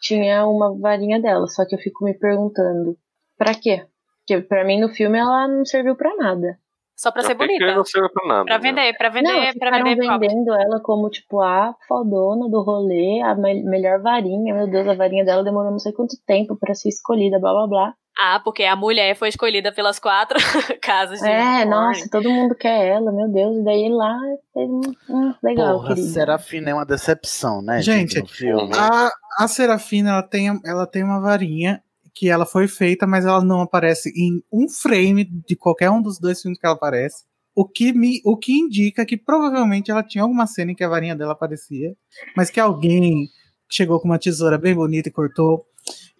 tinha 0.01 0.45
uma 0.45 0.77
varinha 0.77 1.19
dela. 1.19 1.47
Só 1.47 1.65
que 1.65 1.73
eu 1.73 1.79
fico 1.79 2.05
me 2.05 2.13
perguntando, 2.13 2.97
pra 3.37 3.55
quê? 3.55 3.85
Porque 4.19 4.41
pra 4.41 4.65
mim 4.65 4.79
no 4.79 4.89
filme 4.89 5.17
ela 5.17 5.47
não 5.47 5.65
serviu 5.65 5.95
pra 5.95 6.15
nada. 6.17 6.59
Só 6.97 7.11
pra 7.11 7.21
A 7.21 7.25
ser 7.25 7.35
bonita. 7.35 7.75
não 7.75 7.85
serve 7.85 8.09
pra 8.09 8.27
nada. 8.27 8.45
Pra 8.45 8.57
né? 8.57 8.59
vender, 8.59 8.97
pra 8.97 9.09
vender, 9.09 9.31
não, 9.31 9.53
pra 9.59 9.71
vender 9.83 9.95
vendendo 10.19 10.53
ela 10.53 10.79
como, 10.81 11.09
tipo, 11.11 11.39
a 11.41 11.75
fodona 11.87 12.49
do 12.49 12.61
rolê, 12.63 13.21
a 13.23 13.35
me- 13.35 13.63
melhor 13.63 14.01
varinha. 14.01 14.53
Meu 14.55 14.67
Deus, 14.67 14.87
a 14.87 14.95
varinha 14.95 15.23
dela 15.23 15.43
demorou 15.43 15.69
não 15.71 15.77
sei 15.79 15.93
quanto 15.93 16.15
tempo 16.25 16.57
pra 16.59 16.73
ser 16.73 16.89
escolhida, 16.89 17.39
blá 17.39 17.53
blá 17.53 17.67
blá. 17.67 17.93
Ah, 18.19 18.41
porque 18.43 18.63
a 18.63 18.75
mulher 18.75 19.15
foi 19.15 19.29
escolhida 19.29 19.71
pelas 19.71 19.99
quatro 19.99 20.39
casas 20.81 21.19
de 21.19 21.27
É, 21.29 21.63
nossa, 21.65 22.09
todo 22.09 22.27
mundo 22.31 22.55
quer 22.55 22.87
ela, 22.87 23.11
meu 23.11 23.31
Deus. 23.31 23.57
E 23.57 23.63
daí 23.63 23.89
lá 23.89 24.17
fez 24.51 24.67
um. 24.67 24.81
um 25.07 25.33
legal, 25.43 25.73
Porra, 25.75 25.89
querido. 25.89 26.07
Serafina 26.07 26.71
é 26.71 26.73
uma 26.73 26.83
decepção, 26.85 27.61
né? 27.61 27.79
Gente, 27.79 28.25
filme. 28.25 28.71
a, 28.75 29.11
a 29.39 29.47
Serafina 29.47 30.09
ela 30.13 30.23
tem, 30.23 30.47
ela 30.65 30.87
tem 30.87 31.03
uma 31.03 31.21
varinha 31.21 31.79
que 32.17 32.29
ela 32.29 32.45
foi 32.47 32.67
feita, 32.67 33.05
mas 33.05 33.25
ela 33.25 33.43
não 33.43 33.61
aparece 33.61 34.11
em 34.15 34.41
um 34.51 34.67
frame 34.67 35.23
de 35.47 35.55
qualquer 35.55 35.91
um 35.91 36.01
dos 36.01 36.19
dois 36.19 36.41
filmes 36.41 36.59
que 36.59 36.65
ela 36.65 36.75
aparece. 36.75 37.23
O 37.53 37.63
que, 37.67 37.93
me, 37.93 38.21
o 38.25 38.35
que 38.35 38.53
indica 38.53 39.05
que 39.05 39.15
provavelmente 39.15 39.91
ela 39.91 40.03
tinha 40.03 40.23
alguma 40.23 40.47
cena 40.47 40.71
em 40.71 40.75
que 40.75 40.83
a 40.83 40.89
varinha 40.89 41.15
dela 41.15 41.33
aparecia, 41.33 41.95
mas 42.35 42.49
que 42.49 42.59
alguém 42.59 43.29
chegou 43.69 43.99
com 43.99 44.07
uma 44.07 44.17
tesoura 44.17 44.57
bem 44.57 44.73
bonita 44.73 45.09
e 45.09 45.11
cortou. 45.11 45.65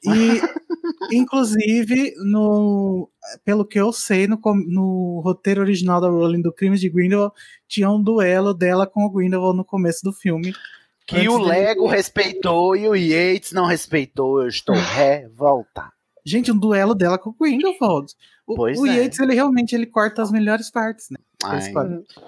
E, 0.03 0.07
inclusive, 1.11 2.14
no, 2.26 3.10
pelo 3.44 3.65
que 3.65 3.80
eu 3.80 3.91
sei, 3.91 4.28
no, 4.28 4.40
no 4.68 5.22
roteiro 5.24 5.61
original 5.61 5.99
da 5.99 6.10
Rowling 6.10 6.41
do 6.41 6.53
Crimes 6.53 6.80
de 6.80 6.90
Grindelwald, 6.90 7.34
tinha 7.68 7.90
um 7.90 8.02
duelo 8.02 8.53
dela 8.53 8.86
com 8.86 9.03
o 9.03 9.11
Grindelwald 9.11 9.57
no 9.57 9.65
começo 9.65 10.02
do 10.03 10.14
filme. 10.14 10.53
Que 11.07 11.15
Antes 11.17 11.29
o 11.29 11.38
dele- 11.39 11.49
Lego 11.49 11.88
respeitou 11.88 12.75
e 12.75 12.88
o 12.88 12.93
Yates 12.95 13.53
não 13.53 13.65
respeitou. 13.65 14.41
Eu 14.41 14.47
estou 14.49 14.75
revoltado. 14.95 15.91
Gente, 16.25 16.51
um 16.51 16.57
duelo 16.59 16.93
dela 16.93 17.17
com 17.17 17.29
o 17.29 17.35
Grindelwald. 17.39 18.11
O, 18.45 18.55
Pois 18.55 18.77
o 18.79 18.85
é. 18.85 18.97
Yates, 19.03 19.19
ele 19.19 19.34
realmente 19.34 19.73
ele 19.73 19.85
corta 19.85 20.21
as 20.21 20.29
melhores 20.31 20.69
partes, 20.69 21.07
né? 21.09 21.17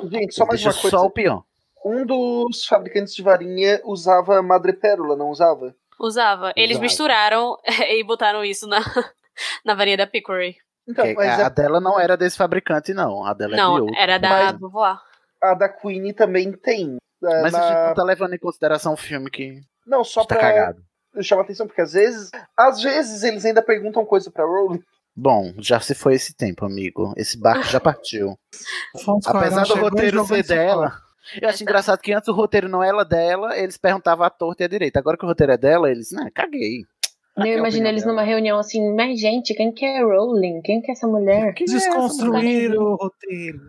Gente, 0.10 0.34
só 0.34 0.46
mais 0.46 0.64
uma 0.64 0.74
coisa. 0.74 0.90
só 0.98 1.06
o 1.06 1.10
pior. 1.10 1.44
Um 1.86 2.06
dos 2.06 2.66
fabricantes 2.66 3.14
de 3.16 3.22
varinha 3.22 3.82
usava 3.86 4.42
madrepérola, 4.42 5.16
não 5.16 5.30
usava? 5.30 5.76
Usava. 6.00 6.54
Eles 6.56 6.72
Usava. 6.78 6.82
misturaram 6.84 7.58
e 7.90 8.04
botaram 8.04 8.44
isso 8.44 8.68
na, 8.68 8.80
na 9.66 9.76
varinha 9.76 9.98
da 9.98 10.08
Pickory. 10.08 10.56
Então, 10.88 11.06
a 11.06 11.10
é- 11.24 11.50
dela 11.50 11.80
não 11.80 12.00
era 12.00 12.16
desse 12.18 12.38
fabricante, 12.38 12.94
não. 12.94 13.24
A 13.26 13.34
dela 13.34 13.54
é 13.54 13.56
de 13.56 13.62
Não, 13.62 13.74
outro. 13.82 13.96
era 13.98 14.18
da 14.18 14.52
Beauvoir. 14.54 15.00
a 15.42 15.54
da 15.54 15.70
Queen 15.70 16.14
também 16.14 16.52
tem. 16.52 16.98
É, 17.24 17.42
Mas 17.42 17.54
a 17.54 17.58
na- 17.60 17.68
gente 17.68 17.88
não 17.88 17.94
tá 17.96 18.04
levando 18.04 18.34
em 18.34 18.40
consideração 18.40 18.94
o 18.94 18.98
filme 18.98 19.30
que 19.30 19.60
Não, 19.86 20.04
só 20.04 20.22
tá 20.26 20.36
pra 20.36 20.38
cagado. 20.54 20.82
chamar 21.22 21.42
atenção, 21.44 21.68
porque 21.68 21.82
às 21.82 21.94
vezes, 21.94 22.30
às 22.58 22.82
vezes 22.82 23.24
eles 23.24 23.44
ainda 23.46 23.62
perguntam 23.62 24.06
coisa 24.06 24.32
pra 24.32 24.46
Rowling. 24.46 24.82
Bom, 25.16 25.54
já 25.58 25.80
se 25.82 25.94
foi 25.94 26.14
esse 26.14 26.34
tempo, 26.34 26.64
amigo. 26.66 27.14
Esse 27.18 27.38
barco 27.38 27.64
já 27.64 27.80
partiu. 27.80 28.38
Afonso 28.96 29.30
Apesar 29.30 29.64
do 29.66 29.76
roteiro 29.76 30.26
ser 30.26 30.44
dela, 30.44 30.94
Eu 31.42 31.50
acho 31.50 31.62
engraçado 31.62 32.00
que 32.00 32.14
antes 32.14 32.30
o 32.30 32.34
roteiro 32.34 32.70
não 32.70 32.82
era 32.82 33.04
dela, 33.04 33.58
eles 33.58 33.78
perguntavam 33.78 34.26
a 34.26 34.30
torta 34.30 34.64
e 34.64 34.66
a 34.66 34.70
direita. 34.70 34.98
Agora 35.00 35.18
que 35.18 35.26
o 35.26 35.28
roteiro 35.28 35.52
é 35.52 35.58
dela, 35.58 35.92
eles, 35.92 36.12
né, 36.12 36.30
caguei. 36.34 36.84
Eu 37.38 37.46
imagino 37.46 37.88
eles 37.88 38.06
numa 38.06 38.24
reunião 38.24 38.58
assim, 38.60 38.94
mas 38.96 39.20
gente, 39.20 39.54
quem 39.54 39.72
que 39.74 39.84
é 39.86 40.02
Rowling? 40.02 40.62
Quem 40.62 40.82
que 40.82 40.90
é 40.92 40.94
essa 40.94 41.08
mulher? 41.08 41.54
Desconstruir 41.54 42.72
o 42.78 42.96
roteiro. 42.96 43.60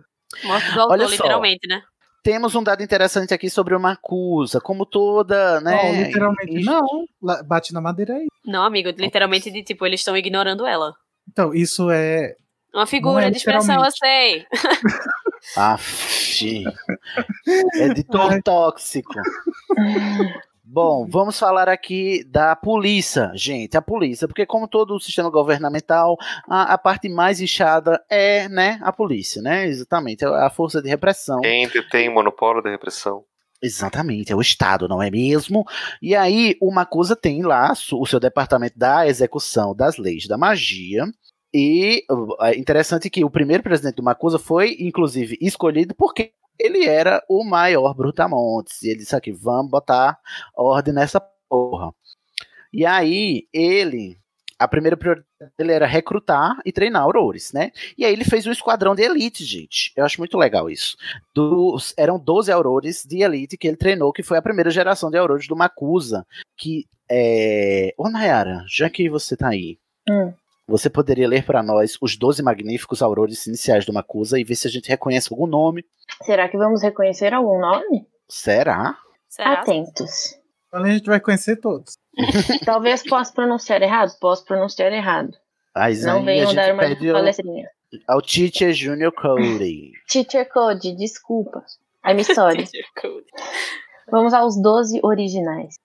Morte 0.43 0.71
do 0.73 0.79
autor, 0.81 0.93
Olha 0.93 1.05
só. 1.07 1.11
literalmente, 1.11 1.67
né? 1.67 1.81
Temos 2.23 2.53
um 2.53 2.61
dado 2.61 2.83
interessante 2.83 3.33
aqui 3.33 3.49
sobre 3.49 3.75
uma 3.75 3.93
acusa, 3.93 4.61
como 4.61 4.85
toda, 4.85 5.59
né? 5.61 5.71
Não, 5.71 6.03
literalmente 6.03 6.63
não. 6.63 7.05
Bate 7.45 7.73
na 7.73 7.81
madeira 7.81 8.13
aí. 8.13 8.27
Não, 8.45 8.63
amigo, 8.63 8.89
literalmente 8.89 9.49
de 9.49 9.63
tipo, 9.63 9.85
eles 9.85 10.01
estão 10.01 10.15
ignorando 10.15 10.65
ela. 10.65 10.93
Então, 11.27 11.53
isso 11.53 11.89
é. 11.89 12.35
Uma 12.73 12.85
figura 12.85 13.27
é 13.27 13.31
de 13.31 13.37
expressão, 13.37 13.83
eu 13.83 13.91
sei. 13.91 14.45
Aff, 15.57 16.45
editor 17.75 18.41
tóxico. 18.43 19.13
Bom, 20.73 21.05
vamos 21.05 21.37
falar 21.37 21.67
aqui 21.67 22.23
da 22.23 22.55
polícia, 22.55 23.29
gente, 23.35 23.75
a 23.75 23.81
polícia, 23.81 24.25
porque 24.25 24.45
como 24.45 24.69
todo 24.69 24.95
o 24.95 25.01
sistema 25.01 25.29
governamental, 25.29 26.15
a, 26.47 26.71
a 26.73 26.77
parte 26.77 27.09
mais 27.09 27.41
inchada 27.41 28.01
é, 28.09 28.47
né, 28.47 28.79
a 28.81 28.93
polícia, 28.93 29.41
né, 29.41 29.67
exatamente, 29.67 30.23
a 30.23 30.49
força 30.49 30.81
de 30.81 30.87
repressão. 30.87 31.41
Quem 31.41 31.67
detém 31.67 32.07
o 32.07 32.13
monopólio 32.13 32.63
da 32.63 32.69
repressão? 32.69 33.25
Exatamente, 33.61 34.31
é 34.31 34.35
o 34.35 34.39
Estado, 34.39 34.87
não 34.87 35.03
é 35.03 35.11
mesmo? 35.11 35.65
E 36.01 36.15
aí, 36.15 36.55
o 36.61 36.71
Macusa 36.71 37.17
tem 37.17 37.43
lá 37.43 37.73
o 37.91 38.05
seu 38.05 38.19
departamento 38.21 38.79
da 38.79 39.05
execução 39.05 39.75
das 39.75 39.97
leis 39.97 40.25
da 40.25 40.37
magia. 40.37 41.03
E 41.53 42.05
é 42.39 42.57
interessante 42.57 43.09
que 43.09 43.25
o 43.25 43.29
primeiro 43.29 43.61
presidente 43.61 43.95
do 43.95 44.03
Macusa 44.03 44.39
foi, 44.39 44.77
inclusive, 44.79 45.37
escolhido 45.41 45.93
porque 45.93 46.31
ele 46.61 46.85
era 46.85 47.23
o 47.29 47.43
maior 47.43 47.93
Brutamontes. 47.93 48.81
E 48.83 48.89
ele 48.89 48.99
disse 48.99 49.15
aqui: 49.15 49.31
vamos 49.31 49.71
botar 49.71 50.17
ordem 50.55 50.93
nessa 50.93 51.19
porra. 51.49 51.93
E 52.73 52.85
aí, 52.85 53.47
ele. 53.53 54.19
A 54.57 54.67
primeira 54.67 54.95
prioridade 54.95 55.27
dele 55.57 55.71
era 55.71 55.87
recrutar 55.87 56.55
e 56.63 56.71
treinar 56.71 57.01
aurores, 57.01 57.51
né? 57.51 57.71
E 57.97 58.05
aí 58.05 58.13
ele 58.13 58.23
fez 58.23 58.45
um 58.45 58.51
esquadrão 58.51 58.93
de 58.93 59.01
elite, 59.01 59.43
gente. 59.43 59.91
Eu 59.97 60.05
acho 60.05 60.19
muito 60.19 60.37
legal 60.37 60.69
isso. 60.69 60.95
Dos, 61.33 61.95
eram 61.97 62.19
12 62.19 62.51
aurores 62.51 63.03
de 63.03 63.23
elite 63.23 63.57
que 63.57 63.67
ele 63.67 63.75
treinou, 63.75 64.13
que 64.13 64.21
foi 64.21 64.37
a 64.37 64.41
primeira 64.41 64.69
geração 64.69 65.09
de 65.09 65.17
aurores 65.17 65.47
do 65.47 65.55
Makusa. 65.55 66.27
Que 66.55 66.85
é. 67.09 67.91
Ô, 67.97 68.07
Nayara, 68.07 68.63
já 68.67 68.87
que 68.87 69.09
você 69.09 69.35
tá 69.35 69.49
aí, 69.49 69.79
Hum. 70.09 70.33
Você 70.71 70.89
poderia 70.89 71.27
ler 71.27 71.45
pra 71.45 71.61
nós 71.61 71.97
os 72.01 72.15
12 72.17 72.41
magníficos 72.41 73.01
aurores 73.01 73.45
iniciais 73.45 73.85
do 73.85 73.93
Makusa 73.93 74.39
e 74.39 74.43
ver 74.43 74.55
se 74.55 74.67
a 74.67 74.71
gente 74.71 74.89
reconhece 74.89 75.27
algum 75.31 75.45
nome. 75.45 75.85
Será 76.23 76.47
que 76.49 76.57
vamos 76.57 76.81
reconhecer 76.81 77.33
algum 77.33 77.59
nome? 77.59 78.07
Será? 78.27 78.97
Atentos. 79.39 80.37
A 80.71 80.87
gente 80.87 81.05
vai 81.05 81.19
conhecer 81.19 81.57
todos. 81.57 81.93
Talvez 82.65 83.03
possa 83.03 83.33
pronunciar 83.33 83.81
errado? 83.81 84.11
Posso 84.19 84.45
pronunciar 84.45 84.91
errado. 84.91 85.31
Mas 85.75 86.03
Não 86.03 86.23
venham 86.23 86.53
dar 86.53 86.73
uma 86.73 86.83
pede 86.83 87.09
ao, 87.09 87.15
palestrinha. 87.15 87.69
ao 88.07 88.21
Teacher 88.21 88.73
Junior 88.73 89.11
Cody. 89.11 89.91
Teacher 90.07 90.49
Code, 90.49 90.95
desculpa. 90.95 91.63
I'm 92.05 92.23
sorry. 92.23 92.65
Vamos 94.09 94.33
aos 94.33 94.61
12 94.61 94.99
originais. 95.03 95.75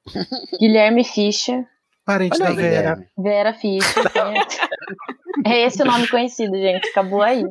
Guilherme 0.58 1.04
Fischer. 1.04 1.64
Parente 2.06 2.36
Olha 2.40 2.44
da 2.44 2.50
aí, 2.50 2.56
Vera. 2.56 2.94
Guilherme. 2.94 3.06
Vera 3.18 3.52
Fischer. 3.54 4.04
É 5.44 5.66
esse 5.66 5.82
o 5.82 5.84
nome 5.84 6.08
conhecido, 6.08 6.56
gente. 6.56 6.88
Acabou 6.88 7.20
aí. 7.20 7.44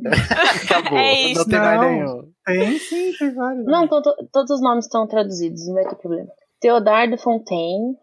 Acabou. 0.66 0.98
É 0.98 1.14
isso. 1.22 1.42
Não 1.42 1.46
tem 1.48 1.60
mais 1.60 1.82
nenhum. 1.82 2.32
Tem 2.44 2.80
sim, 2.80 3.14
tem 3.18 3.34
vários. 3.34 3.64
Não, 3.66 3.88
to- 3.88 4.02
to- 4.02 4.28
todos 4.34 4.50
os 4.52 4.62
nomes 4.62 4.86
estão 4.86 5.08
traduzidos, 5.08 5.68
não 5.68 5.76
vai 5.76 5.86
ter 5.86 5.96
problema. 5.96 6.28
Theodardo 6.60 7.16
Fontaine. 7.18 7.96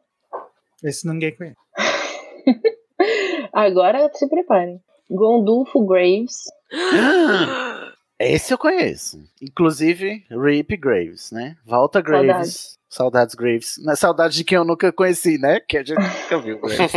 Esse 0.84 1.06
ninguém 1.06 1.34
conhece. 1.36 1.56
Agora 3.52 4.08
se 4.14 4.28
preparem. 4.28 4.80
Gondulfo 5.10 5.84
Graves. 5.84 6.44
Esse 8.18 8.52
eu 8.54 8.58
conheço. 8.58 9.22
Inclusive, 9.40 10.24
Rip 10.30 10.76
Graves, 10.76 11.30
né? 11.32 11.56
Volta 11.64 12.00
Graves. 12.00 12.78
Saudades, 12.88 13.34
Graves. 13.34 13.74
Não 13.78 13.92
é 13.92 13.96
saudade 13.96 14.36
de 14.36 14.44
quem 14.44 14.56
eu 14.56 14.64
nunca 14.64 14.92
conheci, 14.92 15.38
né? 15.38 15.60
Que 15.60 15.78
a 15.78 15.84
gente 15.84 15.98
nunca 16.22 16.38
viu, 16.38 16.60
Graves. 16.62 16.92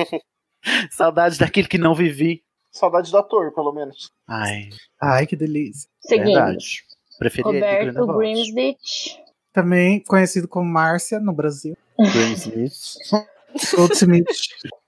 Saudades 0.92 1.38
daquele 1.38 1.68
que 1.68 1.78
não 1.78 1.96
vivi. 1.96 2.44
Saudade 2.72 3.10
do 3.10 3.18
ator, 3.18 3.54
pelo 3.54 3.72
menos. 3.72 4.12
Ai, 4.28 4.70
Ai, 5.02 5.26
que 5.26 5.36
delícia. 5.36 5.90
Seguindo. 6.02 6.34
verdade. 6.34 6.84
Preferia 7.18 7.46
Roberto. 7.46 8.18
Grimsditch. 8.18 9.16
Também 9.54 10.02
conhecido 10.04 10.48
como 10.48 10.70
Márcia 10.70 11.20
no 11.20 11.32
Brasil. 11.32 11.78
Grimsmith. 11.98 12.74
Goldsmith. 13.74 14.28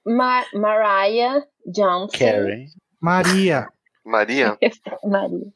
Ma 0.05 0.43
Mariah 0.53 1.45
Johnson. 1.65 2.17
Carrie. 2.17 2.67
Maria. 2.99 3.69
Maria? 4.07 4.57
Maria. 5.03 5.47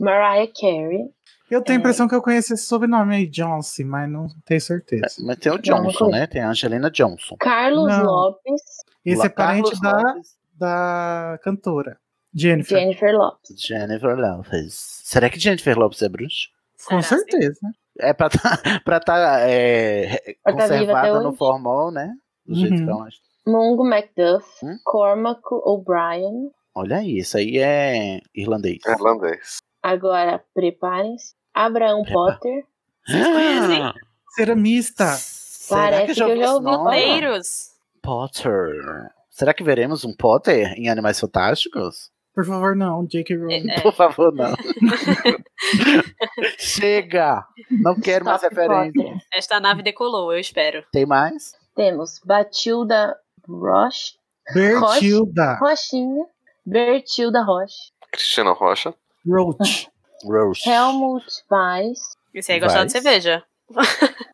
Mariah 0.00 0.50
Carey. 0.58 1.10
Eu 1.50 1.60
É. 1.60 1.62
tenho 1.62 1.78
a 1.78 1.80
impressão 1.80 2.08
que 2.08 2.14
eu 2.14 2.22
conheço 2.22 2.52
esse 2.54 2.64
sobrenome 2.64 3.14
aí, 3.16 3.26
Johnson, 3.26 3.84
mas 3.84 4.10
não 4.10 4.26
tenho 4.44 4.60
certeza. 4.60 5.14
Mas 5.24 5.36
tem 5.36 5.52
o 5.52 5.58
Johnson, 5.58 6.04
não 6.06 6.10
né? 6.10 6.26
Tem 6.26 6.42
a 6.42 6.48
Angelina 6.50 6.90
Johnson. 6.90 7.36
Carlos 7.38 7.86
Não. 7.88 8.04
Lopes. 8.04 8.62
Esse 9.04 9.18
La- 9.20 9.26
é 9.26 9.28
parente 9.28 9.80
da, 9.80 9.92
Lopes, 9.92 10.36
da 10.58 11.38
cantora, 11.42 11.96
Jennifer. 12.34 12.78
Jennifer 12.80 13.14
Lopes. 13.16 13.60
Jennifer 13.60 14.16
Lopez. 14.18 14.74
Será 15.04 15.30
que 15.30 15.38
Jennifer 15.38 15.78
Lopes 15.78 16.02
é 16.02 16.08
bruxa? 16.08 16.48
Com 16.88 17.00
Será? 17.00 17.20
certeza. 17.20 17.60
É 18.00 18.12
pra 18.12 18.28
tá, 18.28 18.38
pra 18.84 18.98
tá, 19.00 19.40
é, 19.48 20.34
Pra 20.42 20.52
tá 20.52 20.62
conservada 20.62 21.20
no 21.20 21.28
hoje. 21.28 21.38
formol, 21.38 21.90
né? 21.92 22.12
Do 22.44 22.54
jeito 22.56 22.74
Uhum. 22.74 22.84
que 22.84 22.90
ela 22.90 23.08
Mungo 23.46 23.84
Macduff. 23.88 24.44
Hum? 24.64 24.76
Cormac 24.84 25.40
O'Brien. 25.52 26.50
Olha 26.78 26.98
aí, 26.98 27.18
isso 27.18 27.38
aí 27.38 27.56
é 27.58 28.20
irlandês. 28.34 28.78
Irlandês. 28.86 29.56
Agora, 29.82 30.44
preparem-se. 30.54 31.34
Abraão 31.54 32.02
Prepa- 32.02 32.32
Potter. 32.34 32.64
Vocês 33.06 33.26
conhecem? 33.26 33.92
Ceramista. 34.34 35.06
Será 35.16 35.80
Parece 35.80 36.14
que 36.14 36.22
eu 36.22 36.28
ouvi 36.28 36.40
já 36.40 36.52
ouvi. 36.54 36.66
Roteiros. 36.70 37.46
Potter. 38.02 39.10
Será 39.30 39.54
que 39.54 39.64
veremos 39.64 40.04
um 40.04 40.14
Potter 40.14 40.74
em 40.76 40.90
Animais 40.90 41.18
Fantásticos? 41.18 42.10
Por 42.34 42.44
favor, 42.44 42.76
não, 42.76 43.06
J.K. 43.06 43.36
Rowling. 43.38 43.70
É. 43.70 43.80
Por 43.80 43.94
favor, 43.94 44.30
não. 44.34 44.54
Chega! 46.58 47.42
Não 47.70 47.98
quero 47.98 48.24
mais 48.26 48.42
Stop 48.42 48.54
referência. 48.54 49.02
Potter. 49.02 49.18
Esta 49.32 49.58
nave 49.60 49.82
decolou, 49.82 50.30
eu 50.32 50.38
espero. 50.38 50.84
Tem 50.92 51.06
mais? 51.06 51.54
Temos 51.74 52.20
Batilda 52.24 53.16
Roche. 53.48 54.12
Bertilda 54.52 55.56
Rochinha. 55.58 56.26
Bertilda 56.66 57.42
Roche. 57.42 57.92
Cristina 58.10 58.50
Rocha. 58.52 58.94
Roach. 59.26 59.88
Rose. 60.24 60.68
Helmut 60.68 61.26
Weiss. 61.50 62.16
Esse 62.34 62.52
aí 62.52 62.58
gostava 62.60 62.80
Vai. 62.80 62.86
de 62.86 62.92
cerveja. 62.92 63.44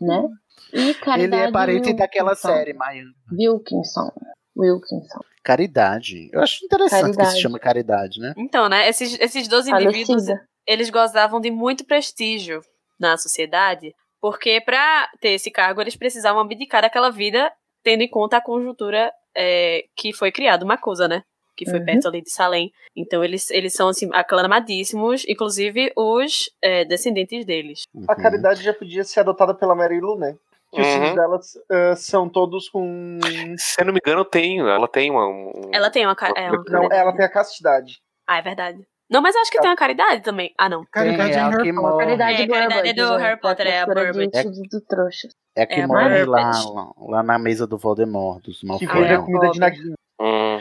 Né? 0.00 0.28
E 0.72 0.94
Caridade 0.94 1.42
Ele 1.42 1.48
é 1.48 1.52
parente 1.52 1.76
Wilkinson. 1.78 1.96
daquela 1.96 2.34
série, 2.34 2.72
Maia. 2.74 3.04
Wilkinson. 3.32 4.12
Wilkinson. 4.56 5.20
Caridade. 5.42 6.30
Eu 6.32 6.40
acho 6.42 6.64
interessante 6.64 7.00
que 7.00 7.16
Caridade. 7.16 7.32
se 7.32 7.40
chama 7.40 7.58
Caridade, 7.58 8.20
né? 8.20 8.34
Então, 8.36 8.68
né? 8.68 8.88
Esses, 8.88 9.18
esses 9.18 9.48
12 9.48 9.70
indivíduos, 9.70 10.06
Falecida. 10.26 10.48
eles 10.66 10.90
gozavam 10.90 11.40
de 11.40 11.50
muito 11.50 11.84
prestígio 11.84 12.60
na 12.98 13.16
sociedade, 13.16 13.94
porque 14.20 14.60
para 14.60 15.08
ter 15.20 15.30
esse 15.30 15.50
cargo 15.50 15.80
eles 15.80 15.96
precisavam 15.96 16.42
abdicar 16.42 16.82
daquela 16.82 17.10
vida, 17.10 17.50
tendo 17.82 18.02
em 18.02 18.08
conta 18.08 18.36
a 18.36 18.42
conjuntura 18.42 19.12
é, 19.36 19.84
que 19.96 20.12
foi 20.12 20.30
criada 20.30 20.64
uma 20.64 20.76
coisa, 20.76 21.08
né? 21.08 21.24
Que 21.56 21.64
foi 21.68 21.78
Uhum. 21.78 21.84
perto 21.84 22.08
ali 22.08 22.20
de 22.22 22.30
Salem. 22.30 22.72
Então 22.96 23.22
eles, 23.22 23.50
eles 23.50 23.74
são 23.74 23.88
assim 23.88 24.08
aclamadíssimos, 24.12 25.24
inclusive 25.28 25.92
os 25.96 26.50
é, 26.62 26.84
descendentes 26.84 27.44
deles. 27.44 27.82
A 28.08 28.14
Caridade 28.14 28.62
já 28.62 28.72
podia 28.72 29.04
ser 29.04 29.20
adotada 29.20 29.54
pela 29.54 29.74
Mary 29.74 30.00
Lou, 30.00 30.18
né? 30.18 30.34
Que 30.72 30.80
os 30.80 30.86
Uhum. 30.88 30.92
filhos 30.94 31.14
delas 31.14 31.58
ah, 31.70 31.94
são 31.96 32.28
todos 32.28 32.68
com. 32.68 33.18
Se 33.56 33.80
eu 33.80 33.86
não 33.86 33.92
me 33.92 34.00
engano, 34.04 34.24
tem. 34.24 34.58
Ela 34.58 34.88
tem 34.88 35.10
uma. 35.10 35.28
um- 35.28 35.70
Ela 35.72 35.90
tem 35.90 36.04
uma, 36.04 36.16
é, 36.36 36.50
uma 36.50 36.64
Não, 36.68 36.88
ela 36.92 37.12
tem 37.14 37.24
a 37.24 37.28
castidade. 37.28 38.00
Ah, 38.26 38.38
é 38.38 38.42
verdade. 38.42 38.84
Não, 39.08 39.20
mas 39.22 39.36
acho 39.36 39.50
que 39.52 39.60
tem 39.60 39.68
uma 39.70 39.76
caridade 39.76 40.22
também. 40.22 40.52
Ah, 40.58 40.68
não. 40.68 40.84
Caridade 40.90 41.32
é 41.34 41.38
a 41.38 41.48
Harry 41.50 41.62
que 41.62 41.72
Potter. 41.74 41.98
Caridade 41.98 42.42
É, 42.42 42.46
Caridade 42.48 42.88
é 42.88 42.92
do 42.94 43.16
Harry 43.16 43.40
Potter, 43.40 43.66
é 43.66 43.80
a 43.82 43.86
Burbage. 43.86 44.30
estudo 44.34 44.62
do 44.68 44.80
trouxas. 44.80 45.30
É 45.54 45.62
a 45.62 45.66
que 45.66 45.74
É 45.74 45.82
a 45.82 45.86
morre 45.86 46.24
lá, 46.24 46.50
lá, 46.98 47.22
na 47.22 47.38
mesa 47.38 47.66
do 47.66 47.78
Voldemort, 47.78 48.42
dos 48.42 48.60
Que 48.60 48.66
Malfoy. 48.66 48.88
foi 48.88 49.02
é 49.04 49.14
a 49.14 49.18
comida 49.18 49.40
de 49.40 49.46
pobre. 49.46 49.60
Naguinho. 49.60 49.94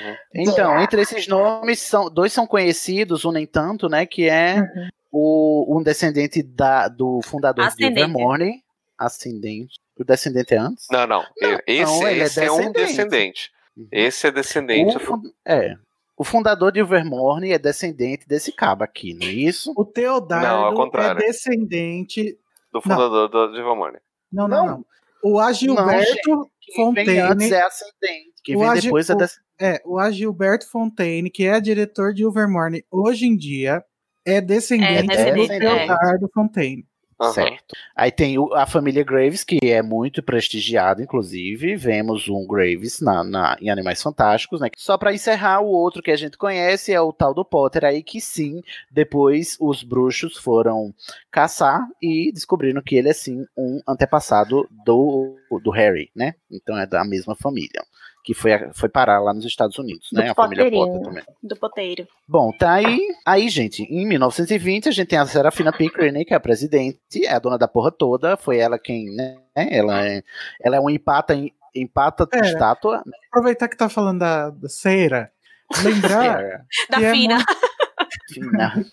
Uhum. 0.03 0.15
Então, 0.35 0.80
entre 0.80 1.01
esses 1.01 1.27
nomes, 1.27 1.80
são, 1.80 2.09
dois 2.09 2.34
são 2.34 2.45
conhecidos, 2.47 3.25
um 3.25 3.31
nem 3.31 3.45
tanto, 3.45 3.88
né? 3.88 4.05
Que 4.05 4.30
é 4.30 4.55
Uhum. 4.61 4.89
o, 5.11 5.77
um 5.80 5.84
descendente 5.84 6.41
da, 6.43 6.88
do 6.88 7.21
fundador 7.23 7.69
de. 7.75 7.85
Evermorny. 7.85 8.63
Ascendente. 8.97 9.80
O 9.97 10.03
descendente 10.03 10.53
é 10.53 10.57
antes? 10.57 10.88
Não, 10.91 11.05
não. 11.05 11.23
Esse, 11.67 11.84
não, 11.84 12.07
ele 12.07 12.21
é 12.21 12.23
esse 12.23 12.43
é, 12.43 12.51
um 12.51 12.71
descendente. 12.71 13.51
Uhum. 13.75 13.88
Esse 13.91 14.27
é 14.27 14.31
descendente. 14.31 14.97
O 14.97 15.21
É. 15.45 15.75
O 16.15 16.23
fundador 16.23 16.71
de 16.71 16.80
Ilvermorny 16.80 17.51
é 17.51 17.57
descendente 17.57 18.27
desse 18.27 18.51
cabo 18.51 18.84
aqui, 18.84 19.13
não 19.15 19.25
é 19.27 19.31
isso? 19.31 19.71
O 19.75 19.84
Não, 19.84 19.91
Teodardo 19.91 20.73
é 20.73 20.75
contrário. 20.75 21.19
descendente. 21.19 22.38
Do 22.71 22.81
fundador 22.81 23.27
do, 23.30 23.51
de 23.51 23.61
Valmone. 23.61 23.97
Não, 24.31 24.47
não, 24.47 24.65
não. 24.65 24.85
O 25.23 25.39
Agilberto 25.39 26.51
Quem 26.73 26.93
vem 26.93 27.19
antes 27.19 27.47
Fontaine. 27.47 27.53
é 27.53 27.61
ascendente. 27.65 28.33
Quem 28.43 28.55
o 28.55 28.59
vem 28.59 28.81
depois 28.81 29.09
é 29.09 29.15
descendente. 29.15 29.43
É, 29.59 29.81
o 29.85 29.99
Agilberto 29.99 30.69
Fontaine, 30.69 31.29
que 31.29 31.45
é 31.45 31.59
diretor 31.61 32.13
de 32.13 32.23
Ilvermorny 32.23 32.83
hoje 32.91 33.25
em 33.25 33.37
dia, 33.37 33.83
é 34.25 34.41
descendente, 34.41 34.93
É 34.93 35.03
descendente, 35.03 35.53
do 35.53 35.59
Teodardo 35.59 36.29
Fontaine. 36.33 36.85
Certo. 37.31 37.75
Aí 37.95 38.11
tem 38.11 38.35
a 38.53 38.65
família 38.65 39.03
Graves, 39.03 39.43
que 39.43 39.59
é 39.63 39.81
muito 39.81 40.21
prestigiada, 40.23 41.01
inclusive. 41.01 41.75
Vemos 41.75 42.27
um 42.27 42.45
Graves 42.47 42.99
na, 42.99 43.23
na- 43.23 43.57
em 43.61 43.69
Animais 43.69 44.01
Fantásticos, 44.01 44.59
né? 44.59 44.69
Só 44.75 44.97
pra 44.97 45.13
encerrar, 45.13 45.61
o 45.61 45.67
outro 45.67 46.01
que 46.01 46.11
a 46.11 46.15
gente 46.15 46.37
conhece 46.37 46.91
é 46.91 46.99
o 46.99 47.13
tal 47.13 47.33
do 47.33 47.45
Potter 47.45 47.85
aí, 47.85 48.01
que 48.03 48.19
sim, 48.19 48.61
depois 48.91 49.55
os 49.59 49.83
bruxos 49.83 50.37
foram 50.37 50.93
caçar 51.31 51.87
e 52.01 52.31
descobriram 52.31 52.81
que 52.81 52.95
ele 52.95 53.09
é 53.09 53.13
sim 53.13 53.45
um 53.57 53.79
antepassado 53.87 54.67
do, 54.85 55.35
do 55.63 55.71
Harry, 55.71 56.09
né? 56.15 56.35
Então 56.51 56.77
é 56.77 56.85
da 56.85 57.03
mesma 57.03 57.35
família. 57.35 57.83
Que 58.23 58.33
foi, 58.33 58.51
foi 58.73 58.87
parar 58.87 59.19
lá 59.19 59.33
nos 59.33 59.43
Estados 59.43 59.77
Unidos, 59.77 60.07
né? 60.13 60.29
A 60.29 60.33
família 60.33 60.71
Potter 60.71 61.01
também. 61.01 61.23
Do 61.43 61.55
poteiro. 61.57 62.07
Bom, 62.27 62.51
tá 62.57 62.73
aí. 62.73 62.99
Aí, 63.25 63.49
gente, 63.49 63.83
em 63.83 64.07
1920 64.07 64.87
a 64.87 64.91
gente 64.93 65.09
tem 65.09 65.19
a 65.19 65.25
Serafina 65.25 65.73
Pickering, 65.73 66.23
que 66.23 66.33
é 66.33 66.37
a 66.37 66.39
presidente, 66.39 67.25
é 67.25 67.33
a 67.33 67.39
dona 67.39 67.57
da 67.57 67.67
porra 67.67 67.91
toda. 67.91 68.37
Foi 68.37 68.57
ela 68.57 68.79
quem, 68.79 69.13
né? 69.13 69.35
Ela 69.53 70.07
é, 70.07 70.23
ela 70.61 70.77
é 70.77 70.79
um 70.79 70.89
empata, 70.89 71.35
empata 71.75 72.27
É. 72.31 72.39
estátua. 72.39 73.03
Aproveitar 73.27 73.67
que 73.67 73.75
tá 73.77 73.89
falando 73.89 74.19
da, 74.19 74.49
da 74.51 74.69
cera, 74.69 75.29
lembrar 75.83 76.65
Da 76.89 76.97
que 76.99 77.05
é 77.05 77.11
fina. 77.11 77.43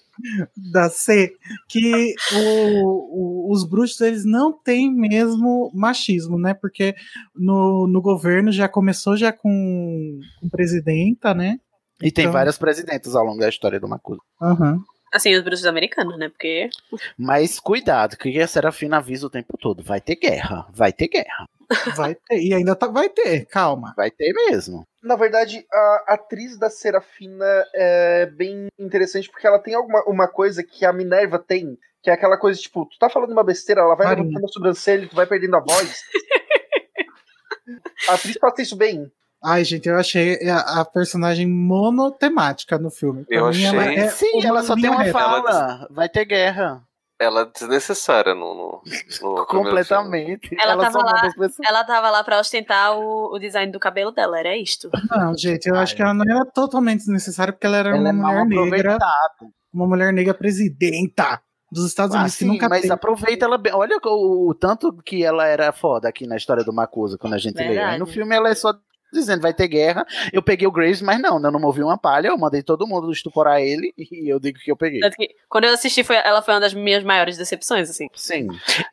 da 0.72 0.88
C, 0.90 1.32
que 1.68 2.14
o- 2.34 3.48
o- 3.48 3.52
os 3.52 3.64
bruxos 3.68 4.00
eles 4.00 4.24
não 4.24 4.52
têm 4.52 4.92
mesmo 4.92 5.70
machismo, 5.74 6.38
né? 6.38 6.54
Porque 6.54 6.94
no, 7.34 7.86
no 7.86 8.00
governo 8.02 8.50
já 8.52 8.68
começou 8.68 9.16
já 9.16 9.32
com, 9.32 10.20
com 10.40 10.48
presidenta, 10.48 11.32
né? 11.34 11.58
E 12.02 12.10
tem 12.10 12.24
Então- 12.24 12.32
várias 12.32 12.58
presidentes 12.58 13.14
ao 13.14 13.24
longo 13.24 13.38
da 13.40 13.48
história 13.48 13.78
do 13.80 13.88
Macusa. 13.88 14.20
Aham. 14.40 14.78
Assim, 15.12 15.34
os 15.34 15.42
bruxos 15.42 15.66
americanos, 15.66 16.16
né? 16.18 16.28
Porque. 16.28 16.70
Mas 17.18 17.58
cuidado, 17.58 18.16
que 18.16 18.40
a 18.40 18.46
Serafina 18.46 18.98
avisa 18.98 19.26
o 19.26 19.30
tempo 19.30 19.58
todo: 19.58 19.82
vai 19.82 20.00
ter 20.00 20.14
guerra, 20.16 20.66
vai 20.72 20.92
ter 20.92 21.08
guerra. 21.08 21.48
Vai 21.96 22.14
ter, 22.14 22.40
e 22.40 22.54
ainda 22.54 22.74
tá, 22.74 22.86
vai 22.86 23.08
ter, 23.08 23.46
calma. 23.46 23.94
Vai 23.96 24.10
ter 24.10 24.32
mesmo. 24.32 24.84
Na 25.02 25.16
verdade, 25.16 25.64
a 25.72 26.04
atriz 26.14 26.58
da 26.58 26.68
Serafina 26.68 27.46
é 27.74 28.26
bem 28.26 28.68
interessante 28.78 29.30
porque 29.30 29.46
ela 29.46 29.58
tem 29.58 29.74
alguma 29.74 30.02
uma 30.06 30.28
coisa 30.28 30.62
que 30.62 30.84
a 30.84 30.92
Minerva 30.92 31.38
tem, 31.38 31.78
que 32.02 32.10
é 32.10 32.12
aquela 32.12 32.36
coisa 32.36 32.60
tipo, 32.60 32.84
tu 32.86 32.98
tá 32.98 33.08
falando 33.08 33.32
uma 33.32 33.44
besteira, 33.44 33.80
ela 33.82 33.94
vai 33.94 34.06
Carinho. 34.06 34.26
levantando 34.26 34.44
a 34.46 34.52
sobrancelha, 34.52 35.08
tu 35.08 35.16
vai 35.16 35.26
perdendo 35.26 35.56
a 35.56 35.60
voz. 35.60 36.02
a 38.08 38.14
atriz 38.14 38.36
passa 38.38 38.62
isso 38.62 38.76
bem. 38.76 39.10
Ai, 39.42 39.64
gente, 39.64 39.88
eu 39.88 39.96
achei 39.96 40.38
a, 40.50 40.80
a 40.80 40.84
personagem 40.84 41.46
monotemática 41.46 42.78
no 42.78 42.90
filme. 42.90 43.24
Pra 43.24 43.36
Eu 43.38 43.48
mim, 43.50 43.64
ela 43.64 43.82
achei- 43.82 43.96
é 43.96 44.08
Sim, 44.08 44.44
ela 44.46 44.62
só 44.62 44.74
tem 44.74 44.90
uma 44.90 45.02
reta. 45.02 45.18
fala: 45.18 45.88
vai 45.90 46.08
ter 46.10 46.26
guerra. 46.26 46.82
Ela 47.20 47.42
é 47.42 47.44
desnecessária 47.44 48.34
no. 48.34 48.54
no, 48.54 48.82
no. 49.22 49.46
Completamente. 49.46 50.48
Ela, 50.58 50.72
Ela 50.72 50.84
tava 50.84 50.98
lá, 51.04 51.12
as 51.26 51.34
pessoas. 51.34 51.68
ela 51.68 51.84
tava 51.84 52.10
lá 52.10 52.24
pra 52.24 52.40
ostentar 52.40 52.96
o, 52.96 53.34
o 53.34 53.38
design 53.38 53.70
do 53.70 53.78
cabelo 53.78 54.10
dela, 54.10 54.38
era 54.38 54.56
isto. 54.56 54.88
Não, 55.10 55.36
gente, 55.36 55.66
eu 55.66 55.76
acho 55.76 55.94
que 55.94 56.00
ela 56.02 56.14
não 56.14 56.24
era 56.28 56.46
totalmente 56.46 57.00
desnecessária 57.00 57.52
porque 57.52 57.66
ela 57.66 57.76
era 57.76 57.90
Ela 57.90 57.98
uma 57.98 58.08
é 58.08 58.12
mulher 58.12 58.44
negra. 58.46 58.94
aproveitada. 58.96 59.52
Uma 59.72 59.86
mulher 59.86 60.12
negra 60.12 60.32
presidenta 60.34 61.40
dos 61.70 61.86
Estados 61.86 62.16
Ah, 62.16 62.20
Unidos 62.20 62.36
que 62.36 62.44
sim, 62.44 62.50
nunca 62.50 62.68
mas 62.68 62.80
teve. 62.82 62.92
aproveita 62.94 63.44
ela 63.44 63.56
bem. 63.58 63.72
Olha 63.74 63.96
o, 64.04 64.48
o 64.50 64.54
tanto 64.54 64.92
que 65.04 65.22
ela 65.24 65.46
era 65.46 65.70
foda 65.72 66.08
aqui 66.08 66.26
na 66.26 66.36
história 66.36 66.64
do 66.64 66.72
Macusa, 66.72 67.16
quando 67.18 67.34
a 67.34 67.38
gente 67.38 67.54
lê. 67.56 67.62
Aí 67.64 67.74
Verdade. 67.74 67.98
no 67.98 68.06
filme 68.06 68.34
ela 68.34 68.48
é 68.48 68.54
só 68.54 68.72
dizendo 69.12 69.40
vai 69.42 69.52
ter 69.54 69.68
guerra. 69.68 70.06
Eu 70.32 70.42
peguei 70.42 70.66
o 70.66 70.72
Graves, 70.72 71.02
mas 71.02 71.20
não, 71.20 71.42
eu 71.42 71.50
não 71.50 71.60
movi 71.60 71.82
uma 71.82 71.98
palha, 71.98 72.28
eu 72.28 72.38
mandei 72.38 72.62
todo 72.62 72.86
mundo 72.86 73.10
estuporar 73.12 73.60
ele 73.60 73.92
e 73.98 74.32
eu 74.32 74.38
digo 74.40 74.58
que 74.58 74.70
eu 74.70 74.76
peguei. 74.76 75.00
Quando 75.48 75.64
eu 75.64 75.72
assisti, 75.74 76.02
foi, 76.04 76.16
ela 76.16 76.42
foi 76.42 76.54
uma 76.54 76.60
das 76.60 76.74
minhas 76.74 77.02
maiores 77.04 77.36
decepções, 77.36 77.88
assim. 77.90 78.06
Sim. 78.14 78.48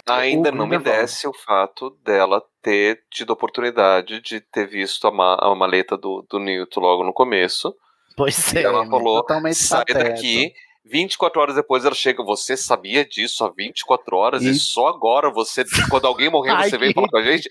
Ainda 0.08 0.50
O 0.52 0.56
não 0.56 0.68
me 0.68 0.78
desce 0.80 1.28
o 1.28 1.34
fato 1.34 1.96
dela 2.04 2.42
ter 2.62 3.02
tido 3.10 3.32
a 3.32 3.34
oportunidade 3.34 4.20
de 4.22 4.40
ter 4.42 4.68
visto 4.68 5.08
a, 5.08 5.12
ma- 5.12 5.38
a 5.40 5.54
maleta 5.56 5.98
do, 5.98 6.26
do 6.30 6.40
Newton 6.40 6.80
logo 6.82 7.04
no 7.04 7.14
começo. 7.14 7.74
Pois 8.16 8.52
E 8.54 8.58
é, 8.60 8.64
ela 8.64 8.84
né? 8.84 8.90
falou: 8.90 9.22
totalmente 9.22 9.56
sai 9.56 9.86
pateta. 9.86 10.04
daqui. 10.04 10.54
24 10.88 11.40
horas 11.42 11.56
depois 11.56 11.86
ela 11.86 11.94
chega, 11.96 12.24
você 12.24 12.56
sabia 12.58 13.06
disso 13.06 13.44
há 13.46 13.50
24 13.56 14.16
horas 14.18 14.42
e, 14.44 14.50
E- 14.52 14.56
só 14.56 14.88
agora 14.88 15.30
você, 15.32 15.64
quando 15.90 16.06
alguém 16.06 16.30
morrer, 16.30 16.52
Ai, 16.52 16.70
você 16.70 16.78
vem 16.78 16.94
falar 16.94 17.08
com 17.10 17.18
a 17.18 17.24
gente? 17.24 17.48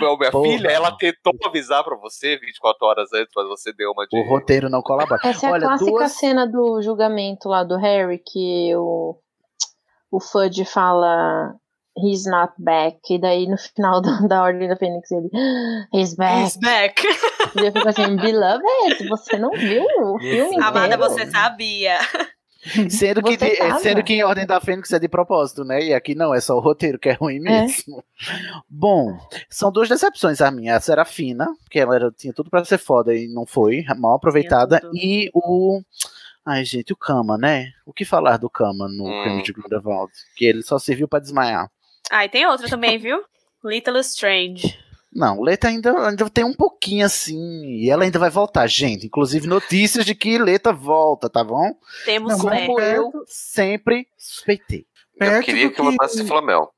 Meu, 0.00 0.16
minha 0.18 0.30
Porra. 0.30 0.44
filha, 0.48 0.68
ela 0.68 0.96
tentou 0.96 1.32
avisar 1.44 1.82
pra 1.84 1.96
você 1.96 2.36
24 2.38 2.86
horas 2.86 3.12
antes, 3.12 3.32
mas 3.34 3.46
você 3.48 3.72
deu 3.72 3.90
uma 3.92 4.06
de. 4.06 4.18
O 4.18 4.28
roteiro 4.28 4.68
não 4.68 4.82
colabora. 4.82 5.20
Essa 5.24 5.46
é 5.46 5.48
a 5.48 5.52
Olha, 5.52 5.66
clássica 5.66 5.90
duas... 5.90 6.12
cena 6.12 6.46
do 6.46 6.82
julgamento 6.82 7.48
lá 7.48 7.64
do 7.64 7.76
Harry, 7.76 8.18
que 8.18 8.74
o, 8.76 9.16
o 10.10 10.20
Fudge 10.20 10.64
fala 10.64 11.54
He's 11.96 12.24
not 12.24 12.52
back. 12.58 12.98
E 13.10 13.18
daí 13.20 13.46
no 13.48 13.56
final 13.58 14.00
da, 14.00 14.20
da 14.28 14.42
Ordem 14.42 14.68
da 14.68 14.76
Fênix 14.76 15.10
ele 15.10 15.28
He's 15.92 16.14
back. 16.14 16.42
He's 16.44 16.56
back. 16.58 17.02
E 17.56 17.66
eu 17.66 17.72
fico 17.72 17.88
assim, 17.88 18.16
Beloved, 18.16 19.08
você 19.08 19.36
não 19.36 19.50
viu 19.50 19.82
o 19.82 20.18
filme 20.20 20.56
Amada, 20.62 20.94
inteiro? 20.94 21.02
você 21.02 21.26
sabia. 21.30 21.98
Sendo 22.90 23.22
que, 23.22 23.36
de- 23.36 23.56
sendo 23.80 24.02
que 24.04 24.12
em 24.14 24.22
Ordem 24.22 24.46
da 24.46 24.60
Fênix 24.60 24.92
é 24.92 24.98
de 24.98 25.08
propósito, 25.08 25.64
né? 25.64 25.82
E 25.82 25.94
aqui 25.94 26.14
não, 26.14 26.34
é 26.34 26.40
só 26.40 26.56
o 26.56 26.60
roteiro 26.60 26.98
que 26.98 27.08
é 27.08 27.12
ruim 27.12 27.40
mesmo. 27.40 28.04
Bom, 28.68 29.18
são 29.48 29.72
duas 29.72 29.88
decepções 29.88 30.40
a 30.40 30.50
minha. 30.50 30.76
A 30.76 30.80
Serafina, 30.80 31.46
que 31.70 31.78
ela 31.78 31.94
era- 31.94 32.10
tinha 32.12 32.32
tudo 32.34 32.50
pra 32.50 32.64
ser 32.64 32.78
foda 32.78 33.14
e 33.14 33.28
não 33.28 33.46
foi, 33.46 33.84
mal 33.96 34.16
aproveitada. 34.16 34.80
E 34.94 35.30
o. 35.34 35.80
Ai, 36.44 36.64
gente, 36.64 36.92
o 36.92 36.96
Kama, 36.96 37.36
né? 37.38 37.70
O 37.86 37.92
que 37.92 38.04
falar 38.04 38.36
do 38.36 38.50
Kama 38.50 38.88
no 38.88 39.04
Hum. 39.06 39.22
Crime 39.22 39.42
de 39.42 39.52
Grindelwald? 39.52 40.12
Que 40.36 40.44
ele 40.46 40.62
só 40.62 40.78
serviu 40.78 41.06
pra 41.08 41.18
desmaiar. 41.18 41.70
Ah, 42.10 42.24
e 42.24 42.28
tem 42.28 42.46
outra 42.46 42.68
também, 42.68 42.98
viu? 42.98 43.22
Little 43.64 43.98
Strange. 44.00 44.78
Não, 45.12 45.40
Leta 45.42 45.68
ainda, 45.68 46.08
ainda 46.08 46.30
tem 46.30 46.44
um 46.44 46.54
pouquinho 46.54 47.04
assim. 47.04 47.64
E 47.66 47.90
ela 47.90 48.04
ainda 48.04 48.18
vai 48.18 48.30
voltar, 48.30 48.66
gente. 48.68 49.06
Inclusive 49.06 49.46
notícias 49.46 50.04
de 50.04 50.14
que 50.14 50.38
Leta 50.38 50.72
volta, 50.72 51.28
tá 51.28 51.42
bom? 51.42 51.74
Temos 52.04 52.32
Não. 52.32 52.38
Como 52.38 52.80
eu 52.80 53.10
sempre 53.26 54.06
suspeitei. 54.16 54.86
Eu 55.18 55.42
queria 55.42 55.68
do 55.68 55.74
que 55.74 55.80
eu 55.80 55.84
votasse 55.84 56.24
Flamel. 56.24 56.72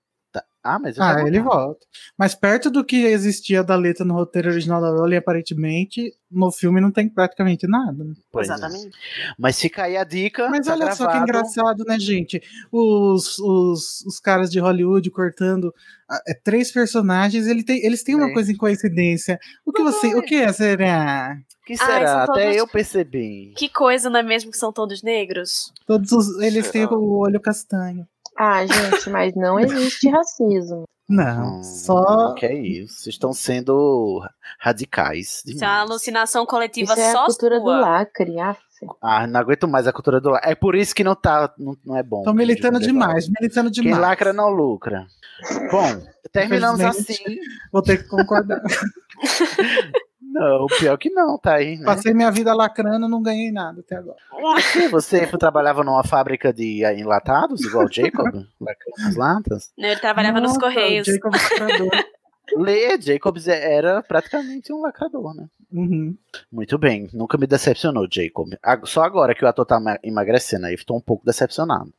Ah, 0.64 0.78
mas 0.78 0.96
Ah, 0.98 1.20
ele 1.26 1.40
volta. 1.40 1.84
Mas 2.16 2.34
perto 2.36 2.70
do 2.70 2.84
que 2.84 3.04
existia 3.04 3.64
da 3.64 3.74
letra 3.74 4.04
no 4.04 4.14
roteiro 4.14 4.48
original 4.50 4.80
da 4.80 4.90
Rowling, 4.90 5.16
aparentemente, 5.16 6.14
no 6.30 6.52
filme 6.52 6.80
não 6.80 6.90
tem 6.92 7.08
praticamente 7.08 7.66
nada. 7.66 8.04
né? 8.04 8.14
Pois 8.30 8.48
é. 8.48 8.52
Exatamente. 8.54 8.90
Mas 9.36 9.58
fica 9.60 9.82
aí 9.84 9.96
a 9.96 10.04
dica. 10.04 10.48
Mas 10.48 10.66
tá 10.66 10.74
olha 10.74 10.92
só 10.94 11.06
que 11.06 11.12
gravado. 11.14 11.22
engraçado, 11.24 11.84
né, 11.84 11.98
gente? 11.98 12.40
Os, 12.70 13.38
os, 13.40 14.02
os 14.06 14.20
caras 14.20 14.50
de 14.50 14.60
Hollywood 14.60 15.10
cortando 15.10 15.74
ah, 16.08 16.20
é, 16.28 16.34
três 16.34 16.70
personagens, 16.70 17.46
ele 17.48 17.64
tem, 17.64 17.84
eles 17.84 18.04
têm 18.04 18.14
uma 18.14 18.30
É. 18.30 18.32
coisa 18.32 18.52
em 18.52 18.56
coincidência. 18.56 19.40
O 19.66 19.72
que 19.72 19.82
você. 19.82 20.14
O 20.14 20.22
que 20.22 20.36
é, 20.36 20.52
será? 20.52 21.36
que 21.66 21.72
Ai, 21.72 21.78
será? 21.86 22.22
Até 22.22 22.42
todos- 22.44 22.56
eu 22.56 22.68
percebi. 22.68 23.52
Que 23.56 23.68
coisa, 23.68 24.08
não 24.08 24.20
é 24.20 24.22
mesmo 24.22 24.50
que 24.52 24.56
são 24.58 24.72
todos 24.72 25.02
negros? 25.02 25.72
Todos 25.86 26.12
os, 26.12 26.40
eles 26.40 26.70
têm 26.70 26.84
o 26.86 27.18
olho 27.18 27.40
castanho. 27.40 28.06
Ah, 28.44 28.66
gente, 28.66 29.08
mas 29.08 29.32
não 29.36 29.60
existe 29.60 30.08
racismo. 30.08 30.82
Não, 31.08 31.58
Hum, 31.58 31.62
só. 31.62 32.34
Que 32.34 32.46
é 32.46 32.54
isso? 32.54 32.94
Vocês 33.02 33.14
estão 33.14 33.32
sendo 33.32 34.20
radicais. 34.58 35.42
Isso 35.46 35.62
é 35.64 35.68
uma 35.68 35.80
alucinação 35.82 36.44
coletiva 36.44 36.92
Isso 36.92 37.00
é 37.02 37.10
a 37.10 37.12
só 37.12 37.26
cultura 37.26 37.58
do 37.60 37.66
sua. 37.66 37.78
lacre, 37.80 38.40
af. 38.40 38.58
Ah, 39.00 39.28
não 39.28 39.38
aguento 39.38 39.68
mais 39.68 39.86
a 39.86 39.92
cultura 39.92 40.20
do 40.20 40.30
lacre. 40.30 40.50
É 40.50 40.54
por 40.56 40.74
isso 40.74 40.92
que 40.92 41.04
não 41.04 41.14
tá. 41.14 41.52
Não, 41.56 41.76
não 41.84 41.96
é 41.96 42.02
bom. 42.02 42.18
Estão 42.20 42.34
militando 42.34 42.80
demais, 42.80 43.28
militando 43.28 43.70
Quem 43.70 43.84
demais. 43.84 44.00
lacra 44.02 44.32
não 44.32 44.48
lucra. 44.48 45.06
Bom, 45.70 46.02
terminamos 46.32 46.80
assim. 46.80 47.14
Vou 47.72 47.80
ter 47.82 47.98
que 48.02 48.08
concordar. 48.08 48.60
Não, 50.32 50.66
pior 50.78 50.96
que 50.96 51.10
não, 51.10 51.36
tá 51.38 51.54
aí, 51.54 51.76
né? 51.76 51.84
Passei 51.84 52.14
minha 52.14 52.30
vida 52.30 52.54
lacrando, 52.54 53.08
não 53.08 53.22
ganhei 53.22 53.50
nada 53.52 53.80
até 53.80 53.96
agora. 53.96 54.16
Você 54.90 55.26
trabalhava 55.38 55.84
numa 55.84 56.02
fábrica 56.04 56.52
de 56.52 56.82
enlatados, 56.96 57.60
igual 57.62 57.86
o 57.86 57.92
Jacob? 57.92 58.26
Lacrando 58.60 59.08
as 59.08 59.16
latas? 59.16 59.72
Não, 59.76 59.88
Ele 59.88 60.00
trabalhava 60.00 60.40
nos 60.40 60.54
Nossa, 60.54 60.60
Correios. 60.60 61.06
Jacob 61.06 61.32
lacrador. 61.34 61.90
Lê, 62.56 63.00
Jacobs 63.00 63.48
é- 63.48 63.74
era 63.76 64.02
praticamente 64.02 64.72
um 64.72 64.80
lacrador, 64.82 65.34
né? 65.34 65.46
Uhum. 65.72 66.14
Muito 66.50 66.76
bem, 66.76 67.08
nunca 67.14 67.38
me 67.38 67.46
decepcionou, 67.46 68.06
Jacob. 68.10 68.52
Só 68.84 69.02
agora 69.04 69.34
que 69.34 69.44
o 69.44 69.48
ator 69.48 69.64
tá 69.64 69.80
ma- 69.80 69.98
emagrecendo 70.02 70.66
aí, 70.66 70.74
estou 70.74 70.96
um 70.96 71.00
pouco 71.00 71.24
decepcionado. 71.24 71.92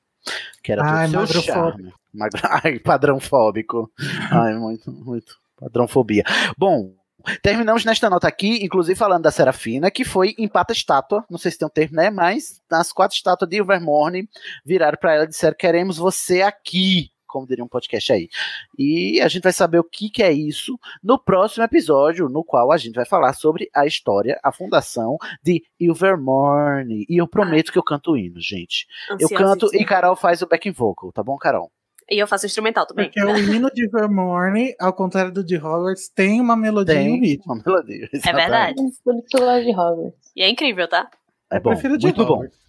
Que 0.64 0.72
era 0.72 0.84
Ai, 0.86 1.10
todo 1.10 1.28
seu 1.28 1.42
charme. 1.42 1.92
Ai, 2.64 2.78
padrão 2.80 3.20
fóbico. 3.20 3.92
Ai, 4.32 4.54
muito, 4.56 4.92
muito. 4.92 5.36
Padrão 5.60 5.88
fobia. 5.88 6.24
Bom, 6.58 6.94
Terminamos 7.42 7.86
nesta 7.86 8.10
nota 8.10 8.28
aqui, 8.28 8.64
inclusive 8.64 8.98
falando 8.98 9.24
da 9.24 9.32
Serafina, 9.32 9.90
que 9.90 10.04
foi 10.04 10.36
empata 10.38 10.74
estátua, 10.74 11.26
não 11.30 11.38
sei 11.38 11.52
se 11.52 11.58
tem 11.58 11.66
um 11.66 11.72
termo, 11.72 11.96
né? 11.96 12.10
Mas 12.10 12.62
as 12.70 12.92
quatro 12.92 13.16
estátuas 13.16 13.50
de 13.50 13.58
Ilvermorny 13.58 14.28
viraram 14.66 14.98
para 15.00 15.16
ela 15.16 15.24
e 15.24 15.28
disseram: 15.28 15.56
queremos 15.58 15.98
você 15.98 16.42
aqui. 16.42 17.12
Como 17.26 17.48
diria 17.48 17.64
um 17.64 17.68
podcast 17.68 18.14
aí. 18.14 18.30
E 18.78 19.20
a 19.20 19.28
gente 19.28 19.42
vai 19.42 19.54
saber 19.54 19.80
o 19.80 19.84
que, 19.84 20.08
que 20.08 20.22
é 20.22 20.32
isso 20.32 20.78
no 21.02 21.18
próximo 21.18 21.64
episódio, 21.64 22.30
no 22.30 22.44
qual 22.44 22.72
a 22.72 22.78
gente 22.78 22.94
vai 22.94 23.06
falar 23.06 23.34
sobre 23.34 23.68
a 23.74 23.88
história, 23.88 24.40
a 24.44 24.52
fundação 24.52 25.18
de 25.42 25.64
Ilvermorny. 25.80 27.08
E 27.10 27.18
eu 27.18 27.28
prometo 27.28 27.72
que 27.72 27.80
eu 27.80 27.84
canto 27.84 28.12
o 28.12 28.18
hino, 28.18 28.40
gente. 28.40 28.86
Eu 29.20 29.30
canto 29.30 29.68
e 29.74 29.84
Carol 29.84 30.16
faz 30.16 30.44
o 30.44 30.48
backing 30.48 30.74
vocal, 30.74 31.12
tá 31.12 31.24
bom, 31.24 31.36
Carol? 31.36 31.72
E 32.10 32.18
eu 32.18 32.28
faço 32.28 32.46
instrumental 32.46 32.86
também. 32.86 33.06
Porque 33.06 33.24
o 33.24 33.38
hino 33.38 33.72
de 33.72 33.88
Vermorny, 33.88 34.76
ao 34.80 34.94
contrário 34.94 35.32
do 35.32 35.44
de 35.44 35.56
Hogwarts, 35.58 36.10
tem 36.10 36.42
uma 36.42 36.56
melodia 36.56 36.96
Tem 36.96 37.08
e 37.16 37.18
um 37.18 37.22
ritmo. 37.22 37.54
uma 37.54 37.64
melodia. 37.66 38.10
É 38.14 38.34
verdade. 38.34 38.76
Por 38.76 39.16
isso 39.16 39.28
que 39.30 39.38
eu 39.38 39.42
gosto 39.42 39.64
de 39.64 39.72
Hogwarts. 39.72 40.32
E 40.36 40.42
é 40.44 40.50
incrível, 40.50 40.88
tá? 40.88 41.10
É 41.52 41.60
bom, 41.60 41.70
prefiro 41.72 41.98
de 41.98 42.08
muito 42.08 42.26
bom. 42.26 42.34
Hogwarts. 42.34 42.60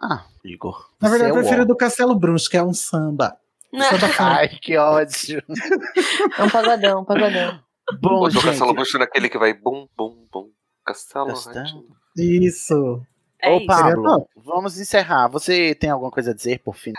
Ah, 0.00 0.24
Igor. 0.44 0.90
Na 1.00 1.08
verdade, 1.08 1.30
eu 1.30 1.36
é 1.36 1.40
prefiro 1.40 1.62
o 1.62 1.66
do 1.66 1.76
Castelo 1.76 2.14
Bruxo, 2.14 2.50
que 2.50 2.56
é 2.56 2.62
um 2.62 2.74
samba. 2.74 3.36
Samba 3.72 4.06
Ai, 4.18 4.48
que 4.48 4.76
ódio. 4.76 5.42
É 6.38 6.42
um 6.42 6.50
pagodão, 6.50 7.00
um 7.00 7.04
pagodão. 7.04 7.60
Bom, 8.00 8.26
O. 8.26 8.32
Castelo 8.32 8.74
Bruxo 8.74 8.98
naquele 8.98 9.28
que 9.28 9.38
vai 9.38 9.54
bum, 9.54 9.86
bum, 9.96 10.26
bum. 10.32 10.50
Castelo. 10.84 11.28
Castelo. 11.28 11.84
Isso. 12.16 13.02
É 13.42 13.50
Ô. 13.50 13.66
Pablo, 13.66 14.28
vamos 14.36 14.78
encerrar. 14.78 15.28
Você 15.28 15.74
tem 15.74 15.90
alguma 15.90 16.10
coisa 16.10 16.30
a 16.30 16.34
dizer 16.34 16.60
por 16.60 16.76
fim? 16.76 16.92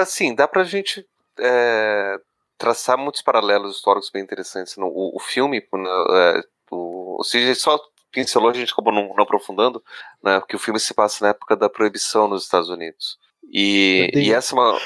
Assim, 0.00 0.34
dá 0.34 0.46
pra 0.46 0.62
gente 0.64 1.04
é, 1.38 2.18
traçar 2.56 2.96
muitos 2.96 3.20
paralelos 3.20 3.76
históricos 3.76 4.08
bem 4.10 4.22
interessantes. 4.22 4.76
No, 4.76 4.86
o, 4.86 5.16
o 5.16 5.18
filme, 5.18 5.60
né, 5.72 5.90
é, 6.12 6.40
o, 6.70 7.20
o 7.20 7.24
CJ 7.24 7.54
só 7.56 7.80
pincelou, 8.12 8.50
a 8.50 8.54
gente 8.54 8.72
acabou 8.72 8.92
não, 8.92 9.08
não 9.14 9.24
aprofundando, 9.24 9.82
né, 10.22 10.38
porque 10.38 10.54
o 10.54 10.58
filme 10.58 10.78
se 10.78 10.94
passa 10.94 11.24
na 11.24 11.30
época 11.30 11.56
da 11.56 11.68
proibição 11.68 12.28
nos 12.28 12.44
Estados 12.44 12.68
Unidos. 12.68 13.18
E, 13.50 14.10
e 14.14 14.32
essa 14.32 14.54
é 14.54 14.58
uma, 14.58 14.78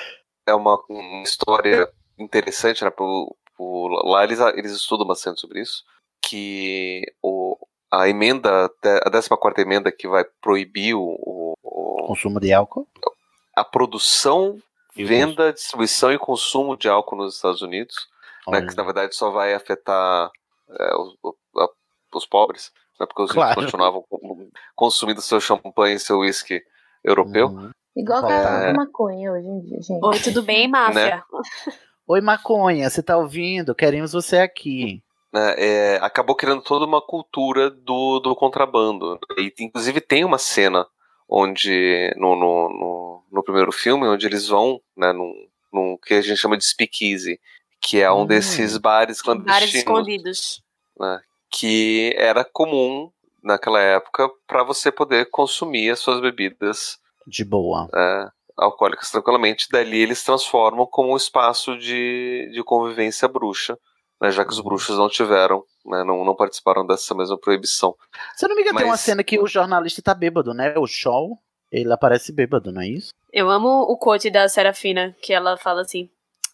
é 0.47 0.55
uma, 0.55 0.85
uma 0.89 1.23
história 1.23 1.89
interessante, 2.19 2.83
né, 2.83 2.91
pro, 2.91 3.37
pro- 3.57 4.03
lá 4.09 4.25
eles, 4.25 4.41
eles 4.41 4.73
estudam 4.73 5.07
bastante 5.07 5.41
sobre 5.41 5.61
isso, 5.61 5.85
que 6.23 7.03
o, 7.23 7.59
a 7.91 8.09
emenda, 8.09 8.67
a 8.67 9.11
14ª 9.11 9.59
emenda 9.61 9.93
que 9.93 10.09
vai 10.09 10.25
proibir 10.41 10.95
o- 10.95 11.17
o- 11.19 11.55
o, 11.63 12.07
Consumo 12.09 12.41
de 12.41 12.53
álcool? 12.53 12.87
a 13.57 13.65
produção, 13.65 14.59
E 14.97 15.05
venda, 15.05 15.53
distribuição 15.53 16.13
e 16.13 16.19
consumo 16.19 16.77
de 16.77 16.89
álcool 16.89 17.17
nos 17.17 17.37
Estados 17.37 17.61
Unidos, 17.63 17.95
né, 18.49 18.65
que 18.67 18.75
na 18.77 18.83
verdade 18.83 19.15
só 19.15 19.31
vai 19.31 19.53
afetar 19.55 20.31
é, 20.69 20.95
os, 20.97 21.15
o- 21.23 21.37
a- 21.61 21.69
os 22.15 22.27
pobres, 22.27 22.73
né, 22.99 23.07
porque 23.07 23.23
os 23.23 23.31
Claro. 23.33 23.51
ricos 23.51 23.65
continuavam 23.67 24.05
consumindo 24.75 25.21
seu 25.21 25.41
champanhe 25.41 25.95
e 25.97 26.01
seu 26.01 26.19
whisky 26.21 26.61
europeu. 27.05 27.49
Uhum. 27.49 27.71
Igual 27.97 28.29
É. 28.31 28.71
a 28.71 28.75
maconha 28.75 29.33
hoje 29.33 29.47
em 29.47 29.61
dia, 29.61 29.81
gente. 29.81 30.05
Oi, 30.05 30.19
tudo 30.21 30.43
bem, 30.43 30.67
máfia? 30.69 31.23
Oi, 32.09 32.21
maconha, 32.21 32.89
você 32.91 33.03
tá 33.03 33.17
ouvindo? 33.17 33.75
Queremos 33.75 34.13
você 34.13 34.39
aqui. 34.39 35.03
Né, 35.37 35.55
é, 35.59 35.99
acabou 36.01 36.35
criando 36.35 36.63
toda 36.63 36.87
uma 36.87 37.01
cultura 37.03 37.69
do, 37.71 38.19
do 38.21 38.35
contrabando. 38.35 39.19
E 39.37 39.53
inclusive 39.61 40.01
tem 40.01 40.25
uma 40.25 40.39
cena 40.39 40.87
onde 41.29 42.13
no, 42.17 42.35
no, 42.37 42.69
no, 42.71 43.23
no 43.33 43.43
primeiro 43.43 43.71
filme 43.73 44.07
onde 44.07 44.27
eles 44.27 44.49
vão 44.49 44.81
né, 44.97 45.13
num, 45.13 45.33
num 45.73 45.99
que 46.03 46.15
a 46.15 46.21
gente 46.23 46.39
chama 46.39 46.57
de 46.57 46.65
speakeasy, 46.65 47.39
que 47.81 48.01
é 48.01 48.11
um 48.11 48.23
Hum. 48.23 48.27
desses 48.27 48.79
bares 48.79 49.21
Bares 49.21 49.23
clandestinos 49.23 49.75
escondidos. 49.75 50.63
né, 50.99 51.21
que 51.51 52.15
era 52.17 52.45
comum 52.45 53.11
naquela 53.43 53.81
época 53.81 54.29
para 54.47 54.63
você 54.65 54.91
poder 54.91 55.29
consumir 55.31 55.91
as 55.91 55.99
suas 56.01 56.21
bebidas 56.21 56.99
De 57.27 57.45
boa. 57.45 57.89
é, 57.95 58.29
alcoólicas 58.57 59.11
tranquilamente. 59.11 59.69
Dali 59.71 59.99
eles 60.01 60.25
transformam 60.25 60.87
como 60.87 61.13
um 61.13 61.17
espaço 61.17 61.77
de, 61.77 62.49
de 62.53 62.63
convivência 62.65 63.29
bruxa, 63.29 63.79
né, 64.21 64.31
já 64.31 64.45
que 64.45 64.53
os 64.53 64.61
bruxos 64.61 64.97
não 64.99 65.09
tiveram, 65.09 65.63
né, 65.85 66.05
não, 66.05 66.25
não 66.25 66.35
participaram 66.35 66.87
dessa 66.87 67.15
mesma 67.15 67.39
proibição. 67.39 67.95
Se 68.35 68.45
eu 68.45 68.49
não 68.49 68.57
me 68.57 68.63
engano, 68.63 68.79
tem 68.79 68.87
uma 68.87 68.93
Mas- 68.93 69.01
cena 69.01 69.23
que 69.23 69.39
o 69.39 69.47
jornalista 69.47 70.03
tá 70.03 70.15
bêbado, 70.15 70.53
né? 70.55 70.75
O 70.79 70.87
Shaw, 70.87 71.39
ele 71.71 71.93
aparece 71.93 72.33
bêbado, 72.33 72.73
não 72.73 72.83
é 72.83 72.89
isso? 72.89 73.11
Eu 73.33 73.51
amo 73.51 73.69
o 73.69 73.97
quote 73.99 74.31
da 74.31 74.49
Serafina, 74.49 75.15
que 75.21 75.33
ela 75.33 75.57
fala 75.57 75.83
assim: 75.83 76.09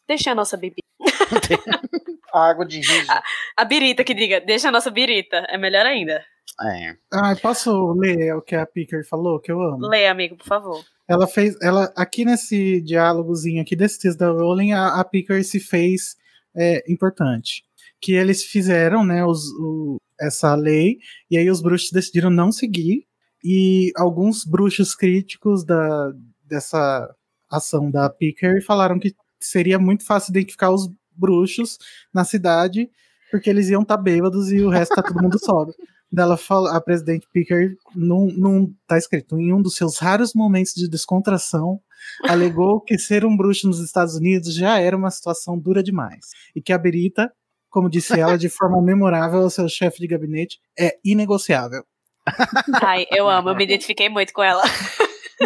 deixa 0.06 0.32
a 0.32 0.34
nossa 0.34 0.56
bebida. 0.56 0.82
A 2.32 2.48
água 2.48 2.64
de 2.64 2.78
riso. 2.78 3.12
A 3.55 3.62
birita 3.62 4.02
que 4.02 4.14
diga, 4.14 4.40
deixa 4.40 4.68
a 4.68 4.72
nossa 4.72 4.90
birita. 4.90 5.44
É 5.51 5.59
melhor 5.59 5.84
ainda. 5.84 6.24
É. 6.62 6.97
Ah, 7.12 7.36
posso 7.36 7.93
ler 7.93 8.34
o 8.34 8.40
que 8.40 8.55
a 8.56 8.64
Picker 8.64 9.06
falou, 9.06 9.39
que 9.39 9.52
eu 9.52 9.60
amo? 9.60 9.86
Lê, 9.86 10.06
amigo, 10.06 10.36
por 10.36 10.47
favor. 10.47 10.82
Ela 11.06 11.26
fez. 11.26 11.60
Ela, 11.60 11.93
aqui 11.94 12.24
nesse 12.24 12.80
diálogozinho 12.80 13.60
aqui 13.60 13.76
desse 13.76 13.98
texto 14.01 14.18
da 14.18 14.30
Rowling, 14.30 14.72
a, 14.72 14.98
a 14.98 15.05
Picker 15.05 15.44
se 15.44 15.60
fez 15.60 16.16
é, 16.56 16.82
importante. 16.90 17.62
Que 18.00 18.12
eles 18.12 18.44
fizeram, 18.44 19.04
né, 19.04 19.24
os, 19.24 19.44
o- 19.60 19.96
essa 20.20 20.54
lei, 20.54 20.98
e 21.30 21.36
aí 21.36 21.50
os 21.50 21.60
bruxos 21.60 21.90
decidiram 21.90 22.30
não 22.30 22.52
seguir. 22.52 23.04
E 23.44 23.90
alguns 23.96 24.44
bruxos 24.44 24.94
críticos 24.94 25.64
da, 25.64 26.12
dessa 26.44 27.12
ação 27.50 27.90
da 27.90 28.08
Picker 28.08 28.64
falaram 28.64 28.98
que 28.98 29.14
seria 29.40 29.78
muito 29.78 30.04
fácil 30.04 30.30
identificar 30.30 30.70
os 30.70 30.88
bruxos 31.14 31.76
na 32.14 32.24
cidade, 32.24 32.88
porque 33.30 33.50
eles 33.50 33.68
iam 33.68 33.82
estar 33.82 33.96
bêbados 33.96 34.52
e 34.52 34.60
o 34.60 34.68
resto 34.68 34.94
tá 34.94 35.02
todo 35.02 35.20
mundo 35.22 35.38
sóbrio. 35.44 35.74
Dela 36.10 36.36
fala, 36.36 36.76
a 36.76 36.80
presidente 36.80 37.26
Picker, 37.32 37.74
num, 37.96 38.26
num, 38.36 38.74
tá 38.86 38.98
escrito, 38.98 39.38
em 39.40 39.52
um 39.52 39.62
dos 39.62 39.74
seus 39.74 39.98
raros 39.98 40.34
momentos 40.34 40.74
de 40.74 40.86
descontração, 40.88 41.80
alegou 42.24 42.80
que 42.80 42.98
ser 42.98 43.24
um 43.24 43.36
bruxo 43.36 43.66
nos 43.66 43.80
Estados 43.80 44.14
Unidos 44.16 44.54
já 44.54 44.78
era 44.78 44.96
uma 44.96 45.10
situação 45.10 45.58
dura 45.58 45.82
demais. 45.82 46.26
E 46.54 46.60
que 46.62 46.72
a 46.72 46.78
Berita, 46.78 47.32
como 47.70 47.88
disse 47.90 48.18
ela 48.18 48.36
de 48.36 48.48
forma 48.48 48.80
memorável 48.82 49.40
ao 49.40 49.50
seu 49.50 49.68
chefe 49.68 49.98
de 50.00 50.06
gabinete, 50.06 50.58
é 50.78 50.96
inegociável. 51.04 51.84
Ai, 52.82 53.06
eu 53.10 53.28
amo, 53.28 53.48
eu 53.50 53.56
me 53.56 53.64
identifiquei 53.64 54.08
muito 54.08 54.32
com 54.32 54.42
ela. 54.42 54.62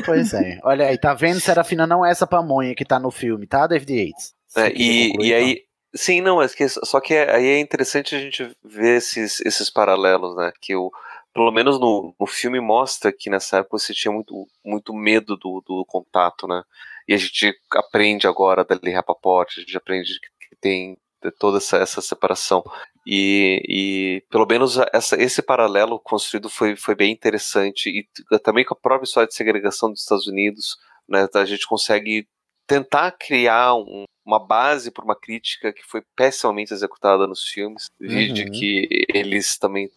Pois 0.04 0.34
é. 0.34 0.58
Olha 0.62 0.86
aí, 0.88 0.98
tá 0.98 1.14
vendo? 1.14 1.40
Serafina 1.40 1.86
não 1.86 2.04
é 2.04 2.10
essa 2.10 2.26
pamonha 2.26 2.74
que 2.74 2.84
tá 2.84 2.98
no 2.98 3.10
filme, 3.10 3.46
tá, 3.46 3.66
David 3.66 3.92
Yates? 4.08 4.34
É, 4.56 4.68
e, 4.68 5.08
concluir, 5.08 5.26
e 5.26 5.32
então? 5.32 5.38
aí, 5.38 5.60
sim, 5.94 6.20
não, 6.20 6.42
é 6.42 6.48
que, 6.48 6.68
só 6.68 7.00
que 7.00 7.14
é- 7.14 7.34
aí 7.34 7.46
é 7.46 7.60
interessante 7.60 8.14
a 8.14 8.18
gente 8.18 8.54
ver 8.64 8.98
esses, 8.98 9.40
esses 9.40 9.70
paralelos, 9.70 10.36
né? 10.36 10.52
Que 10.60 10.74
o, 10.76 10.90
pelo 11.36 11.52
menos 11.52 11.78
no, 11.78 12.14
no 12.18 12.26
filme 12.26 12.58
mostra 12.58 13.12
que 13.12 13.28
nessa 13.28 13.58
época 13.58 13.78
você 13.78 13.92
tinha 13.92 14.10
muito, 14.10 14.48
muito 14.64 14.94
medo 14.94 15.36
do, 15.36 15.62
do 15.66 15.84
contato, 15.84 16.48
né? 16.48 16.62
E 17.06 17.12
a 17.12 17.16
gente 17.18 17.54
aprende 17.72 18.26
agora 18.26 18.64
da 18.64 18.74
Lee 18.82 18.94
Rapaport, 18.94 19.52
a 19.54 19.60
gente 19.60 19.76
aprende 19.76 20.18
que 20.18 20.56
tem 20.58 20.96
toda 21.38 21.58
essa, 21.58 21.76
essa 21.76 22.00
separação. 22.00 22.64
E, 23.06 23.62
e 23.68 24.24
pelo 24.30 24.46
menos 24.46 24.78
essa, 24.94 25.14
esse 25.22 25.42
paralelo 25.42 26.00
construído 26.00 26.48
foi, 26.48 26.74
foi 26.74 26.94
bem 26.94 27.12
interessante. 27.12 27.90
E 27.90 28.38
também 28.38 28.64
com 28.64 28.72
a 28.72 28.80
própria 28.80 29.04
história 29.06 29.28
de 29.28 29.34
segregação 29.34 29.90
dos 29.90 30.00
Estados 30.00 30.26
Unidos, 30.26 30.78
né? 31.06 31.28
A 31.34 31.44
gente 31.44 31.66
consegue 31.66 32.26
tentar 32.66 33.12
criar 33.12 33.74
um- 33.74 34.04
uma 34.24 34.38
base 34.44 34.90
para 34.90 35.04
uma 35.04 35.14
crítica 35.14 35.72
que 35.72 35.84
foi 35.84 36.02
pessimamente 36.16 36.72
executada 36.74 37.26
nos 37.26 37.44
filmes, 37.44 37.86
vide 38.00 38.44
Uhum. 38.44 38.50
que 38.50 39.06
eles 39.08 39.56
também 39.56 39.88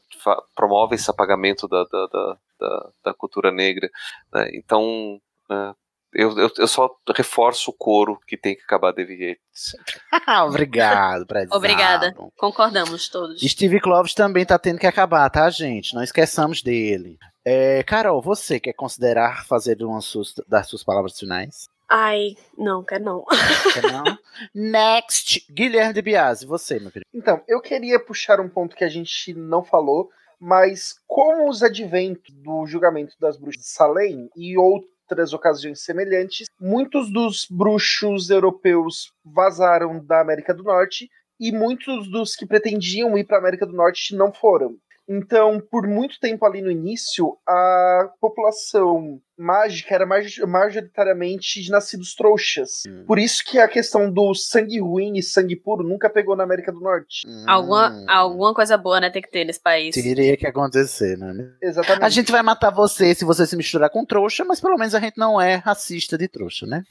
promovem 0.56 0.96
esse 0.96 1.10
apagamento 1.10 1.68
da, 1.68 1.84
da, 1.86 2.08
da, 2.08 2.38
da- 2.60 2.90
da 3.06 3.14
cultura 3.14 3.52
negra. 3.52 3.90
né? 4.34 4.50
Então, 4.54 5.20
né, 5.50 5.74
eu, 6.14 6.38
eu, 6.38 6.52
eu 6.58 6.68
só 6.68 6.90
reforço 7.16 7.72
o 7.72 7.74
coro 7.74 8.20
que 8.28 8.36
tem 8.38 8.56
que 8.56 8.62
acabar 8.64 8.92
David 8.92 9.24
Yates. 9.24 9.76
Obrigado, 10.48 11.26
prezado. 11.26 11.56
Obrigada. 11.56 12.14
Concordamos 12.38 13.10
todos. 13.10 13.42
Steve 13.42 13.80
Kloves 13.80 14.14
também 14.14 14.46
tá 14.46 14.60
tendo 14.60 14.80
que 14.80 14.88
acabar, 14.88 15.30
tá, 15.30 15.50
gente? 15.50 15.94
Não 15.96 16.04
esqueçamos 16.04 16.62
dele. 16.62 17.18
É, 17.46 17.82
Carol, 17.84 18.22
você 18.22 18.60
quer 18.60 18.74
considerar 18.74 19.46
fazer 19.46 19.82
uma 19.84 20.02
suas, 20.02 20.34
das 20.48 20.68
suas 20.68 20.84
palavras 20.84 21.18
finais? 21.18 21.68
Ai, 21.90 22.36
não, 22.56 22.84
quero 22.84 23.04
não. 23.04 23.26
Quer 23.74 23.92
não? 23.92 24.04
Next! 24.54 25.44
Guilherme 25.52 25.94
de 25.94 26.04
Biasi, 26.04 26.46
você, 26.46 26.80
meu 26.80 26.92
querido. 26.92 27.10
Então, 27.12 27.42
eu 27.48 27.60
queria 27.60 28.00
puxar 28.00 28.40
um 28.40 28.48
ponto 28.48 28.76
que 28.76 28.84
a 28.84 28.90
gente 28.90 29.34
não 29.34 29.64
falou, 29.64 30.08
mas 30.40 30.94
com 31.08 31.50
os 31.50 31.64
adventos 31.64 32.32
do 32.36 32.68
julgamento 32.68 33.16
das 33.20 33.38
bruxas 33.38 33.64
de 33.64 33.70
Salem 33.70 34.30
e 34.36 34.56
outras 34.56 35.34
ocasiões 35.34 35.84
semelhantes, 35.84 36.46
muitos 36.62 37.12
dos 37.12 37.48
bruxos 37.50 38.30
europeus 38.30 39.12
vazaram 39.26 40.06
da 40.06 40.22
América 40.22 40.54
do 40.54 40.64
Norte 40.64 41.10
e 41.40 41.52
muitos 41.52 42.08
dos 42.12 42.36
que 42.36 42.46
pretendiam 42.46 43.18
ir 43.18 43.24
para 43.24 43.38
a 43.38 43.40
América 43.40 43.66
do 43.66 43.74
Norte 43.74 44.16
não 44.16 44.32
foram. 44.32 44.76
Então, 45.12 45.60
por 45.60 45.88
muito 45.88 46.20
tempo 46.20 46.46
ali 46.46 46.62
no 46.62 46.70
início, 46.70 47.36
a 47.48 48.12
população 48.22 49.20
mágica 49.36 49.96
era 49.96 50.06
majoritariamente 50.06 51.64
de 51.64 51.72
nascidos 51.72 52.14
trouxas. 52.14 52.84
Por 53.08 53.18
isso 53.18 53.44
que 53.44 53.58
a 53.58 53.68
questão 53.68 54.12
do 54.12 54.36
sangue 54.36 54.80
ruim 54.80 55.18
e 55.18 55.24
sangue 55.24 55.56
puro 55.56 55.84
nunca 55.84 56.12
pegou 56.12 56.36
na 56.36 56.44
América 56.44 56.72
do 56.72 56.80
Norte. 56.80 57.26
Alguma, 57.48 58.06
alguma 58.08 58.54
coisa 58.54 58.78
boa, 58.78 59.00
né, 59.00 59.10
tem 59.10 59.24
que 59.24 59.32
ter 59.32 59.46
nesse 59.46 59.60
país. 59.60 59.96
Teria 59.96 60.38
que 60.38 60.46
acontecer, 60.46 61.18
né? 61.18 61.56
Exatamente. 61.60 62.06
A 62.06 62.10
gente 62.10 62.32
vai 62.32 62.44
matar 62.44 62.70
você 62.70 63.16
se 63.16 63.26
você 63.26 63.48
se 63.48 63.58
misturar 63.58 63.90
com 63.90 64.06
trouxa, 64.06 64.46
mas 64.46 64.62
pelo 64.62 64.78
menos 64.78 64.94
a 64.94 65.00
gente 65.00 65.18
não 65.18 65.42
é 65.42 65.56
racista 65.56 66.20
de 66.20 66.28
trouxa, 66.28 66.68
né? 66.68 66.84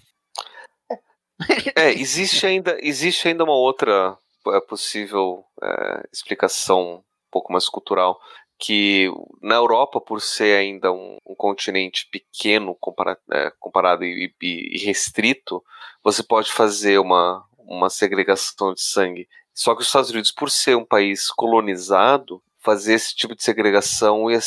É, 1.77 1.93
existe 1.93 2.45
ainda, 2.45 2.77
existe 2.81 3.29
ainda 3.29 3.45
uma 3.45 3.55
outra 3.55 4.19
é, 4.49 4.61
possível 4.61 5.45
é, 5.63 6.03
explicação 6.13 7.05
pouco 7.31 7.53
mais 7.53 7.69
cultural, 7.69 8.19
que 8.59 9.09
na 9.41 9.55
Europa, 9.55 10.01
por 10.01 10.21
ser 10.21 10.59
ainda 10.59 10.93
um, 10.93 11.17
um 11.25 11.35
continente 11.35 12.09
pequeno 12.11 12.75
compara, 12.75 13.17
é, 13.31 13.53
comparado 13.59 14.05
e, 14.05 14.35
e- 14.43 14.85
restrito, 14.85 15.63
você 16.03 16.23
pode 16.23 16.53
fazer 16.53 16.99
uma, 16.99 17.45
uma 17.59 17.89
segregação 17.89 18.75
de 18.75 18.83
sangue. 18.83 19.29
Só 19.55 19.75
que 19.75 19.83
os 19.83 19.87
Estados 19.87 20.11
Unidos, 20.11 20.33
por 20.33 20.51
ser 20.51 20.77
um 20.77 20.85
país 20.85 21.31
colonizado, 21.31 22.43
fazer 22.61 22.95
esse 22.95 23.15
tipo 23.15 23.35
de 23.35 23.43
segregação 23.43 24.31
ia, 24.31 24.41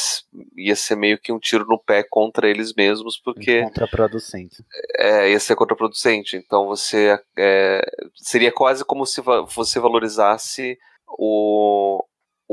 ia 0.58 0.76
ser 0.76 0.95
meio 0.95 1.18
que 1.18 1.32
um 1.32 1.40
tiro 1.40 1.66
no 1.66 1.80
pé 1.80 2.03
contra 2.03 2.49
eles 2.49 2.74
mesmos, 2.74 3.18
porque 3.18 3.64
Contraproducente. 3.64 4.64
é, 4.98 5.32
ia 5.32 5.40
ser 5.40 5.56
contraproducente. 5.56 6.36
Então 6.36 6.68
você 6.68 7.20
é, 7.38 7.82
seria 8.16 8.52
quase 8.52 8.84
como 8.84 9.06
se 9.06 9.22
você 9.56 9.80
valorizasse 9.80 10.78
o, 11.08 12.06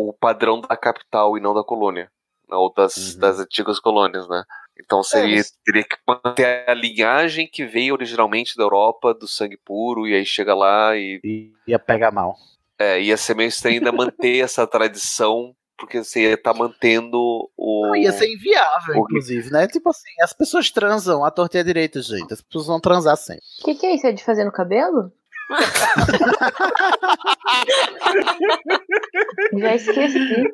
o 0.08 0.12
padrão 0.12 0.60
da 0.60 0.76
capital 0.76 1.36
e 1.36 1.40
não 1.40 1.54
da 1.54 1.64
colônia, 1.64 2.10
né, 2.48 2.56
ou 2.56 2.72
das, 2.72 3.14
das 3.16 3.38
antigas 3.40 3.80
colônias, 3.80 4.28
né? 4.28 4.42
Então 4.80 5.02
seria 5.02 5.36
mas- 5.38 5.52
teria 5.64 5.82
que 5.84 5.96
manter 6.06 6.64
a 6.68 6.74
linhagem 6.74 7.48
que 7.50 7.64
veio 7.66 7.94
originalmente 7.94 8.56
da 8.56 8.62
Europa 8.62 9.12
do 9.12 9.26
sangue 9.26 9.56
puro 9.56 10.06
e 10.06 10.14
aí 10.14 10.24
chega 10.24 10.54
lá 10.54 10.96
e 10.96 11.52
Ia 11.66 11.78
pegar 11.80 12.12
mal. 12.12 12.36
é, 12.78 13.00
ia 13.02 13.16
ser 13.16 13.34
meio 13.34 13.48
estranho 13.48 13.78
ainda 13.78 13.90
manter 13.90 14.38
essa 14.44 14.66
tradição 14.66 15.54
porque 15.76 16.02
você 16.02 16.22
ia 16.22 16.34
estar 16.34 16.54
mantendo 16.54 17.18
o 17.56 17.86
Não, 17.86 17.94
ia 17.96 18.10
ser 18.12 18.26
inviável, 18.32 18.96
o- 18.96 18.98
inclusive, 19.04 19.48
né? 19.50 19.66
Tipo 19.68 19.90
assim, 19.90 20.10
as 20.22 20.32
pessoas 20.32 20.70
transam 20.72 21.24
à 21.24 21.30
torta 21.30 21.56
e 21.56 21.60
à 21.60 21.62
direita, 21.62 22.00
gente. 22.02 22.32
As 22.32 22.40
pessoas 22.42 22.66
vão 22.66 22.80
transar 22.80 23.16
sempre. 23.16 23.42
O 23.60 23.64
que, 23.64 23.74
que 23.76 23.86
é 23.86 23.94
isso? 23.94 24.06
É 24.06 24.12
de 24.12 24.24
fazer 24.24 24.44
no 24.44 24.50
cabelo? 24.52 25.12
Já 29.58 29.74
esqueci. 29.74 30.44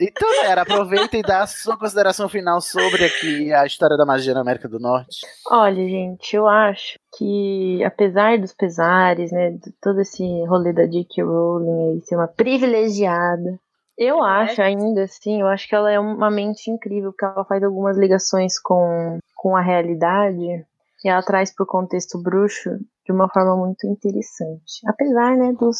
Então, 0.00 0.44
era, 0.44 0.62
aproveita 0.62 1.16
e 1.16 1.22
dá 1.22 1.42
a 1.42 1.46
sua 1.46 1.78
consideração 1.78 2.28
final 2.28 2.60
sobre 2.60 3.04
aqui 3.04 3.52
a 3.52 3.64
história 3.64 3.96
da 3.96 4.04
magia 4.04 4.34
na 4.34 4.40
América 4.40 4.68
do 4.68 4.80
Norte. 4.80 5.20
Olha, 5.48 5.88
gente, 5.88 6.34
eu 6.34 6.48
acho 6.48 6.98
que, 7.16 7.84
apesar 7.84 8.38
dos 8.38 8.52
pesares, 8.52 9.30
né, 9.30 9.50
de 9.50 9.70
todo 9.80 10.00
esse 10.00 10.24
rolê 10.46 10.72
da 10.72 10.86
J.K. 10.86 11.22
Rowling 11.22 11.92
aí 11.92 12.00
ser 12.00 12.16
uma 12.16 12.26
privilegiada, 12.26 13.60
eu 13.96 14.22
acho 14.22 14.60
ainda 14.60 15.04
assim, 15.04 15.40
eu 15.40 15.46
acho 15.46 15.68
que 15.68 15.74
ela 15.74 15.90
é 15.90 16.00
uma 16.00 16.30
mente 16.30 16.70
incrível, 16.70 17.12
porque 17.12 17.24
ela 17.24 17.44
faz 17.44 17.62
algumas 17.62 17.96
ligações 17.96 18.58
com, 18.58 19.18
com 19.36 19.54
a 19.54 19.60
realidade 19.60 20.64
e 21.04 21.08
ela 21.08 21.22
traz 21.22 21.54
pro 21.54 21.66
contexto 21.66 22.20
bruxo 22.20 22.70
de 23.12 23.16
uma 23.16 23.28
forma 23.28 23.56
muito 23.56 23.86
interessante. 23.86 24.80
Apesar, 24.86 25.36
né, 25.36 25.52
dos. 25.52 25.78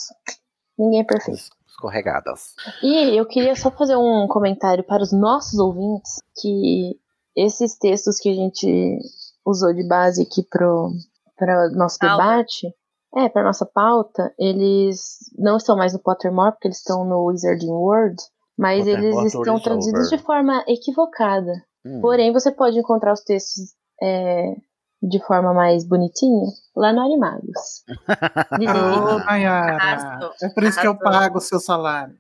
Ninguém 0.78 1.00
é 1.00 1.04
perfeito. 1.04 1.42
Escorregadas. 1.66 2.54
E 2.82 3.16
eu 3.16 3.26
queria 3.26 3.54
só 3.56 3.70
fazer 3.70 3.96
um 3.96 4.26
comentário 4.28 4.84
para 4.84 5.02
os 5.02 5.12
nossos 5.12 5.58
ouvintes 5.58 6.22
que 6.40 6.98
esses 7.36 7.76
textos 7.78 8.18
que 8.18 8.28
a 8.28 8.34
gente 8.34 8.98
usou 9.44 9.72
de 9.74 9.86
base 9.86 10.22
aqui 10.22 10.42
pro 10.42 10.90
para 11.36 11.70
nosso 11.70 11.98
Pauta. 11.98 12.16
debate, 12.16 12.74
é, 13.16 13.28
para 13.28 13.42
nossa 13.42 13.66
pauta, 13.66 14.32
eles 14.38 15.18
não 15.36 15.56
estão 15.56 15.76
mais 15.76 15.92
no 15.92 15.98
Pottermore, 15.98 16.52
porque 16.52 16.68
eles 16.68 16.78
estão 16.78 17.04
no 17.04 17.26
Wizarding 17.26 17.70
World, 17.70 18.16
mas 18.56 18.86
eles 18.86 19.34
estão 19.34 19.60
traduzidos 19.60 20.06
over. 20.06 20.18
de 20.18 20.24
forma 20.24 20.64
equivocada. 20.68 21.52
Hum. 21.84 22.00
Porém, 22.00 22.32
você 22.32 22.52
pode 22.52 22.78
encontrar 22.78 23.12
os 23.12 23.22
textos 23.22 23.74
é, 24.00 24.54
de 25.02 25.18
forma 25.26 25.52
mais 25.52 25.84
bonitinha 25.84 26.46
lá 26.76 26.92
no 26.92 27.00
Animagos. 27.00 27.84
Ô, 28.54 29.18
Nayara. 29.18 30.30
É 30.40 30.48
por 30.48 30.62
isso 30.62 30.80
que 30.80 30.86
eu 30.86 30.96
pago 30.96 31.38
o 31.38 31.40
seu 31.40 31.58
salário. 31.58 32.14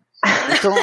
Então, 0.56 0.74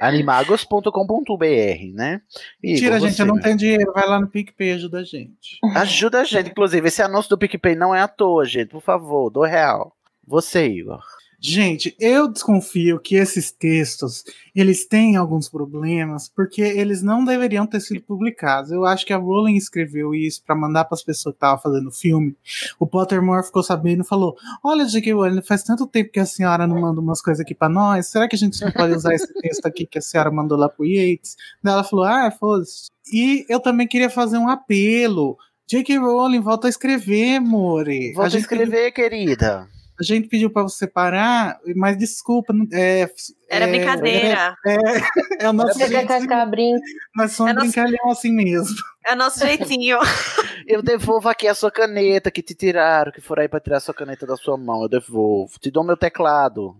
animagos.com.br, 0.00 1.94
né? 1.94 2.20
Mentira, 2.62 3.00
gente, 3.00 3.14
você, 3.14 3.22
eu 3.22 3.26
não 3.26 3.36
né? 3.36 3.42
tenho 3.42 3.56
dinheiro. 3.56 3.92
Vai 3.92 4.06
lá 4.06 4.20
no 4.20 4.28
PicPay 4.28 4.70
e 4.70 4.72
ajuda 4.72 5.00
a 5.00 5.04
gente. 5.04 5.58
Ajuda 5.74 6.20
a 6.20 6.24
gente, 6.24 6.50
inclusive. 6.50 6.86
Esse 6.86 7.02
anúncio 7.02 7.30
do 7.30 7.38
PicPay 7.38 7.74
não 7.74 7.94
é 7.94 8.00
à 8.00 8.08
toa, 8.08 8.44
gente. 8.44 8.68
Por 8.68 8.82
favor, 8.82 9.30
do 9.30 9.42
real. 9.42 9.92
Você, 10.26 10.66
Igor. 10.66 11.02
Gente, 11.46 11.94
eu 12.00 12.26
desconfio 12.26 12.98
que 12.98 13.16
esses 13.16 13.52
textos, 13.52 14.24
eles 14.56 14.86
têm 14.86 15.14
alguns 15.14 15.46
problemas, 15.46 16.26
porque 16.26 16.62
eles 16.62 17.02
não 17.02 17.22
deveriam 17.22 17.66
ter 17.66 17.80
sido 17.80 18.00
publicados. 18.00 18.70
Eu 18.70 18.86
acho 18.86 19.04
que 19.04 19.12
a 19.12 19.18
Rowling 19.18 19.54
escreveu 19.54 20.14
isso 20.14 20.42
pra 20.42 20.56
mandar 20.56 20.86
para 20.86 20.94
as 20.94 21.02
pessoas 21.02 21.34
que 21.34 21.36
estavam 21.36 21.60
fazendo 21.60 21.88
o 21.88 21.92
filme. 21.92 22.34
O 22.80 22.86
Pottermore 22.86 23.44
ficou 23.44 23.62
sabendo 23.62 24.02
e 24.02 24.06
falou: 24.06 24.34
Olha, 24.64 24.86
J.K. 24.86 25.12
Rowling, 25.12 25.42
faz 25.42 25.62
tanto 25.62 25.86
tempo 25.86 26.12
que 26.12 26.18
a 26.18 26.24
senhora 26.24 26.66
não 26.66 26.80
manda 26.80 26.98
umas 26.98 27.20
coisas 27.20 27.42
aqui 27.42 27.54
pra 27.54 27.68
nós. 27.68 28.06
Será 28.06 28.26
que 28.26 28.36
a 28.36 28.38
gente 28.38 28.58
não 28.64 28.72
pode 28.72 28.94
usar 28.94 29.12
esse 29.12 29.30
texto 29.34 29.66
aqui 29.66 29.84
que 29.84 29.98
a 29.98 30.02
senhora 30.02 30.30
mandou 30.30 30.56
lá 30.56 30.70
pro 30.70 30.86
Yates? 30.86 31.36
Daí 31.62 31.74
ela 31.74 31.84
falou: 31.84 32.06
Ah, 32.06 32.30
foda-se. 32.30 32.88
E 33.12 33.44
eu 33.50 33.60
também 33.60 33.86
queria 33.86 34.08
fazer 34.08 34.38
um 34.38 34.48
apelo. 34.48 35.36
J.K. 35.68 35.98
Rowling, 35.98 36.40
volta 36.40 36.68
a 36.68 36.70
escrever, 36.70 37.38
More. 37.38 38.14
Volta 38.14 38.28
a 38.28 38.30
gente 38.30 38.40
escrever, 38.40 38.92
querida. 38.92 39.68
A 39.98 40.02
gente 40.02 40.28
pediu 40.28 40.50
pra 40.50 40.62
você 40.62 40.86
parar, 40.86 41.58
mas 41.76 41.96
desculpa, 41.96 42.52
é, 42.72 43.08
Era 43.48 43.66
é, 43.66 43.70
brincadeira. 43.70 44.56
É, 44.66 45.44
é 45.44 45.48
o 45.48 45.52
nosso 45.52 45.78
cascar 45.78 46.48
brinco? 46.50 46.80
nós 47.14 47.32
somos 47.32 47.52
É 47.52 47.54
nosso- 47.54 47.66
brincalhão 47.72 48.10
assim 48.10 48.32
mesmo. 48.32 48.74
É 49.06 49.14
nosso 49.14 49.38
jeitinho. 49.40 49.98
Eu 50.66 50.82
devolvo 50.82 51.28
aqui 51.28 51.46
a 51.46 51.54
sua 51.54 51.70
caneta 51.70 52.30
que 52.30 52.42
te 52.42 52.54
tiraram, 52.54 53.12
que 53.12 53.20
foram 53.20 53.42
aí 53.42 53.48
pra 53.48 53.60
tirar 53.60 53.76
a 53.76 53.80
sua 53.80 53.92
caneta 53.92 54.26
da 54.26 54.34
sua 54.36 54.56
mão. 54.56 54.82
Eu 54.82 54.88
devolvo. 54.88 55.58
Te 55.60 55.70
dou 55.70 55.84
meu 55.84 55.96
teclado. 55.96 56.74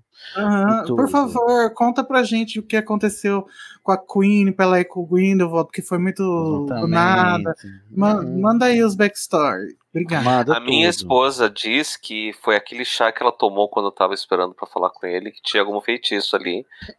Tudo. 0.86 0.96
Por 0.96 1.08
favor, 1.10 1.70
conta 1.74 2.02
pra 2.02 2.22
gente 2.22 2.58
o 2.58 2.62
que 2.62 2.76
aconteceu 2.78 3.44
com 3.82 3.92
a 3.92 3.98
Queen, 3.98 4.52
pra 4.52 4.64
ela 4.64 4.80
ir 4.80 4.86
com 4.86 5.00
o 5.00 5.06
Grindelwald, 5.06 5.68
que 5.70 5.82
foi 5.82 5.98
muito 5.98 6.22
do 6.22 6.64
Exatamente. 6.66 6.90
nada. 6.90 7.54
Ma- 7.90 8.14
Uhum. 8.14 8.40
Manda 8.40 8.66
aí 8.66 8.82
os 8.82 8.94
backstory. 8.94 9.76
Obrigado. 9.90 10.24
Manda 10.24 10.56
A 10.56 10.60
minha 10.60 10.88
tudo. 10.90 11.00
esposa 11.00 11.50
diz 11.50 11.96
que 11.96 12.32
foi 12.42 12.56
aquele 12.56 12.84
chá 12.86 13.12
que 13.12 13.22
ela 13.22 13.32
tomou 13.32 13.68
quando 13.68 13.86
eu 13.86 13.92
tava 13.92 14.14
esperando 14.14 14.54
pra 14.54 14.66
falar 14.66 14.88
com 14.90 15.04
ele, 15.06 15.30
que 15.30 15.42
tinha 15.42 15.62
algum 15.62 15.80
feitiço 15.80 16.34
ali, 16.36 16.53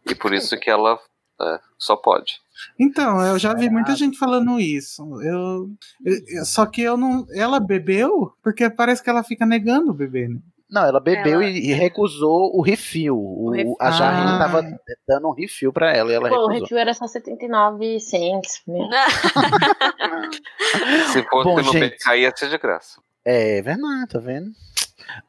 e 0.08 0.14
por 0.14 0.32
isso 0.34 0.58
que 0.58 0.68
ela 0.70 0.98
é, 1.40 1.58
só 1.78 1.96
pode. 1.96 2.40
Então, 2.80 3.20
eu 3.20 3.38
já 3.38 3.52
vi 3.54 3.68
muita 3.68 3.94
gente 3.94 4.18
falando 4.18 4.58
isso. 4.58 5.02
Eu, 5.22 5.68
eu- 6.04 6.44
só 6.44 6.64
que 6.66 6.80
eu 6.82 6.96
não. 6.96 7.26
Ela 7.34 7.60
bebeu 7.60 8.32
porque 8.42 8.68
parece 8.70 9.02
que 9.02 9.10
ela 9.10 9.22
fica 9.22 9.44
negando 9.46 9.90
o 9.90 9.94
bebê, 9.94 10.26
né? 10.28 10.38
Não, 10.68 10.84
ela 10.84 10.98
bebeu 10.98 11.40
Ela- 11.42 11.50
e, 11.50 11.70
e 11.70 11.72
recusou 11.72 12.50
o 12.56 12.60
refil. 12.60 13.16
O, 13.16 13.50
refil. 13.52 13.76
A 13.80 13.90
jarrinha 13.92 14.34
Ah. 14.34 14.38
tava 14.38 14.62
dando 15.06 15.28
um 15.28 15.32
refil 15.32 15.72
pra 15.72 15.92
ela 15.94 16.10
e 16.10 16.14
ela 16.16 16.28
Pô, 16.28 16.34
o 16.34 16.38
recusou. 16.48 16.62
review 16.64 16.78
era 16.78 16.92
só 16.92 17.06
79 17.06 18.00
cents. 18.00 18.64
Se 21.12 21.22
fosse 21.24 21.44
Bom, 21.44 21.56
no 21.56 21.62
gente. 21.72 21.96
BK, 21.96 22.16
ia 22.16 22.32
ser 22.34 22.48
de 22.50 22.58
graça. 22.58 23.00
É 23.24 23.62
verdade, 23.62 24.08
tá 24.08 24.18
vendo? 24.18 24.50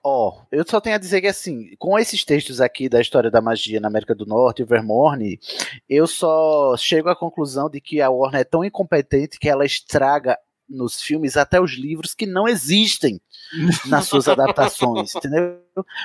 Ó, 0.03 0.41
eu 0.51 0.65
só 0.67 0.79
tenho 0.81 0.95
a 0.95 0.99
dizer 0.99 1.21
que 1.21 1.27
assim, 1.27 1.75
com 1.77 1.97
esses 1.97 2.23
textos 2.23 2.61
aqui 2.61 2.89
da 2.89 3.01
história 3.01 3.31
da 3.31 3.41
magia 3.41 3.79
na 3.79 3.87
América 3.87 4.15
do 4.15 4.25
Norte 4.25 4.63
o 4.63 4.65
Vermorne, 4.65 5.39
eu 5.89 6.07
só 6.07 6.75
chego 6.77 7.09
à 7.09 7.15
conclusão 7.15 7.69
de 7.69 7.79
que 7.79 8.01
a 8.01 8.09
Warner 8.09 8.41
é 8.41 8.43
tão 8.43 8.63
incompetente 8.63 9.39
que 9.39 9.49
ela 9.49 9.65
estraga 9.65 10.37
nos 10.69 11.01
filmes 11.01 11.37
até 11.37 11.61
os 11.61 11.71
livros 11.73 12.13
que 12.13 12.25
não 12.25 12.47
existem 12.47 13.21
nas 13.85 14.05
suas 14.05 14.27
adaptações, 14.29 15.15
entendeu? 15.15 15.61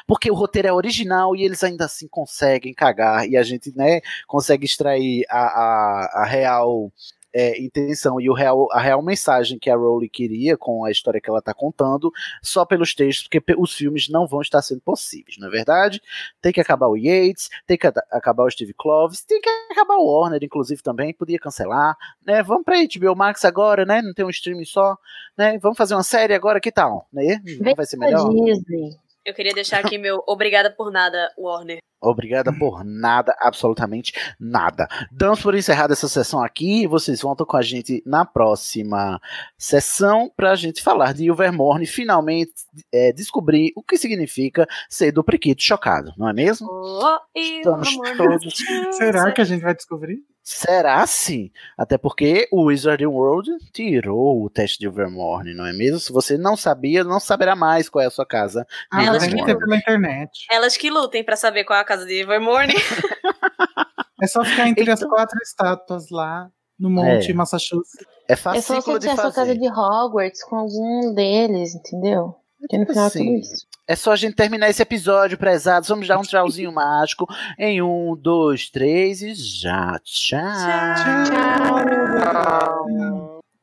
Porque 0.07 0.31
o 0.31 0.35
roteiro 0.35 0.69
é 0.69 0.73
original 0.73 1.35
e 1.35 1.43
eles 1.43 1.65
ainda 1.65 1.87
assim 1.87 2.07
conseguem 2.07 2.73
cagar 2.73 3.29
e 3.29 3.37
a 3.37 3.43
gente, 3.43 3.77
né, 3.77 4.01
consegue 4.27 4.65
extrair 4.65 5.25
a, 5.29 5.41
a, 5.41 6.23
a 6.23 6.25
real 6.25 6.93
é, 7.35 7.61
intenção 7.61 8.21
e 8.21 8.29
o 8.29 8.33
real, 8.35 8.69
a 8.73 8.81
real 8.81 9.03
mensagem 9.03 9.59
que 9.59 9.71
a 9.71 9.77
Rowling 9.77 10.09
queria 10.09 10.57
com 10.57 10.85
a 10.85 10.91
história 10.91 11.21
que 11.21 11.29
ela 11.29 11.39
está 11.39 11.55
contando 11.55 12.11
só 12.43 12.65
pelos 12.65 12.95
textos, 12.95 13.27
porque 13.29 13.55
os 13.59 13.73
filmes 13.75 14.09
não 14.09 14.27
vão 14.27 14.41
estar 14.41 14.61
sendo 14.63 14.81
possíveis, 14.81 15.37
não 15.39 15.49
é 15.49 15.51
verdade? 15.51 16.01
Tem 16.41 16.53
que 16.53 16.61
acabar 16.61 16.89
o 16.89 16.97
Yates, 16.97 17.49
tem 17.67 17.79
que 17.79 17.87
a- 17.87 17.93
acabar 18.11 18.45
o 18.45 18.51
Steve 18.51 18.75
Kloves, 18.75 19.25
tem 19.25 19.41
que 19.41 19.49
acabar 19.71 19.97
o 19.97 20.07
Warner, 20.07 20.43
inclusive, 20.43 20.83
também, 20.83 21.13
podia 21.15 21.39
cancelar, 21.39 21.97
né? 22.25 22.43
Vamos 22.43 22.65
pra 22.65 22.77
HBO 22.83 23.17
Max 23.17 23.45
agora, 23.45 23.85
né? 23.85 24.03
Não 24.03 24.13
tem 24.13 24.25
um 24.25 24.31
streaming 24.31 24.65
só, 24.65 24.97
né? 25.37 25.59
Vamos 25.59 25.79
fazer 25.79 25.95
uma 25.95 26.03
série 26.03 26.35
agora, 26.35 26.61
que 26.61 26.71
tal? 26.73 27.07
Né? 27.13 27.41
Não 27.61 27.75
vai 27.75 27.87
ser 27.87 27.97
melhor? 27.97 28.29
Disney. 28.45 28.97
Eu 29.25 29.35
queria 29.35 29.55
deixar 29.55 29.79
aqui 29.85 29.97
meu 29.99 30.23
obrigada 30.27 30.71
por 30.71 30.91
nada, 30.91 31.33
Warner. 31.39 31.79
Obrigada 32.03 32.53
por 32.53 32.85
nada, 32.85 33.35
absolutamente 33.41 34.13
nada. 34.39 34.89
Damos 35.11 35.41
por 35.41 35.55
encerrada 35.55 35.93
essa 35.93 36.09
sessão 36.09 36.43
aqui 36.43 36.83
e 36.83 36.87
vocês 36.87 37.21
voltam 37.21 37.47
com 37.47 37.57
a 37.57 37.63
gente 37.63 38.03
na 38.05 38.25
próxima 38.25 39.21
sessão 39.57 40.31
para 40.37 40.51
a 40.51 40.57
gente 40.57 40.83
falar 40.83 41.15
de 41.15 41.25
Ilvermorny 41.25 41.87
finalmente 41.87 42.53
é, 42.93 43.13
descobrir 43.13 43.73
o 43.77 43.83
que 43.83 43.97
significa 43.97 44.67
ser 44.89 45.13
do 45.13 45.23
Priquito 45.23 45.63
chocado, 45.63 46.13
não 46.17 46.29
é 46.29 46.33
mesmo? 46.33 46.69
Oh, 46.71 47.19
Estamos 47.35 47.97
todos. 48.17 48.55
Será 48.97 49.31
que 49.31 49.41
a 49.41 49.45
gente 49.45 49.63
vai 49.63 49.75
descobrir? 49.75 50.23
Será 50.45 51.07
sim? 51.07 51.53
Até 51.79 51.97
porque 51.97 52.49
o 52.51 52.65
Wizarding 52.65 53.07
World 53.07 53.49
tirou 53.73 54.43
o 54.43 54.51
teste 54.51 54.77
de 54.77 54.87
Ilvermorny, 54.87 55.55
não 55.55 55.65
é 55.65 55.73
mesmo? 55.73 56.01
Se 56.01 56.13
você 56.13 56.37
não 56.37 56.57
sabia, 56.57 57.05
não 57.05 57.21
saberá 57.21 57.55
mais 57.55 57.89
qual 57.89 58.03
é 58.03 58.07
a 58.07 58.11
sua 58.11 58.27
casa. 58.27 58.67
Ah, 58.91 59.05
Elas 59.05 59.25
que 59.25 59.45
ter 59.45 59.57
pela 59.57 59.77
internet. 59.77 60.47
Elas 60.51 60.77
que 60.77 60.91
lutem 60.91 61.23
pra 61.23 61.37
saber 61.37 61.63
qual 61.63 61.79
é 61.79 61.83
a 61.83 61.85
casa 61.93 62.07
de 62.07 62.21
Evermorning. 62.21 62.75
É 64.23 64.27
só 64.29 64.45
ficar 64.45 64.69
entre 64.69 64.83
Então- 64.85 64.95
as 64.95 65.03
quatro 65.03 65.37
estátuas 65.43 66.09
lá 66.09 66.49
no 66.79 66.89
Monte 66.89 67.33
É. 67.33 67.35
Massachusetts. 67.35 68.07
É 68.29 68.35
É 68.35 68.37
só 68.61 68.81
você 68.81 68.99
ter 69.01 69.11
a 69.11 69.17
sua 69.17 69.33
casa 69.33 69.53
de 69.53 69.67
Hogwarts 69.69 70.45
com 70.45 70.55
algum 70.55 71.13
deles, 71.13 71.75
entendeu? 71.75 72.37
Porque 72.61 72.79
no 72.79 72.87
final 72.87 73.07
é 73.07 73.11
tudo 73.11 73.19
Sim. 73.25 73.39
isso. 73.39 73.67
É 73.89 73.97
só 73.97 74.13
a 74.13 74.17
gente 74.17 74.37
terminar 74.37 74.71
esse 74.71 74.81
episódio, 74.81 75.37
prezados. 75.37 75.89
Vamos 75.89 76.07
dar 76.07 76.19
um 76.21 76.23
tchauzinho 76.23 76.71
mágico 76.73 77.27
em 77.59 77.83
um, 77.83 78.15
dois, 78.17 78.71
três 78.71 79.23
e 79.23 79.35
já. 79.35 79.99
Tchau. 80.05 80.41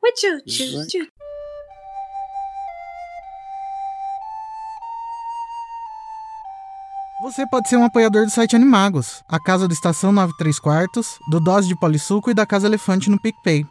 Ui, 0.04 0.12
tchu, 0.12 0.44
tchu, 0.44 0.86
tchu. 0.88 1.19
Você 7.22 7.46
pode 7.46 7.68
ser 7.68 7.76
um 7.76 7.84
apoiador 7.84 8.24
do 8.24 8.30
site 8.30 8.56
Animagos, 8.56 9.22
a 9.28 9.38
casa 9.38 9.68
do 9.68 9.74
Estação 9.74 10.10
93 10.10 10.58
Quartos, 10.58 11.18
do 11.30 11.38
Dose 11.38 11.68
de 11.68 11.78
Polissuco 11.78 12.30
e 12.30 12.34
da 12.34 12.46
Casa 12.46 12.66
Elefante 12.66 13.10
no 13.10 13.20
PicPay. 13.20 13.66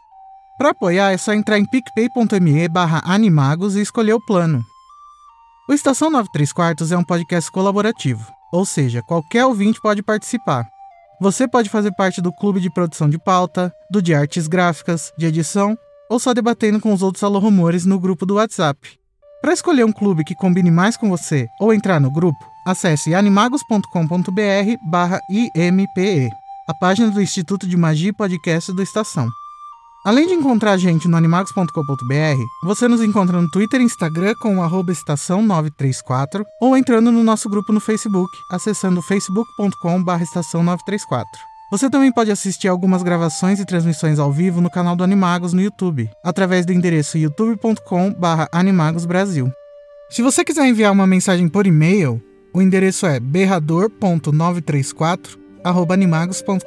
Para 0.56 0.70
apoiar 0.70 1.10
é 1.10 1.16
só 1.16 1.32
entrar 1.32 1.58
em 1.58 1.66
picpay.me 1.66 2.68
barra 2.68 3.02
animagos 3.04 3.74
e 3.74 3.80
escolher 3.80 4.12
o 4.12 4.24
plano. 4.24 4.64
O 5.68 5.72
Estação 5.72 6.10
93 6.10 6.52
Quartos 6.52 6.92
é 6.92 6.96
um 6.96 7.02
podcast 7.02 7.50
colaborativo, 7.50 8.24
ou 8.52 8.64
seja, 8.64 9.02
qualquer 9.02 9.44
ouvinte 9.44 9.80
pode 9.82 10.00
participar. 10.00 10.68
Você 11.20 11.48
pode 11.48 11.68
fazer 11.68 11.92
parte 11.96 12.20
do 12.20 12.32
clube 12.32 12.60
de 12.60 12.72
produção 12.72 13.10
de 13.10 13.18
pauta, 13.18 13.72
do 13.90 14.00
de 14.00 14.14
artes 14.14 14.46
gráficas, 14.46 15.12
de 15.18 15.26
edição, 15.26 15.76
ou 16.08 16.20
só 16.20 16.32
debatendo 16.32 16.78
com 16.78 16.92
os 16.92 17.02
outros 17.02 17.24
alô-rumores 17.24 17.84
no 17.84 17.98
grupo 17.98 18.24
do 18.24 18.34
WhatsApp. 18.36 18.99
Para 19.40 19.54
escolher 19.54 19.84
um 19.84 19.92
clube 19.92 20.22
que 20.22 20.34
combine 20.34 20.70
mais 20.70 20.98
com 20.98 21.08
você 21.08 21.48
ou 21.58 21.72
entrar 21.72 21.98
no 21.98 22.10
grupo, 22.10 22.38
acesse 22.66 23.14
animagos.com.br 23.14 23.88
barra 24.82 25.18
IMPE, 25.30 26.30
a 26.68 26.74
página 26.74 27.10
do 27.10 27.22
Instituto 27.22 27.66
de 27.66 27.74
Magia 27.74 28.10
e 28.10 28.12
Podcast 28.12 28.70
do 28.70 28.82
Estação. 28.82 29.30
Além 30.04 30.26
de 30.26 30.34
encontrar 30.34 30.72
a 30.72 30.76
gente 30.76 31.08
no 31.08 31.16
animagos.com.br, 31.16 32.42
você 32.64 32.86
nos 32.86 33.00
encontra 33.00 33.40
no 33.40 33.50
Twitter 33.50 33.80
e 33.80 33.84
Instagram 33.84 34.34
com 34.42 34.58
o 34.58 34.62
arroba 34.62 34.92
estação 34.92 35.42
934 35.42 36.44
ou 36.60 36.76
entrando 36.76 37.10
no 37.10 37.24
nosso 37.24 37.48
grupo 37.48 37.72
no 37.72 37.80
Facebook, 37.80 38.30
acessando 38.50 39.00
facebook.com 39.00 40.04
barra 40.04 40.22
estação 40.22 40.62
934. 40.62 41.49
Você 41.70 41.88
também 41.88 42.10
pode 42.10 42.32
assistir 42.32 42.66
algumas 42.66 43.00
gravações 43.00 43.60
e 43.60 43.64
transmissões 43.64 44.18
ao 44.18 44.32
vivo 44.32 44.60
no 44.60 44.68
canal 44.68 44.96
do 44.96 45.04
Animagos 45.04 45.52
no 45.52 45.62
YouTube, 45.62 46.10
através 46.20 46.66
do 46.66 46.72
endereço 46.72 47.16
youtube.com 47.16 48.12
barra 48.12 48.48
animagosbrasil. 48.50 49.52
Se 50.10 50.20
você 50.20 50.44
quiser 50.44 50.66
enviar 50.66 50.90
uma 50.90 51.06
mensagem 51.06 51.48
por 51.48 51.68
e-mail, 51.68 52.20
o 52.52 52.60
endereço 52.60 53.06
é 53.06 53.20
berrador.934 53.20 55.38
arroba 55.62 55.94
animagos.com.br. 55.94 56.58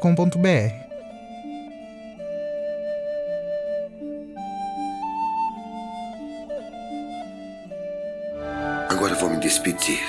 Agora 8.89 9.15
vou 9.15 9.29
me 9.29 9.41
despedir. 9.41 9.99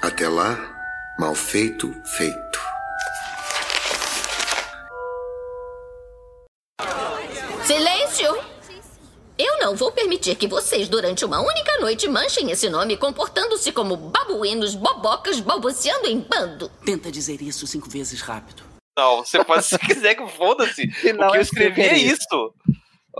Até 0.00 0.26
lá, 0.26 0.58
mal 1.18 1.34
feito, 1.34 1.94
feito. 2.04 2.71
Não 9.72 9.76
vou 9.78 9.90
permitir 9.90 10.36
que 10.36 10.46
vocês, 10.46 10.86
durante 10.86 11.24
uma 11.24 11.40
única 11.40 11.78
noite, 11.80 12.06
manchem 12.06 12.50
esse 12.50 12.68
nome 12.68 12.94
comportando-se 12.94 13.72
como 13.72 13.96
babuínos, 13.96 14.74
bobocas, 14.74 15.40
balbuciando 15.40 16.06
em 16.08 16.20
bando. 16.20 16.68
Tenta 16.84 17.10
dizer 17.10 17.40
isso 17.40 17.66
cinco 17.66 17.88
vezes 17.88 18.20
rápido. 18.20 18.62
Não, 18.98 19.24
você 19.24 19.42
pode 19.42 19.64
se 19.64 19.78
quiser 19.78 20.14
que 20.14 20.28
foda-se. 20.28 20.82
O 20.92 21.30
que 21.30 21.36
eu 21.38 21.40
escrevi 21.40 21.80
é 21.80 21.96
isso. 21.96 22.52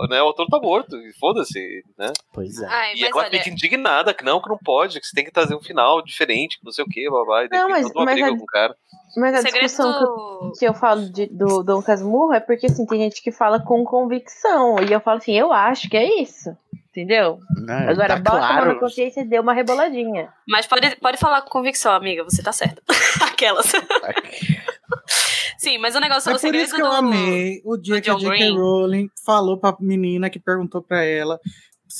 Né, 0.09 0.21
o 0.21 0.25
autor 0.25 0.45
tá 0.47 0.59
morto, 0.59 0.95
e 0.95 1.11
foda-se, 1.19 1.83
né? 1.97 2.13
Pois 2.31 2.59
é. 2.61 2.65
Ai, 2.67 2.95
E 2.95 3.03
ela 3.03 3.15
olha, 3.15 3.29
fica 3.31 3.49
indignada 3.49 4.13
que 4.13 4.23
não, 4.23 4.39
que 4.41 4.49
não 4.49 4.57
pode, 4.57 4.99
que 4.99 5.05
você 5.07 5.15
tem 5.15 5.25
que 5.25 5.31
trazer 5.31 5.55
um 5.55 5.61
final 5.61 6.03
diferente, 6.03 6.59
que 6.59 6.65
não 6.65 6.71
sei 6.71 6.83
o 6.83 6.87
que, 6.87 7.07
blá 7.09 7.23
blá, 7.25 7.45
e 7.45 7.49
daí 7.49 7.59
Não, 7.59 7.69
mas- 7.69 7.87
mas 7.95 8.13
briga 8.13 8.27
a- 8.27 8.37
com 8.37 8.43
o 8.43 8.45
cara. 8.47 8.75
Mas 9.15 9.35
a 9.35 9.41
segredo 9.41 9.63
discussão 9.65 9.93
que 9.93 10.03
eu, 10.03 10.51
que 10.59 10.65
eu 10.65 10.73
falo 10.73 11.09
de- 11.09 11.27
do 11.27 11.61
Dom 11.63 11.81
Casmurro 11.81 12.33
é 12.33 12.39
porque 12.39 12.65
assim, 12.65 12.85
tem 12.85 12.99
gente 13.01 13.21
que 13.21 13.31
fala 13.31 13.59
com 13.59 13.83
convicção. 13.83 14.77
E 14.79 14.91
eu 14.91 14.99
falo 14.99 15.17
assim, 15.17 15.33
eu 15.37 15.51
acho 15.53 15.89
que 15.89 15.97
é 15.97 16.21
isso. 16.21 16.55
Entendeu? 16.89 17.39
Não, 17.55 17.89
Agora 17.89 18.07
tá 18.09 18.31
bota 18.31 18.37
a 18.37 18.39
mão 18.39 18.55
na 18.55 18.61
claro. 18.65 18.79
consciência 18.79 19.21
e 19.21 19.25
dê 19.25 19.39
uma 19.39 19.51
reboladinha. 19.53 20.29
Mas 20.47 20.67
pode, 20.67 20.95
pode 20.97 21.17
falar 21.17 21.41
com 21.41 21.49
convicção, 21.49 21.91
amiga, 21.91 22.23
você 22.23 22.43
tá 22.43 22.51
certa. 22.51 22.81
Aquelas. 23.25 23.71
Sim, 25.57 25.77
mas 25.79 25.95
o 25.95 25.99
negócio 25.99 26.29
É 26.31 26.35
o 26.35 26.39
por 26.39 26.53
isso 26.53 26.75
que 26.75 26.81
eu 26.81 26.89
do... 26.89 26.95
amei 26.95 27.61
o 27.65 27.77
dia 27.77 28.01
que 28.01 28.09
a 28.09 28.13
J.K. 28.15 28.29
Green. 28.37 28.57
Rowling 28.57 29.07
falou 29.25 29.57
pra 29.59 29.75
menina 29.79 30.29
que 30.29 30.39
perguntou 30.39 30.81
pra 30.83 31.03
ela 31.03 31.39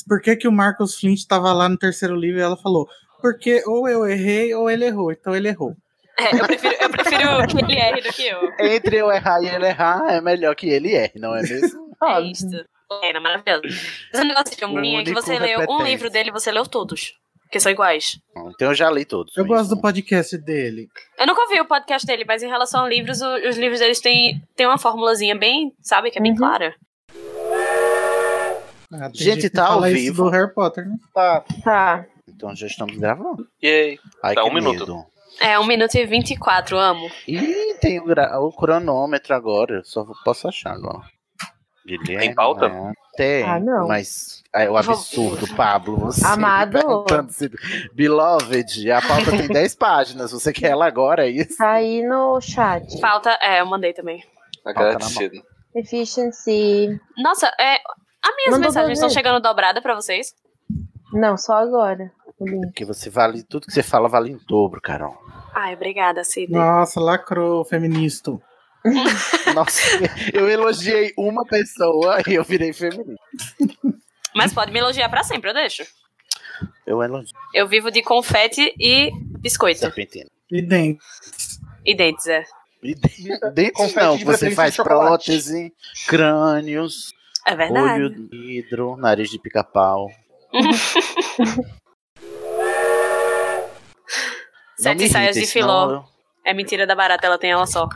por 0.08 0.20
que, 0.20 0.36
que 0.36 0.46
o 0.48 0.52
Marcus 0.52 0.96
Flint 0.98 1.24
tava 1.26 1.52
lá 1.52 1.68
no 1.68 1.76
terceiro 1.78 2.14
livro 2.16 2.40
e 2.40 2.42
ela 2.42 2.56
falou, 2.56 2.86
porque 3.20 3.62
ou 3.66 3.88
eu 3.88 4.06
errei 4.06 4.52
ou 4.54 4.68
ele 4.68 4.84
errou, 4.86 5.12
então 5.12 5.34
ele 5.34 5.48
errou. 5.48 5.74
É, 6.18 6.34
eu 6.34 6.46
prefiro, 6.46 6.74
eu 6.80 6.90
prefiro 6.90 7.46
que 7.48 7.58
ele 7.64 7.78
erre 7.78 8.00
do 8.00 8.12
que 8.12 8.26
eu. 8.26 8.40
Entre 8.60 8.96
eu 8.96 9.10
errar 9.10 9.42
e 9.42 9.48
ele 9.48 9.66
errar, 9.66 10.02
é 10.12 10.20
melhor 10.20 10.54
que 10.54 10.68
ele 10.68 10.92
erre, 10.92 11.12
não 11.16 11.34
é 11.34 11.42
mesmo? 11.42 11.84
É 12.04 12.20
isso. 12.20 12.46
É, 13.02 13.12
não, 13.14 13.22
maravilhoso. 13.22 13.62
Mas 14.12 14.22
o 14.22 14.24
negócio 14.26 14.50
de 14.56 14.74
Green 14.74 14.98
é 14.98 15.04
que 15.04 15.14
você 15.14 15.38
leu 15.38 15.60
um 15.70 15.82
livro 15.82 16.10
dele 16.10 16.30
você 16.30 16.52
leu 16.52 16.66
todos. 16.66 17.14
Que 17.50 17.58
são 17.60 17.70
iguais. 17.72 18.18
Então 18.36 18.68
eu 18.68 18.74
já 18.74 18.90
li 18.90 19.04
todos. 19.04 19.34
Eu 19.36 19.46
gosto 19.46 19.74
do 19.74 19.80
podcast 19.80 20.36
dele. 20.36 20.88
Eu 21.18 21.26
nunca 21.26 21.40
ouvi 21.42 21.60
o 21.60 21.64
podcast 21.64 22.06
dele, 22.06 22.24
mas 22.26 22.42
em 22.42 22.48
relação 22.48 22.84
a 22.84 22.88
livros, 22.88 23.22
o- 23.22 23.48
os 23.48 23.56
livros 23.56 23.78
deles 23.80 24.00
têm, 24.00 24.42
têm 24.56 24.66
uma 24.66 24.76
formulazinha 24.76 25.34
bem, 25.36 25.72
sabe, 25.80 26.10
que 26.10 26.18
é 26.18 26.22
bem 26.22 26.32
Uhum. 26.32 26.36
clara. 26.38 26.74
Ah, 28.92 29.10
Gente, 29.12 29.42
que 29.42 29.50
tá 29.50 29.66
ao 29.68 29.82
vivo. 29.82 30.24
do 30.24 30.30
Harry 30.30 30.52
Potter, 30.52 30.86
né? 30.86 30.96
Tá. 31.14 31.44
Tá. 31.64 32.06
Então 32.28 32.54
já 32.54 32.66
estamos 32.66 32.96
gravando. 32.96 33.46
E 33.62 33.66
aí? 33.66 33.98
Ai, 34.22 34.34
que 34.34 34.40
um 34.42 34.52
minuto. 34.54 35.04
É, 35.40 35.58
1 35.58 35.66
minuto 35.66 35.94
e 35.96 36.06
24, 36.06 36.78
amo. 36.78 37.10
Ih, 37.26 37.74
tem 37.80 38.00
o, 38.00 38.04
gra- 38.04 38.38
o 38.40 38.52
cronômetro 38.52 39.34
agora. 39.34 39.76
eu 39.76 39.84
Só 39.84 40.06
posso 40.24 40.48
achar 40.48 40.72
agora. 40.72 41.02
Guilherme, 41.86 42.18
Tem 42.26 42.34
pauta? 42.34 42.68
né? 42.68 42.92
Tem, 43.16 43.42
Ah, 43.44 43.60
não. 43.60 43.86
mas 43.86 44.42
é 44.54 44.70
o 44.70 44.76
absurdo, 44.76 45.46
Pablo. 45.54 45.98
Você 45.98 46.24
Amado. 46.24 46.78
se- 47.28 47.50
Beloved, 47.94 48.90
a 48.90 49.02
pauta 49.02 49.30
tem 49.30 49.48
10 49.48 49.74
páginas. 49.76 50.32
Você 50.32 50.52
quer 50.52 50.70
ela 50.70 50.86
agora, 50.86 51.26
é 51.26 51.30
isso? 51.30 51.58
Tá 51.58 51.72
aí 51.72 52.02
no 52.02 52.40
chat. 52.40 52.98
Falta, 53.00 53.38
é, 53.42 53.60
eu 53.60 53.66
mandei 53.66 53.92
também. 53.92 54.22
Agradecido. 54.64 55.42
Efficiency. 55.74 56.98
Nossa, 57.18 57.48
é, 57.60 57.74
as 58.22 58.34
minhas 58.36 58.52
Mandou 58.52 58.60
mensagens 58.60 58.98
estão 58.98 59.10
chegando 59.10 59.42
dobrada 59.42 59.82
pra 59.82 59.94
vocês? 59.94 60.32
Não, 61.12 61.36
só 61.36 61.54
agora. 61.56 62.10
Porque 62.38 62.84
você 62.84 63.08
vale, 63.08 63.42
tudo 63.42 63.66
que 63.66 63.72
você 63.72 63.82
fala 63.82 64.08
vale 64.08 64.32
em 64.32 64.38
dobro, 64.46 64.80
Carol. 64.80 65.16
Ai, 65.54 65.74
obrigada, 65.74 66.24
Sidney. 66.24 66.58
Nossa, 66.58 67.00
lacrou, 67.00 67.64
feminista. 67.64 68.32
Nossa, 69.54 69.80
eu 70.32 70.48
elogiei 70.50 71.12
uma 71.16 71.44
pessoa 71.46 72.20
e 72.26 72.34
eu 72.34 72.44
virei 72.44 72.72
feminino. 72.72 73.16
Mas 74.34 74.52
pode 74.52 74.72
me 74.72 74.78
elogiar 74.80 75.08
pra 75.08 75.22
sempre, 75.22 75.50
eu 75.50 75.54
deixo. 75.54 75.84
Eu 76.86 77.02
elogio. 77.02 77.32
Eu 77.54 77.66
vivo 77.66 77.90
de 77.90 78.02
confete 78.02 78.74
e 78.78 79.10
biscoito. 79.40 79.80
Serpentina. 79.80 80.28
E 80.50 80.60
dentro. 80.60 81.04
E 81.86 81.94
dentes, 81.96 82.26
é. 82.26 82.44
E 82.82 82.94
de- 82.94 83.38
dentes 83.54 83.72
Confete 83.76 84.04
não, 84.04 84.16
de 84.16 84.24
você 84.24 84.50
faz 84.50 84.74
chocolate. 84.74 85.26
prótese, 85.26 85.72
crânios, 86.06 87.12
É 87.46 87.56
verdade. 87.56 88.02
olho 88.02 88.10
de 88.10 88.26
vidro, 88.28 88.96
nariz 88.96 89.30
de 89.30 89.38
pica-pau. 89.38 90.08
Sete 94.76 95.02
me 95.02 95.08
saias 95.08 95.36
irrita, 95.36 95.46
de 95.46 95.52
filó. 95.52 95.90
eu- 95.90 96.04
É 96.44 96.52
mentira 96.52 96.86
da 96.86 96.94
barata, 96.94 97.26
ela 97.26 97.38
tem 97.38 97.50
ela 97.52 97.66
só. 97.66 97.88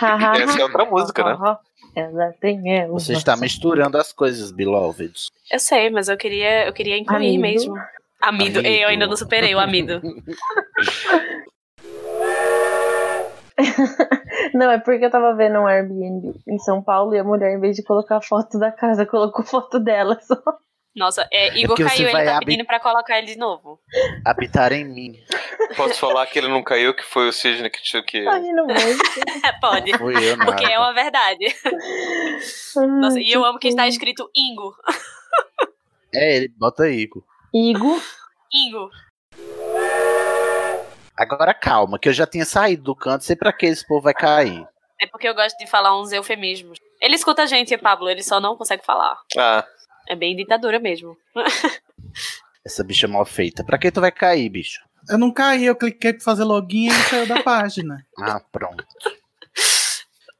Essa 0.00 0.60
é 0.60 0.64
outra 0.64 0.84
música, 0.84 1.24
né? 1.24 1.56
Ela 1.96 2.32
tem 2.40 2.76
ela. 2.76 2.92
Você 2.92 3.12
está 3.12 3.36
misturando 3.36 3.96
as 3.96 4.12
coisas, 4.12 4.50
beloved. 4.50 5.12
Eu 5.50 5.58
sei, 5.58 5.90
mas 5.90 6.08
eu 6.08 6.16
queria, 6.16 6.66
eu 6.66 6.72
queria 6.72 6.98
incluir 6.98 7.28
Amido. 7.36 7.40
mesmo. 7.42 7.74
Amido. 8.20 8.58
Amido. 8.58 8.60
Eu 8.60 8.88
ainda 8.88 9.06
não 9.06 9.16
superei 9.16 9.54
o 9.54 9.58
amido. 9.60 10.02
Não, 14.54 14.70
é 14.70 14.78
porque 14.78 15.04
eu 15.04 15.10
tava 15.10 15.34
vendo 15.34 15.58
um 15.58 15.66
Airbnb 15.66 16.34
em 16.48 16.58
São 16.58 16.82
Paulo 16.82 17.14
e 17.14 17.18
a 17.18 17.24
mulher, 17.24 17.56
em 17.56 17.60
vez 17.60 17.76
de 17.76 17.82
colocar 17.82 18.20
foto 18.20 18.58
da 18.58 18.72
casa, 18.72 19.06
colocou 19.06 19.44
foto 19.44 19.78
dela 19.78 20.18
só. 20.22 20.36
Nossa, 20.94 21.28
é, 21.32 21.48
Igor 21.58 21.76
porque 21.76 21.82
você 21.82 22.04
caiu, 22.04 22.18
ele 22.18 22.30
tá 22.30 22.38
pedindo 22.38 22.64
pra 22.64 22.78
colocar 22.78 23.18
ele 23.18 23.26
de 23.26 23.36
novo. 23.36 23.80
Habitar 24.24 24.72
em 24.72 24.84
mim. 24.84 25.14
Posso 25.76 25.98
falar 25.98 26.24
que 26.26 26.38
ele 26.38 26.46
não 26.46 26.62
caiu, 26.62 26.94
que 26.94 27.02
foi 27.02 27.28
o 27.28 27.32
Sidney 27.32 27.68
que 27.68 27.82
tinha 27.82 28.02
que. 28.02 28.26
Ai, 28.26 28.40
não 28.52 28.66
Pode. 29.60 29.98
Fui 29.98 30.14
eu, 30.16 30.36
nada. 30.36 30.52
Porque 30.52 30.72
é 30.72 30.78
uma 30.78 30.92
verdade. 30.94 31.46
Nossa, 33.00 33.18
e 33.18 33.32
eu 33.32 33.44
amo 33.44 33.58
que 33.58 33.68
está 33.68 33.88
escrito 33.88 34.30
Ingo. 34.36 34.72
É, 36.14 36.36
ele 36.36 36.48
bota 36.56 36.88
Igor. 36.88 37.24
Igo. 37.52 38.00
Ingo. 38.52 38.88
Agora 41.16 41.52
calma, 41.52 41.98
que 41.98 42.08
eu 42.08 42.12
já 42.12 42.26
tinha 42.26 42.44
saído 42.44 42.84
do 42.84 42.94
canto, 42.94 43.24
sei 43.24 43.34
pra 43.34 43.52
que 43.52 43.66
esse 43.66 43.86
povo 43.86 44.02
vai 44.02 44.14
cair. 44.14 44.66
É 45.00 45.06
porque 45.06 45.28
eu 45.28 45.34
gosto 45.34 45.56
de 45.58 45.66
falar 45.66 46.00
uns 46.00 46.12
eufemismos. 46.12 46.78
Ele 47.00 47.16
escuta 47.16 47.42
a 47.42 47.46
gente, 47.46 47.76
Pablo, 47.76 48.08
ele 48.08 48.22
só 48.22 48.40
não 48.40 48.56
consegue 48.56 48.84
falar. 48.84 49.18
Ah, 49.36 49.64
É 50.08 50.14
bem 50.14 50.36
ditadura 50.36 50.78
mesmo. 50.78 51.16
Essa 52.64 52.82
bicha 52.82 53.06
mal 53.06 53.24
feita. 53.24 53.62
Pra 53.64 53.78
que 53.78 53.90
tu 53.90 54.00
vai 54.00 54.10
cair, 54.10 54.48
bicho? 54.48 54.80
Eu 55.08 55.18
não 55.18 55.30
caí, 55.30 55.66
eu 55.66 55.76
cliquei 55.76 56.14
pra 56.14 56.24
fazer 56.24 56.44
login 56.44 56.86
e 56.86 56.88
ele 56.88 57.02
saiu 57.04 57.26
da 57.26 57.42
página. 57.42 58.04
Ah, 58.18 58.40
pronto. 58.52 58.84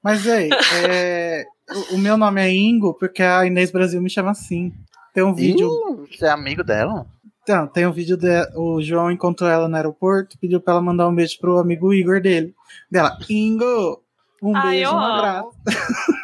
Mas 0.03 0.27
aí, 0.27 0.51
é, 0.86 1.45
o, 1.93 1.99
meu 1.99 2.16
nome 2.16 2.41
é 2.41 2.51
Ingo 2.51 2.95
porque 2.95 3.23
a 3.23 3.45
Inês 3.47 3.70
Brasil 3.70 4.01
me 4.01 4.11
chama 4.11 4.31
assim. 4.31 4.73
Tem 5.12 5.23
um 5.23 5.35
vídeo. 5.35 5.69
Ih, 6.11 6.16
você 6.16 6.27
é 6.27 6.31
amigo 6.31 6.62
dela? 6.62 7.07
Então, 7.43 7.66
tem 7.66 7.86
um 7.86 7.93
vídeo 7.93 8.16
de, 8.16 8.49
o 8.57 8.81
João 8.81 9.11
encontrou 9.11 9.51
ela 9.51 9.69
no 9.69 9.77
aeroporto, 9.77 10.39
pediu 10.39 10.61
pra 10.61 10.74
ela 10.74 10.82
mandar 10.82 11.09
um 11.09 11.15
beijo 11.15 11.39
pro 11.39 11.59
amigo 11.59 11.93
Igor 11.93 12.20
dele. 12.20 12.55
Dela, 12.91 13.19
Ingo, 13.28 14.03
um 14.43 14.57
Ai, 14.57 14.77
beijo, 14.77 14.93
um 14.93 14.99
abraço. 14.99 15.51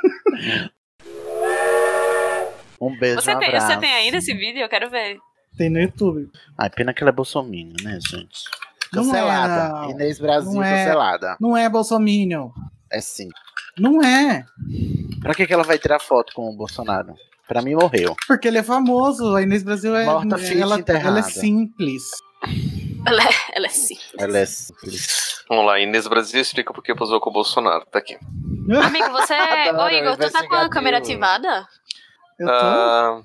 Um 2.81 2.99
beijo, 2.99 3.21
Você 3.21 3.35
um 3.35 3.39
tem, 3.39 3.49
abraço. 3.49 3.67
você 3.67 3.77
tem 3.79 3.93
ainda 3.93 4.17
esse 4.17 4.33
vídeo? 4.35 4.63
Eu 4.63 4.69
quero 4.69 4.89
ver. 4.89 5.19
Tem 5.57 5.69
no 5.69 5.79
YouTube. 5.81 6.31
Ai, 6.57 6.71
pena 6.71 6.95
que 6.95 7.03
ela 7.03 7.11
é 7.11 7.13
bolsominion, 7.13 7.75
né, 7.83 7.99
gente? 8.11 8.39
Não 8.93 9.03
é, 9.03 9.07
Cancelada. 9.07 9.69
não. 9.69 9.91
Inês 9.91 10.19
Brasil 10.19 10.53
Não 10.53 10.63
é. 10.65 10.85
cancelada. 10.85 11.37
Não 11.41 11.57
é 11.57 11.69
Bolsominion. 11.69 12.51
É 12.91 13.01
sim. 13.01 13.29
Não 13.79 14.03
é. 14.03 14.45
Pra 15.21 15.35
que, 15.35 15.47
que 15.47 15.53
ela 15.53 15.63
vai 15.63 15.79
tirar 15.79 16.01
foto 16.01 16.33
com 16.35 16.49
o 16.51 16.57
Bolsonaro? 16.57 17.15
Pra 17.47 17.63
mim, 17.63 17.75
morreu. 17.75 18.17
Porque 18.27 18.49
ele 18.49 18.59
é 18.59 18.63
famoso. 18.63 19.35
A 19.37 19.43
Inês 19.43 19.63
Brasil 19.63 19.95
é. 19.95 20.05
Morta, 20.07 20.39
fit, 20.39 20.61
ela, 20.61 20.79
ela 20.87 21.19
é 21.19 21.23
simples. 21.23 22.03
Ela, 23.07 23.23
é- 23.23 23.29
ela 23.57 23.67
é 23.67 23.71
sim. 23.71 23.97
Ela 24.19 24.39
é 24.39 24.47
simples. 24.47 25.45
vamos 25.49 25.67
lá, 25.67 25.79
Inês 25.81 26.07
Brasil 26.09 26.41
explica 26.41 26.73
por 26.73 26.83
que 26.83 26.95
posou 26.95 27.21
com 27.21 27.31
o 27.31 27.33
Bolsonaro. 27.33 27.85
Tá 27.91 27.99
aqui. 27.99 28.17
Amigo, 28.85 29.11
você. 29.11 29.35
Adoro, 29.69 29.83
Ô, 29.95 29.97
Igor, 29.97 30.17
tu 30.17 30.31
tá 30.31 30.47
com 30.47 30.55
a 30.55 30.69
câmera 30.69 30.99
ativada? 30.99 31.67
Eu 32.41 32.47
tô. 32.47 32.53
Ah, 32.53 33.23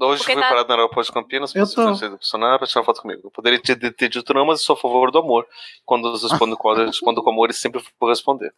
hoje 0.00 0.18
Porque 0.18 0.32
fui 0.34 0.42
tá- 0.42 0.48
parado 0.48 0.68
no 0.68 0.74
aeroporto 0.74 1.06
de 1.08 1.12
Campinas, 1.14 1.54
Eu 1.54 1.64
você 1.64 1.74
tô. 1.74 2.08
Bolsonaro 2.10 2.58
pra 2.58 2.66
tirar 2.66 2.84
foto 2.84 3.00
comigo. 3.00 3.20
Eu 3.24 3.30
poderia 3.30 3.60
ter, 3.60 3.76
ter 3.94 4.08
dito 4.08 4.34
não, 4.34 4.44
mas 4.44 4.60
eu 4.60 4.64
sou 4.66 4.74
a 4.74 4.78
favor 4.78 5.10
do 5.10 5.18
amor. 5.18 5.46
Quando 5.84 6.08
eu 6.08 6.12
respondo 6.12 6.56
com, 6.58 6.72
eu 6.72 6.86
respondo 6.86 7.22
com 7.22 7.30
amor, 7.30 7.48
e 7.50 7.54
sempre 7.54 7.80
vou 8.00 8.10
responder. 8.10 8.52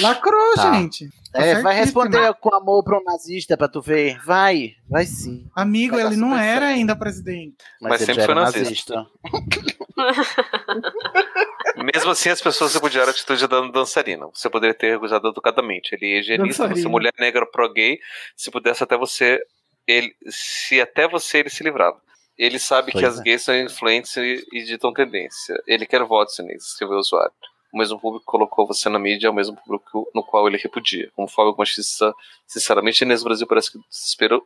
Lacrou, 0.00 0.54
Tá. 0.56 0.74
gente. 0.74 1.08
Tá 1.32 1.40
É, 1.42 1.62
vai 1.62 1.74
responder 1.74 2.34
com 2.34 2.54
amor 2.54 2.82
pra 2.84 2.98
um 2.98 3.04
nazista 3.04 3.56
pra 3.56 3.66
tu 3.68 3.80
ver. 3.80 4.18
Vai, 4.24 4.72
vai 4.88 5.06
sim. 5.06 5.46
Amigo, 5.56 5.96
Vai 5.96 6.04
ele 6.06 6.16
não 6.16 6.36
era 6.36 6.66
ainda 6.66 6.94
presidente. 6.96 7.54
Mas, 7.80 7.90
Mas 7.92 8.00
ele 8.02 8.06
sempre 8.14 8.24
foi 8.24 8.32
era 8.32 8.42
nazista. 8.42 9.06
Mesmo 11.82 12.10
assim, 12.10 12.28
as 12.28 12.40
pessoas 12.40 12.74
repudiaram 12.74 13.08
a 13.08 13.12
atitude 13.12 13.46
da 13.46 13.60
dançarina. 13.68 14.26
Você 14.26 14.50
poderia 14.50 14.74
ter 14.74 14.92
recusado 14.92 15.28
educadamente. 15.28 15.94
Ele 15.94 16.14
é 16.14 16.18
higienista, 16.18 16.64
você 16.64 16.68
Dançarina. 16.68 16.88
mulher 16.90 17.12
negra 17.18 17.46
pro 17.46 17.72
gay. 17.72 17.98
Se 18.36 18.50
pudesse 18.50 18.82
até 18.82 18.96
você. 18.96 19.40
Ele, 19.86 20.14
se 20.28 20.80
até 20.80 21.08
você 21.08 21.38
ele 21.38 21.50
se 21.50 21.64
livrava. 21.64 22.00
Ele 22.38 22.58
sabe 22.58 22.92
Pois 22.92 23.02
que 23.02 23.06
as 23.06 23.20
é. 23.20 23.22
gays 23.22 23.42
são 23.42 23.54
influentes 23.54 24.16
e, 24.16 24.46
e 24.52 24.64
ditam 24.64 24.92
tendência. 24.92 25.60
Ele 25.66 25.84
quer 25.86 26.02
votos, 26.04 26.38
Inês, 26.38 26.64
escreveu 26.64 26.96
o 26.96 27.00
usuário. 27.00 27.32
O 27.72 27.78
mesmo 27.78 28.00
público 28.00 28.24
que 28.24 28.30
colocou 28.30 28.66
você 28.66 28.88
na 28.88 28.98
mídia 28.98 29.26
é 29.26 29.30
o 29.30 29.34
mesmo 29.34 29.56
público 29.56 30.10
no 30.14 30.24
qual 30.24 30.48
ele 30.48 30.56
repudia. 30.56 31.10
Homofóbico 31.16 31.58
machista, 31.58 32.12
sinceramente, 32.46 33.04
Inês 33.04 33.22
Brasil 33.22 33.46
parece 33.46 33.70
que 33.72 33.78
desespero 33.88 34.42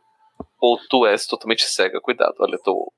ou 0.59 0.77
tu 0.89 1.05
és 1.05 1.25
totalmente 1.25 1.63
cega. 1.63 2.01
Cuidado, 2.01 2.35
olha, 2.39 2.57
tô. 2.59 2.91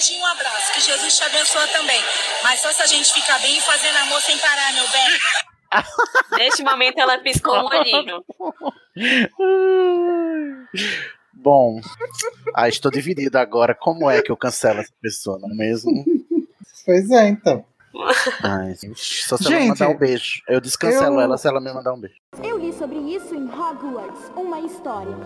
Ingo, 0.00 0.10
um 0.10 0.10
beijo 0.10 0.12
e 0.12 0.18
um 0.20 0.26
abraço. 0.26 0.72
Que 0.72 0.80
Jesus 0.80 1.16
te 1.16 1.22
abençoe 1.24 1.68
também. 1.68 2.00
Mas 2.42 2.60
só 2.60 2.72
se 2.72 2.82
a 2.82 2.86
gente 2.86 3.12
ficar 3.12 3.38
bem 3.40 3.56
e 3.56 3.60
fazendo 3.60 3.96
amor 3.98 4.20
sem 4.22 4.38
parar, 4.38 4.72
meu 4.72 4.88
bem. 4.88 5.18
Neste 6.38 6.62
momento 6.62 6.98
ela 6.98 7.18
piscou 7.18 7.54
um 7.54 7.66
olhinho. 7.66 8.24
Bom, 11.32 11.80
ah, 12.54 12.68
estou 12.68 12.90
dividido 12.90 13.38
agora. 13.38 13.74
Como 13.74 14.10
é 14.10 14.20
que 14.20 14.30
eu 14.30 14.36
cancelo 14.36 14.80
essa 14.80 14.92
pessoa, 15.00 15.38
não 15.40 15.50
é 15.50 15.54
mesmo? 15.54 16.04
Pois 16.84 17.10
é, 17.10 17.28
então. 17.28 17.64
Ai, 18.42 18.74
gente, 18.74 19.26
só 19.26 19.36
se 19.36 19.46
ela 19.46 19.54
me 19.54 19.60
Gente, 19.62 19.68
mandar 19.70 19.88
um 19.88 19.98
beijo. 19.98 20.42
Eu 20.48 20.60
descancelo 20.60 21.16
eu- 21.16 21.20
ela 21.20 21.36
se 21.38 21.48
ela 21.48 21.60
me 21.60 21.72
mandar 21.72 21.92
um 21.94 22.00
beijo. 22.00 22.16
Eu 22.42 22.58
li 22.58 22.72
sobre 22.72 22.98
isso 22.98 23.34
em 23.34 23.46
Hogwarts, 23.48 24.30
uma 24.36 24.60
história. 24.60 25.16